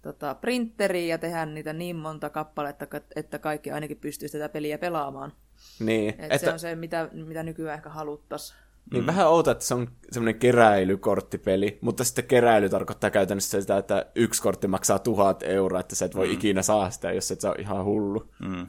tota, 0.02 0.36
printeriin 0.36 1.10
ja 1.10 1.18
tehdä 1.18 1.46
niitä 1.46 1.74
niin 1.74 1.96
monta 1.96 2.30
kappaletta, 2.30 2.88
että 3.16 3.40
kaikki 3.40 3.72
ainakin 3.72 3.98
pystyisi 3.98 4.38
tätä 4.38 4.50
peliä 4.50 4.78
pelaamaan. 4.78 5.34
Niin. 5.80 6.10
Et 6.10 6.20
että... 6.20 6.38
Se 6.38 6.54
on 6.54 6.60
se, 6.60 6.76
mitä, 6.76 7.10
mitä 7.14 7.44
nykyään 7.44 7.78
ehkä 7.78 7.90
haluttaisiin. 7.90 8.62
Niin 8.92 9.04
mm. 9.04 9.08
vähän 9.08 9.28
outo, 9.28 9.52
että 9.52 9.66
se 9.66 9.74
on 9.74 9.88
semmoinen 10.12 10.40
keräilykorttipeli, 10.40 11.78
mutta 11.82 12.04
sitten 12.04 12.26
keräily 12.26 12.70
tarkoittaa 12.70 13.10
käytännössä 13.10 13.62
sitä, 13.62 13.78
että 13.78 14.06
yksi 14.16 14.42
kortti 14.42 14.68
maksaa 14.68 15.00
tuhat 15.00 15.44
euroa, 15.44 15.80
että 15.80 15.96
sä 15.96 16.06
et 16.06 16.16
voi 16.16 16.28
mm. 16.28 16.34
ikinä 16.34 16.62
saa 16.62 16.90
sitä, 16.90 17.12
jos 17.12 17.32
et 17.32 17.42
sä 17.42 17.50
ole 17.50 17.56
ihan 17.60 17.86
hullu. 17.86 18.32
Mm. 18.40 18.68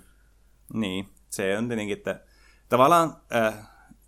Niin, 0.74 1.08
se 1.30 1.58
on 1.58 1.68
tietenkin, 1.68 1.96
että 1.96 2.20
tavallaan 2.68 3.16
äh, 3.34 3.54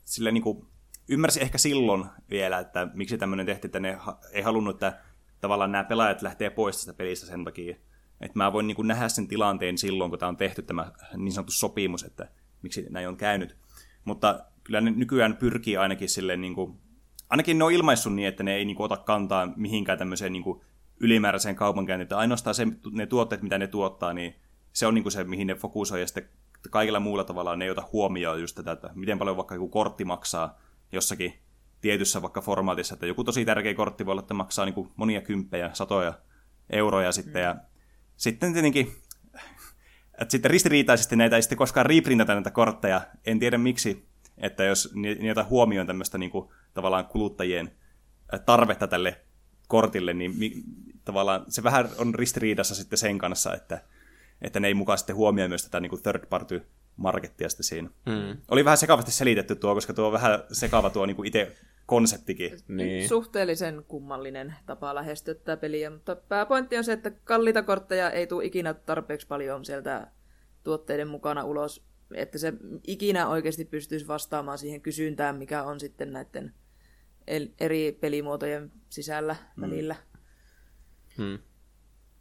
sille 0.05 0.33
niin 0.33 0.43
kuin, 0.43 0.67
ymmärsi 1.09 1.43
ehkä 1.43 1.59
silloin 1.59 2.07
vielä, 2.31 2.59
että 2.59 2.89
miksi 2.95 3.19
tämmöinen 3.19 3.47
tehtiin, 3.47 3.69
että 3.69 3.81
ne 3.81 3.93
ha- 3.93 4.19
ei 4.33 4.43
halunnut, 4.43 4.77
että 4.77 5.01
tavallaan 5.41 5.73
nämä 5.73 5.85
pelaajat 5.85 6.23
lähtee 6.23 6.51
pois 6.51 6.77
tästä 6.77 6.95
pelistä 6.95 7.27
sen 7.27 7.45
takia. 7.45 7.77
Että 8.21 8.39
mä 8.39 8.53
voin 8.53 8.67
niin 8.67 8.77
kuin 8.77 8.89
nähdä 8.89 9.09
sen 9.09 9.29
tilanteen 9.29 9.79
silloin, 9.79 10.11
kun 10.11 10.19
tämä 10.19 10.29
on 10.29 10.37
tehty 10.37 10.63
tämä 10.63 10.93
niin 11.17 11.33
sanottu 11.33 11.53
sopimus, 11.53 12.03
että 12.03 12.29
miksi 12.63 12.87
näin 12.91 13.09
on 13.09 13.17
käynyt. 13.17 13.57
Mutta 14.05 14.45
kyllä 14.67 14.81
ne 14.81 14.91
nykyään 14.91 15.37
pyrkii 15.37 15.77
ainakin 15.77 16.09
silleen, 16.09 16.41
niin 16.41 16.55
kuin, 16.55 16.79
ainakin 17.31 17.59
ne 17.59 17.65
on 17.65 17.73
ilmaissut 17.73 18.15
niin, 18.15 18.29
että 18.29 18.43
ne 18.43 18.55
ei 18.55 18.65
niin 18.65 18.77
kuin, 18.77 18.85
ota 18.85 18.97
kantaa 18.97 19.53
mihinkään 19.57 19.99
tämmöiseen 19.99 20.33
niin 20.33 20.43
kuin, 20.43 20.61
ylimääräiseen 21.01 21.57
kaupankäyntiin. 21.57 22.19
Ainoastaan 22.19 22.55
se, 22.55 22.67
ne 22.91 23.07
tuotteet, 23.07 23.43
mitä 23.43 23.59
ne 23.59 23.67
tuottaa, 23.67 24.13
niin 24.13 24.35
se 24.73 24.87
on 24.87 24.95
niin 24.95 25.03
kuin 25.03 25.13
se, 25.13 25.25
mihin 25.25 25.47
ne 25.47 25.55
fokusoi, 25.55 26.01
ja 26.01 26.07
sitten 26.07 26.29
kaikilla 26.71 27.01
muulla 27.01 27.25
tavalla 27.25 27.57
ne 27.57 27.65
ei 27.65 27.71
ota 27.71 27.89
huomioon 27.93 28.41
just 28.41 28.57
tätä, 28.57 28.73
että 28.73 28.91
miten 28.95 29.19
paljon 29.19 29.37
vaikka 29.37 29.55
joku 29.55 29.69
kortti 29.69 30.05
maksaa 30.05 30.59
jossakin 30.93 31.35
tietyssä 31.81 32.23
vaikka 32.23 32.41
formaatissa, 32.41 32.95
että 32.95 33.07
joku 33.07 33.25
tosi 33.25 33.45
tärkeä 33.45 33.75
kortti 33.75 34.07
voi 34.07 34.13
olla, 34.13 34.21
että 34.21 34.35
maksaa 34.35 34.65
niin 34.65 34.75
kuin 34.75 34.91
monia 34.97 35.21
kymppejä, 35.21 35.71
satoja 35.73 36.15
euroja 36.71 37.13
sitten, 37.13 37.43
ja 37.43 37.57
sitten 38.17 38.53
tietenkin 38.53 38.93
että 40.21 40.33
sitten 40.33 40.51
ristiriitaisesti 40.51 41.17
näitä 41.17 41.37
ei 41.37 41.43
sitten 41.43 41.59
koskaan 41.59 41.87
reprintata 41.87 42.35
näitä 42.35 42.51
kortteja. 42.51 43.01
En 43.27 43.39
tiedä 43.39 43.59
miksi, 43.59 44.07
että 44.39 44.65
jos 44.65 44.95
niitä 44.95 45.45
huomioon 45.45 45.87
tämmöistä 45.87 46.19
niin 46.19 46.31
kuin, 46.31 46.49
tavallaan 46.75 47.07
kuluttajien 47.07 47.71
tarvetta 48.47 48.87
tälle 48.87 49.21
kortille, 49.69 50.15
niin 50.15 50.39
mi, 50.39 50.53
tavallaan 51.05 51.45
se 51.49 51.63
vähän 51.63 51.89
on 51.99 52.15
ristiriidassa 52.15 52.75
sitten 52.75 52.99
sen 52.99 53.19
kanssa, 53.19 53.55
että, 53.55 53.81
että 54.43 54.61
ne 54.61 54.69
ei 54.69 54.75
mukaan 54.75 54.99
sitten 54.99 55.17
huomioi 55.17 55.49
myös 55.49 55.65
tätä 55.65 55.81
niin 55.81 55.91
kuin 55.91 56.03
third 56.03 56.27
party 56.27 56.63
markettia 56.97 57.49
sitten 57.49 57.65
siinä. 57.65 57.91
Mm. 58.07 58.37
Oli 58.49 58.65
vähän 58.65 58.79
sekavasti 58.79 59.13
selitetty 59.13 59.57
tuo, 59.57 59.75
koska 59.75 59.95
tuo 59.95 60.07
on 60.07 60.13
vähän 60.13 60.45
sekava 60.53 60.91
tuo 60.91 61.07
niin 61.07 61.17
kuin 61.17 61.27
itse 61.27 61.57
konseptikin. 61.87 62.59
Niin. 62.69 63.09
Suhteellisen 63.09 63.85
kummallinen 63.89 64.55
tapa 64.67 64.95
lähestyä 64.95 65.35
tätä 65.35 65.57
peliä, 65.57 65.91
mutta 65.91 66.17
pääpointti 66.17 66.79
on 66.79 66.85
se, 66.85 66.93
että 66.93 67.11
kalliita 67.11 67.63
kortteja 67.63 68.11
ei 68.11 68.27
tule 68.27 68.45
ikinä 68.45 68.75
tarpeeksi 68.75 69.27
paljon 69.27 69.65
sieltä 69.65 70.07
tuotteiden 70.65 71.09
mukana 71.09 71.45
ulos, 71.45 71.87
että 72.15 72.39
se 72.39 72.53
ikinä 72.87 73.29
oikeasti 73.29 73.65
pystyisi 73.65 74.07
vastaamaan 74.07 74.59
siihen 74.59 74.81
kysyntään, 74.81 75.37
mikä 75.37 75.63
on 75.63 75.81
sitten 75.81 76.13
näiden 76.13 76.55
eri 77.61 77.99
pelimuotojen 78.01 78.73
sisällä 78.89 79.37
mm. 79.57 79.63
välillä. 79.63 79.97
Hmm. 81.17 81.39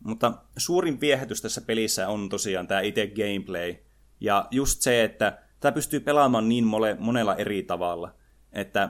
Mutta 0.04 0.34
suurin 0.58 1.02
viehätys 1.02 1.42
tässä 1.42 1.62
pelissä 1.62 2.08
on 2.08 2.30
tosiaan 2.30 2.68
tämä 2.68 2.82
itse 2.82 3.08
gameplay. 3.08 3.76
Ja 4.20 4.48
just 4.52 4.82
se, 4.82 5.04
että 5.04 5.40
tämä 5.60 5.72
pystyy 5.72 6.00
pelaamaan 6.00 6.50
niin 6.50 6.64
mole, 6.64 6.96
monella 7.00 7.36
eri 7.36 7.64
tavalla. 7.64 8.16
Että 8.54 8.90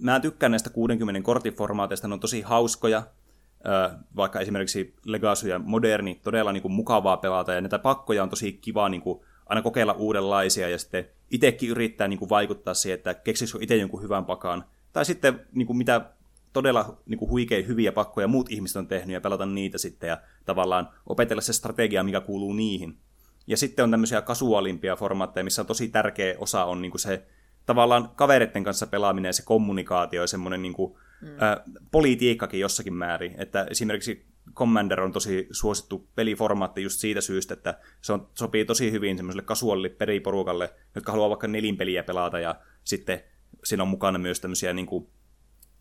mä 0.00 0.20
tykkään 0.20 0.52
näistä 0.52 0.70
60 0.70 1.22
kortin 1.22 1.54
formaateista, 1.54 2.08
ne 2.08 2.14
on 2.14 2.20
tosi 2.20 2.40
hauskoja, 2.40 3.06
vaikka 4.16 4.40
esimerkiksi 4.40 4.94
Legacy 5.04 5.48
ja 5.48 5.58
Moderni, 5.58 6.20
todella 6.22 6.52
niin 6.52 6.62
kuin 6.62 6.72
mukavaa 6.72 7.16
pelata, 7.16 7.52
ja 7.52 7.60
näitä 7.60 7.78
pakkoja 7.78 8.22
on 8.22 8.30
tosi 8.30 8.52
kiva 8.52 8.88
niin 8.88 9.02
kuin 9.02 9.20
aina 9.48 9.62
kokeilla 9.62 9.92
uudenlaisia, 9.92 10.68
ja 10.68 10.78
sitten 10.78 11.08
itsekin 11.30 11.70
yrittää 11.70 12.08
niin 12.08 12.18
kuin 12.18 12.28
vaikuttaa 12.28 12.74
siihen, 12.74 12.94
että 12.98 13.14
keksisikö 13.14 13.58
itse 13.62 13.76
jonkun 13.76 14.02
hyvän 14.02 14.24
pakan, 14.24 14.64
tai 14.92 15.04
sitten 15.04 15.40
niin 15.54 15.66
kuin 15.66 15.76
mitä 15.76 16.10
todella 16.52 16.98
niin 17.06 17.18
kuin 17.18 17.30
huikein 17.30 17.66
hyviä 17.66 17.92
pakkoja 17.92 18.28
muut 18.28 18.50
ihmiset 18.50 18.76
on 18.76 18.86
tehnyt, 18.86 19.14
ja 19.14 19.20
pelata 19.20 19.46
niitä 19.46 19.78
sitten, 19.78 20.08
ja 20.08 20.20
tavallaan 20.44 20.88
opetella 21.06 21.40
se 21.40 21.52
strategia, 21.52 22.04
mikä 22.04 22.20
kuuluu 22.20 22.52
niihin. 22.52 22.98
Ja 23.46 23.56
sitten 23.56 23.82
on 23.82 23.90
tämmöisiä 23.90 24.22
kasuaalimpia 24.22 24.96
formaatteja, 24.96 25.44
missä 25.44 25.62
on 25.62 25.66
tosi 25.66 25.88
tärkeä 25.88 26.34
osa 26.38 26.64
on 26.64 26.82
niin 26.82 26.90
kuin 26.90 27.00
se 27.00 27.26
tavallaan 27.66 28.08
kavereiden 28.16 28.64
kanssa 28.64 28.86
pelaaminen 28.86 29.28
ja 29.28 29.32
se 29.32 29.42
kommunikaatio 29.44 30.20
ja 30.20 30.26
semmoinen 30.26 30.62
niin 30.62 30.72
kuin, 30.72 30.94
mm. 31.20 31.28
ä, 31.28 31.60
politiikkakin 31.90 32.60
jossakin 32.60 32.94
määrin. 32.94 33.34
Että 33.38 33.66
esimerkiksi 33.70 34.26
Commander 34.54 35.00
on 35.00 35.12
tosi 35.12 35.48
suosittu 35.50 36.08
peliformaatti 36.14 36.82
just 36.82 37.00
siitä 37.00 37.20
syystä, 37.20 37.54
että 37.54 37.78
se 38.00 38.12
on, 38.12 38.28
sopii 38.34 38.64
tosi 38.64 38.92
hyvin 38.92 39.16
semmoiselle 39.16 39.42
kasuaalille 39.42 39.88
periporukalle, 39.88 40.74
jotka 40.94 41.12
haluaa 41.12 41.28
vaikka 41.28 41.48
nelinpeliä 41.48 42.02
pelata 42.02 42.38
ja 42.38 42.54
sitten 42.84 43.20
siinä 43.64 43.82
on 43.82 43.88
mukana 43.88 44.18
myös 44.18 44.40
tämmöisiä 44.40 44.72
niin 44.72 44.86
kuin, 44.86 45.06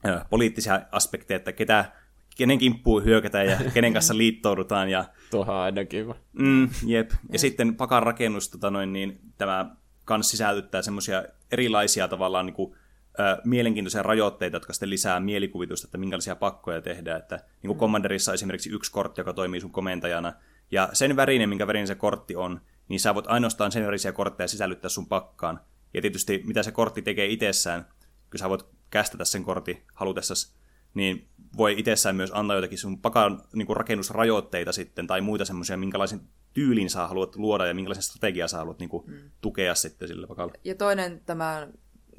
ä, 0.06 0.26
poliittisia 0.30 0.82
aspekteja, 0.92 1.36
että 1.36 1.52
ketä, 1.52 1.92
kenen 2.38 2.58
kimppuun 2.58 3.06
hyökätään 3.06 3.48
ja 3.48 3.58
kenen 3.74 3.94
kanssa 3.94 4.18
liittoudutaan. 4.18 4.90
Ja, 4.90 5.06
Tuohan 5.32 5.56
aina 5.56 5.86
kiva. 5.86 6.16
Mm, 6.34 6.70
jep. 6.86 7.12
Ja 7.32 7.40
sitten 7.40 7.76
pakan 7.76 8.04
rakennus, 8.04 8.50
tota 8.50 8.72
noin, 8.72 8.94
niin 8.94 9.20
tämä 9.38 9.76
kans 10.06 10.30
sisältyttää 10.30 10.82
semmoisia 10.82 11.24
erilaisia 11.52 12.08
tavallaan 12.08 12.46
niin 12.46 12.54
kuin, 12.54 12.76
ö, 13.20 13.42
mielenkiintoisia 13.44 14.04
rajoitteita, 14.04 14.56
jotka 14.56 14.74
sitten 14.74 14.90
lisää 14.90 15.20
mielikuvitusta, 15.20 15.88
että 15.88 15.98
minkälaisia 15.98 16.36
pakkoja 16.36 16.82
tehdään. 16.82 17.20
Että, 17.20 17.36
niin 17.36 17.68
kuin 17.68 17.78
mm. 17.78 17.80
Commanderissa 17.80 18.32
on 18.32 18.34
esimerkiksi 18.34 18.70
yksi 18.70 18.92
kortti, 18.92 19.22
joka 19.22 19.34
toimii 19.34 19.62
sun 19.62 19.72
komentajana, 19.72 20.34
ja 20.72 20.90
sen 20.94 21.16
värinen, 21.16 21.50
minkä 21.50 21.68
värinen 21.68 21.88
se 21.88 21.96
kortti 21.96 22.36
on, 22.36 22.62
niin 22.88 23.00
sä 23.00 23.16
voit 23.16 23.28
ainoastaan 23.28 23.72
sen 23.72 23.86
värisiä 23.86 24.12
kortteja 24.12 24.48
sisällyttää 24.48 24.90
sun 24.90 25.08
pakkaan. 25.08 25.60
Ja 25.94 26.02
tietysti 26.02 26.44
mitä 26.46 26.64
se 26.64 26.72
kortti 26.72 27.02
tekee 27.02 27.26
itsessään, 27.26 27.86
kun 28.32 28.40
sä 28.40 28.50
voit 28.50 28.66
kästätä 28.90 29.26
sen 29.26 29.44
kortti 29.44 29.84
halutessasi, 29.94 30.56
niin 30.94 31.30
voi 31.58 31.80
itsessään 31.80 32.16
myös 32.16 32.32
antaa 32.34 32.56
jotakin 32.56 32.78
sun 32.78 33.02
pakan 33.02 33.42
niin 33.54 33.66
kuin 33.66 33.78
rakennusrajoitteita 33.78 34.72
sitten, 34.72 35.08
tai 35.08 35.22
muita 35.22 35.46
semmoisia, 35.46 35.78
minkälaisen 35.78 36.22
tyylin 36.54 36.90
sä 36.90 37.08
haluat 37.08 37.36
luoda 37.36 37.66
ja 37.66 37.74
minkälaisen 37.74 38.04
strategiaa 38.04 38.48
sä 38.48 38.58
haluat 38.58 38.80
niin 38.80 38.90
kuin, 38.90 39.04
mm. 39.08 39.32
tukea 39.42 39.76
sitten 39.76 40.08
sille 40.08 40.28
pakalle. 40.28 40.54
Ja 40.64 40.76
toinen 40.76 41.22
tämä 41.26 41.68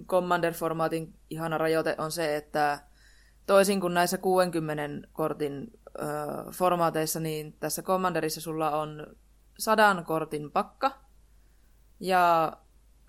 Commander-formaatin 0.06 1.14
ihana 1.30 1.58
rajoite 1.58 1.94
on 1.98 2.12
se, 2.12 2.36
että 2.36 2.78
toisin 3.46 3.80
kuin 3.80 3.94
näissä 3.94 4.18
60 4.18 5.08
kortin 5.12 5.70
ö, 5.88 6.02
formaateissa, 6.52 7.20
niin 7.20 7.52
tässä 7.52 7.82
Commanderissa 7.82 8.40
sulla 8.40 8.70
on 8.70 9.06
sadan 9.58 10.04
kortin 10.04 10.50
pakka, 10.50 10.90
ja 12.00 12.52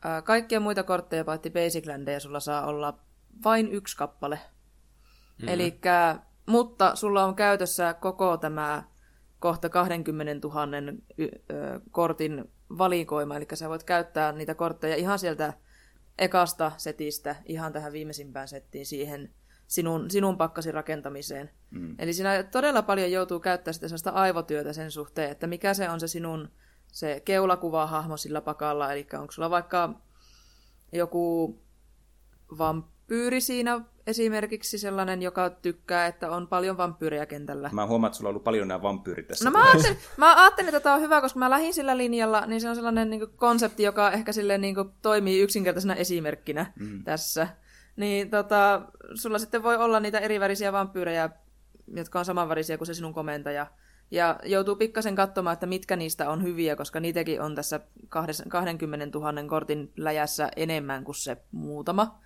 ö, 0.06 0.22
kaikkia 0.22 0.60
muita 0.60 0.84
kortteja 0.84 1.26
paitsi 1.26 1.50
Basic 1.50 1.88
Landeja 1.88 2.20
sulla 2.20 2.40
saa 2.40 2.66
olla 2.66 3.00
vain 3.44 3.72
yksi 3.72 3.98
kappale. 3.98 4.36
Mm-hmm. 4.36 5.48
Elikkä, 5.48 6.20
mutta 6.46 6.96
sulla 6.96 7.24
on 7.24 7.36
käytössä 7.36 7.94
koko 7.94 8.38
tämä 8.38 8.84
kohta 9.40 9.70
20 9.70 10.48
000 10.48 10.62
kortin 11.92 12.52
valikoima, 12.78 13.36
eli 13.36 13.48
sä 13.54 13.70
voit 13.70 13.84
käyttää 13.84 14.32
niitä 14.32 14.56
kortteja 14.56 14.96
ihan 14.96 15.20
sieltä 15.20 15.54
ekasta 16.20 16.72
setistä 16.78 17.36
ihan 17.46 17.74
tähän 17.74 17.94
viimeisimpään 17.94 18.48
settiin 18.48 18.86
siihen 18.86 19.34
sinun, 19.68 20.12
sinun 20.12 20.38
pakkasi 20.38 20.72
rakentamiseen. 20.72 21.50
Mm. 21.72 21.96
Eli 22.00 22.14
siinä 22.14 22.44
todella 22.44 22.82
paljon 22.82 23.12
joutuu 23.12 23.40
käyttämään 23.40 23.74
sitä 23.74 23.88
sellaista 23.88 24.10
aivotyötä 24.10 24.74
sen 24.74 24.92
suhteen, 24.92 25.32
että 25.32 25.48
mikä 25.48 25.74
se 25.74 25.90
on 25.90 26.00
se 26.00 26.08
sinun 26.08 26.50
se 26.88 27.22
keulakuva 27.26 27.88
hahmo 27.88 28.18
sillä 28.18 28.42
pakalla, 28.42 28.94
eli 28.94 29.08
onko 29.14 29.32
sulla 29.32 29.50
vaikka 29.50 30.02
joku 30.92 31.58
vampyyri 32.58 33.42
siinä 33.42 33.82
esimerkiksi 34.10 34.78
sellainen, 34.78 35.22
joka 35.22 35.50
tykkää, 35.50 36.08
että 36.08 36.32
on 36.32 36.48
paljon 36.48 36.78
vampyyrejä 36.78 37.26
kentällä. 37.26 37.70
Mä 37.74 37.88
huomaan, 37.88 38.10
että 38.10 38.18
sulla 38.18 38.28
on 38.28 38.32
ollut 38.32 38.44
paljon 38.44 38.68
nämä 38.68 38.82
vampyyrit 38.82 39.28
tässä. 39.28 39.46
No 39.46 39.52
mä 39.52 39.64
ajattelin, 39.64 39.98
mä 40.18 40.44
ajattelin, 40.44 40.70
että 40.70 40.80
tämä 40.80 40.96
on 40.96 41.02
hyvä, 41.02 41.22
koska 41.22 41.40
mä 41.40 41.50
lähdin 41.50 41.74
sillä 41.74 41.98
linjalla, 41.98 42.46
niin 42.46 42.62
se 42.62 42.70
on 42.70 42.76
sellainen 42.76 43.10
niin 43.10 43.20
kuin, 43.20 43.32
konsepti, 43.36 43.84
joka 43.84 44.12
ehkä 44.12 44.32
silleen, 44.32 44.62
niin 44.62 44.76
kuin, 44.76 44.90
toimii 45.02 45.42
yksinkertaisena 45.42 45.96
esimerkkinä 45.96 46.74
mm. 46.80 47.04
tässä. 47.04 47.48
Niin 47.96 48.30
tota, 48.30 48.82
sulla 49.14 49.40
sitten 49.40 49.64
voi 49.64 49.78
olla 49.78 50.00
niitä 50.00 50.20
erivärisiä 50.20 50.74
vampyyrejä, 50.74 51.30
jotka 51.96 52.20
on 52.20 52.26
samanvärisiä 52.26 52.78
kuin 52.78 52.86
se 52.86 52.94
sinun 52.94 53.14
komentaja. 53.14 53.68
Ja 54.12 54.40
joutuu 54.46 54.76
pikkasen 54.76 55.16
katsomaan, 55.16 55.54
että 55.54 55.66
mitkä 55.66 55.96
niistä 55.96 56.30
on 56.30 56.44
hyviä, 56.44 56.76
koska 56.76 57.00
niitäkin 57.00 57.42
on 57.42 57.56
tässä 57.56 57.80
20 58.50 59.20
000 59.20 59.44
kortin 59.48 59.92
läjässä 59.98 60.50
enemmän 60.56 61.04
kuin 61.04 61.16
se 61.16 61.38
muutama 61.52 62.20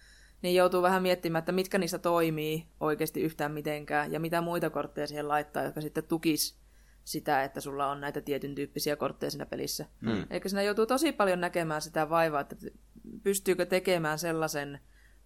niin 0.44 0.56
joutuu 0.56 0.82
vähän 0.82 1.02
miettimään, 1.02 1.40
että 1.40 1.52
mitkä 1.52 1.78
niistä 1.78 1.99
toimii 1.99 2.68
oikeasti 2.80 3.22
yhtään 3.22 3.52
mitenkään, 3.52 4.11
ja 4.11 4.20
mitä 4.20 4.41
muita 4.41 4.70
kortteja 4.70 5.07
siihen 5.07 5.28
laittaa, 5.28 5.64
jotka 5.64 5.82
sitten 5.82 6.03
tukis 6.03 6.64
sitä, 7.03 7.44
että 7.44 7.61
sulla 7.61 7.91
on 7.91 8.02
näitä 8.02 8.22
tietyn 8.22 8.56
tyyppisiä 8.56 8.95
kortteja 8.95 9.32
siinä 9.32 9.45
pelissä. 9.45 9.86
Mm. 10.02 10.26
Eikä 10.30 10.49
siinä 10.49 10.61
joutuu 10.61 10.86
tosi 10.86 11.11
paljon 11.11 11.41
näkemään 11.41 11.82
sitä 11.82 12.10
vaivaa, 12.10 12.41
että 12.41 12.56
pystyykö 13.24 13.65
tekemään 13.65 14.20
sellaisen 14.20 14.80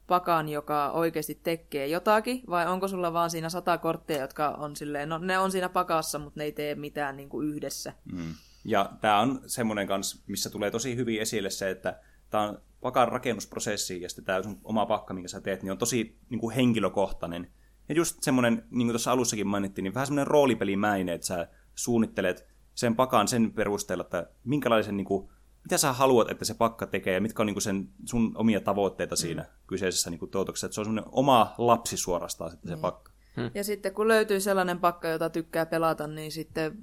pakan, 0.07 0.49
joka 0.49 0.91
oikeasti 0.91 1.39
tekee 1.44 1.88
jotakin, 1.88 2.44
vai 2.49 2.68
onko 2.68 2.88
sulla 2.88 3.14
vaan 3.14 3.30
siinä 3.30 3.49
sata 3.49 3.77
kortteja, 3.77 4.22
jotka 4.22 4.49
on 4.49 4.76
silleen, 4.76 5.10
no 5.10 5.18
ne 5.18 5.39
on 5.39 5.52
siinä 5.52 5.69
pakassa, 5.69 6.19
mutta 6.19 6.39
ne 6.39 6.44
ei 6.44 6.52
tee 6.52 6.76
mitään 6.76 7.18
niin 7.18 7.30
kuin 7.30 7.48
yhdessä. 7.48 7.94
Mm. 8.11 8.34
Ja 8.65 8.91
tämä 9.02 9.19
on 9.19 9.41
semmoinen 9.45 9.88
kanssa, 9.88 10.23
missä 10.27 10.49
tulee 10.49 10.72
tosi 10.72 10.95
hyvin 10.95 11.22
esille 11.22 11.49
se, 11.49 11.69
että 11.69 11.99
tämä 12.30 12.44
on 12.44 12.61
pakan 12.82 13.08
rakennusprosessi 13.08 14.02
ja 14.02 14.10
sitten 14.10 14.26
tämä 14.26 14.44
sun 14.44 14.60
oma 14.64 14.86
pakka, 14.86 15.14
minkä 15.14 15.28
sä 15.28 15.41
teet, 15.41 15.64
niin 15.64 15.72
on 15.72 15.78
tosi 15.78 16.18
niin 16.30 16.40
kuin 16.40 16.56
henkilökohtainen. 16.56 17.52
Ja 17.90 17.95
just 17.95 18.24
semmoinen, 18.24 18.54
niin 18.72 18.88
kuin 18.88 18.90
tuossa 18.90 19.12
alussakin 19.12 19.48
mainittiin, 19.48 19.84
niin 19.84 19.94
vähän 19.94 20.08
semmoinen 20.08 20.28
roolipelimäinen, 20.28 21.16
että 21.16 21.28
sä 21.28 21.48
suunnittelet 21.76 22.48
sen 22.74 22.95
pakan 22.95 23.28
sen 23.28 23.54
perusteella, 23.54 24.04
että 24.04 24.30
minkälaisen, 24.44 24.98
niin 24.98 25.06
kuin, 25.06 25.30
mitä 25.64 25.78
sä 25.78 25.94
haluat, 25.94 26.32
että 26.32 26.45
se 26.45 26.54
pakka 26.54 26.88
tekee 26.88 27.14
ja 27.14 27.22
mitkä 27.22 27.44
on 27.44 27.48
niin 27.48 27.56
kuin 27.56 27.62
sen 27.62 27.90
sun 28.06 28.32
omia 28.36 28.62
tavoitteita 28.62 29.16
mm. 29.16 29.18
siinä 29.18 29.45
kyseisessä 29.68 30.10
niin 30.10 30.20
kuin 30.20 30.32
tuotoksessa. 30.32 30.68
Että 30.68 30.76
se 30.76 30.82
on 30.82 30.86
semmoinen 30.86 31.12
oma 31.12 31.56
lapsi 31.58 31.98
suorastaan 31.98 32.52
sitten 32.52 32.72
mm. 32.72 32.76
se 32.76 32.82
pakka. 32.82 33.12
Hmm. 33.36 33.52
Ja 33.54 33.64
sitten 33.64 33.94
kun 33.94 34.08
löytyy 34.08 34.40
sellainen 34.40 34.80
pakka, 34.80 35.08
jota 35.08 35.30
tykkää 35.30 35.66
pelata, 35.66 36.08
niin 36.08 36.32
sitten 36.32 36.78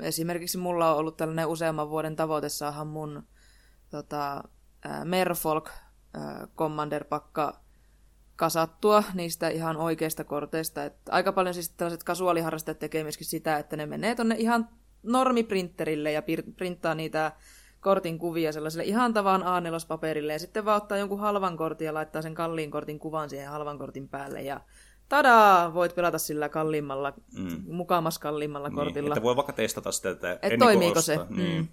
esimerkiksi 0.00 0.58
mulla 0.58 0.92
on 0.92 0.98
ollut 0.98 1.16
tällainen 1.16 1.46
useamman 1.46 1.90
vuoden 1.90 2.16
tavoite 2.16 2.48
saada 2.48 2.84
mun 2.84 3.22
tota, 3.90 4.44
Merfolk 5.04 5.70
Commander-pakka 6.56 7.60
kasattua 8.36 9.04
niistä 9.14 9.48
ihan 9.48 9.76
oikeista 9.76 10.24
korteista. 10.24 10.84
Et 10.84 10.94
aika 11.10 11.32
paljon 11.32 11.54
siis 11.54 11.70
tällaiset 11.70 12.04
kasuaaliharrastajat 12.04 12.78
tekee 12.78 13.02
myöskin 13.02 13.26
sitä, 13.26 13.58
että 13.58 13.76
ne 13.76 13.86
menee 13.86 14.14
tonne 14.14 14.34
ihan 14.38 14.68
normiprinterille 15.02 16.12
ja 16.12 16.22
printtaa 16.56 16.94
niitä 16.94 17.32
kortin 17.80 18.18
kuvia 18.18 18.52
sellaiselle 18.52 18.84
ihan 18.84 19.14
tavan 19.14 19.42
A4-paperille 19.42 20.32
ja 20.32 20.38
sitten 20.38 20.64
vaan 20.64 20.82
ottaa 20.82 20.98
jonkun 20.98 21.20
halvan 21.20 21.56
kortin 21.56 21.86
ja 21.86 21.94
laittaa 21.94 22.22
sen 22.22 22.34
kalliin 22.34 22.70
kortin 22.70 22.98
kuvan 22.98 23.30
siihen 23.30 23.48
halvan 23.50 23.78
kortin 23.78 24.08
päälle 24.08 24.42
ja 24.42 24.60
tadaa, 25.08 25.74
voit 25.74 25.94
pelata 25.94 26.18
sillä 26.18 26.48
kalliimmalla, 26.48 27.12
mm. 27.38 27.62
mukamas 27.68 28.18
kalliimmalla 28.18 28.68
Niin, 28.68 28.76
kortilla. 28.76 29.08
että 29.14 29.22
voi 29.22 29.36
vaikka 29.36 29.52
testata 29.52 29.92
sitä, 29.92 30.10
että 30.10 30.38
Et 30.42 30.58
toimiiko 30.58 31.00
se? 31.00 31.12
ostaa. 31.12 31.36
Niin. 31.36 31.70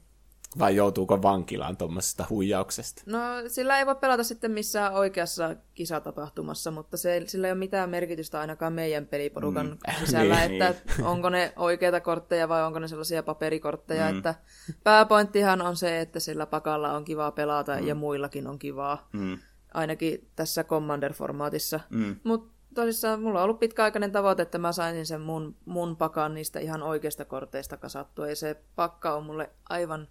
Vai 0.60 0.76
joutuuko 0.76 1.22
vankilaan 1.22 1.78
tuommoisesta 1.78 2.26
huijauksesta? 2.30 3.02
No 3.06 3.20
sillä 3.48 3.80
ei 3.80 3.86
voi 3.86 3.96
pelata 3.96 4.24
sitten 4.24 4.52
missään 4.52 4.94
oikeassa 4.94 5.56
kisatapahtumassa, 5.74 6.72
mutta 6.72 6.98
se, 6.98 7.24
sillä 7.28 7.48
ei 7.48 7.52
ole 7.52 7.60
mitään 7.60 7.90
merkitystä 7.90 8.40
ainakaan 8.40 8.74
meidän 8.74 9.06
peliporukan 9.06 9.68
mm. 9.68 9.78
sisällä, 10.06 10.48
Niin, 10.48 10.62
että 10.62 10.94
onko 11.04 11.30
ne 11.30 11.54
oikeita 11.56 12.02
kortteja 12.02 12.50
vai 12.50 12.64
onko 12.64 12.80
ne 12.80 12.88
sellaisia 12.88 13.24
paperikortteja, 13.24 14.12
mm. 14.12 14.18
että 14.18 14.36
pääpointtihan 14.84 15.62
on 15.62 15.76
se, 15.76 16.02
että 16.02 16.20
sillä 16.20 16.46
pakalla 16.46 16.94
on 16.94 17.06
kivaa 17.06 17.32
pelata 17.32 17.76
mm. 17.76 17.88
ja 17.88 17.96
muillakin 17.96 18.48
on 18.48 18.60
kivaa, 18.60 19.08
Mm. 19.14 19.38
ainakin 19.74 20.28
tässä 20.36 20.64
Commander-formaatissa. 20.64 21.80
Mm. 21.90 22.16
Mutta 22.24 22.54
tosissaan 22.76 23.22
mulla 23.22 23.40
on 23.40 23.44
ollut 23.44 23.60
pitkäaikainen 23.60 24.12
tavoite, 24.12 24.42
että 24.42 24.58
mä 24.58 24.72
saisin 24.72 25.06
sen 25.06 25.22
mun, 25.22 25.56
mun 25.66 25.96
pakan 25.98 26.34
niistä 26.34 26.60
ihan 26.60 26.84
oikeista 26.84 27.26
korteista 27.26 27.78
kasattua, 27.78 28.28
ja 28.30 28.36
se 28.36 28.62
pakka 28.76 29.14
on 29.14 29.24
mulle 29.26 29.50
aivan 29.70 30.08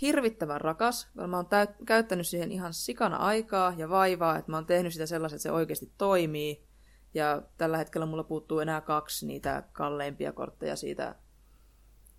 hirvittävän 0.00 0.60
rakas. 0.60 1.08
Mä 1.26 1.36
oon 1.36 1.46
täyt- 1.46 1.84
käyttänyt 1.86 2.26
siihen 2.26 2.52
ihan 2.52 2.74
sikana 2.74 3.16
aikaa 3.16 3.74
ja 3.76 3.88
vaivaa, 3.88 4.38
että 4.38 4.50
mä 4.50 4.56
oon 4.56 4.66
tehnyt 4.66 4.92
sitä 4.92 5.06
sellaisen, 5.06 5.36
että 5.36 5.42
se 5.42 5.52
oikeasti 5.52 5.92
toimii. 5.98 6.66
Ja 7.14 7.42
tällä 7.58 7.78
hetkellä 7.78 8.06
mulla 8.06 8.24
puuttuu 8.24 8.58
enää 8.60 8.80
kaksi 8.80 9.26
niitä 9.26 9.62
kalleimpia 9.72 10.32
kortteja 10.32 10.76
siitä 10.76 11.14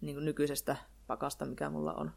niin 0.01 0.15
kuin 0.15 0.25
nykyisestä 0.25 0.75
pakasta, 1.07 1.45
mikä 1.45 1.69
mulla 1.69 1.93
on. 1.93 2.11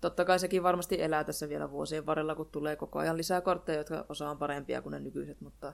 Totta 0.00 0.24
kai 0.24 0.38
sekin 0.38 0.62
varmasti 0.62 1.02
elää 1.02 1.24
tässä 1.24 1.48
vielä 1.48 1.70
vuosien 1.70 2.06
varrella, 2.06 2.34
kun 2.34 2.48
tulee 2.52 2.76
koko 2.76 2.98
ajan 2.98 3.16
lisää 3.16 3.40
kortteja, 3.40 3.78
jotka 3.78 4.06
osa 4.08 4.30
on 4.30 4.38
parempia 4.38 4.82
kuin 4.82 4.90
ne 4.90 5.00
nykyiset, 5.00 5.40
mutta 5.40 5.72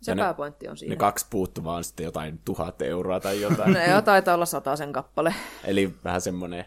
se 0.00 0.10
Ja 0.10 0.14
ne- 0.14 0.22
pääpointti 0.22 0.68
on 0.68 0.76
siinä. 0.76 0.92
Ne 0.92 0.96
kaksi 0.96 1.26
puuttuvaa 1.30 1.76
on 1.76 1.84
sitten 1.84 2.04
jotain 2.04 2.40
tuhat 2.44 2.82
euroa 2.82 3.20
tai 3.20 3.40
jotain. 3.40 3.72
Ne 3.74 3.90
jo 3.90 4.02
taitaa 4.02 4.34
olla 4.34 4.76
sen 4.76 4.92
kappale. 4.92 5.34
Eli 5.64 5.94
vähän 6.04 6.20
semmoinen, 6.20 6.64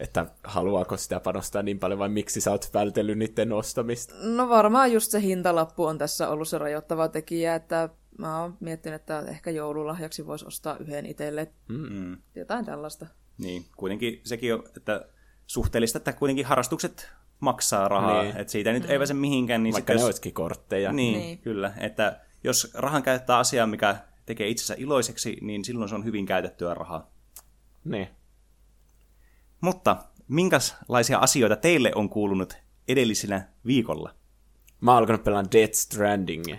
että 0.00 0.26
haluaako 0.44 0.96
sitä 0.96 1.20
panostaa 1.20 1.62
niin 1.62 1.78
paljon 1.78 1.98
vai 1.98 2.08
miksi 2.08 2.40
sä 2.40 2.50
oot 2.50 2.70
vältellyt 2.74 3.18
niiden 3.18 3.52
ostamista? 3.52 4.14
No 4.22 4.48
varmaan 4.48 4.92
just 4.92 5.10
se 5.10 5.20
hintalappu 5.20 5.84
on 5.84 5.98
tässä 5.98 6.28
ollut 6.28 6.48
se 6.48 6.58
rajoittava 6.58 7.08
tekijä, 7.08 7.54
että 7.54 7.88
mä 8.18 8.40
oon 8.42 8.56
miettinyt, 8.60 9.00
että 9.00 9.20
ehkä 9.20 9.50
joululahjaksi 9.50 10.26
voisi 10.26 10.46
ostaa 10.46 10.76
yhden 10.76 11.06
itselle. 11.06 11.52
Mm. 11.68 12.16
Jotain 12.34 12.64
tällaista. 12.64 13.06
Niin, 13.38 13.64
kuitenkin 13.76 14.20
sekin 14.24 14.54
on, 14.54 14.62
että 14.76 15.08
suhteellista, 15.46 15.98
että 15.98 16.12
kuitenkin 16.12 16.46
harrastukset 16.46 17.08
maksaa 17.40 17.88
rahaa, 17.88 18.22
Niin. 18.22 18.36
että 18.36 18.50
siitä 18.50 18.70
ei 18.70 18.80
nyt 18.80 18.90
ei 18.90 18.98
pääse 18.98 19.14
mihinkään. 19.14 19.62
Niin 19.62 19.72
Vaikka 19.72 19.92
ne 19.92 19.96
jos- 19.96 20.04
olisikin 20.04 20.34
kortteja. 20.34 20.92
Niin, 20.92 21.18
Niin. 21.18 21.38
kyllä. 21.38 21.72
Että 21.80 22.20
jos 22.44 22.70
rahan 22.74 23.02
käyttää 23.02 23.38
asiaan, 23.38 23.70
mikä 23.70 23.96
tekee 24.26 24.48
itsensä 24.48 24.74
iloiseksi, 24.78 25.38
niin 25.40 25.64
silloin 25.64 25.88
se 25.88 25.94
on 25.94 26.04
hyvin 26.04 26.26
käytettyä 26.26 26.74
rahaa. 26.74 27.10
niin. 27.84 28.08
Mutta 29.60 29.96
minkälaisia 30.28 31.18
asioita 31.18 31.56
teille 31.56 31.92
on 31.94 32.08
kuulunut 32.08 32.56
edellisinä 32.88 33.48
viikolla? 33.66 34.14
Mä 34.80 34.90
oon 34.90 34.98
alkanut 34.98 35.24
pelaa 35.24 35.44
Death 35.52 35.74
Strandingia. 35.74 36.56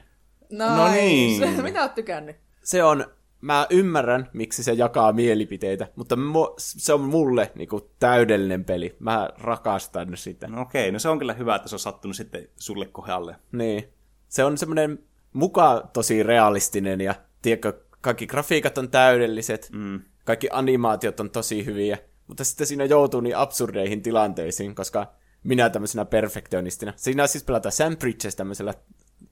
Nice. 0.49 0.65
No 0.65 0.91
niin. 0.91 1.63
Mitä 1.63 1.81
oot 1.81 1.95
tykännyt? 1.95 2.35
Se 2.63 2.83
on, 2.83 3.05
mä 3.41 3.67
ymmärrän, 3.69 4.29
miksi 4.33 4.63
se 4.63 4.73
jakaa 4.73 5.13
mielipiteitä, 5.13 5.87
mutta 5.95 6.15
mu- 6.15 6.53
se 6.57 6.93
on 6.93 7.01
mulle 7.01 7.51
niinku 7.55 7.91
täydellinen 7.99 8.65
peli. 8.65 8.95
Mä 8.99 9.29
rakastan 9.37 10.17
sitä. 10.17 10.47
No 10.47 10.61
okei, 10.61 10.91
no 10.91 10.99
se 10.99 11.09
on 11.09 11.19
kyllä 11.19 11.33
hyvä, 11.33 11.55
että 11.55 11.69
se 11.69 11.75
on 11.75 11.79
sattunut 11.79 12.15
sitten 12.15 12.47
sulle 12.55 12.85
kohdalle. 12.85 13.35
Niin. 13.51 13.83
Se 14.27 14.43
on 14.43 14.57
semmoinen 14.57 14.99
muka 15.33 15.89
tosi 15.93 16.23
realistinen 16.23 17.01
ja 17.01 17.15
tiedätkö, 17.41 17.73
kaikki 18.01 18.27
grafiikat 18.27 18.77
on 18.77 18.89
täydelliset, 18.89 19.69
mm. 19.73 20.01
kaikki 20.25 20.47
animaatiot 20.51 21.19
on 21.19 21.29
tosi 21.29 21.65
hyviä, 21.65 21.97
mutta 22.31 22.43
sitten 22.43 22.67
siinä 22.67 22.85
joutuu 22.85 23.21
niin 23.21 23.37
absurdeihin 23.37 24.01
tilanteisiin, 24.01 24.75
koska 24.75 25.13
minä 25.43 25.69
tämmöisenä 25.69 26.05
perfektionistina. 26.05 26.93
Siinä 26.95 27.27
siis 27.27 27.43
pelataan 27.43 27.71
Sam 27.71 27.97
Bridges 27.97 28.35
tämmöisellä 28.35 28.73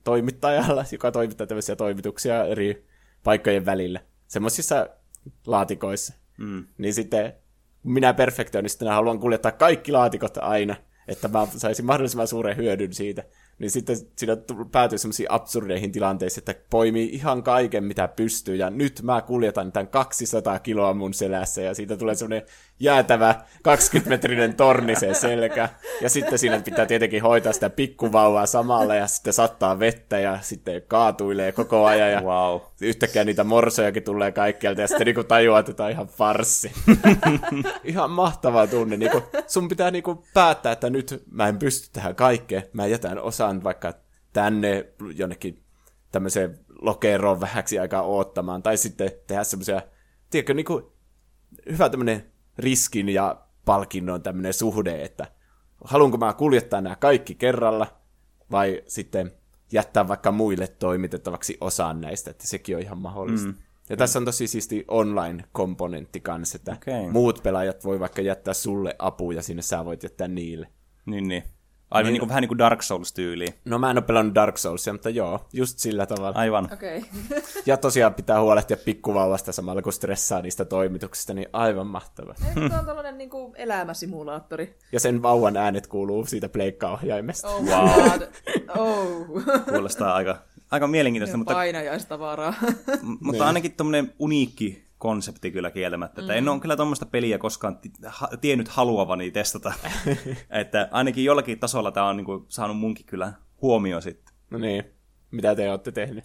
toimittajalla, 0.04 0.84
joka 0.92 1.12
toimittaa 1.12 1.46
tämmöisiä 1.46 1.76
toimituksia 1.76 2.44
eri 2.44 2.86
paikkojen 3.24 3.66
välillä. 3.66 4.00
Semmoisissa 4.26 4.88
laatikoissa. 5.46 6.14
Mm. 6.38 6.66
Niin 6.78 6.94
sitten 6.94 7.32
minä 7.82 8.14
perfektionistina 8.14 8.94
haluan 8.94 9.20
kuljettaa 9.20 9.52
kaikki 9.52 9.92
laatikot 9.92 10.36
aina, 10.36 10.76
että 11.08 11.28
mä 11.28 11.46
saisin 11.56 11.86
mahdollisimman 11.86 12.28
suuren 12.28 12.56
hyödyn 12.56 12.92
siitä. 12.92 13.24
Niin 13.58 13.70
sitten 13.70 13.96
siinä 14.16 14.36
päätyy 14.72 14.98
semmoisiin 14.98 15.32
absurdeihin 15.32 15.92
tilanteisiin, 15.92 16.40
että 16.40 16.64
poimii 16.70 17.08
ihan 17.12 17.42
kaiken, 17.42 17.84
mitä 17.84 18.08
pystyy, 18.08 18.56
ja 18.56 18.70
nyt 18.70 19.00
mä 19.02 19.22
kuljetan 19.22 19.72
tämän 19.72 19.88
200 19.88 20.58
kiloa 20.58 20.94
mun 20.94 21.14
selässä, 21.14 21.62
ja 21.62 21.74
siitä 21.74 21.96
tulee 21.96 22.14
semmoinen 22.14 22.48
jäätävä 22.80 23.34
20-metrinen 23.68 24.54
torni 24.56 24.96
se 24.96 25.14
selkä, 25.14 25.68
ja 26.00 26.10
sitten 26.10 26.38
siinä 26.38 26.60
pitää 26.60 26.86
tietenkin 26.86 27.22
hoitaa 27.22 27.52
sitä 27.52 27.70
pikkuvauvaa 27.70 28.46
samalla, 28.46 28.94
ja 28.94 29.06
sitten 29.06 29.32
sattaa 29.32 29.78
vettä, 29.78 30.18
ja 30.18 30.38
sitten 30.42 30.82
kaatuilee 30.88 31.52
koko 31.52 31.84
ajan, 31.86 32.12
ja 32.12 32.20
Wow. 32.20 32.60
yhtäkkiä 32.80 33.24
niitä 33.24 33.44
morsojakin 33.44 34.02
tulee 34.02 34.32
kaikkialta, 34.32 34.80
ja 34.80 34.86
sitten 34.86 35.04
niinku 35.04 35.24
tajuaa, 35.24 35.60
että 35.60 35.72
tämä 35.72 35.86
on 35.86 35.92
ihan 35.92 36.06
farssi. 36.06 36.72
ihan 37.84 38.10
mahtava 38.10 38.66
tunne. 38.66 38.96
Niinku, 38.96 39.22
sun 39.46 39.68
pitää 39.68 39.90
niinku 39.90 40.24
päättää, 40.34 40.72
että 40.72 40.90
nyt 40.90 41.24
mä 41.30 41.48
en 41.48 41.58
pysty 41.58 41.88
tähän 41.92 42.14
kaikkeen. 42.14 42.62
Mä 42.72 42.86
jätän 42.86 43.18
osan 43.18 43.64
vaikka 43.64 43.94
tänne 44.32 44.86
jonnekin 45.14 45.62
tämmöiseen 46.12 46.58
lokeroon 46.80 47.40
vähäksi 47.40 47.78
aikaa 47.78 48.02
oottamaan. 48.02 48.62
Tai 48.62 48.76
sitten 48.76 49.10
tehdä 49.26 49.44
semmoisia, 49.44 49.82
tiedätkö, 50.30 50.54
niinku, 50.54 50.92
hyvä 51.70 51.88
tämmöinen 51.88 52.29
riskin 52.60 53.08
ja 53.08 53.40
palkinnon 53.64 54.22
tämmöinen 54.22 54.54
suhde, 54.54 55.04
että 55.04 55.26
haluanko 55.84 56.16
mä 56.18 56.32
kuljettaa 56.32 56.80
nämä 56.80 56.96
kaikki 56.96 57.34
kerralla, 57.34 57.86
vai 58.50 58.82
sitten 58.86 59.32
jättää 59.72 60.08
vaikka 60.08 60.32
muille 60.32 60.68
toimitettavaksi 60.68 61.58
osaan 61.60 62.00
näistä, 62.00 62.30
että 62.30 62.46
sekin 62.46 62.76
on 62.76 62.82
ihan 62.82 62.98
mahdollista. 62.98 63.48
Mm. 63.48 63.54
Ja 63.90 63.96
tässä 63.96 64.18
on 64.18 64.24
tosi 64.24 64.46
siisti 64.46 64.84
online-komponentti 64.88 66.20
kanssa, 66.20 66.56
että 66.56 66.72
Okei. 66.72 67.10
muut 67.10 67.42
pelaajat 67.42 67.84
voi 67.84 68.00
vaikka 68.00 68.22
jättää 68.22 68.54
sulle 68.54 68.96
apuja 68.98 69.42
sinne, 69.42 69.62
sä 69.62 69.84
voit 69.84 70.02
jättää 70.02 70.28
niille. 70.28 70.68
Niin, 71.06 71.28
niin. 71.28 71.44
Aivan 71.90 72.12
niin 72.12 72.20
kuin, 72.20 72.28
vähän 72.28 72.40
niin 72.40 72.48
kuin 72.48 72.58
Dark 72.58 72.82
Souls-tyyliin. 72.82 73.54
No 73.64 73.78
mä 73.78 73.90
en 73.90 73.98
ole 73.98 74.04
pelannut 74.04 74.34
Dark 74.34 74.58
Soulia, 74.58 74.92
mutta 74.92 75.10
joo, 75.10 75.46
just 75.52 75.78
sillä 75.78 76.06
tavalla. 76.06 76.38
Aivan. 76.38 76.68
Okei. 76.72 76.98
Okay. 76.98 77.42
Ja 77.66 77.76
tosiaan 77.76 78.14
pitää 78.14 78.40
huolehtia 78.40 78.76
pikkuvauvasta 78.76 79.52
samalla, 79.52 79.82
kun 79.82 79.92
stressaa 79.92 80.42
niistä 80.42 80.64
toimituksista, 80.64 81.34
niin 81.34 81.48
aivan 81.52 81.86
mahtava. 81.86 82.34
Tuo 82.54 82.78
on 82.78 82.86
tällainen 82.86 83.18
niin 83.18 83.30
kuin 83.30 83.56
elämäsimulaattori. 83.56 84.78
Ja 84.92 85.00
sen 85.00 85.22
vauvan 85.22 85.56
äänet 85.56 85.86
kuuluu 85.86 86.26
siitä 86.26 86.48
pleikkaohjaimesta. 86.48 87.48
Oh 87.48 87.64
wow. 87.64 87.88
God. 88.10 88.22
Oh. 88.76 89.26
Kuulostaa 89.68 90.14
aika, 90.14 90.38
aika 90.70 90.86
mielenkiintoista, 90.86 91.36
mutta, 91.36 91.54
Painajaistavaraa. 91.54 92.54
m- 93.02 93.16
mutta 93.20 93.46
ainakin 93.46 93.72
tuommoinen 93.72 94.14
uniikki 94.18 94.89
konsepti 95.00 95.50
kyllä 95.50 95.70
kieltämättä. 95.70 96.20
Että 96.20 96.34
en 96.34 96.48
ole 96.48 96.60
kyllä 96.60 96.76
tuommoista 96.76 97.06
peliä 97.06 97.38
koskaan 97.38 97.78
ti- 97.78 97.92
ha- 98.06 98.28
tiennyt 98.40 98.68
haluavani 98.68 99.30
testata. 99.30 99.72
että 100.50 100.88
ainakin 100.90 101.24
jollakin 101.24 101.58
tasolla 101.58 101.92
tämä 101.92 102.08
on 102.08 102.16
niinku 102.16 102.46
saanut 102.48 102.78
munkin 102.78 103.06
kyllä 103.06 103.32
huomioon 103.62 104.02
sitten. 104.02 104.34
No 104.50 104.58
niin, 104.58 104.84
mitä 105.30 105.54
te 105.54 105.70
olette 105.70 105.92
tehnyt? 105.92 106.24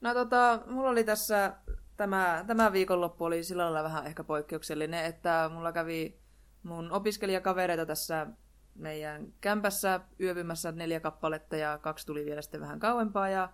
No 0.00 0.14
tota, 0.14 0.60
mulla 0.66 0.90
oli 0.90 1.04
tässä, 1.04 1.52
tämä, 1.96 2.44
tämä 2.46 2.72
viikonloppu 2.72 3.24
oli 3.24 3.44
sillä 3.44 3.62
lailla 3.62 3.82
vähän 3.82 4.06
ehkä 4.06 4.24
poikkeuksellinen, 4.24 5.04
että 5.04 5.50
mulla 5.54 5.72
kävi 5.72 6.20
mun 6.62 6.92
opiskelijakavereita 6.92 7.86
tässä 7.86 8.26
meidän 8.74 9.26
kämpässä 9.40 10.00
yöpymässä 10.20 10.72
neljä 10.72 11.00
kappaletta 11.00 11.56
ja 11.56 11.78
kaksi 11.78 12.06
tuli 12.06 12.24
vielä 12.24 12.42
sitten 12.42 12.60
vähän 12.60 12.80
kauempaa 12.80 13.28
ja 13.28 13.48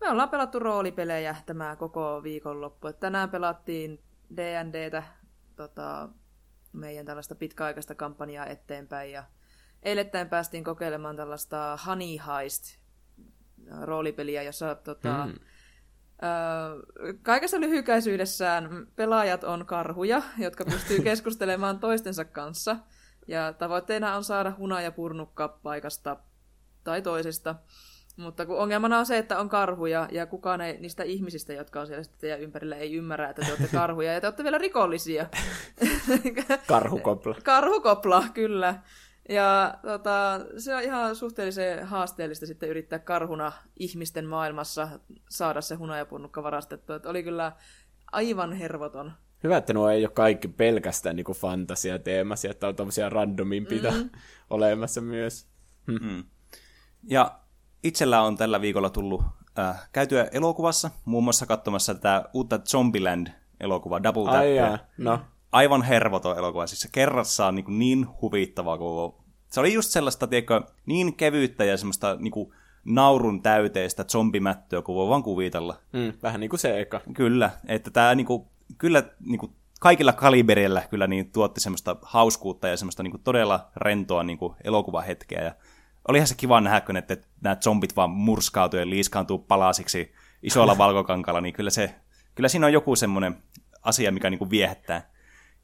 me 0.00 0.08
ollaan 0.10 0.28
pelattu 0.28 0.58
roolipelejä 0.58 1.36
tämä 1.46 1.76
koko 1.76 2.22
viikonloppu. 2.22 2.92
Tänään 2.92 3.30
pelattiin 3.30 4.02
D&Dtä, 4.36 5.02
tota, 5.56 6.08
meidän 6.72 7.06
tällaista 7.06 7.34
pitkäaikaista 7.34 7.94
kampanjaa 7.94 8.46
eteenpäin 8.46 9.12
ja 9.12 9.24
eilettäin 9.82 10.28
päästiin 10.28 10.64
kokeilemaan 10.64 11.16
tällaista 11.16 11.78
Honey 11.86 12.16
Heist 12.26 12.78
roolipeliä, 13.82 14.42
jossa 14.42 14.74
tota, 14.74 15.26
mm. 15.26 15.34
Öö, 16.22 17.12
kaikessa 17.22 17.60
lyhykäisyydessään 17.60 18.86
pelaajat 18.96 19.44
on 19.44 19.66
karhuja, 19.66 20.22
jotka 20.38 20.64
pystyy 20.64 21.00
keskustelemaan 21.08 21.80
toistensa 21.80 22.24
kanssa. 22.24 22.76
Ja 23.28 23.52
tavoitteena 23.52 24.16
on 24.16 24.24
saada 24.24 24.52
huna 24.58 24.80
ja 24.80 24.92
purnukka 24.92 25.48
paikasta 25.48 26.16
tai 26.84 27.02
toisesta. 27.02 27.54
Mutta 28.18 28.46
kun 28.46 28.58
ongelmana 28.58 28.98
on 28.98 29.06
se, 29.06 29.18
että 29.18 29.38
on 29.38 29.48
karhuja 29.48 30.08
ja 30.12 30.26
kukaan 30.26 30.60
ei, 30.60 30.80
niistä 30.80 31.02
ihmisistä, 31.02 31.52
jotka 31.52 31.80
on 31.80 31.86
siellä 31.86 32.02
sitten 32.02 32.20
teidän 32.20 32.40
ympärillä, 32.40 32.76
ei 32.76 32.94
ymmärrä, 32.94 33.30
että 33.30 33.42
te 33.42 33.48
olette 33.52 33.68
karhuja 33.76 34.12
ja 34.12 34.20
te 34.20 34.26
olette 34.26 34.44
vielä 34.44 34.58
rikollisia. 34.58 35.26
Karhukopla. 36.66 37.36
Karhukopla, 37.44 38.24
kyllä. 38.34 38.82
Ja 39.28 39.74
tota, 39.82 40.40
se 40.56 40.74
on 40.74 40.82
ihan 40.82 41.16
suhteellisen 41.16 41.86
haasteellista 41.86 42.46
sitten 42.46 42.68
yrittää 42.68 42.98
karhuna 42.98 43.52
ihmisten 43.78 44.26
maailmassa 44.26 44.88
saada 45.28 45.60
se 45.60 45.74
hunajapunnukka 45.74 46.42
varastettua. 46.42 46.96
Että 46.96 47.08
oli 47.08 47.22
kyllä 47.22 47.52
aivan 48.12 48.52
hervoton. 48.52 49.12
Hyvä, 49.44 49.56
että 49.56 49.72
nuo 49.72 49.90
ei 49.90 50.04
ole 50.04 50.12
kaikki 50.14 50.48
pelkästään 50.48 51.16
niin 51.16 51.26
fantasia-teemaisia, 51.26 52.50
että 52.50 52.68
on 52.68 52.76
tommosia 52.76 53.08
randomimpita 53.08 53.90
mm. 53.90 54.10
olemassa 54.50 55.00
myös. 55.00 55.46
Mm. 55.86 56.24
Ja 57.08 57.40
itsellä 57.82 58.22
on 58.22 58.36
tällä 58.36 58.60
viikolla 58.60 58.90
tullut 58.90 59.22
äh, 59.58 59.88
käytyä 59.92 60.28
elokuvassa, 60.32 60.90
muun 61.04 61.24
muassa 61.24 61.46
katsomassa 61.46 61.94
tätä 61.94 62.24
uutta 62.32 62.58
Zombieland-elokuvaa, 62.58 64.02
Double 64.02 64.24
Tap. 64.24 64.34
Ai 64.34 64.56
jaa, 64.56 64.78
no. 64.98 65.20
Aivan 65.52 65.82
hervoton 65.82 66.38
elokuva, 66.38 66.66
siis 66.66 66.80
se 66.80 66.88
kerrassaan 66.92 67.54
niin, 67.54 67.64
kuin 67.64 67.78
niin 67.78 68.06
huvittavaa 68.22 68.78
koko... 68.78 69.24
Se 69.50 69.60
oli 69.60 69.74
just 69.74 69.90
sellaista, 69.90 70.26
tiedätkö, 70.26 70.62
niin 70.86 71.16
kevyyttä 71.16 71.64
ja 71.64 71.76
semmoista 71.76 72.16
niin 72.20 72.32
kuin, 72.32 72.52
naurun 72.84 73.42
täyteistä 73.42 74.04
zombimättöä, 74.04 74.82
kun 74.82 74.94
voi 74.94 75.08
vaan 75.08 75.22
kuvitella. 75.22 75.76
Mm, 75.92 76.12
vähän 76.22 76.40
niin 76.40 76.50
kuin 76.50 76.60
se 76.60 76.80
eka. 76.80 77.00
Kyllä, 77.14 77.50
että 77.66 77.90
tämä 77.90 78.14
niin 78.14 78.26
kuin, 78.26 78.44
kyllä 78.78 79.02
niin 79.20 79.38
kuin, 79.38 79.52
kaikilla 79.80 80.12
kaliberillä 80.12 80.82
kyllä 80.90 81.06
niin 81.06 81.32
tuotti 81.32 81.60
semmoista 81.60 81.96
hauskuutta 82.02 82.68
ja 82.68 82.76
semmoista 82.76 83.02
niin 83.02 83.10
kuin, 83.10 83.22
todella 83.22 83.70
rentoa 83.76 84.22
niin 84.22 84.38
kuin, 84.38 84.54
elokuvahetkeä. 84.64 85.44
Ja 85.44 85.54
olihan 86.08 86.26
se 86.26 86.34
kiva 86.34 86.60
nähdä, 86.60 86.80
kun 86.80 86.96
että 86.96 87.16
nämä 87.40 87.56
zombit 87.56 87.96
vaan 87.96 88.10
murskautuu 88.10 88.80
ja 88.80 88.90
liiskaantuu 88.90 89.38
palasiksi 89.38 90.12
isolla 90.42 90.78
valkokankalla, 90.78 91.40
niin 91.40 91.54
kyllä, 91.54 91.70
se, 91.70 91.94
kyllä 92.34 92.48
siinä 92.48 92.66
on 92.66 92.72
joku 92.72 92.96
semmoinen 92.96 93.42
asia, 93.82 94.12
mikä 94.12 94.30
niin 94.30 94.38
kuin 94.38 94.50
viehättää. 94.50 95.10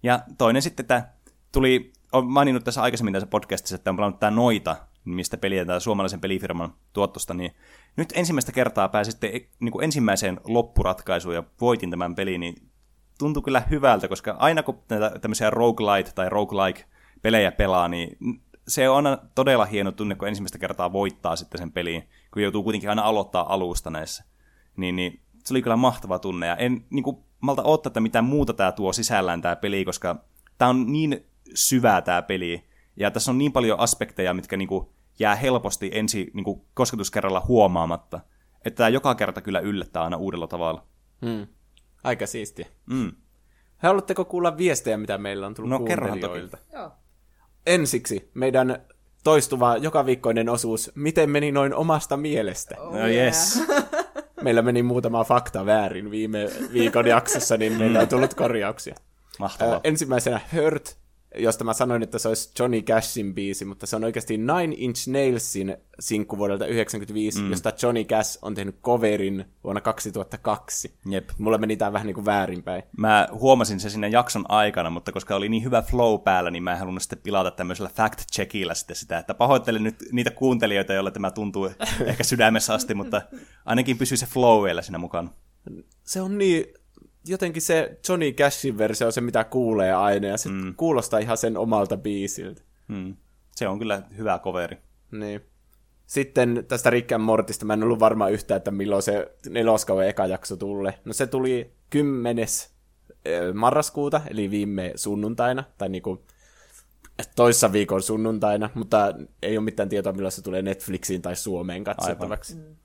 Ja 0.03 0.21
toinen 0.39 0.63
sitten, 0.63 0.85
että 0.85 1.09
tuli, 1.53 1.93
olen 2.13 2.27
maininnut 2.27 2.65
tässä 2.65 2.83
aikaisemmin 2.83 3.13
tässä 3.13 3.27
podcastissa, 3.27 3.75
että 3.75 3.91
on 3.91 3.97
pelannut 3.97 4.21
tämä 4.21 4.31
Noita, 4.31 4.77
mistä 5.05 5.37
peliä 5.37 5.65
tämä 5.65 5.81
suomalaisen 5.81 6.21
pelifirman 6.21 6.75
tuottosta, 6.93 7.35
niin 7.35 7.55
nyt 7.97 8.13
ensimmäistä 8.17 8.53
kertaa 8.53 8.89
pääsin 8.89 9.13
sitten 9.13 9.31
niin 9.61 9.73
kuin 9.73 9.85
ensimmäiseen 9.85 10.41
loppuratkaisuun 10.45 11.35
ja 11.35 11.43
voitin 11.61 11.91
tämän 11.91 12.15
pelin, 12.15 12.41
niin 12.41 12.55
tuntui 13.19 13.43
kyllä 13.43 13.63
hyvältä, 13.71 14.09
koska 14.09 14.37
aina 14.39 14.63
kun 14.63 14.83
näitä 14.89 15.19
tämmöisiä 15.19 15.51
roguelite 15.51 16.13
tai 16.13 16.29
roguelike 16.29 16.85
pelejä 17.23 17.53
pelaa, 17.53 17.89
niin 17.89 18.19
se 18.69 18.89
on 18.89 18.97
aina 18.97 19.19
todella 19.35 19.65
hieno 19.65 19.93
tunne, 19.93 20.15
kun 20.15 20.29
ensimmäistä 20.29 20.59
kertaa 20.59 20.93
voittaa 20.93 21.37
sitten 21.37 21.59
sen 21.59 21.73
peliin, 21.73 22.09
kun 22.33 22.43
joutuu 22.43 22.63
kuitenkin 22.63 22.91
aina 22.91 23.03
aloittaa 23.03 23.55
alusta 23.55 23.91
näissä. 23.91 24.25
Niin, 24.77 24.97
niin 24.97 25.21
se 25.45 25.55
oli 25.55 25.63
kyllä 25.63 25.77
mahtava 25.77 26.19
tunne, 26.19 26.47
ja 26.47 26.57
en 26.57 26.85
niin 26.91 27.03
kuin, 27.03 27.17
malta 27.41 27.63
odottaa, 27.63 27.91
että 27.91 28.01
mitä 28.01 28.23
muuta 28.23 28.53
tämä 28.53 28.73
tuo 28.73 28.93
sisällään 28.93 29.43
tämä 29.43 29.57
peli, 29.57 29.85
koska 29.85 30.17
tämä 30.59 30.69
on 30.69 30.93
niin 30.93 31.27
syvää 31.55 32.03
tämä 32.03 32.23
peli, 32.23 32.65
ja 32.97 33.11
tässä 33.11 33.31
on 33.31 33.39
niin 33.39 33.53
paljon 33.53 33.81
aspekteja, 33.81 34.35
mitkä 34.35 34.57
niin 34.57 34.69
kuin, 34.69 34.89
jää 35.19 35.35
helposti 35.35 35.91
ensi 35.93 36.31
niin 36.35 36.45
kuin, 36.45 36.61
kosketuskerralla 36.75 37.43
huomaamatta, 37.49 38.21
että 38.65 38.77
tämä 38.77 38.89
joka 38.89 39.15
kerta 39.15 39.41
kyllä 39.41 39.61
yllättää 39.61 40.05
aina 40.05 40.17
uudella 40.17 40.47
tavalla. 40.47 40.87
Mm. 41.21 41.47
Aika 42.05 42.27
siisti. 42.27 42.67
Mm. 42.87 43.13
Haluatteko 43.79 44.25
kuulla 44.25 44.57
viestejä, 44.57 44.97
mitä 44.97 45.19
meillä 45.19 45.47
on 45.47 45.55
tullut 45.55 45.71
No, 45.71 45.87
kerrohan 45.87 46.21
kuuntelijoilta? 46.21 46.59
Joo. 46.73 46.93
Ensiksi 47.67 48.31
meidän 48.35 48.83
toistuva 49.25 49.77
joka 49.77 50.07
viikkoinen 50.07 50.49
osuus, 50.49 50.93
miten 50.95 51.31
meni 51.31 51.53
noin 51.53 51.75
omasta 51.75 52.17
mielestä. 52.17 52.75
Oh, 52.79 52.93
No 52.93 53.07
yes. 53.07 53.61
Meillä 54.43 54.63
meni 54.63 54.83
muutama 54.83 55.25
fakta 55.25 55.67
väärin 55.67 56.11
viime 56.11 56.51
viikon 56.73 57.07
jaksossa, 57.07 57.57
niin 57.57 57.73
meillä 57.73 58.01
on 58.01 58.09
tullut 58.09 58.35
korjauksia. 58.35 58.95
Mahtavaa. 59.39 59.77
Ö, 59.77 59.81
ensimmäisenä 59.85 60.41
Hurt, 60.57 60.97
josta 61.39 61.65
mä 61.65 61.73
sanoin, 61.73 62.03
että 62.03 62.19
se 62.19 62.29
olisi 62.29 62.51
Johnny 62.59 62.83
Cashin 62.83 63.35
biisi, 63.35 63.65
mutta 63.65 63.87
se 63.87 63.97
on 63.97 64.05
oikeasti 64.05 64.37
Nine 64.37 64.75
Inch 64.77 65.09
Nailsin 65.09 65.77
sinkku 66.01 66.39
vuodelta 66.39 66.65
1995, 66.65 67.43
mm. 67.43 67.51
josta 67.51 67.73
Johnny 67.83 68.05
Cash 68.05 68.39
on 68.43 68.55
tehnyt 68.55 68.81
coverin 68.83 69.45
vuonna 69.65 69.81
2002. 69.81 70.95
Jep. 71.11 71.31
Mulla 71.39 71.59
meni 71.59 71.77
tää 71.77 71.93
vähän 71.93 72.07
niin 72.07 72.15
kuin 72.15 72.25
väärinpäin. 72.25 72.83
Mä 72.97 73.29
huomasin 73.33 73.81
se 73.81 73.91
sinne 73.91 74.09
jakson 74.09 74.45
aikana, 74.49 74.91
mutta 74.91 75.13
koska 75.13 75.37
oli 75.37 75.49
niin 75.49 75.65
hyvä 75.65 75.83
flow 75.83 76.21
päällä, 76.21 76.51
niin 76.51 76.63
mä 76.63 76.73
en 76.73 76.79
halunnut 76.79 77.03
sitten 77.03 77.19
pilata 77.23 77.51
tämmöisellä 77.51 77.91
fact-checkillä 77.91 78.75
sitten 78.75 78.97
sitä, 78.97 79.19
että 79.19 79.35
pahoittelen 79.35 79.83
nyt 79.83 79.97
niitä 80.13 80.31
kuuntelijoita, 80.31 80.93
joille 80.93 81.11
tämä 81.11 81.31
tuntuu 81.31 81.71
ehkä 82.07 82.25
sydämessä 82.25 82.75
asti, 82.75 82.95
mutta 82.95 83.23
ainakin 83.65 83.99
pysyy 83.99 84.17
se 84.17 84.27
flow 84.27 84.65
vielä 84.65 84.83
siinä 84.83 84.99
mukana. 84.99 85.31
Se 86.05 86.21
on 86.21 86.39
niin, 86.39 86.65
jotenkin 87.27 87.63
se 87.63 87.99
Johnny 88.09 88.33
Cashin 88.33 88.79
versio 88.79 89.07
on 89.07 89.13
se, 89.13 89.21
mitä 89.21 89.45
kuulee 89.45 89.93
aina, 89.93 90.29
ja 90.29 90.37
se 90.37 90.49
mm. 90.49 90.75
kuulostaa 90.75 91.21
ihan 91.21 91.37
sen 91.37 91.57
omalta 91.57 91.97
biisiltä. 91.97 92.63
Hmm. 92.89 93.17
Se 93.57 93.69
on 93.69 93.79
kyllä 93.79 94.03
hyvä 94.17 94.39
coveri. 94.39 94.77
Niin. 95.13 95.41
Sitten 96.07 96.65
tästä 96.69 96.91
Rick 96.91 97.13
and 97.13 97.23
Mortista, 97.23 97.65
mä 97.65 97.73
en 97.73 97.83
ollut 97.83 98.01
varma 98.01 98.29
yhtään, 98.29 98.57
että 98.57 98.71
milloin 98.71 99.03
se 99.03 99.33
neloskauden 99.49 100.09
eka 100.09 100.27
jakso 100.27 100.57
tulee. 100.57 100.99
No 101.05 101.13
se 101.13 101.27
tuli 101.27 101.73
10. 101.91 102.39
eh, 103.25 103.55
marraskuuta, 103.55 104.21
eli 104.31 104.51
viime 104.51 104.93
sunnuntaina, 104.97 105.65
tai 105.79 105.89
niinku 105.89 106.25
toissa 107.37 107.73
viikon 107.73 108.03
sunnuntaina, 108.03 108.71
mutta 108.75 109.15
ei 109.43 109.59
ole 109.59 109.65
mitään 109.65 109.89
tietoa, 109.89 110.13
milloin 110.13 110.33
se 110.33 110.43
tulee 110.43 110.63
Netflixiin 110.63 111.23
tai 111.23 111.37
Suomeen 111.37 111.85
katsottavaksi. 111.85 112.55
Mm. 112.55 112.77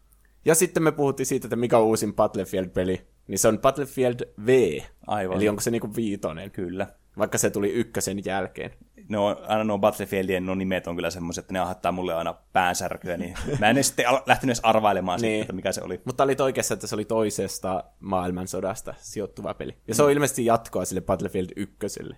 Ja 0.45 0.56
sitten 0.56 0.84
me 0.84 0.91
puhuttiin 0.91 1.28
siitä, 1.28 1.48
että 1.48 1.56
mikä 1.56 1.78
on 1.78 1.86
uusin 1.86 2.14
Battlefield-peli, 2.14 3.02
niin 3.30 3.39
se 3.39 3.47
on 3.47 3.60
Battlefield 3.60 4.19
V, 4.45 4.80
Aivan. 5.07 5.38
eli 5.38 5.49
onko 5.49 5.61
se 5.61 5.72
niinku 5.72 5.95
viitonen, 5.95 6.51
Kyllä. 6.51 6.88
vaikka 7.18 7.38
se 7.38 7.49
tuli 7.49 7.69
ykkösen 7.69 8.26
jälkeen. 8.26 8.72
No, 9.10 9.41
aina 9.47 9.64
nuo 9.64 9.77
Battlefieldien 9.77 10.45
no 10.45 10.56
nimet 10.56 10.88
on 10.88 10.95
kyllä 10.95 11.10
semmoiset, 11.10 11.43
että 11.43 11.53
ne 11.53 11.60
aiheuttaa 11.60 11.91
mulle 11.91 12.14
aina 12.14 12.34
päänsärkyä, 12.53 13.18
niin 13.18 13.34
mä 13.60 13.69
en 13.69 13.76
edes 13.77 13.88
sitten 13.88 14.06
lähtenyt 14.26 14.57
edes 14.57 14.60
arvailemaan 14.65 15.22
Niin. 15.22 15.31
siitä, 15.31 15.41
että 15.43 15.53
mikä 15.53 15.72
se 15.72 15.81
oli. 15.84 16.01
Mutta 16.06 16.23
olit 16.23 16.41
oikeassa, 16.41 16.73
että 16.73 16.88
se 16.88 16.95
oli 16.95 17.06
toisesta 17.06 17.84
maailmansodasta 17.99 18.93
sijoittuva 18.97 19.53
peli. 19.53 19.76
Ja 19.88 19.95
se 19.95 20.03
on 20.03 20.11
ilmeisesti 20.11 20.45
jatkoa 20.45 20.85
sille 20.85 21.01
Battlefield 21.01 21.49
1 21.56 21.76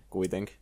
kuitenkin. 0.10 0.56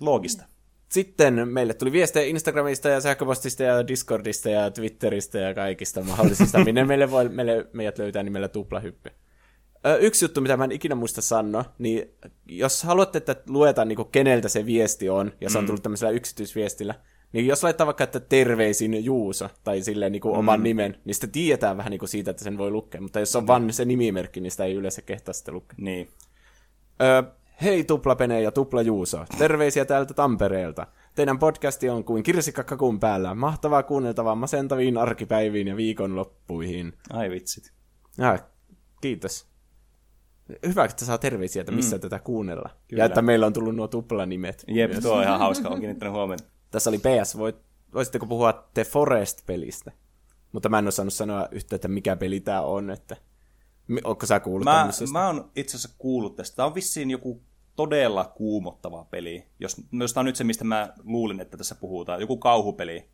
Loogista. 0.00 0.44
Sitten 0.88 1.48
meille 1.48 1.74
tuli 1.74 1.92
viestejä 1.92 2.26
Instagramista 2.26 2.88
ja 2.88 3.00
sähköpostista 3.00 3.62
ja 3.62 3.88
Discordista 3.88 4.48
ja 4.50 4.70
Twitteristä 4.70 5.38
ja 5.38 5.54
kaikista 5.54 6.02
mahdollisista, 6.02 6.58
minne 6.64 6.84
meille 6.84 7.10
voi, 7.10 7.28
meille, 7.28 7.66
meidät 7.72 7.98
löytää 7.98 8.22
nimellä 8.22 8.48
tuplahyppy. 8.48 9.10
Yksi 10.00 10.24
juttu, 10.24 10.40
mitä 10.40 10.56
mä 10.56 10.64
en 10.64 10.72
ikinä 10.72 10.94
muista 10.94 11.22
sanoa, 11.22 11.64
niin 11.78 12.10
jos 12.46 12.82
haluatte, 12.82 13.18
että 13.18 13.36
luetaan 13.48 13.88
niin 13.88 14.08
keneltä 14.12 14.48
se 14.48 14.66
viesti 14.66 15.08
on, 15.08 15.32
ja 15.40 15.50
se 15.50 15.58
on 15.58 15.66
tullut 15.66 15.82
tämmöisellä 15.82 16.10
yksityisviestillä, 16.10 16.94
niin 17.32 17.46
jos 17.46 17.62
laittaa 17.62 17.86
vaikka, 17.86 18.04
että 18.04 18.20
terveisin 18.20 19.04
Juuso, 19.04 19.48
tai 19.64 19.82
silleen 19.82 20.12
niin 20.12 20.22
kuin 20.22 20.36
oman 20.36 20.62
nimen, 20.62 20.96
niin 21.04 21.14
sitten 21.14 21.30
tiedetään 21.30 21.76
vähän 21.76 21.90
niin 21.90 21.98
kuin 21.98 22.08
siitä, 22.08 22.30
että 22.30 22.44
sen 22.44 22.58
voi 22.58 22.70
lukea. 22.70 23.00
Mutta 23.00 23.20
jos 23.20 23.36
on 23.36 23.46
vaan 23.46 23.72
se 23.72 23.84
nimimerkki, 23.84 24.40
niin 24.40 24.50
sitä 24.50 24.64
ei 24.64 24.74
yleensä 24.74 25.02
kehtaa 25.02 25.32
sitten 25.34 25.54
lukea. 25.54 25.76
Niin. 25.78 26.08
Ö, 27.02 27.22
hei 27.62 27.84
Tuplapene 27.84 28.42
ja 28.42 28.52
Tupla 28.52 28.82
Juuso. 28.82 29.24
Terveisiä 29.38 29.84
täältä 29.84 30.14
Tampereelta. 30.14 30.86
Teidän 31.14 31.38
podcasti 31.38 31.88
on 31.88 32.04
kuin 32.04 32.22
kirsikkakakun 32.22 33.00
päällä. 33.00 33.34
Mahtavaa 33.34 33.82
kuunneltavaa 33.82 34.34
masentaviin 34.34 34.98
arkipäiviin 34.98 35.68
ja 35.68 35.76
viikonloppuihin. 35.76 36.92
Ai 37.10 37.30
vitsit. 37.30 37.72
Ja, 38.18 38.38
kiitos. 39.00 39.53
Hyvä, 40.66 40.84
että 40.84 41.04
saa 41.04 41.18
terveisiä, 41.18 41.60
että 41.60 41.72
missä 41.72 41.96
mm. 41.96 42.00
tätä 42.00 42.18
kuunnella. 42.18 42.70
Kyllä. 42.88 43.00
Ja 43.00 43.06
että 43.06 43.22
meillä 43.22 43.46
on 43.46 43.52
tullut 43.52 43.76
nuo 43.76 43.88
tuplanimet. 43.88 44.64
Jep, 44.68 44.92
tuo 45.02 45.14
on 45.14 45.22
ihan 45.22 45.38
hauska, 45.38 45.68
olen 45.68 45.80
kiinnittänyt 45.80 46.14
huomioon. 46.14 46.38
Tässä 46.70 46.90
oli 46.90 46.98
PS, 46.98 47.38
voit, 47.38 47.56
voisitteko 47.94 48.26
puhua 48.26 48.68
The 48.74 48.84
Forest-pelistä? 48.84 49.92
Mutta 50.52 50.68
mä 50.68 50.78
en 50.78 50.84
ole 50.84 50.92
saanut 50.92 51.14
sanoa 51.14 51.48
yhtä, 51.50 51.76
että 51.76 51.88
mikä 51.88 52.16
peli 52.16 52.40
tämä 52.40 52.60
on, 52.60 52.90
että... 52.90 53.16
Ootko 54.04 54.26
sä 54.26 54.40
kuullut 54.40 54.64
Mä, 54.64 54.88
mä 55.12 55.26
oon 55.26 55.50
itse 55.56 55.76
asiassa 55.76 55.96
kuullut 55.98 56.36
tästä. 56.36 56.56
Tämä 56.56 56.66
on 56.66 56.74
vissiin 56.74 57.10
joku 57.10 57.42
todella 57.76 58.32
kuumottava 58.36 59.04
peli. 59.04 59.46
Jos, 59.60 59.76
jos 59.92 60.12
tämä 60.12 60.20
on 60.20 60.26
nyt 60.26 60.36
se, 60.36 60.44
mistä 60.44 60.64
mä 60.64 60.92
luulin, 61.04 61.40
että 61.40 61.56
tässä 61.56 61.74
puhutaan. 61.74 62.20
Joku 62.20 62.36
kauhupeli. 62.36 63.08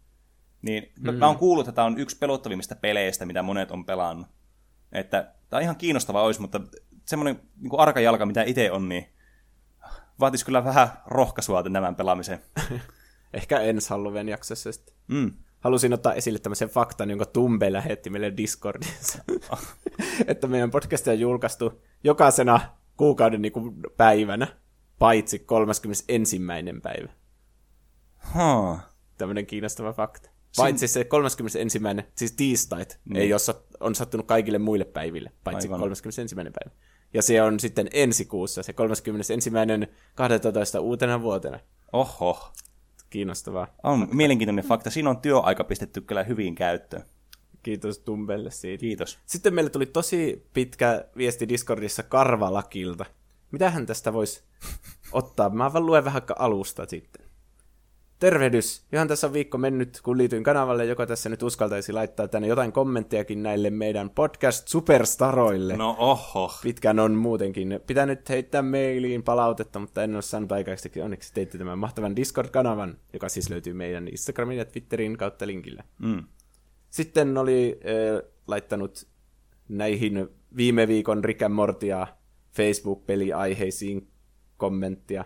Niin 0.63 0.93
mm. 1.01 1.15
mä 1.15 1.27
oon 1.27 1.39
kuullut, 1.39 1.69
että 1.69 1.77
tämä 1.77 1.87
on 1.87 1.99
yksi 1.99 2.19
pelottavimmista 2.19 2.77
peleistä, 2.77 3.27
mitä 3.27 3.43
monet 3.43 3.71
on 3.71 3.85
pelannut. 3.85 4.27
Että 4.93 5.33
tämä 5.49 5.59
on 5.59 5.63
ihan 5.63 5.77
kiinnostava 5.77 6.23
olisi, 6.23 6.41
mutta 6.41 6.61
semmoinen 7.11 7.41
niin 7.57 7.79
arkajalka, 7.79 8.27
mitä 8.27 8.43
itse 8.43 8.73
on, 8.73 8.89
niin 8.89 9.07
vaatisi 10.21 10.45
kyllä 10.45 10.65
vähän 10.65 10.89
rohkaisua 11.07 11.63
tämän 11.63 11.97
pelaamiseen. 11.97 12.43
Ehkä 13.35 13.61
ensi 13.61 13.91
Halloween 13.91 14.29
jaksossa 14.29 14.73
sitten. 14.73 14.95
Mm. 15.09 15.33
Halusin 15.61 15.93
ottaa 15.93 16.15
esille 16.15 16.39
tämmöisen 16.39 16.69
faktan, 16.69 17.11
jonka 17.11 17.27
Tumbe 17.27 17.73
lähetti 17.73 18.11
meille 18.11 18.37
Discordissa. 18.37 19.25
että 20.27 20.47
meidän 20.47 20.71
podcast 20.71 21.09
on 21.09 21.21
julkaistu 21.21 21.83
jokaisena 22.05 22.61
kuukauden 22.97 23.43
niin 23.43 23.53
kuin 23.53 23.75
päivänä, 23.97 24.47
paitsi 24.99 25.39
31. 25.39 26.41
päivä. 26.83 27.13
Huh. 28.35 28.79
Tämmöinen 29.19 29.47
kiinnostava 29.47 29.93
fakta. 29.93 30.31
Paitsi 30.57 30.89
se 30.89 31.05
31. 31.05 31.79
siis 32.15 32.33
tiistait, 32.33 33.01
mm. 33.05 33.17
ei 33.17 33.31
sat- 33.31 33.77
on 33.81 33.95
sattunut 33.95 34.27
kaikille 34.27 34.59
muille 34.59 34.85
päiville, 34.85 35.33
paitsi 35.45 35.69
Aivan. 35.69 35.81
31. 35.81 36.35
päivä. 36.35 36.77
Ja 37.15 37.23
se 37.23 37.43
on 37.43 37.61
sitten 37.61 37.89
ensi 37.93 38.25
kuussa, 38.25 38.63
se 38.63 38.73
31. 38.73 39.51
12. 40.15 40.81
uutena 40.81 41.23
vuotena. 41.23 41.61
Oho. 41.93 42.53
kiinnostavaa. 43.11 43.67
On 43.83 44.09
mielenkiintoinen 44.13 44.65
fakta. 44.65 44.91
Siinä 44.91 45.11
on 45.11 45.21
työaika 45.21 45.65
pistetty 45.65 46.01
kyllä 46.01 46.23
hyvin 46.23 46.55
käyttöön. 46.55 47.05
Kiitos 47.63 47.99
Tumbelle 47.99 48.51
siitä. 48.51 48.81
Kiitos. 48.81 49.19
Sitten 49.27 49.55
meille 49.55 49.71
tuli 49.71 49.87
tosi 49.87 50.47
pitkä 50.53 51.05
viesti 51.17 51.49
Discordissa 51.49 52.03
Karvalakilta. 52.03 53.05
Mitähän 53.51 53.87
tästä 53.87 54.13
voisi 54.13 54.43
ottaa? 55.13 55.51
Mä 55.51 55.73
vaan 55.73 55.87
luen 55.87 56.05
vähän 56.05 56.23
alusta 56.39 56.87
sitten. 56.87 57.30
Tervehdys! 58.21 58.87
Ihan 58.93 59.09
tässä 59.09 59.27
on 59.27 59.33
viikko 59.33 59.59
mennyt, 59.59 60.01
kun 60.03 60.19
liityin 60.19 60.43
kanavalle, 60.43 60.85
joka 60.85 61.07
tässä 61.07 61.29
nyt 61.29 61.43
uskaltaisi 61.43 61.93
laittaa 61.93 62.29
tänne 62.29 62.49
jotain 62.49 62.73
kommenttejakin 62.73 63.43
näille 63.43 63.71
meidän 63.71 64.11
podcast-superstaroille. 64.11 65.77
No 65.77 65.97
oho. 65.99 66.53
Pitkään 66.63 66.99
on 66.99 67.15
muutenkin 67.15 67.81
pitänyt 67.87 68.29
heittää 68.29 68.63
mailiin 68.63 69.23
palautetta, 69.23 69.79
mutta 69.79 70.03
en 70.03 70.15
ole 70.15 70.23
saanut 70.23 70.53
aikaiseksi. 70.53 71.01
Onneksi 71.01 71.35
teitte 71.35 71.59
tämän 71.59 71.79
mahtavan 71.79 72.17
Discord-kanavan, 72.17 72.99
joka 73.13 73.29
siis 73.29 73.51
löytyy 73.51 73.73
meidän 73.73 74.09
Instagramin 74.09 74.59
ja 74.59 74.65
Twitterin 74.65 75.17
kautta 75.17 75.47
linkillä. 75.47 75.85
Mm. 75.99 76.25
Sitten 76.91 77.39
oli 77.39 77.81
äh, 77.85 78.31
laittanut 78.47 79.07
näihin 79.69 80.29
viime 80.57 80.89
viikon 80.89 81.25
Rick 81.25 81.41
Mortia 81.49 82.07
Facebook-peliaiheisiin 82.57 84.09
kommenttia. 84.57 85.25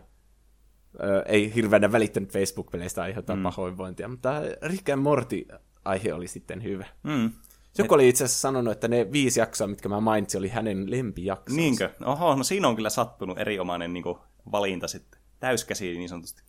Ei 1.27 1.55
hirveänä 1.55 1.93
välittänyt 1.93 2.33
Facebook-peleistä 2.33 3.03
aiheuttaa 3.03 3.37
mm. 3.37 3.43
pahoinvointia, 3.43 4.09
mutta 4.09 4.43
Rick 4.63 4.89
and 4.89 5.03
Morty-aihe 5.03 6.15
oli 6.15 6.29
sitten 6.29 6.63
hyvä. 6.63 6.87
Mm. 7.03 7.31
Joku 7.79 7.95
oli 7.95 8.09
itse 8.09 8.25
asiassa 8.25 8.41
sanonut, 8.41 8.73
että 8.73 8.89
ne 8.89 9.13
viisi 9.13 9.41
jaksoa, 9.41 9.67
mitkä 9.67 9.89
mä 9.89 10.01
mainitsin, 10.01 10.39
oli 10.39 10.49
hänen 10.49 10.91
lempijaksonsa. 10.91 11.61
Niinkö? 11.61 11.91
Oho, 12.05 12.35
no 12.35 12.45
siinä 12.45 12.69
on 12.69 12.77
kyllä 12.77 12.91
sattunut 12.91 13.39
erinomainen 13.39 13.93
niin 13.93 14.03
kuin, 14.03 14.19
valinta 14.53 14.89
sitten. 14.89 15.21
Täyskäsi 15.41 15.99
niin 15.99 16.09
sanotusti. 16.09 16.43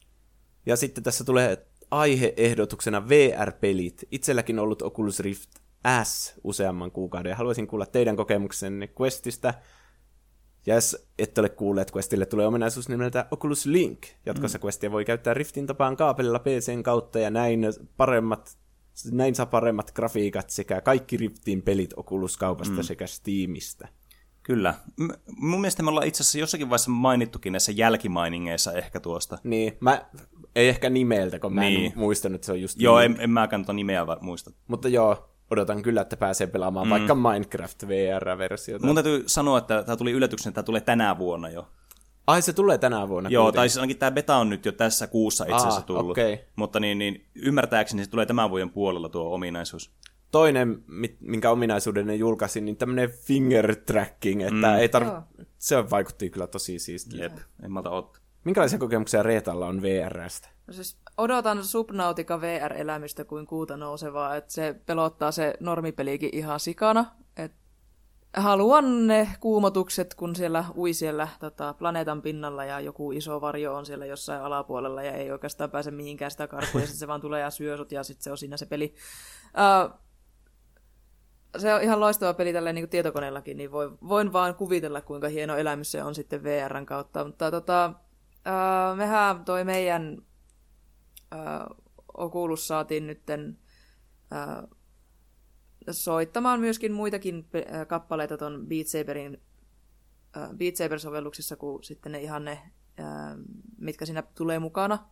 Ja 0.66 0.76
sitten 0.76 1.04
tässä 1.04 1.24
tulee 1.24 1.68
aiheehdotuksena 1.92 3.10
VR-pelit. 3.10 4.04
Itselläkin 4.12 4.60
ollut 4.60 4.82
Oculus 4.82 5.20
Rift 5.20 5.50
S 6.04 6.36
useamman 6.44 6.92
kuukauden 6.92 7.30
ja 7.30 7.36
haluaisin 7.36 7.68
kuulla 7.68 7.86
teidän 7.86 8.16
kokemuksenne 8.16 8.90
Questistä. 9.02 9.54
Ja 10.66 10.76
jos 10.76 11.08
ette 11.20 11.42
ole 11.42 11.50
kuulleet, 11.50 11.92
Questille 11.96 12.26
tulee 12.26 12.48
ominaisuus 12.48 12.90
nimeltä 12.90 13.26
Oculus 13.32 13.66
Link. 13.66 14.06
Jatkossa 14.26 14.58
mm. 14.58 14.62
Questia 14.64 14.92
voi 14.92 15.06
käyttää 15.06 15.34
Riftin 15.34 15.68
tapaan 15.68 15.98
kaapelilla 15.98 16.40
PCn 16.40 16.84
kautta 16.84 17.20
ja 17.20 17.30
näin 17.30 17.62
paremmat 17.98 18.58
näin 19.12 19.36
saa 19.36 19.46
paremmat 19.46 19.92
grafiikat 19.92 20.50
sekä 20.50 20.82
kaikki 20.82 21.18
Riftin 21.18 21.62
pelit 21.62 21.94
Oculus-kaupasta 21.98 22.76
mm. 22.76 22.84
sekä 22.84 23.08
Steamista. 23.08 23.88
Kyllä. 24.44 24.74
M- 25.00 25.10
mun 25.38 25.62
mielestä 25.62 25.84
me 25.84 25.90
ollaan 25.90 26.08
itse 26.08 26.24
asiassa 26.24 26.40
jossakin 26.40 26.70
vaiheessa 26.70 26.92
mainittukin 26.92 27.54
näissä 27.54 27.72
jälkimainingeissa 27.72 28.74
ehkä 28.74 29.00
tuosta. 29.00 29.38
Niin, 29.44 29.78
mä, 29.80 30.06
ei 30.56 30.70
ehkä 30.70 30.90
nimeltä, 30.90 31.40
kun 31.40 31.54
mä 31.56 31.62
Niin. 31.62 31.86
en 31.86 32.00
muistanut, 32.00 32.36
että 32.36 32.46
se 32.46 32.52
on 32.52 32.62
just 32.62 32.82
Joo, 32.82 33.00
Link. 33.00 33.16
en, 33.18 33.24
en 33.24 33.30
mäkään 33.30 33.62
tuota 33.62 33.74
nimeä 33.74 34.06
muista. 34.22 34.52
Mutta 34.68 34.88
joo, 34.88 35.30
odotan 35.52 35.82
kyllä, 35.82 36.02
että 36.02 36.18
pääsee 36.18 36.48
pelaamaan 36.48 36.88
mm. 36.88 36.92
vaikka 36.92 37.16
Minecraft 37.16 37.88
VR-versiota. 37.88 38.86
Mun 38.86 38.96
täytyy 38.96 39.24
sanoa, 39.28 39.58
että 39.58 39.84
tämä 39.84 39.98
tuli 39.98 40.12
yllätyksenä, 40.12 40.50
että 40.50 40.56
tämä 40.56 40.66
tulee 40.66 40.82
tänä 40.82 41.18
vuonna 41.18 41.50
jo. 41.50 41.68
Ai 42.28 42.42
se 42.42 42.54
tulee 42.54 42.78
tänä 42.78 43.08
vuonna 43.08 43.30
Joo, 43.30 43.44
kuitenkin. 43.44 43.60
tai 43.60 43.70
siis 43.70 43.78
ainakin 43.78 43.98
tämä 43.98 44.12
beta 44.12 44.36
on 44.36 44.50
nyt 44.50 44.66
jo 44.66 44.72
tässä 44.72 45.08
kuussa 45.08 45.44
itse 45.44 45.56
asiassa 45.56 45.80
Aa, 45.80 45.82
tullut. 45.82 46.12
okei. 46.12 46.46
Mutta 46.56 46.80
niin, 46.80 46.98
niin, 46.98 47.26
ymmärtääkseni 47.36 48.04
se 48.04 48.10
tulee 48.10 48.26
tämän 48.26 48.50
vuoden 48.50 48.70
puolella 48.70 49.10
tuo 49.10 49.34
ominaisuus. 49.34 49.96
Toinen, 50.32 50.84
mit- 50.88 51.18
minkä 51.22 51.52
ominaisuuden 51.52 52.08
ne 52.08 52.16
julkaisin, 52.16 52.66
niin 52.66 52.78
tämmöinen 52.78 53.10
finger 53.10 53.76
tracking, 53.76 54.42
että 54.42 54.56
mm. 54.68 54.76
ei 54.76 54.90
tarv... 54.90 55.08
Se 55.58 55.90
vaikutti 55.90 56.30
kyllä 56.30 56.48
tosi 56.48 56.80
siistiä. 56.80 57.24
Jep, 57.24 57.38
en 57.64 57.72
malta 57.72 57.90
ottaa. 57.90 58.22
Minkälaisia 58.44 58.80
kokemuksia 58.80 59.24
Reetalla 59.24 59.68
on 59.68 59.82
VRstä? 59.82 60.50
No 60.68 60.74
siis 60.74 60.98
odotan 61.18 61.64
Subnautica 61.64 62.42
VR-elämystä 62.42 63.26
kuin 63.26 63.48
kuuta 63.48 63.78
nousevaa, 63.78 64.36
että 64.36 64.54
se 64.54 64.76
pelottaa 64.86 65.32
se 65.32 65.54
normipelikin 65.60 66.30
ihan 66.34 66.60
sikana. 66.60 67.06
Et 67.38 67.52
haluan 68.38 69.08
ne 69.08 69.30
kuumotukset, 69.40 70.16
kun 70.16 70.36
siellä 70.36 70.66
ui 70.78 70.94
siellä 70.94 71.28
tota, 71.40 71.74
planeetan 71.74 72.22
pinnalla 72.22 72.66
ja 72.66 72.80
joku 72.80 73.12
iso 73.12 73.42
varjo 73.42 73.76
on 73.76 73.86
siellä 73.86 74.06
jossain 74.06 74.42
alapuolella 74.42 75.04
ja 75.04 75.12
ei 75.12 75.32
oikeastaan 75.32 75.72
pääse 75.72 75.92
mihinkään 75.92 76.32
sitä 76.32 76.48
karkuun 76.48 76.82
ja 76.82 76.88
sitten 76.88 77.00
se 77.00 77.08
vaan 77.08 77.22
tulee 77.22 77.42
ja 77.42 77.50
syö 77.50 77.78
sut 77.78 77.92
ja 77.92 78.04
sitten 78.04 78.24
se 78.24 78.32
on 78.32 78.38
siinä 78.38 78.58
se 78.58 78.66
peli. 78.66 78.96
Uh, 79.46 80.00
se 81.58 81.74
on 81.74 81.82
ihan 81.82 82.00
loistava 82.00 82.34
peli 82.34 82.54
tälleen 82.54 82.76
niin 82.76 82.90
tietokoneellakin, 82.90 83.58
niin 83.58 83.72
voi, 83.72 83.92
voin 84.08 84.34
vaan 84.34 84.56
kuvitella, 84.56 85.02
kuinka 85.02 85.28
hieno 85.28 85.56
elämys 85.56 85.92
se 85.92 86.04
on 86.04 86.16
sitten 86.16 86.44
VRn 86.44 86.86
kautta. 86.86 87.26
Mutta 87.26 87.52
tota, 87.52 87.94
uh, 88.48 88.98
mehän 88.98 89.46
toi 89.46 89.64
meidän 89.64 90.18
uh, 91.34 91.86
Oculus 92.18 92.68
saatiin 92.68 93.08
nytten 93.08 93.58
uh, 94.32 94.78
soittamaan 95.92 96.60
myöskin 96.60 96.92
muitakin 96.92 97.48
pe- 97.52 97.66
äh, 97.74 97.88
kappaleita 97.88 98.38
ton 98.38 98.68
Beat 98.68 98.88
Saberin 98.88 99.42
uh, 100.38 100.58
Beat 100.58 100.76
Saber-sovelluksissa 100.76 101.56
kuin 101.56 101.84
sitten 101.84 102.12
ne 102.12 102.22
ihan 102.22 102.46
ne, 102.46 102.60
uh, 103.00 103.44
mitkä 103.78 104.06
siinä 104.06 104.24
tulee 104.36 104.60
mukana. 104.60 105.10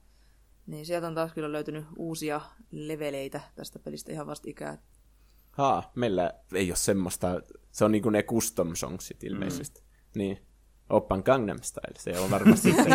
Niin 0.68 0.86
sieltä 0.86 1.08
on 1.08 1.16
taas 1.16 1.34
kyllä 1.34 1.52
löytynyt 1.52 1.86
uusia 1.98 2.42
leveleitä 2.72 3.42
tästä 3.56 3.80
pelistä 3.80 4.12
ihan 4.12 4.28
vastikään. 4.28 4.78
Haa, 5.52 5.92
meillä 5.96 6.34
ei 6.54 6.70
ole 6.70 6.76
semmoista, 6.76 7.42
se 7.72 7.86
on 7.86 7.92
niinku 7.92 8.10
ne 8.10 8.24
custom 8.24 8.76
songsit 8.76 9.24
ilmeisesti. 9.24 9.82
Mm. 9.82 9.88
Niin, 10.20 10.38
Oppan 10.90 11.22
Gangnam 11.26 11.60
Style, 11.62 12.00
se 12.00 12.20
on 12.20 12.32
varmasti 12.32 12.72
se. 12.84 12.90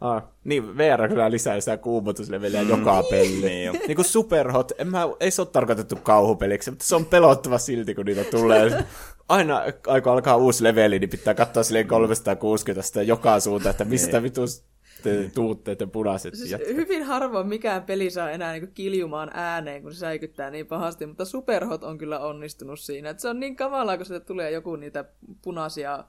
Ah, 0.00 0.22
niin, 0.44 0.76
VR 0.76 1.08
kyllä 1.08 1.30
lisää 1.30 1.60
sitä 1.60 1.76
kuumotusleveliä 1.76 2.62
mm. 2.62 2.68
joka 2.68 3.02
peli. 3.10 3.40
Niin 3.42 3.72
niin 3.86 3.96
kuin 3.96 4.04
Superhot, 4.04 4.72
en 4.78 4.88
mä, 4.88 5.08
ei 5.20 5.30
se 5.30 5.42
ole 5.42 5.48
tarkoitettu 5.52 5.96
kauhupeliksi, 5.96 6.70
mutta 6.70 6.84
se 6.84 6.96
on 6.96 7.06
pelottava 7.06 7.58
silti, 7.58 7.94
kun 7.94 8.06
niitä 8.06 8.24
tulee. 8.24 8.84
Aina 9.28 9.62
aika 9.86 10.12
alkaa 10.12 10.36
uusi 10.36 10.64
leveli, 10.64 10.98
niin 10.98 11.10
pitää 11.10 11.34
katsoa 11.34 11.62
silleen 11.62 11.88
360 11.88 12.82
sitä 12.86 13.02
joka 13.02 13.40
suunta, 13.40 13.70
että 13.70 13.84
mistä 13.84 14.22
vitus 14.22 14.64
te 15.04 15.30
tuutte 15.34 15.76
te 15.76 15.86
punaiset 15.86 16.34
Siis 16.34 16.56
hyvin 16.66 17.02
harvoin 17.02 17.46
mikään 17.46 17.82
peli 17.82 18.10
saa 18.10 18.30
enää 18.30 18.52
niinku 18.52 18.70
kiljumaan 18.74 19.30
ääneen, 19.34 19.82
kun 19.82 19.92
se 19.92 19.98
säikyttää 19.98 20.50
niin 20.50 20.66
pahasti, 20.66 21.06
mutta 21.06 21.24
Superhot 21.24 21.84
on 21.84 21.98
kyllä 21.98 22.18
onnistunut 22.18 22.80
siinä. 22.80 23.10
Et 23.10 23.20
se 23.20 23.28
on 23.28 23.40
niin 23.40 23.56
kamalaa, 23.56 23.96
kun 23.96 24.06
sieltä 24.06 24.26
tulee 24.26 24.50
joku 24.50 24.76
niitä 24.76 25.04
punaisia 25.42 26.04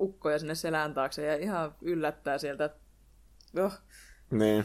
ukkoja 0.00 0.38
sinne 0.38 0.54
selän 0.54 0.94
taakse 0.94 1.26
ja 1.26 1.36
ihan 1.36 1.74
yllättää 1.82 2.38
sieltä. 2.38 2.70
Oh. 3.64 3.72
Niin. 4.30 4.64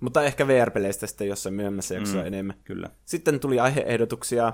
Mutta 0.00 0.22
ehkä 0.22 0.46
VR-peleistä 0.46 1.06
sitten 1.06 1.28
jossain 1.28 1.54
myöhemmässä 1.54 1.94
jaksossa 1.94 2.20
mm. 2.20 2.26
enemmän. 2.26 2.56
Kyllä. 2.64 2.90
Sitten 3.04 3.40
tuli 3.40 3.60
aiheehdotuksia. 3.60 4.52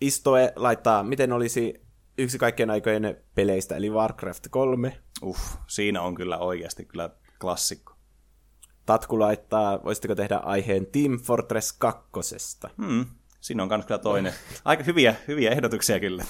Istoe 0.00 0.52
laittaa, 0.56 1.02
miten 1.02 1.32
olisi 1.32 1.82
yksi 2.18 2.38
kaikkien 2.38 2.70
aikojen 2.70 3.16
peleistä, 3.34 3.76
eli 3.76 3.90
Warcraft 3.90 4.46
3. 4.50 5.00
Uff, 5.22 5.56
siinä 5.66 6.02
on 6.02 6.14
kyllä 6.14 6.38
oikeasti 6.38 6.84
kyllä 6.84 7.10
klassikko. 7.40 7.96
Tatku 8.86 9.18
laittaa, 9.18 9.84
voisitteko 9.84 10.14
tehdä 10.14 10.36
aiheen 10.36 10.86
Team 10.86 11.18
Fortress 11.18 11.72
2. 11.72 12.36
Hmm, 12.82 13.06
siinä 13.40 13.62
on 13.62 13.68
myös 13.68 13.86
kyllä 13.86 13.98
toinen. 13.98 14.32
Aika 14.64 14.82
hyviä, 14.82 15.14
hyviä 15.28 15.50
ehdotuksia 15.50 16.00
kyllä. 16.00 16.24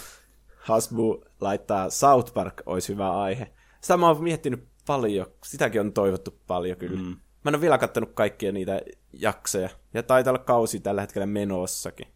Hasbu 0.60 1.24
laittaa 1.40 1.90
South 1.90 2.34
Park 2.34 2.62
olisi 2.66 2.92
hyvä 2.92 3.20
aihe. 3.20 3.52
Sitä 3.80 3.96
mä 3.96 4.08
oon 4.08 4.22
miettinyt 4.24 4.68
paljon, 4.90 5.26
sitäkin 5.44 5.80
on 5.80 5.92
toivottu 5.92 6.38
paljon 6.46 6.76
kyllä. 6.78 7.00
Mm. 7.00 7.16
Mä 7.44 7.48
en 7.48 7.54
ole 7.54 7.60
vielä 7.60 7.78
kattonut 7.78 8.10
kaikkia 8.14 8.52
niitä 8.52 8.80
jaksoja, 9.12 9.68
ja 9.94 10.02
taitaa 10.02 10.30
olla 10.30 10.44
kausi 10.44 10.80
tällä 10.80 11.00
hetkellä 11.00 11.26
menossakin. 11.26 12.06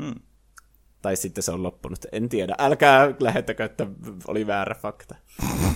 Hmm. 0.00 0.14
Tai 1.02 1.16
sitten 1.16 1.42
se 1.42 1.52
on 1.52 1.62
loppunut, 1.62 1.98
en 2.12 2.28
tiedä. 2.28 2.54
Älkää 2.58 3.14
lähettäkö, 3.20 3.64
että 3.64 3.86
oli 4.28 4.46
väärä 4.46 4.74
fakta. 4.74 5.14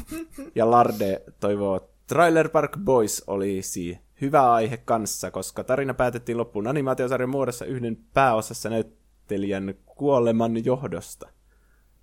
ja 0.54 0.70
Larde 0.70 1.22
toivoo, 1.40 1.90
Trailer 2.06 2.48
Park 2.48 2.78
Boys 2.84 3.24
olisi 3.26 3.98
hyvä 4.20 4.52
aihe 4.52 4.76
kanssa, 4.76 5.30
koska 5.30 5.64
tarina 5.64 5.94
päätettiin 5.94 6.38
loppuun 6.38 6.66
animaatiosarjan 6.66 7.30
muodossa 7.30 7.64
yhden 7.64 7.98
pääosassa 8.14 8.70
näyttelijän 8.70 9.74
kuoleman 9.86 10.64
johdosta. 10.64 11.28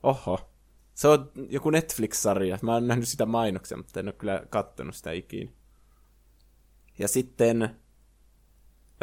Oho. 0.03 0.54
Se 0.95 1.07
on 1.07 1.31
joku 1.49 1.69
Netflix-sarja. 1.69 2.59
Mä 2.61 2.73
oon 2.73 2.87
nähnyt 2.87 3.07
sitä 3.07 3.25
mainoksia, 3.25 3.77
mutta 3.77 3.99
en 3.99 4.07
ole 4.07 4.13
kyllä 4.13 4.43
kattonut 4.49 4.95
sitä 4.95 5.11
ikinä. 5.11 5.51
Ja 6.99 7.07
sitten 7.07 7.75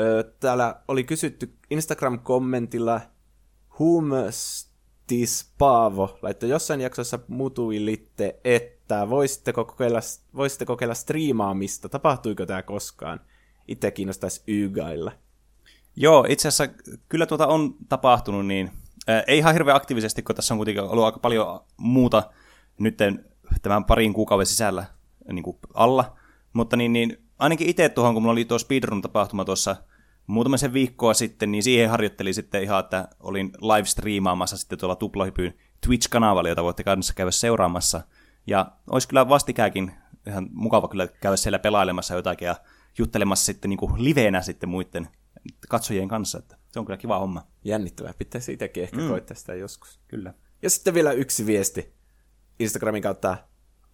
ö, 0.00 0.32
täällä 0.40 0.82
oli 0.88 1.04
kysytty 1.04 1.54
Instagram-kommentilla 1.70 3.00
Whom 3.80 4.10
this 5.06 5.52
Paavo 5.58 6.18
laittoi 6.22 6.48
jossain 6.48 6.80
jaksossa 6.80 7.18
mutuilitte, 7.28 8.40
että 8.44 9.10
voisitteko 9.10 9.64
kokeilla, 9.64 10.00
voisitte 10.34 10.64
kokeilla 10.64 10.94
striimaamista. 10.94 11.88
Tapahtuiko 11.88 12.46
tämä 12.46 12.62
koskaan? 12.62 13.20
Itse 13.68 13.90
kiinnostaisi 13.90 14.42
ygailla. 14.46 15.12
Joo, 15.96 16.26
itse 16.28 16.48
asiassa 16.48 16.74
kyllä 17.08 17.26
tuota 17.26 17.46
on 17.46 17.74
tapahtunut 17.88 18.46
niin, 18.46 18.70
ei 19.26 19.38
ihan 19.38 19.52
hirveän 19.52 19.76
aktiivisesti, 19.76 20.22
kun 20.22 20.36
tässä 20.36 20.54
on 20.54 20.58
kuitenkin 20.58 20.82
ollut 20.82 21.04
aika 21.04 21.18
paljon 21.18 21.60
muuta 21.76 22.22
nyt 22.78 22.96
tämän 23.62 23.84
parin 23.84 24.12
kuukauden 24.12 24.46
sisällä 24.46 24.84
niin 25.32 25.42
kuin 25.42 25.56
alla, 25.74 26.16
Mutta 26.52 26.76
niin, 26.76 26.92
niin 26.92 27.24
ainakin 27.38 27.68
itse 27.68 27.88
tuohon, 27.88 28.14
kun 28.14 28.22
mulla 28.22 28.32
oli 28.32 28.44
tuo 28.44 28.58
speedrun-tapahtuma 28.58 29.44
tuossa 29.44 29.76
muutama 30.26 30.56
sen 30.56 30.72
viikkoa 30.72 31.14
sitten, 31.14 31.52
niin 31.52 31.62
siihen 31.62 31.90
harjoittelin 31.90 32.34
sitten 32.34 32.62
ihan, 32.62 32.80
että 32.80 33.08
olin 33.20 33.52
live-striimaamassa 33.60 34.56
sitten 34.56 34.78
tuolla 34.78 34.96
Tuplohypyn 34.96 35.54
Twitch-kanavalla, 35.86 36.48
jota 36.48 36.62
voitte 36.62 36.84
kanssa 36.84 37.14
käydä 37.14 37.30
seuraamassa. 37.30 38.00
Ja 38.46 38.72
olisi 38.90 39.08
kyllä 39.08 39.28
vastikääkin 39.28 39.92
ihan 40.26 40.48
mukava 40.52 40.88
kyllä 40.88 41.06
käydä 41.06 41.36
siellä 41.36 41.58
pelailemassa 41.58 42.14
jotakin 42.14 42.46
ja 42.46 42.56
juttelemassa 42.98 43.44
sitten 43.44 43.68
niin 43.68 43.78
kuin 43.78 44.04
liveenä 44.04 44.42
sitten 44.42 44.68
muiden 44.68 45.08
katsojien 45.68 46.08
kanssa, 46.08 46.38
että 46.38 46.56
se 46.72 46.78
on 46.78 46.84
kyllä 46.86 46.96
kiva 46.96 47.18
homma. 47.18 47.46
Jännittävää. 47.64 48.12
Pitäisi 48.18 48.52
itsekin 48.52 48.82
ehkä 48.82 48.96
mm. 48.96 49.08
koittaa 49.08 49.36
sitä 49.36 49.54
joskus. 49.54 50.00
Kyllä. 50.08 50.34
Ja 50.62 50.70
sitten 50.70 50.94
vielä 50.94 51.12
yksi 51.12 51.46
viesti 51.46 51.92
Instagramin 52.58 53.02
kautta. 53.02 53.36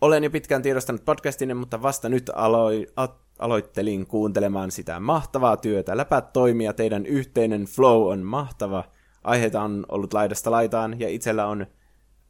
Olen 0.01 0.25
jo 0.25 0.31
pitkään 0.31 0.63
tiedostanut 0.63 1.05
podcastinne, 1.05 1.55
mutta 1.55 1.83
vasta 1.83 2.09
nyt 2.09 2.31
aloi, 2.35 2.87
a, 2.97 3.09
aloittelin 3.39 4.07
kuuntelemaan 4.07 4.71
sitä 4.71 5.01
mahtavaa 5.01 5.57
työtä. 5.57 5.97
Läpät 5.97 6.33
toimia, 6.33 6.73
teidän 6.73 7.07
yhteinen 7.07 7.65
flow 7.65 8.13
on 8.13 8.19
mahtava. 8.19 8.85
Aiheita 9.25 9.63
on 9.63 9.87
ollut 9.89 10.15
laidasta 10.15 10.51
laitaan 10.51 11.01
ja 11.01 11.09
itsellä 11.09 11.47
on 11.47 11.67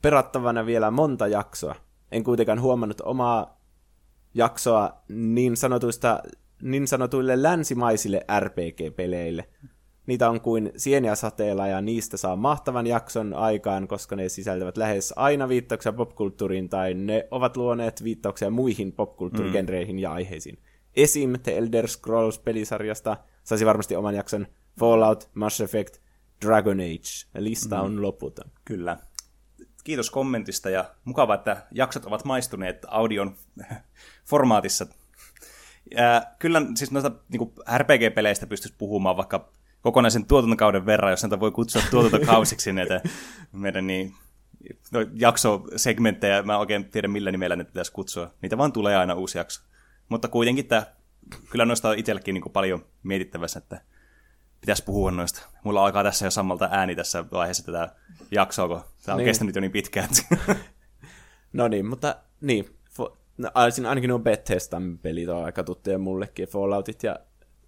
perattavana 0.03 0.66
vielä 0.66 0.91
monta 0.91 1.27
jaksoa. 1.27 1.75
En 2.12 2.25
kuitenkaan 2.25 2.61
huomannut 2.61 3.01
omaa 3.01 3.61
jaksoa 4.35 5.03
niin, 5.09 5.57
sanotuista, 5.57 6.23
niin 6.62 6.89
sanotuille 6.89 7.43
länsimaisille 7.43 8.25
RPG-peleille. 8.41 9.45
Niitä 10.09 10.30
on 10.30 10.40
kuin 10.40 10.72
sieniä 10.76 11.14
sateella 11.14 11.66
ja 11.66 11.80
niistä 11.80 12.16
saa 12.16 12.36
mahtavan 12.36 12.86
jakson 12.86 13.35
aikaan, 13.35 13.89
koska 13.89 14.16
ne 14.16 14.28
sisältävät 14.28 14.76
lähes 14.76 15.12
aina 15.16 15.48
viittauksia 15.48 15.93
popkulttuuriin 15.93 16.68
tai 16.68 16.94
ne 16.94 17.28
ovat 17.30 17.56
luoneet 17.56 18.05
viittauksia 18.05 18.51
muihin 18.51 18.93
popkulttuurigenreihin 18.93 19.97
mm. 19.97 19.98
ja 19.98 20.12
aiheisiin. 20.12 20.59
Esim. 20.97 21.32
The 21.43 21.59
Elder 21.59 21.89
Scrolls-pelisarjasta 21.89 23.16
saisi 23.44 23.66
varmasti 23.66 23.97
oman 23.97 24.14
jakson 24.14 24.47
Fallout, 24.78 25.28
Mass 25.35 25.60
Effect, 25.60 25.97
Dragon 26.47 26.80
Age. 26.80 27.39
Lista 27.39 27.76
mm. 27.76 27.85
on 27.85 28.02
loputon. 28.02 28.51
Kyllä. 28.64 28.97
Kiitos 29.85 30.10
kommentista 30.10 30.70
ja 30.70 30.85
mukava, 31.05 31.35
että 31.35 31.66
jaksot 31.70 32.05
ovat 32.05 32.24
maistuneet 32.24 32.86
audion 32.86 33.36
formaatissa. 34.30 34.86
Ja 35.97 36.22
kyllä 36.39 36.62
siis 36.74 36.90
noista 36.90 37.10
niin 37.28 37.52
RPG-peleistä 37.76 38.47
pystyisi 38.47 38.74
puhumaan 38.78 39.16
vaikka 39.16 39.57
kokonaisen 39.83 40.27
tuotantokauden 40.27 40.87
verran, 40.87 41.11
jos 41.11 41.23
näitä 41.23 41.41
voi 41.41 41.51
kutsua 41.51 41.83
tuotantokausiksi 41.91 42.73
näitä 42.73 43.01
meidän 43.53 43.87
niin, 43.87 44.15
no, 44.91 45.01
jaksosegmenttejä. 45.15 46.43
Mä 46.43 46.53
en 46.53 46.59
oikein 46.59 46.85
tiedä, 46.91 47.09
millä 47.09 47.33
nimellä 47.33 47.57
ne 47.57 47.65
pitäisi 47.65 47.93
kutsua. 47.93 48.31
Niitä 48.43 48.59
vaan 48.59 48.73
tulee 48.73 48.97
aina 48.97 49.15
uusi 49.15 49.39
jakso. 49.39 49.63
Mutta 50.09 50.29
kuitenkin 50.29 50.67
tämä, 50.67 50.87
kyllä 51.51 51.65
noista 51.65 51.89
on 51.89 51.99
itselläkin 51.99 52.35
niin 52.35 52.53
paljon 52.53 52.85
mietittävässä, 53.03 53.59
että 53.59 53.81
pitäisi 54.61 54.85
puhua 54.85 55.11
noista. 55.11 55.47
Mulla 55.65 55.85
alkaa 55.85 56.05
tässä 56.05 56.27
jo 56.27 56.31
samalta 56.31 56.69
ääni 56.73 56.97
tässä 56.97 57.25
vaiheessa 57.33 57.65
tätä 57.65 57.95
jaksoa, 58.31 58.69
kun 58.69 58.81
tämä 59.05 59.15
on 59.15 59.19
niin. 59.19 59.27
kestänyt 59.27 59.55
jo 59.55 59.61
niin 59.61 59.73
pitkään. 59.73 60.09
no 61.53 61.69
niin, 61.69 61.87
mutta 61.87 62.17
niin. 62.41 62.75
No, 63.39 63.51
ainakin 63.55 64.09
nuo 64.09 64.19
Bethesdan 64.19 64.99
pelit 64.99 65.29
on 65.29 65.45
aika 65.45 65.65
tuttuja 65.65 65.99
mullekin, 65.99 66.49
Falloutit 66.49 67.03
ja 67.03 67.17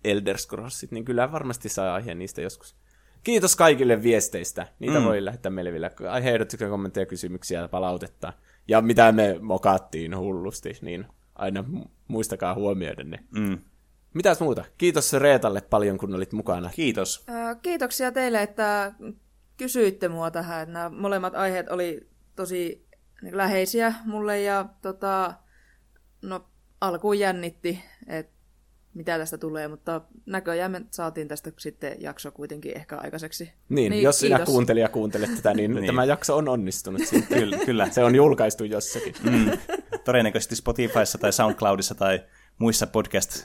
Elder 0.04 0.38
Scrollsit, 0.38 0.90
niin 0.90 1.04
kyllä 1.04 1.32
varmasti 1.32 1.68
saa 1.68 1.94
aiheen 1.94 2.18
niistä 2.18 2.40
joskus. 2.42 2.76
Kiitos 3.22 3.56
kaikille 3.56 4.02
viesteistä. 4.02 4.66
Niitä 4.78 4.98
mm. 4.98 5.04
voi 5.04 5.24
lähettää 5.24 5.50
meille 5.50 5.72
vielä 5.72 5.90
aiheehdotuksia, 6.10 6.68
kommentteja, 6.68 7.06
kysymyksiä 7.06 7.60
ja 7.60 7.68
palautetta. 7.68 8.32
Ja 8.68 8.80
mitä 8.80 9.12
me 9.12 9.36
mokattiin 9.40 10.18
hullusti, 10.18 10.72
niin 10.82 11.06
aina 11.34 11.64
muistakaa 12.08 12.54
huomioida 12.54 13.04
ne. 13.04 13.18
Mm. 13.30 13.58
Mitäs 14.14 14.40
muuta? 14.40 14.64
Kiitos 14.78 15.12
Reetalle 15.12 15.60
paljon, 15.60 15.98
kun 15.98 16.14
olit 16.14 16.32
mukana. 16.32 16.70
Kiitos. 16.74 17.26
Kiitoksia 17.62 18.12
teille, 18.12 18.42
että 18.42 18.92
kysyitte 19.56 20.08
mua 20.08 20.30
tähän. 20.30 20.72
Nämä 20.72 20.88
molemmat 20.88 21.34
aiheet 21.34 21.68
oli 21.68 22.08
tosi 22.36 22.86
läheisiä 23.32 23.94
mulle 24.04 24.40
ja 24.40 24.68
tota, 24.82 25.34
no, 26.22 26.46
alkuun 26.80 27.18
jännitti, 27.18 27.82
että 28.06 28.39
mitä 28.94 29.18
tästä 29.18 29.38
tulee, 29.38 29.68
mutta 29.68 30.00
näköjään 30.26 30.70
me 30.70 30.82
saatiin 30.90 31.28
tästä 31.28 31.52
sitten 31.58 31.96
jakso 31.98 32.30
kuitenkin 32.30 32.76
ehkä 32.76 32.96
aikaiseksi. 32.96 33.52
Niin, 33.68 33.90
niin 33.90 34.02
jos 34.02 34.20
kiitos. 34.20 34.36
sinä 34.36 34.46
kuuntelija 34.46 34.88
kuuntelet 34.88 35.30
tätä, 35.36 35.54
niin, 35.54 35.74
niin. 35.74 35.86
tämä 35.86 36.04
jakso 36.04 36.36
on 36.36 36.48
onnistunut. 36.48 37.02
kyllä, 37.38 37.58
kyllä. 37.58 37.90
Se 37.90 38.04
on 38.04 38.14
julkaistu 38.14 38.64
jossakin. 38.64 39.14
Mm. 39.22 39.50
Todennäköisesti 40.04 40.56
Spotifyssa 40.56 41.18
tai 41.18 41.32
SoundCloudissa 41.32 41.94
tai 41.94 42.20
muissa 42.58 42.86
podcast 42.86 43.44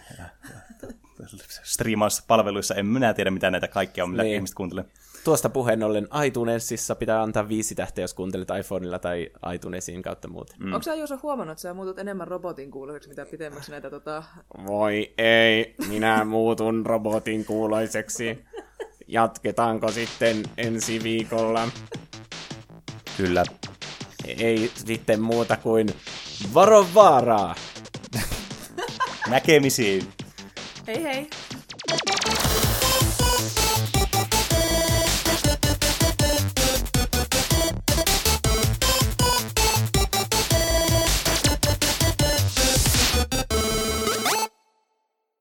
striimauspalveluissa. 1.63 2.75
En 2.75 2.85
minä 2.85 3.13
tiedä, 3.13 3.31
mitä 3.31 3.51
näitä 3.51 3.67
kaikkia 3.67 4.03
on, 4.03 4.09
millä 4.09 4.23
niin. 4.23 4.35
ihmiset 4.35 4.55
kuuntelee. 4.55 4.85
Tuosta 5.25 5.49
puheen 5.49 5.83
ollen 5.83 6.07
iTunesissa 6.25 6.95
pitää 6.95 7.21
antaa 7.21 7.49
viisi 7.49 7.75
tähteä, 7.75 8.03
jos 8.03 8.13
kuuntelet 8.13 8.47
iPhoneilla 8.59 8.99
tai 8.99 9.31
iTunesin 9.53 10.01
kautta 10.01 10.27
muuten. 10.27 10.57
Mm. 10.59 10.73
Onko 10.73 10.83
sä 10.83 10.95
Juuso 10.95 11.19
huomannut, 11.23 11.51
että 11.51 11.61
sä 11.61 11.73
muutut 11.73 11.99
enemmän 11.99 12.27
robotin 12.27 12.71
kuuloiseksi, 12.71 13.09
mitä 13.09 13.25
pitemmäksi 13.25 13.71
näitä 13.71 13.89
tota... 13.89 14.23
Voi 14.67 15.13
ei, 15.17 15.75
minä 15.89 16.25
muutun 16.25 16.85
robotin 16.85 17.45
kuuloiseksi. 17.45 18.45
Jatketaanko 19.07 19.91
sitten 19.91 20.43
ensi 20.57 21.03
viikolla? 21.03 21.67
Kyllä. 23.17 23.43
Ei 24.37 24.71
sitten 24.75 25.21
muuta 25.21 25.57
kuin 25.57 25.87
varo 26.53 26.85
vaaraa! 26.93 27.55
Näkemisiin! 29.29 30.03
Hei 30.87 31.03
hei! 31.03 31.29